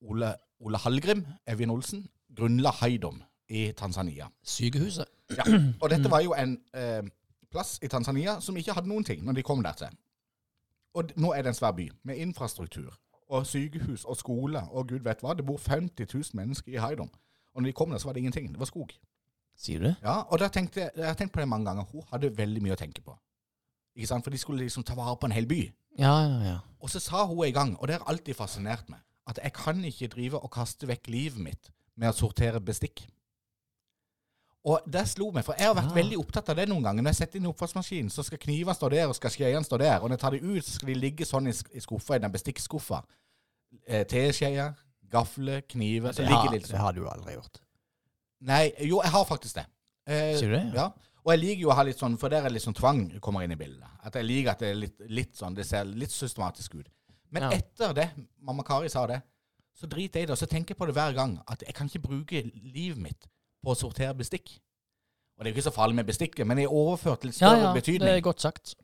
Ole, 0.00 0.34
Ole 0.60 0.78
Hallgrim 0.82 1.22
Evjen 1.46 1.70
Olsen, 1.70 2.04
grunnla 2.34 2.72
Haidom 2.80 3.22
i 3.50 3.70
Tanzania. 3.76 4.28
Sykehuset. 4.42 5.08
Ja. 5.36 5.44
Og 5.80 5.90
dette 5.90 6.10
var 6.10 6.22
jo 6.26 6.34
en 6.34 6.56
eh, 6.74 7.02
plass 7.50 7.78
i 7.82 7.88
Tanzania 7.90 8.38
som 8.42 8.56
ikke 8.58 8.74
hadde 8.76 8.90
noen 8.90 9.06
ting 9.06 9.22
når 9.26 9.38
de 9.38 9.44
kom 9.46 9.62
der 9.62 9.78
til. 9.78 9.94
Og 10.94 11.12
nå 11.16 11.32
er 11.32 11.42
det 11.42 11.52
en 11.52 11.58
svær 11.58 11.74
by 11.76 11.86
med 12.04 12.18
infrastruktur 12.22 12.94
og 13.30 13.46
sykehus 13.46 14.04
og 14.04 14.16
skole 14.18 14.62
og 14.70 14.88
gud 14.90 15.04
vet 15.06 15.22
hva. 15.22 15.36
Det 15.38 15.46
bor 15.46 15.60
50 15.62 16.08
000 16.14 16.34
mennesker 16.34 16.74
i 16.74 16.80
Haidom. 16.82 17.10
Og 17.54 17.62
når 17.62 17.70
de 17.70 17.76
kom 17.78 17.90
der, 17.90 17.98
så 17.98 18.08
var 18.08 18.16
det 18.16 18.24
ingenting. 18.24 18.50
Det 18.52 18.58
var 18.58 18.70
skog. 18.70 18.92
Sier 19.58 19.78
du 19.78 19.86
det? 19.86 19.94
Ja, 20.02 20.22
og 20.26 20.40
da 20.40 20.48
tenkte 20.48 20.80
jeg, 20.80 20.90
jeg 20.96 21.06
har 21.06 21.18
tenkt 21.18 21.34
på 21.34 21.40
det 21.40 21.48
mange 21.48 21.68
ganger. 21.68 21.86
Hun 21.92 22.06
hadde 22.10 22.32
veldig 22.36 22.62
mye 22.64 22.74
å 22.74 22.80
tenke 22.80 23.02
på. 23.04 23.14
Ikke 23.98 24.08
sant? 24.08 24.24
For 24.24 24.34
de 24.34 24.40
skulle 24.40 24.64
liksom 24.64 24.86
ta 24.86 24.96
vare 24.98 25.18
på 25.20 25.28
en 25.28 25.36
hel 25.36 25.46
by. 25.50 25.60
Ja, 25.98 26.14
ja, 26.24 26.38
ja. 26.46 26.58
Og 26.80 26.90
så 26.90 27.02
sa 27.02 27.26
hun 27.28 27.44
en 27.44 27.54
gang, 27.54 27.72
og 27.78 27.88
det 27.88 27.98
har 27.98 28.06
alltid 28.08 28.38
fascinert 28.38 28.88
meg, 28.90 29.02
at 29.28 29.38
jeg 29.42 29.52
kan 29.54 29.82
ikke 29.84 30.08
drive 30.14 30.40
og 30.40 30.50
kaste 30.54 30.88
vekk 30.88 31.10
livet 31.12 31.42
mitt 31.44 31.70
med 32.00 32.10
å 32.10 32.16
sortere 32.16 32.62
bestikk. 32.64 33.04
Og 34.64 34.82
det 34.92 35.06
slo 35.08 35.30
meg, 35.32 35.44
for 35.46 35.56
jeg 35.56 35.66
har 35.70 35.74
vært 35.78 35.88
ja. 35.88 35.94
veldig 35.96 36.18
opptatt 36.20 36.50
av 36.52 36.56
det 36.60 36.66
noen 36.68 36.82
ganger. 36.84 37.02
Når 37.02 37.14
jeg 37.14 37.20
setter 37.22 37.38
inn 37.40 37.46
oppvaskmaskinen, 37.48 38.10
så 38.12 38.20
skal 38.26 38.38
knivene 38.42 38.74
stå 38.76 38.90
der, 38.92 39.06
og 39.08 39.14
skal 39.16 39.30
skjeene 39.32 39.64
stå 39.64 39.78
der. 39.80 39.96
Og 40.02 40.10
når 40.10 40.18
jeg 40.18 40.20
tar 40.20 40.36
dem 40.36 40.50
ut, 40.52 40.64
så 40.66 40.74
skal 40.76 40.90
de 40.92 40.96
ligge 41.00 41.24
sånn 41.24 41.48
i, 41.48 41.54
sk- 41.56 41.72
i 41.72 41.80
skuffa, 41.80 42.18
i 42.18 42.22
den 42.26 42.34
bestikkskuffa. 42.34 42.98
Eh, 43.88 44.04
Teskjeer, 44.10 44.74
gafler, 45.10 45.62
kniver. 45.70 46.12
Så 46.12 46.20
Det 46.22 46.28
ligger 46.28 46.44
har, 46.44 46.52
de 46.52 46.60
sånn. 46.60 46.66
det 46.66 46.72
sånn. 46.74 46.84
har 46.84 46.92
du 46.98 47.08
aldri 47.08 47.38
gjort. 47.38 47.62
Nei, 48.52 48.64
jo, 48.88 49.00
jeg 49.04 49.14
har 49.16 49.24
faktisk 49.28 49.54
det. 49.62 49.64
Eh, 50.10 50.36
Sier 50.36 50.52
du 50.52 50.56
det? 50.58 50.62
Ja. 50.76 50.90
Og 51.24 51.32
jeg 51.34 51.40
liker 51.42 51.62
jo 51.64 51.72
å 51.72 51.76
ha 51.80 51.82
litt 51.88 51.98
sånn, 52.00 52.14
for 52.20 52.32
der 52.32 52.44
er 52.48 52.52
litt 52.52 52.64
sånn 52.64 52.76
tvang 52.76 53.02
kommer 53.20 53.44
inn 53.44 53.52
i 53.52 53.58
bildet. 53.60 53.88
At 54.04 54.14
jeg 54.16 54.24
liker 54.28 54.52
at 54.54 54.62
det 54.64 54.70
er 54.74 54.78
litt, 54.78 55.00
litt 55.08 55.34
sånn, 55.36 55.56
det 55.56 55.66
ser 55.68 55.84
litt 55.88 56.12
systematisk 56.12 56.76
ut. 56.80 56.88
Men 57.32 57.42
Ja. 57.48 57.50
etter 57.56 57.92
det, 57.94 58.10
mamma 58.40 58.62
Kari 58.64 58.88
sa 58.92 59.06
det, 59.06 59.22
så 59.76 59.86
driter 59.88 60.20
jeg 60.20 60.24
i 60.24 60.26
det. 60.26 60.32
Og 60.36 60.38
så 60.40 60.48
tenker 60.48 60.74
jeg 60.74 60.78
på 60.80 60.86
det 60.88 60.94
hver 60.96 61.14
gang, 61.14 61.38
at 61.48 61.60
jeg 61.64 61.74
kan 61.74 61.86
ikke 61.88 62.02
bruke 62.08 62.42
livet 62.74 62.98
mitt 62.98 63.26
på 63.62 63.72
å 63.72 63.78
sortere 63.78 64.14
bestikk. 64.16 64.52
Og 65.36 65.44
det 65.44 65.50
er 65.50 65.54
jo 65.54 65.58
ikke 65.58 65.68
så 65.70 65.74
farlig 65.74 65.96
med 65.96 66.08
bestikket, 66.08 66.46
men 66.46 66.58
i 66.58 66.66
overført 66.66 67.24
Ja, 67.24 67.32
større 67.32 67.60
ja, 67.68 67.72
betydning, 67.74 68.08
det 68.08 68.16
er 68.16 68.24
godt 68.24 68.40
sagt. 68.40 68.74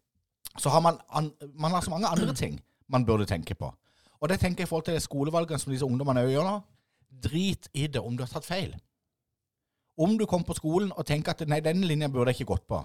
så 0.59 0.71
har 0.73 0.81
man, 0.81 0.99
an, 1.11 1.33
man 1.55 1.71
har 1.71 1.81
så 1.85 1.91
mange 1.91 2.09
andre 2.09 2.35
ting 2.35 2.61
man 2.89 3.05
burde 3.05 3.27
tenke 3.27 3.55
på. 3.55 3.73
Og 4.21 4.29
det 4.29 4.41
tenker 4.41 4.63
jeg 4.63 4.67
i 4.67 4.71
forhold 4.71 4.85
til 4.85 4.95
de 4.95 5.01
skolevalgene 5.01 5.59
som 5.61 5.73
disse 5.73 5.85
ungdommene 5.85 6.23
gjør 6.31 6.45
nå. 6.49 6.61
Drit 7.23 7.69
i 7.75 7.87
det 7.87 8.01
om 8.01 8.17
du 8.17 8.23
har 8.25 8.31
tatt 8.33 8.45
feil. 8.49 8.73
Om 9.99 10.17
du 10.19 10.27
kom 10.27 10.45
på 10.45 10.55
skolen 10.57 10.93
og 10.97 11.07
tenker 11.07 11.33
at 11.33 11.45
nei, 11.49 11.61
denne 11.61 11.87
linja 11.87 12.09
burde 12.09 12.33
jeg 12.33 12.41
ikke 12.41 12.53
gått 12.55 12.67
på. 12.69 12.81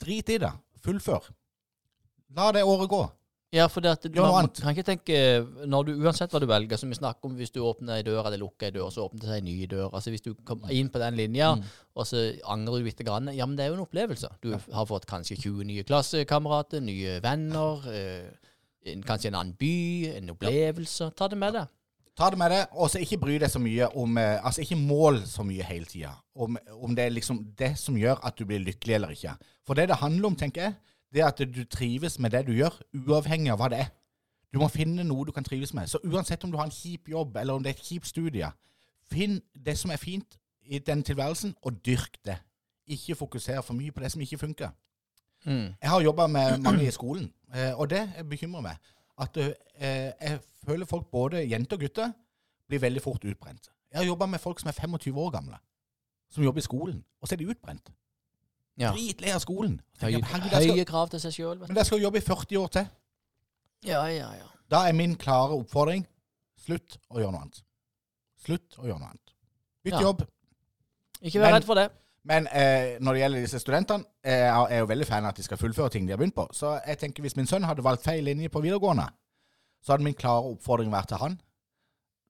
Drit 0.00 0.28
i 0.32 0.38
det. 0.40 0.52
Fullfør. 0.84 1.28
La 2.36 2.50
det 2.52 2.64
året 2.64 2.88
gå. 2.88 3.02
Ja, 3.56 3.66
for 3.72 3.80
det 3.84 3.92
at 3.96 4.04
du, 4.12 4.18
man, 4.20 4.48
kan 4.52 4.74
ikke 4.74 4.84
tenke 4.84 5.18
når 5.70 5.86
du, 5.88 5.92
Uansett 6.04 6.32
hva 6.34 6.40
du 6.42 6.46
velger, 6.50 6.76
som 6.80 6.90
vi 6.92 6.98
snakker 6.98 7.30
om 7.30 7.36
hvis 7.38 7.54
du 7.54 7.62
åpner 7.64 7.98
ei 7.98 8.04
dør 8.06 8.26
eller 8.28 8.40
lukker 8.42 8.68
ei 8.68 8.74
dør, 8.74 8.90
så 8.92 9.06
åpner 9.06 9.22
det 9.22 9.30
seg 9.30 9.40
en 9.40 9.48
ny 9.48 9.54
dør. 9.70 9.86
Altså 9.96 10.12
Hvis 10.12 10.24
du 10.26 10.34
kommer 10.46 10.72
inn 10.76 10.90
på 10.92 11.00
den 11.02 11.16
linja, 11.18 11.54
Mm. 11.56 11.62
og 11.96 12.06
så 12.10 12.24
angrer 12.52 12.82
du 12.82 12.88
litt, 12.90 13.00
grann, 13.06 13.30
ja, 13.32 13.46
men 13.46 13.56
det 13.56 13.64
er 13.64 13.70
jo 13.72 13.78
en 13.78 13.86
opplevelse. 13.86 14.28
Du 14.42 14.50
har 14.52 14.86
fått 14.90 15.06
kanskje 15.08 15.38
20 15.40 15.64
nye 15.64 15.84
klassekamerater, 15.88 16.80
nye 16.84 17.16
venner, 17.24 17.86
eh, 17.92 18.28
en, 18.92 19.02
kanskje 19.02 19.32
en 19.32 19.40
annen 19.40 19.56
by, 19.58 19.74
en 20.16 20.30
opplevelse. 20.36 21.10
Ta 21.16 21.28
det 21.32 21.38
med 21.40 21.54
deg. 21.56 21.72
Ta 22.16 22.30
det 22.32 22.38
med 22.40 22.50
deg, 22.50 22.66
og 22.72 22.88
så 22.88 23.00
ikke 23.04 23.18
bry 23.20 23.38
deg 23.42 23.50
så 23.52 23.60
mye 23.60 23.88
om 24.00 24.16
eh, 24.18 24.38
Altså, 24.44 24.62
ikke 24.64 24.78
mål 24.80 25.22
så 25.28 25.44
mye 25.44 25.64
hele 25.68 25.84
tida. 25.84 26.14
Om, 26.34 26.56
om 26.80 26.94
det 26.96 27.04
er 27.04 27.10
liksom 27.16 27.42
det 27.58 27.74
som 27.80 27.96
gjør 27.96 28.20
at 28.24 28.36
du 28.38 28.44
blir 28.48 28.62
lykkelig 28.64 28.94
eller 28.96 29.12
ikke. 29.16 29.34
For 29.66 29.74
det 29.76 29.88
det 29.90 29.98
handler 30.00 30.30
om, 30.30 30.36
tenker 30.36 30.62
jeg, 30.68 30.76
det 31.14 31.22
at 31.24 31.38
du 31.38 31.64
trives 31.64 32.18
med 32.18 32.30
det 32.30 32.46
du 32.46 32.52
gjør, 32.52 32.74
uavhengig 32.94 33.52
av 33.52 33.60
hva 33.60 33.68
det 33.72 33.78
er. 33.84 33.92
Du 34.54 34.58
må 34.62 34.68
finne 34.72 35.04
noe 35.04 35.26
du 35.26 35.32
kan 35.36 35.44
trives 35.44 35.74
med. 35.74 35.88
Så 35.90 36.00
uansett 36.04 36.44
om 36.44 36.52
du 36.52 36.56
har 36.56 36.68
en 36.68 36.74
kjip 36.74 37.10
jobb, 37.12 37.36
eller 37.36 37.54
om 37.54 37.62
det 37.62 37.72
er 37.72 37.78
et 37.78 37.86
kjipt 37.88 38.08
studie, 38.08 38.48
finn 39.12 39.40
det 39.66 39.76
som 39.78 39.90
er 39.90 40.00
fint 40.00 40.38
i 40.62 40.78
den 40.78 41.02
tilværelsen, 41.06 41.54
og 41.62 41.80
dyrk 41.86 42.18
det. 42.24 42.38
Ikke 42.86 43.14
fokuser 43.14 43.60
for 43.60 43.74
mye 43.74 43.92
på 43.92 44.02
det 44.02 44.12
som 44.12 44.22
ikke 44.22 44.38
funker. 44.38 44.70
Mm. 45.44 45.74
Jeg 45.82 45.90
har 45.90 46.00
jobba 46.00 46.26
med 46.26 46.58
mange 46.58 46.86
i 46.86 46.90
skolen, 46.90 47.32
eh, 47.54 47.78
og 47.78 47.90
det 47.90 48.08
bekymrer 48.30 48.64
meg. 48.64 48.76
At 49.18 49.36
eh, 49.36 49.52
jeg 50.20 50.40
føler 50.66 50.86
folk, 50.86 51.06
både 51.10 51.44
jenter 51.50 51.76
og 51.76 51.80
gutter, 51.80 52.12
blir 52.68 52.82
veldig 52.82 53.02
fort 53.02 53.24
utbrent. 53.24 53.70
Jeg 53.92 53.98
har 53.98 54.06
jobba 54.06 54.26
med 54.26 54.38
folk 54.38 54.60
som 54.60 54.68
er 54.68 54.72
25 54.72 55.18
år 55.18 55.30
gamle, 55.30 55.58
som 56.30 56.44
jobber 56.44 56.58
i 56.58 56.66
skolen, 56.66 57.04
og 57.20 57.28
så 57.28 57.34
er 57.34 57.38
de 57.38 57.48
utbrent. 57.48 57.92
Ja. 58.76 58.90
Dritlei 58.92 59.32
av 59.32 59.40
skolen. 59.40 59.78
Høye, 60.02 60.20
høye 60.20 60.50
skal, 60.60 60.84
krav 60.88 61.10
til 61.12 61.20
seg 61.22 61.32
sjøl. 61.32 61.58
men 61.64 61.76
der 61.78 61.86
skal 61.88 62.02
jobbe 62.02 62.20
i 62.20 62.24
40 62.24 62.58
år 62.60 62.72
til. 62.74 62.88
Ja, 63.88 64.02
ja, 64.12 64.30
ja. 64.36 64.48
Da 64.70 64.82
er 64.88 64.92
min 64.92 65.14
klare 65.16 65.56
oppfordring 65.56 66.04
slutt 66.66 66.98
å 67.08 67.20
gjøre 67.20 67.32
noe 67.32 67.46
annet. 67.46 67.62
Slutt 68.44 68.76
å 68.78 68.84
gjøre 68.84 68.98
noe 69.00 69.12
annet. 69.14 69.32
Bytt 69.86 69.94
Ja. 69.94 70.00
jobb. 70.02 70.26
Ikke 71.22 71.40
vær 71.40 71.54
redd 71.54 71.64
for 71.64 71.74
det. 71.74 71.88
Men 72.26 72.48
eh, 72.48 72.98
når 73.00 73.12
det 73.14 73.20
gjelder 73.20 73.40
disse 73.40 73.58
studentene, 73.62 74.04
eh, 74.24 74.44
jeg 74.50 74.66
er 74.70 74.78
jo 74.82 74.86
veldig 74.90 75.06
fan 75.06 75.24
av 75.24 75.28
at 75.30 75.36
de 75.36 75.42
skal 75.46 75.56
fullføre 75.60 75.90
ting 75.90 76.06
de 76.06 76.12
har 76.12 76.18
begynt 76.18 76.34
på. 76.34 76.48
Så 76.52 76.74
jeg 76.86 76.98
tenker 76.98 77.22
hvis 77.22 77.36
min 77.36 77.46
sønn 77.46 77.64
hadde 77.64 77.84
valgt 77.86 78.02
feil 78.04 78.24
linje 78.24 78.48
på 78.50 78.60
videregående, 78.60 79.06
så 79.80 79.92
hadde 79.94 80.04
min 80.04 80.14
klare 80.18 80.42
oppfordring 80.52 80.90
vært 80.90 81.08
til 81.08 81.22
han 81.22 81.40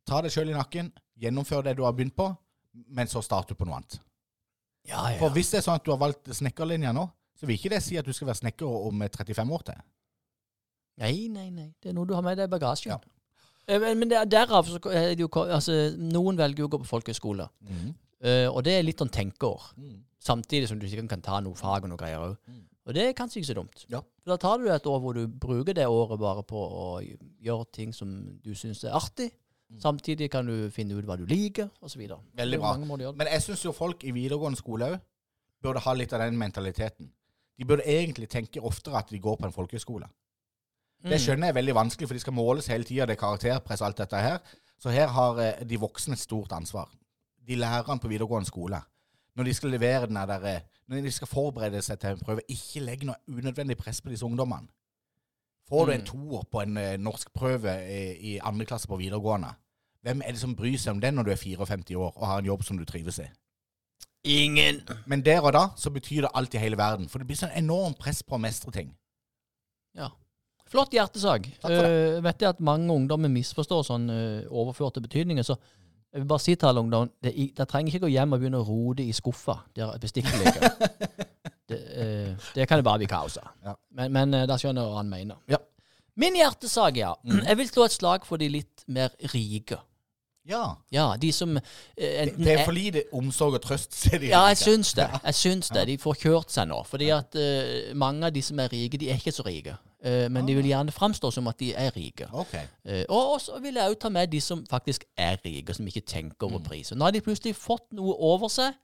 ta 0.07 0.21
det 0.23 0.31
sjøl 0.31 0.53
i 0.53 0.57
nakken, 0.57 0.93
gjennomfør 1.19 1.65
det 1.67 1.77
du 1.79 1.83
har 1.83 1.95
begynt 1.97 2.15
på, 2.17 2.29
men 2.95 3.09
så 3.11 3.23
start 3.25 3.49
du 3.51 3.55
på 3.59 3.67
noe 3.67 3.81
annet. 3.81 3.99
Ja, 4.89 5.03
ja. 5.13 5.19
For 5.21 5.35
hvis 5.35 5.51
det 5.53 5.61
er 5.61 5.67
sånn 5.67 5.81
at 5.81 5.87
du 5.87 5.93
har 5.93 6.01
valgt 6.01 6.31
snekkerlinja 6.39 6.93
nå, 6.97 7.07
så 7.37 7.49
vil 7.49 7.59
ikke 7.59 7.75
det 7.75 7.83
si 7.85 7.99
at 8.01 8.07
du 8.07 8.15
skal 8.17 8.31
være 8.31 8.41
snekker 8.45 8.67
om 8.89 9.03
eh, 9.05 9.11
35 9.13 9.53
år 9.59 9.67
til. 9.71 9.83
Nei, 11.03 11.15
nei, 11.29 11.51
nei. 11.53 11.69
Det 11.83 11.91
er 11.91 11.97
noe 11.97 12.09
du 12.09 12.15
har 12.17 12.25
med 12.25 12.39
deg 12.39 12.49
i 12.49 12.53
bagasjen. 12.55 12.95
Ja. 12.95 13.01
Eh, 13.69 13.83
Men 13.99 14.13
er 14.13 14.29
derav 14.31 14.69
så 14.71 14.81
er 14.93 15.13
det 15.15 15.25
jo 15.25 15.29
altså, 15.43 15.75
Noen 15.99 16.39
velger 16.39 16.65
jo 16.65 16.69
å 16.71 16.73
gå 16.77 16.81
på 16.85 16.91
folkehøyskole, 16.95 17.49
eh, 18.23 18.47
og 18.49 18.63
det 18.65 18.79
er 18.79 18.87
litt 18.87 19.03
sånn 19.03 19.13
tenkeår. 19.13 19.73
Mm. 19.77 19.99
Samtidig 20.27 20.71
som 20.71 20.79
du 20.81 20.89
sikkert 20.89 21.11
kan 21.13 21.23
ta 21.23 21.41
noe 21.45 21.59
fag 21.59 21.85
og 21.85 21.93
noe 21.93 22.01
greier 22.01 22.23
òg. 22.23 22.39
Mm. 22.49 22.63
Og 22.87 22.95
det 22.95 23.03
er 23.03 23.17
kanskje 23.19 23.41
ikke 23.41 23.51
så 23.51 23.59
dumt. 23.59 23.85
Ja. 23.91 24.01
For 24.23 24.33
Da 24.33 24.37
tar 24.43 24.59
du 24.63 24.69
et 24.71 24.87
år 24.87 25.01
hvor 25.03 25.15
du 25.15 25.27
bruker 25.27 25.75
det 25.75 25.87
året 25.91 26.21
bare 26.23 26.43
på 26.47 26.57
å 26.59 26.87
gjøre 27.03 27.67
ting 27.75 27.93
som 27.95 28.13
du 28.43 28.55
syns 28.55 28.85
er 28.87 28.95
artig. 28.95 29.33
Mm. 29.71 29.81
Samtidig 29.83 30.31
kan 30.31 30.47
du 30.47 30.71
finne 30.71 30.95
ut 30.95 31.07
hva 31.09 31.17
du 31.19 31.25
liker, 31.27 31.69
osv. 31.83 32.03
Veldig 32.39 32.59
bra. 32.63 32.75
Men 33.13 33.31
jeg 33.33 33.43
syns 33.43 33.65
jo 33.65 33.75
folk 33.75 34.05
i 34.07 34.15
videregående 34.15 34.59
skole 34.59 34.93
òg 34.93 34.99
burde 35.65 35.83
ha 35.83 35.95
litt 35.97 36.13
av 36.15 36.23
den 36.23 36.39
mentaliteten. 36.39 37.11
De 37.57 37.65
burde 37.65 37.87
egentlig 37.89 38.29
tenke 38.31 38.63
oftere 38.63 39.01
at 39.01 39.11
de 39.11 39.19
går 39.19 39.39
på 39.41 39.49
en 39.49 39.55
folkehøyskole. 39.55 40.07
Mm. 41.03 41.11
Det 41.11 41.19
skjønner 41.23 41.49
jeg 41.49 41.55
er 41.55 41.59
veldig 41.59 41.75
vanskelig, 41.77 42.09
for 42.09 42.19
de 42.19 42.23
skal 42.23 42.37
måles 42.37 42.69
hele 42.73 42.87
tida, 42.87 43.07
det 43.09 43.17
er 43.17 43.21
karakterpress 43.21 43.83
alt 43.85 43.99
dette 43.99 44.21
her. 44.21 44.39
Så 44.79 44.93
her 44.93 45.09
har 45.13 45.41
eh, 45.43 45.65
de 45.67 45.81
voksne 45.81 46.17
et 46.17 46.23
stort 46.23 46.53
ansvar. 46.53 46.91
De 47.47 47.57
lærerne 47.57 48.01
på 48.01 48.11
videregående 48.13 48.49
skole. 48.49 48.81
Når 49.37 49.45
de 49.45 49.55
skal 49.55 49.71
levere 49.71 50.07
den 50.07 50.17
der 50.17 50.45
eh, 50.45 50.61
Når 50.87 51.03
de 51.03 51.11
skal 51.11 51.27
forberede 51.27 51.83
seg 51.83 51.99
til 51.99 52.15
en 52.15 52.21
prøve, 52.23 52.45
ikke 52.49 52.81
legg 52.81 53.01
noe 53.05 53.17
unødvendig 53.27 53.77
press 53.77 53.99
på 54.01 54.13
disse 54.13 54.25
ungdommene. 54.25 54.69
Får 55.69 55.87
du 55.87 55.93
en 55.93 56.01
Mm. 56.01 56.07
toer 56.07 56.45
på 56.51 56.61
en 56.63 56.77
eh, 56.77 56.97
norskprøve 56.99 57.73
i, 57.91 58.35
i 58.35 58.39
andre 58.39 58.65
klasse 58.67 58.87
på 58.87 58.97
videregående, 59.01 59.49
hvem 60.03 60.23
er 60.23 60.31
det 60.37 60.41
som 60.41 60.55
bryr 60.55 60.77
seg 60.79 60.93
om 60.95 61.01
den 61.03 61.15
når 61.19 61.25
du 61.27 61.31
er 61.33 61.37
54 61.41 61.97
år 61.99 62.13
og 62.17 62.27
har 62.27 62.39
en 62.39 62.47
jobb 62.47 62.63
som 62.65 62.79
du 62.79 62.85
trives 62.85 63.19
i? 63.19 63.27
Ingen. 64.27 64.81
Men 65.07 65.23
der 65.23 65.41
og 65.43 65.53
da 65.53 65.69
så 65.77 65.91
betyr 65.91 66.21
det 66.27 66.31
alt 66.35 66.55
i 66.55 66.59
hele 66.59 66.79
verden. 66.79 67.09
For 67.09 67.19
det 67.19 67.27
blir 67.29 67.39
sånn 67.39 67.55
enormt 67.55 67.99
press 67.99 68.23
på 68.23 68.35
å 68.35 68.41
mestre 68.43 68.73
ting. 68.75 68.95
Ja. 69.95 70.09
Flott 70.67 70.91
hjertesak. 70.95 71.47
Takk 71.63 71.71
for 71.71 71.87
Uh, 71.87 72.23
vet 72.23 72.43
jeg 72.43 72.49
at 72.51 72.61
mange 72.61 72.91
ungdommer 72.93 73.31
misforstår 73.31 73.85
sånn 73.87 74.09
eh, 74.11 74.47
overførte 74.51 75.01
betydninger, 75.01 75.47
så 75.47 75.55
jeg 76.13 76.23
vil 76.23 76.29
bare 76.31 76.43
si 76.43 76.55
til 76.57 76.69
alle 76.69 76.81
ungdom 76.83 77.11
det, 77.23 77.35
det 77.55 77.69
trenger 77.69 77.93
ikke 77.93 78.07
gå 78.07 78.11
hjem 78.15 78.33
og 78.35 78.41
begynne 78.41 78.59
å 78.63 78.67
rote 78.67 79.05
i 79.05 79.13
skuffa 79.15 79.61
der 79.77 79.95
bestikket 80.03 80.35
ligger. 80.41 80.71
det, 81.69 81.81
eh, 81.99 82.47
det 82.55 82.69
kan 82.71 82.79
det 82.79 82.85
bare 82.87 82.99
bli 83.03 83.09
kaos 83.11 83.37
av. 83.43 83.49
Ja. 83.65 83.75
Men, 83.99 84.13
men 84.13 84.35
eh, 84.35 84.47
da 84.47 84.57
skjønner 84.61 84.83
jeg 84.87 84.93
hva 84.95 85.01
han 85.03 85.11
mener. 85.11 85.41
Ja. 85.51 85.59
Min 86.17 86.37
hjertesak, 86.39 86.97
ja. 86.97 87.11
Mm. 87.27 87.43
Jeg 87.45 87.57
vil 87.61 87.69
slå 87.69 87.85
et 87.89 87.93
slag 87.99 88.25
for 88.25 88.41
de 88.41 88.49
litt 88.49 88.85
mer 88.89 89.11
rike. 89.35 89.77
Ja. 90.47 90.77
Ja, 90.95 91.09
de 91.19 91.33
som 91.35 91.57
eh, 91.59 91.63
Det, 91.99 92.11
enten 92.23 92.45
det 92.47 92.53
er 92.55 92.65
for 92.65 92.73
lite 92.77 93.03
omsorg 93.19 93.57
og 93.59 93.65
trøst, 93.65 93.93
sier 93.99 94.21
de. 94.23 94.29
ja, 94.31 94.45
jeg 94.53 94.61
syns 94.61 94.93
det. 94.95 95.09
Jeg 95.25 95.35
syns 95.35 95.73
det. 95.75 95.83
De 95.91 95.97
får 95.99 96.21
kjørt 96.23 96.55
seg 96.55 96.69
nå. 96.71 96.79
Fordi 96.87 97.09
at 97.17 97.35
eh, 97.43 97.91
mange 97.99 98.29
av 98.31 98.33
de 98.37 98.43
som 98.47 98.63
er 98.63 98.71
rike, 98.73 99.01
de 99.03 99.11
er 99.11 99.19
ikke 99.19 99.35
så 99.35 99.43
rike. 99.49 99.75
Eh, 100.07 100.29
men 100.31 100.47
de 100.47 100.55
vil 100.55 100.69
gjerne 100.71 100.95
framstå 100.95 101.33
som 101.35 101.51
at 101.51 101.59
de 101.59 101.73
er 101.75 101.91
rike. 101.99 102.29
Ok. 102.31 102.55
Eh, 102.87 103.03
og 103.09 103.35
og 103.35 103.41
så 103.43 103.59
vil 103.65 103.75
jeg 103.81 103.91
òg 103.91 103.99
ta 104.07 104.13
med 104.15 104.31
de 104.31 104.41
som 104.45 104.63
faktisk 104.71 105.05
er 105.19 105.37
rike, 105.45 105.75
som 105.75 105.91
ikke 105.91 106.05
tenker 106.07 106.47
over 106.47 106.63
pris. 106.63 106.93
Og 106.95 107.01
nå 107.03 107.09
har 107.11 107.17
de 107.19 107.25
plutselig 107.27 107.57
fått 107.59 107.91
noe 107.99 108.15
over 108.31 108.49
seg. 108.55 108.79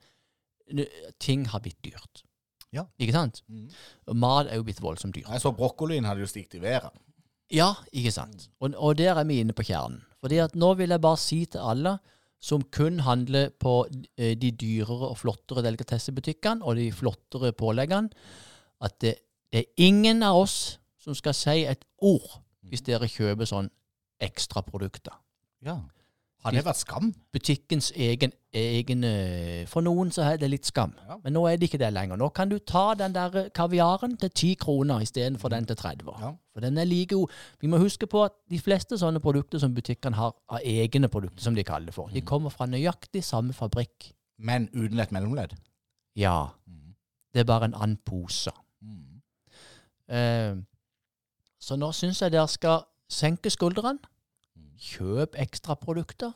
N- 0.74 0.88
Ting 1.22 1.46
har 1.54 1.62
blitt 1.62 1.78
dyrt. 1.86 2.24
Ja. 2.72 2.86
Ikke 2.98 3.14
sant? 3.14 3.42
Mm. 3.52 3.66
Mat 4.16 4.48
er 4.48 4.60
jo 4.60 4.66
blitt 4.66 4.80
voldsomt 4.82 5.16
dyrt. 5.16 5.28
Jeg 5.28 5.44
så 5.44 5.52
brokkolien 5.56 6.06
hadde 6.08 6.24
jo 6.24 6.30
stikt 6.30 6.56
i 6.56 6.62
været. 6.62 6.94
Ja, 7.52 7.74
ikke 7.92 8.12
sant. 8.14 8.48
Og, 8.60 8.72
og 8.76 8.96
der 8.98 9.18
er 9.20 9.28
vi 9.28 9.42
inne 9.42 9.52
på 9.56 9.66
kjernen. 9.68 10.00
Fordi 10.22 10.38
at 10.40 10.54
nå 10.56 10.72
vil 10.78 10.94
jeg 10.94 11.02
bare 11.02 11.20
si 11.20 11.42
til 11.50 11.60
alle 11.60 11.96
som 12.42 12.62
kun 12.74 13.02
handler 13.06 13.52
på 13.60 13.84
eh, 14.18 14.32
de 14.38 14.50
dyrere 14.58 15.10
og 15.12 15.18
flottere 15.20 15.62
delikatessebutikkene 15.66 16.64
og 16.66 16.78
de 16.78 16.88
flottere 16.94 17.52
påleggene, 17.54 18.10
at 18.82 18.96
det, 19.00 19.14
det 19.52 19.62
er 19.62 19.84
ingen 19.84 20.24
av 20.26 20.40
oss 20.40 20.56
som 21.02 21.14
skal 21.14 21.36
si 21.36 21.62
et 21.68 21.84
ord 22.02 22.40
hvis 22.66 22.82
dere 22.86 23.10
kjøper 23.10 23.46
sånn 23.46 23.68
ekstraprodukter. 24.22 25.14
Ja. 25.66 25.76
Har 26.42 26.54
det 26.54 26.64
vært 26.66 26.80
skam? 26.80 27.10
Butikkens 27.32 27.92
egen, 27.94 28.32
egen 28.56 29.04
eh, 29.06 29.62
For 29.70 29.84
noen 29.84 30.10
så 30.10 30.24
er 30.26 30.40
det 30.42 30.48
litt 30.50 30.66
skam. 30.66 30.94
Ja. 31.06 31.18
Men 31.22 31.36
nå 31.36 31.44
er 31.46 31.60
det 31.60 31.68
ikke 31.68 31.78
det 31.82 31.92
lenger. 31.94 32.18
Nå 32.18 32.32
kan 32.34 32.50
du 32.50 32.56
ta 32.58 32.96
den 32.98 33.14
der 33.14 33.50
kaviaren 33.54 34.16
til 34.18 34.30
10 34.30 34.56
kroner 34.64 35.04
istedenfor 35.06 35.54
den 35.54 35.68
til 35.70 35.78
30. 35.78 36.10
Ja. 36.18 36.32
For 36.52 36.64
den 36.66 36.80
er 36.82 36.88
like 36.88 37.14
god. 37.14 37.30
Vi 37.62 37.70
må 37.70 37.78
huske 37.78 38.10
på 38.10 38.24
at 38.26 38.34
de 38.50 38.58
fleste 38.58 38.98
sånne 38.98 39.22
produkter 39.22 39.62
som 39.62 39.74
butikkene 39.74 40.18
har, 40.18 40.34
av 40.50 40.66
egne 40.66 41.08
produkter, 41.08 41.44
som 41.46 41.54
de 41.54 41.64
kaller 41.64 41.92
det 41.92 41.94
for, 41.94 42.10
de 42.10 42.26
kommer 42.26 42.50
fra 42.50 42.66
nøyaktig 42.66 43.22
samme 43.24 43.54
fabrikk 43.56 44.12
men 44.42 44.68
uten 44.74 45.00
et 45.00 45.12
mellomledd. 45.12 45.54
Ja. 46.16 46.46
Det 47.32 47.40
er 47.40 47.48
bare 47.48 47.70
en 47.70 47.74
annen 47.74 47.98
pose. 48.04 48.50
Mm. 48.80 49.22
Eh, 50.08 50.56
så 51.60 51.78
nå 51.78 51.92
syns 51.96 52.22
jeg 52.22 52.34
dere 52.34 52.48
skal 52.50 52.82
senke 53.12 53.50
skuldrene, 53.50 54.02
kjøp 54.82 55.36
ekstraprodukter 55.42 56.32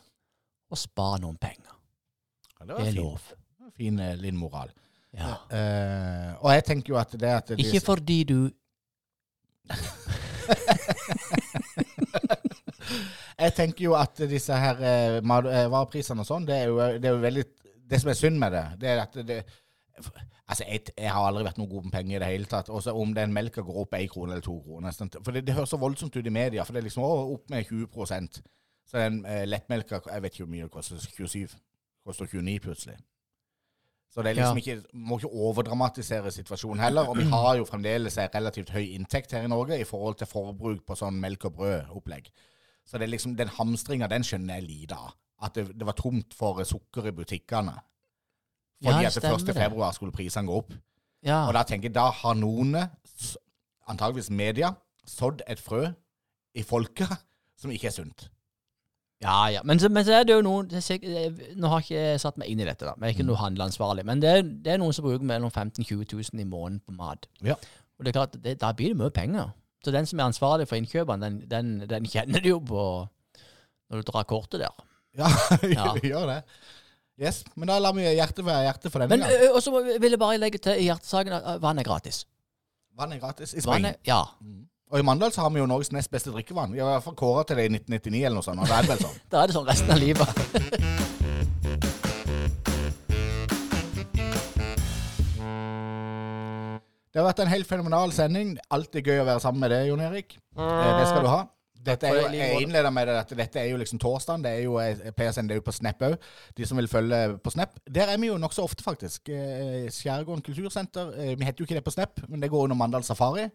og 0.70 0.78
spare 0.80 1.20
noen 1.22 1.38
penger. 1.40 1.74
Ja, 2.56 2.64
det 2.64 2.68
Det 2.68 2.74
var 2.76 2.80
er 2.86 2.92
fin, 2.92 3.02
lov. 3.02 3.20
fin 3.76 3.96
liten 3.96 4.20
Linn-moral. 4.22 4.70
Ja. 5.16 5.32
Eh, 5.50 6.32
og 6.44 6.50
jeg 6.52 6.64
tenker 6.68 6.92
jo 6.92 6.98
at 7.00 7.12
det 7.16 7.28
at 7.32 7.48
det 7.48 7.58
Ikke 7.62 7.80
fordi 7.80 8.18
du 8.28 8.50
Jeg 13.38 13.52
tenker 13.56 13.84
jo 13.84 13.94
at 13.98 14.20
disse 14.30 14.54
her 14.56 14.76
eh, 14.80 15.16
eh, 15.18 15.68
vareprisene 15.72 16.20
og 16.22 16.28
sånn, 16.28 16.46
det 16.48 16.56
er 16.56 16.66
jo, 16.70 16.76
det 17.00 17.08
er 17.10 17.14
jo 17.16 17.22
veldig 17.22 17.44
Det 17.90 18.00
som 18.02 18.10
er 18.12 18.18
synd 18.18 18.38
med 18.42 18.52
det, 18.56 18.64
det 18.82 18.88
er 18.92 19.02
at 19.02 19.18
det 19.28 19.38
Altså, 20.46 20.64
jeg, 20.68 20.80
jeg 20.94 21.10
har 21.10 21.26
aldri 21.26 21.42
vært 21.46 21.58
noe 21.58 21.70
god 21.70 21.88
med 21.88 21.92
penger 21.94 22.16
i 22.16 22.20
det 22.22 22.28
hele 22.30 22.50
tatt. 22.50 22.68
Også 22.70 22.94
om 22.94 23.14
den 23.16 23.32
melka 23.34 23.64
går 23.66 23.80
opp 23.82 23.96
én 23.98 24.06
krone 24.12 24.36
eller 24.36 24.44
to 24.44 24.54
kroner. 24.62 24.94
For 25.16 25.34
det, 25.34 25.42
det 25.46 25.56
høres 25.56 25.72
så 25.74 25.80
voldsomt 25.80 26.16
ut 26.16 26.26
i 26.26 26.32
media. 26.32 26.64
For 26.64 26.76
det 26.76 26.82
er 26.82 26.86
liksom 26.86 27.06
å, 27.06 27.12
opp 27.34 27.50
med 27.50 27.66
20 27.66 28.40
Så 28.86 29.00
den 29.00 29.24
eh, 29.26 29.42
lettmelka 29.46 30.00
Jeg 30.06 30.22
vet 30.22 30.34
ikke 30.34 30.44
hvor 30.44 30.52
mye 30.54 30.68
det 30.68 30.74
koster. 30.76 31.02
27? 31.02 31.56
Koster 32.06 32.30
29 32.30 32.60
plutselig. 32.62 32.96
Så 34.16 34.22
det 34.22 34.30
er 34.30 34.38
liksom 34.38 34.60
ikke, 34.62 34.76
må 34.94 35.18
ikke 35.18 35.28
overdramatisere 35.28 36.30
situasjonen 36.32 36.80
heller. 36.80 37.08
Og 37.10 37.18
vi 37.18 37.26
har 37.28 37.56
jo 37.58 37.66
fremdeles 37.68 38.16
en 38.16 38.30
relativt 38.34 38.70
høy 38.72 38.94
inntekt 38.94 39.34
her 39.36 39.44
i 39.44 39.50
Norge 39.50 39.80
i 39.80 39.84
forhold 39.84 40.16
til 40.20 40.30
forbruk 40.30 40.86
på 40.86 40.96
sånn 40.96 41.18
melk 41.20 41.44
og 41.50 41.58
brød-opplegg. 41.58 42.30
Så 42.86 42.96
det 42.96 43.08
er 43.08 43.12
liksom, 43.12 43.34
den 43.36 43.50
hamstringa, 43.58 44.08
den 44.08 44.24
skjønner 44.24 44.60
jeg 44.60 44.68
lite 44.70 44.96
av. 44.96 45.12
At 45.44 45.58
det, 45.58 45.66
det 45.76 45.84
var 45.84 45.98
tomt 45.98 46.32
for 46.38 46.62
sukker 46.64 47.10
i 47.10 47.12
butikkene. 47.12 47.74
Ja, 48.82 48.90
Fordi 48.90 49.02
ja, 49.06 49.08
at 49.08 49.22
det 49.22 49.48
1. 49.50 49.54
februar 49.56 49.92
skulle 49.96 50.12
prisene 50.12 50.46
gå 50.46 50.56
opp. 50.60 50.72
Ja. 51.24 51.46
Og 51.48 51.54
da 51.56 51.62
tenker 51.64 51.88
jeg, 51.88 51.94
da 51.96 52.10
har 52.10 52.34
noen, 52.36 52.74
antageligvis 53.88 54.30
media, 54.30 54.72
sådd 55.06 55.42
et 55.48 55.60
frø 55.62 55.86
i 56.56 56.62
folket 56.66 57.12
som 57.60 57.70
ikke 57.72 57.88
er 57.90 57.94
sunt. 57.96 58.26
Ja, 59.24 59.46
ja. 59.48 59.62
Men 59.64 59.80
så, 59.80 59.88
men 59.88 60.04
så 60.04 60.12
er 60.18 60.26
det 60.28 60.34
jo 60.36 60.42
noen 60.44 60.66
det 60.68 60.76
er 60.76 60.84
sikkert- 60.84 61.14
jeg- 61.16 61.54
Nå 61.56 61.68
har 61.72 61.80
ikke 61.80 62.18
satt 62.20 62.36
meg 62.36 62.50
inn 62.52 62.60
i 62.60 62.66
dette, 62.68 62.84
da. 62.84 62.92
Men 62.98 63.08
jeg 63.08 63.14
er 63.14 63.18
ikke 63.18 63.28
noe 63.30 63.40
handleansvarlig. 63.40 64.04
Men 64.04 64.20
det 64.20 64.28
er, 64.30 64.42
det 64.42 64.72
er 64.74 64.78
noen 64.82 64.92
som 64.92 65.06
bruker 65.06 65.24
mellom 65.24 65.50
15 65.50 65.80
000 65.90 66.04
20 66.04 66.20
000 66.34 66.40
i 66.42 66.44
måneden 66.44 66.80
på 66.84 66.92
mat. 66.98 67.24
Ja. 67.42 67.54
Og 67.96 68.04
det 68.04 68.12
er 68.12 68.18
klart, 68.18 68.36
det, 68.44 68.58
da 68.60 68.72
blir 68.76 68.92
det 68.92 68.98
mye 69.00 69.10
penger. 69.10 69.54
Så 69.84 69.90
den 69.94 70.04
som 70.06 70.20
er 70.20 70.24
ansvarlig 70.28 70.66
for 70.68 70.76
innkjøpene, 70.76 71.22
den, 71.24 71.40
den, 71.48 71.88
den 71.88 72.04
kjenner 72.10 72.42
du 72.44 72.48
jo 72.50 72.58
på 72.60 72.82
når 73.88 74.02
du 74.02 74.10
drar 74.12 74.24
kortet 74.28 74.60
der. 74.60 74.84
Ja, 75.16 75.30
Ja. 75.78 75.94
gjør 76.04 76.26
det. 76.28 76.42
Yes, 77.16 77.44
Men 77.56 77.68
da 77.70 77.78
lar 77.80 77.94
vi 77.96 78.02
hjertet 78.04 78.44
være 78.44 78.66
hjerte 78.66 78.90
for 78.92 79.00
denne 79.00 79.16
Men 79.16 79.24
gang. 79.24 79.54
Og 79.56 79.62
så 79.64 79.72
vil 79.98 80.10
jeg 80.12 80.20
bare 80.20 80.36
legge 80.38 80.58
til 80.60 80.76
i 80.82 80.88
hjertesaken 80.90 81.32
at 81.38 81.62
vann 81.62 81.78
er 81.80 81.86
gratis. 81.88 82.26
Vann 82.96 83.12
er 83.12 83.20
gratis 83.22 83.54
i 83.56 83.60
Spring. 83.64 83.86
ja. 84.06 84.22
Og 84.92 85.00
i 85.00 85.02
Mandal 85.02 85.32
så 85.34 85.40
har 85.42 85.50
vi 85.50 85.58
jo 85.58 85.66
Norges 85.66 85.90
nest 85.92 86.10
beste 86.12 86.30
drikkevann. 86.30 86.72
Vi 86.72 86.78
har 86.78 86.86
i 86.86 86.92
hvert 86.98 87.02
fall 87.08 87.16
kåra 87.18 87.42
til 87.48 87.56
det 87.58 87.64
i 87.66 87.72
1999 87.74 88.20
eller 88.26 88.36
noe 88.38 88.46
sånt. 88.46 88.60
Og 88.62 88.68
da 88.70 88.76
er 88.78 88.86
det 88.86 88.92
vel 88.92 89.02
sånn. 89.02 89.16
Da 89.32 89.42
er 89.42 89.50
det 89.50 89.56
sånn 89.56 89.66
resten 89.66 89.90
av 89.90 89.98
livet. 89.98 91.36
Det 97.12 97.22
har 97.22 97.28
vært 97.30 97.40
en 97.46 97.48
helt 97.50 97.68
fenomenal 97.68 98.12
sending. 98.12 98.56
Alltid 98.74 99.06
gøy 99.08 99.22
å 99.22 99.26
være 99.28 99.40
sammen 99.40 99.62
med 99.64 99.72
deg, 99.72 99.86
Jon 99.88 100.02
Erik. 100.04 100.34
Eh, 100.56 100.98
Det 101.00 101.06
skal 101.08 101.22
du 101.24 101.30
ha. 101.32 101.42
Dette 101.86 102.08
er 102.08 102.16
jo, 102.16 102.28
jeg 102.34 102.62
innleder 102.64 102.90
med 102.94 103.10
at 103.14 103.30
dette 103.38 103.60
er 103.60 103.68
jo 103.70 103.78
liksom 103.80 104.00
torsdagen. 104.02 104.42
Det 104.44 104.52
er 104.52 104.64
jo 104.64 104.78
eh, 104.82 105.12
PSN, 105.16 105.48
det 105.48 105.56
er 105.56 105.60
jo 105.60 105.66
på 105.66 105.74
Snap 105.76 106.02
òg. 106.08 106.16
De 106.58 106.66
som 106.68 106.80
vil 106.80 106.88
følge 106.90 107.20
på 107.44 107.52
Snap. 107.54 107.78
Der 107.94 108.10
er 108.12 108.18
vi 108.20 108.30
jo 108.30 108.38
nokså 108.42 108.64
ofte, 108.66 108.84
faktisk. 108.84 109.30
Eh, 109.30 109.86
Skjærgården 109.94 110.42
kultursenter. 110.46 111.12
Eh, 111.14 111.34
Vi 111.38 111.46
heter 111.46 111.62
jo 111.62 111.68
ikke 111.68 111.78
det 111.78 111.84
på 111.86 111.94
Snap, 111.94 112.20
men 112.28 112.42
det 112.42 112.50
går 112.50 112.66
under 112.68 112.76
Mandal 112.76 113.04
Safari. 113.06 113.48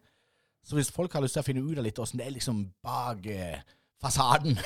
Så 0.63 0.77
hvis 0.77 0.91
folk 0.93 1.13
har 1.13 1.23
lyst 1.25 1.33
til 1.37 1.43
å 1.43 1.47
finne 1.47 1.65
ut 1.65 1.77
av 1.77 1.83
litt 1.83 1.99
åssen 1.99 2.19
det 2.21 2.27
er 2.27 2.35
liksom 2.35 2.63
bak 2.85 3.25
fasaden 4.01 4.59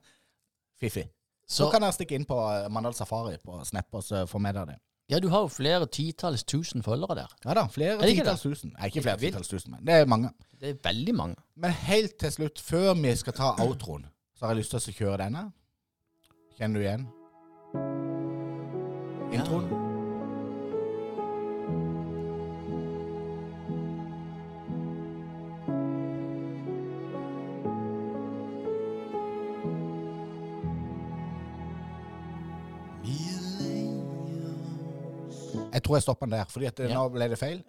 Fiffig. 0.80 1.04
Så, 1.48 1.64
Så, 1.64 1.70
kan 1.72 1.82
dere 1.84 1.92
stikke 1.92 2.16
inn 2.16 2.24
på 2.28 2.36
Mandal 2.72 2.94
Safari 2.96 3.36
på 3.44 3.60
Snap 3.64 3.92
og 3.98 4.28
få 4.28 4.40
med 4.40 4.56
dere 4.56 4.72
det. 4.72 4.78
Ja, 5.08 5.18
du 5.24 5.28
har 5.32 5.46
jo 5.46 5.48
flere 5.48 5.86
titalls 5.88 6.44
tusen 6.44 6.82
følgere 6.84 7.14
der. 7.22 7.34
Ja 7.46 7.54
da, 7.56 7.64
flere 7.72 7.96
Er 8.02 8.12
titalls 8.12 8.44
tusen. 8.44 8.74
Nei, 8.76 8.90
ikke 8.90 9.06
flere 9.06 9.20
titalls 9.22 9.48
tusen, 9.48 9.72
men 9.72 9.86
det 9.88 10.02
er 10.02 10.06
mange. 10.10 10.34
Det 10.60 10.74
er 10.74 10.80
veldig 10.84 11.14
mange. 11.16 11.40
Men 11.56 11.72
helt 11.86 12.18
til 12.20 12.32
slutt, 12.34 12.60
før 12.60 12.92
vi 13.00 13.14
skal 13.16 13.32
ta 13.32 13.54
outroen, 13.64 14.04
så 14.36 14.46
har 14.46 14.54
jeg 14.54 14.64
lyst 14.64 14.76
til 14.76 14.92
å 14.92 14.96
kjøre 15.00 15.20
denne. 15.24 15.48
Kjenner 16.58 16.80
du 16.80 16.86
igjen? 16.86 17.08
Introen? 19.32 19.87
Jeg 35.78 35.84
tror 35.86 35.98
jeg 35.98 36.04
stopper 36.08 36.26
den 36.26 36.34
der, 36.34 36.68
at 36.72 36.80
eh, 36.82 36.90
Ja. 36.90 36.98
nå 36.98 37.08
ble 37.14 37.28
det 37.30 37.38
feil. 37.38 37.60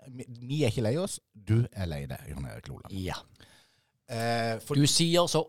Vi, 0.49 0.63
er 0.63 0.71
ikke 0.73 0.81
lei 0.87 0.95
oss. 0.97 1.19
Du 1.33 1.59
er 1.71 1.85
lei 1.89 2.03
deg, 2.09 2.23
Jon 2.31 2.47
Erik 2.49 2.67
Loland. 2.71 2.93
Ja. 2.95 3.17
Eh, 4.09 4.57
for 4.65 4.73
Du 4.79 4.87
sier 4.89 5.27
så. 5.29 5.43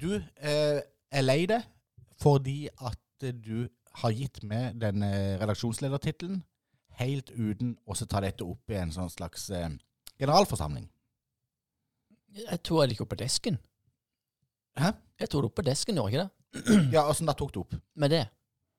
du 0.00 0.10
eh, 0.18 0.80
er 1.12 1.22
lei 1.24 1.46
deg 1.48 1.64
fordi 2.20 2.66
at 2.84 3.24
eh, 3.24 3.32
du 3.32 3.64
har 4.02 4.12
gitt 4.16 4.42
meg 4.44 4.76
den 4.80 5.02
eh, 5.06 5.38
redaksjonsledertittelen 5.40 6.42
helt 7.00 7.30
uten 7.32 7.72
å 7.88 7.96
så 7.96 8.04
ta 8.06 8.20
dette 8.20 8.44
opp 8.44 8.70
i 8.72 8.76
en 8.76 8.92
sånn 8.92 9.08
slags 9.12 9.48
eh, 9.50 9.70
generalforsamling. 10.20 10.90
Jeg 12.32 12.60
tror 12.64 12.82
jeg 12.82 12.90
det 12.92 12.96
ikke 12.96 13.06
opp 13.06 13.14
på 13.14 13.20
desken. 13.24 13.58
Hæ? 14.80 14.92
Jeg 15.20 15.28
tror 15.32 15.42
det 15.44 15.50
opp 15.52 15.58
på 15.60 15.64
desken, 15.66 15.96
gjorde 15.96 16.12
jeg 16.12 16.20
ikke 16.20 16.28
det? 16.28 16.92
Ja, 16.92 17.06
åssen 17.08 17.28
da 17.28 17.32
tok 17.36 17.52
du 17.54 17.60
opp? 17.62 17.74
Med 17.96 18.12
det. 18.12 18.26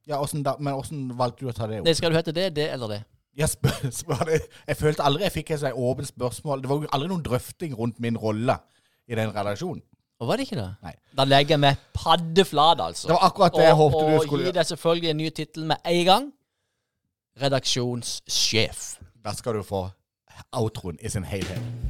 Ja, 0.05 0.19
hvordan 0.19 0.43
da, 0.45 0.55
Men 0.59 0.77
åssen 0.77 1.07
valgte 1.17 1.45
du 1.45 1.49
å 1.49 1.55
ta 1.55 1.65
det 1.69 1.79
opp? 1.81 1.85
det 1.87 1.95
skal 1.97 2.11
du 2.13 2.17
hete 2.17 2.33
det, 2.35 2.49
det 2.57 2.69
eller 2.73 2.91
det? 2.97 3.01
Jeg, 3.37 3.49
spør, 3.49 3.89
spør 4.01 4.29
jeg 4.33 4.77
følte 4.77 5.05
aldri 5.05 5.25
jeg 5.25 5.35
fikk 5.39 5.55
et 5.55 5.65
åpent 5.73 6.07
spørsmål. 6.07 6.61
Det 6.61 6.69
var 6.69 6.83
jo 6.83 6.91
aldri 6.93 7.09
noen 7.11 7.25
drøfting 7.25 7.73
rundt 7.77 7.99
min 8.03 8.17
rolle 8.17 8.57
i 9.07 9.17
den 9.19 9.33
redaksjonen. 9.35 9.81
Og 10.21 10.27
var 10.29 10.39
det 10.39 10.45
ikke 10.47 10.59
det? 10.59 10.69
Nei. 10.85 10.93
Da 11.17 11.25
legger 11.27 11.57
meg 11.59 11.81
paddeflat, 11.97 12.79
altså. 12.79 13.09
Det 13.09 13.15
var 13.17 13.25
akkurat 13.27 13.57
det 13.57 13.65
jeg 13.65 13.79
håpte 13.79 14.03
du 14.05 14.13
og 14.13 14.23
skulle 14.23 14.45
gi 14.45 14.53
deg 14.55 14.69
selvfølgelig 14.69 15.09
en 15.09 15.19
ny 15.19 15.29
tittel 15.35 15.65
med 15.67 15.89
en 15.89 16.05
gang. 16.07 16.29
Redaksjonssjef. 17.41 18.85
Da 19.25 19.33
skal 19.35 19.59
du 19.59 19.65
få 19.67 19.87
outroen 20.53 21.01
i 21.01 21.09
sin 21.09 21.27
helhet. 21.27 21.82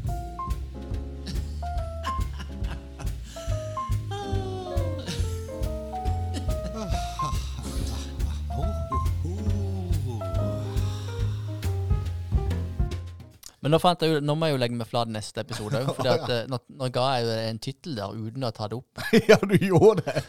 Men 13.63 13.71
nå, 13.71 13.79
fant 13.79 14.01
jeg 14.03 14.11
jo, 14.11 14.19
nå 14.19 14.33
må 14.35 14.49
jeg 14.49 14.57
jo 14.57 14.59
legge 14.59 14.75
meg 14.75 14.87
flat 14.89 15.11
neste 15.11 15.39
episode 15.39 15.79
òg. 15.79 15.93
For 15.95 16.09
at, 16.13 16.25
eh, 16.35 16.41
nå, 16.51 16.59
nå 16.81 16.89
ga 16.91 17.05
jeg 17.15 17.27
jo 17.29 17.35
en 17.47 17.61
tittel 17.63 17.93
der 17.95 18.17
uten 18.17 18.43
å 18.43 18.51
ta 18.55 18.67
det 18.67 18.75
opp. 18.81 19.03
ja, 19.31 19.37
du 19.39 19.55
gjorde 19.55 20.03
det. 20.03 20.23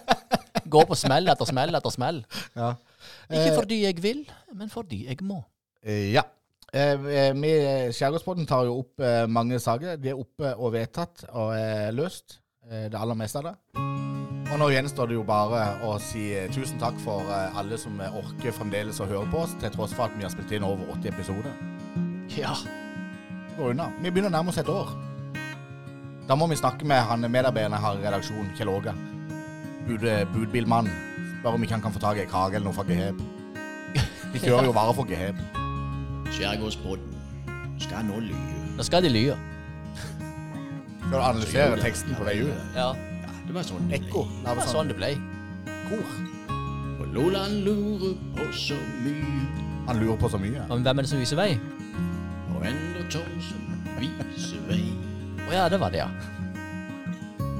Går 0.72 0.86
på 0.88 0.96
smell 0.96 1.28
etter 1.28 1.50
smell 1.50 1.76
etter 1.76 1.92
smell. 1.92 2.22
Ja. 2.56 2.72
Ikke 3.28 3.50
Eh, 3.50 3.56
fordi 3.58 3.82
jeg 3.82 4.00
vil, 4.00 4.22
men 4.56 4.70
fordi 4.72 5.02
jeg 5.10 5.20
må. 5.26 5.42
Eh, 5.84 6.08
Ja. 6.14 6.24
Vi 6.74 7.50
i 7.54 7.90
Skjærgårdspodden 7.94 8.48
tar 8.50 8.64
jo 8.66 8.80
opp 8.80 9.02
mange 9.30 9.60
saker. 9.62 9.94
De 10.02 10.08
er 10.10 10.18
oppe 10.18 10.48
og 10.56 10.72
vedtatt 10.74 11.22
og 11.30 11.52
løst. 11.94 12.40
Det 12.66 12.98
aller 12.98 13.14
meste 13.14 13.38
av 13.38 13.46
det. 13.46 13.52
Og 14.50 14.58
nå 14.58 14.72
gjenstår 14.72 15.12
det 15.12 15.14
jo 15.14 15.22
bare 15.28 15.60
å 15.86 15.92
si 16.02 16.24
tusen 16.50 16.82
takk 16.82 16.98
for 17.04 17.30
alle 17.30 17.78
som 17.78 18.02
orker 18.08 18.56
fremdeles 18.58 18.98
å 18.98 19.06
høre 19.06 19.30
på 19.30 19.44
oss, 19.44 19.54
til 19.62 19.70
tross 19.76 19.94
for 19.94 20.08
at 20.08 20.18
vi 20.18 20.26
har 20.26 20.34
spilt 20.34 20.50
inn 20.58 20.66
over 20.66 20.90
80 20.96 21.12
episoder. 21.14 21.73
Ja. 22.36 22.54
Det 23.48 23.56
går 23.58 23.70
unna. 23.74 23.88
Vi 24.02 24.10
begynner 24.10 24.32
å 24.32 24.36
nærme 24.38 24.52
oss 24.52 24.58
et 24.58 24.68
år. 24.70 24.90
Da 26.28 26.36
må 26.38 26.48
vi 26.50 26.56
snakke 26.56 26.86
med 26.88 27.02
han 27.04 27.26
medarbeideren 27.30 27.76
her 27.78 27.98
i 28.00 28.06
redaksjonen, 28.06 28.52
Kjell 28.58 28.72
Åge. 28.72 28.94
Bud, 29.86 30.06
budbilmannen. 30.32 30.92
Spør 31.40 31.58
om 31.58 31.64
ikke 31.66 31.76
han 31.76 31.84
kan 31.84 31.92
få 31.92 32.00
tak 32.00 32.16
i 32.18 32.24
en 32.24 32.30
krage 32.30 32.56
eller 32.56 32.70
noe 32.70 32.76
fra 32.76 32.86
Geheb. 32.88 33.20
De 34.32 34.40
kjører 34.40 34.70
jo 34.70 34.74
varer 34.74 34.96
for 34.96 35.10
Geheb. 35.10 35.42
Skjærgårdsbåten 36.34 37.12
skal 37.84 38.06
nå 38.08 38.22
lyve. 38.24 38.62
Nå 38.78 38.86
skal 38.86 39.04
de 39.04 39.10
lye. 39.12 39.36
Skal 41.04 41.12
du 41.12 41.20
analysere 41.20 41.76
teksten 41.82 42.16
på 42.16 42.24
vei 42.26 42.38
ut? 42.46 42.54
Ja. 42.74 42.94
Det 43.44 43.52
var 43.52 43.66
sånn 43.68 43.90
det 43.90 44.00
Ekko. 44.00 44.24
ble. 44.24 44.40
Det 44.40 44.56
var 44.56 44.64
sånn 44.64 44.72
sånn 44.78 44.90
det 44.90 44.96
ble. 44.98 45.10
kor. 45.84 46.14
Og 47.04 47.06
Loland 47.12 47.60
lurer 47.66 48.16
på 48.38 48.48
så 48.56 48.78
mye. 49.04 49.44
Han 49.86 50.00
lurer 50.00 50.16
på 50.16 50.30
så 50.32 50.40
mye. 50.40 50.64
Men 50.70 50.86
hvem 50.86 50.98
er 50.98 51.06
det 51.06 51.12
som 51.12 51.20
viser 51.20 51.38
vei? 51.38 51.50
Endre 52.64 53.04
Thomsen 53.12 53.82
viser 54.00 54.62
vei. 54.68 54.82
Å 55.44 55.52
ja, 55.52 55.68
det 55.68 55.80
var 55.80 55.92
det, 55.92 56.00
ja. 56.02 56.08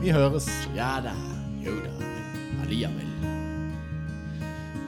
Vi 0.00 0.12
høres. 0.12 0.48
Ja 0.76 0.96
da, 1.04 1.14
jo 1.64 1.76
da, 1.84 1.92
men 2.00 2.64
allikevel. 2.64 3.12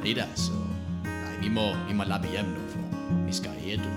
Nei 0.02 0.16
da, 0.16 0.26
så 0.38 0.56
Nei 1.04 1.36
vi 1.40 1.52
må, 1.52 1.68
vi 1.86 1.94
må 1.96 2.06
labbe 2.08 2.30
hjem 2.32 2.48
nå, 2.54 2.66
for 2.72 3.22
vi 3.26 3.36
skal 3.36 3.56
ete. 3.66 3.92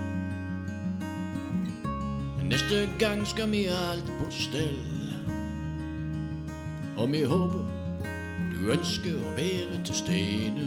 Neste 2.50 2.88
gang 2.98 3.22
skal 3.26 3.50
vi 3.52 3.66
ha 3.70 3.78
alt 3.92 4.08
på 4.18 4.30
stell. 4.34 4.80
Og 6.96 7.12
vi 7.12 7.22
håper 7.24 7.62
du 8.50 8.72
ønsker 8.74 9.14
å 9.16 9.36
være 9.36 9.78
til 9.88 9.96
stede. 9.96 10.66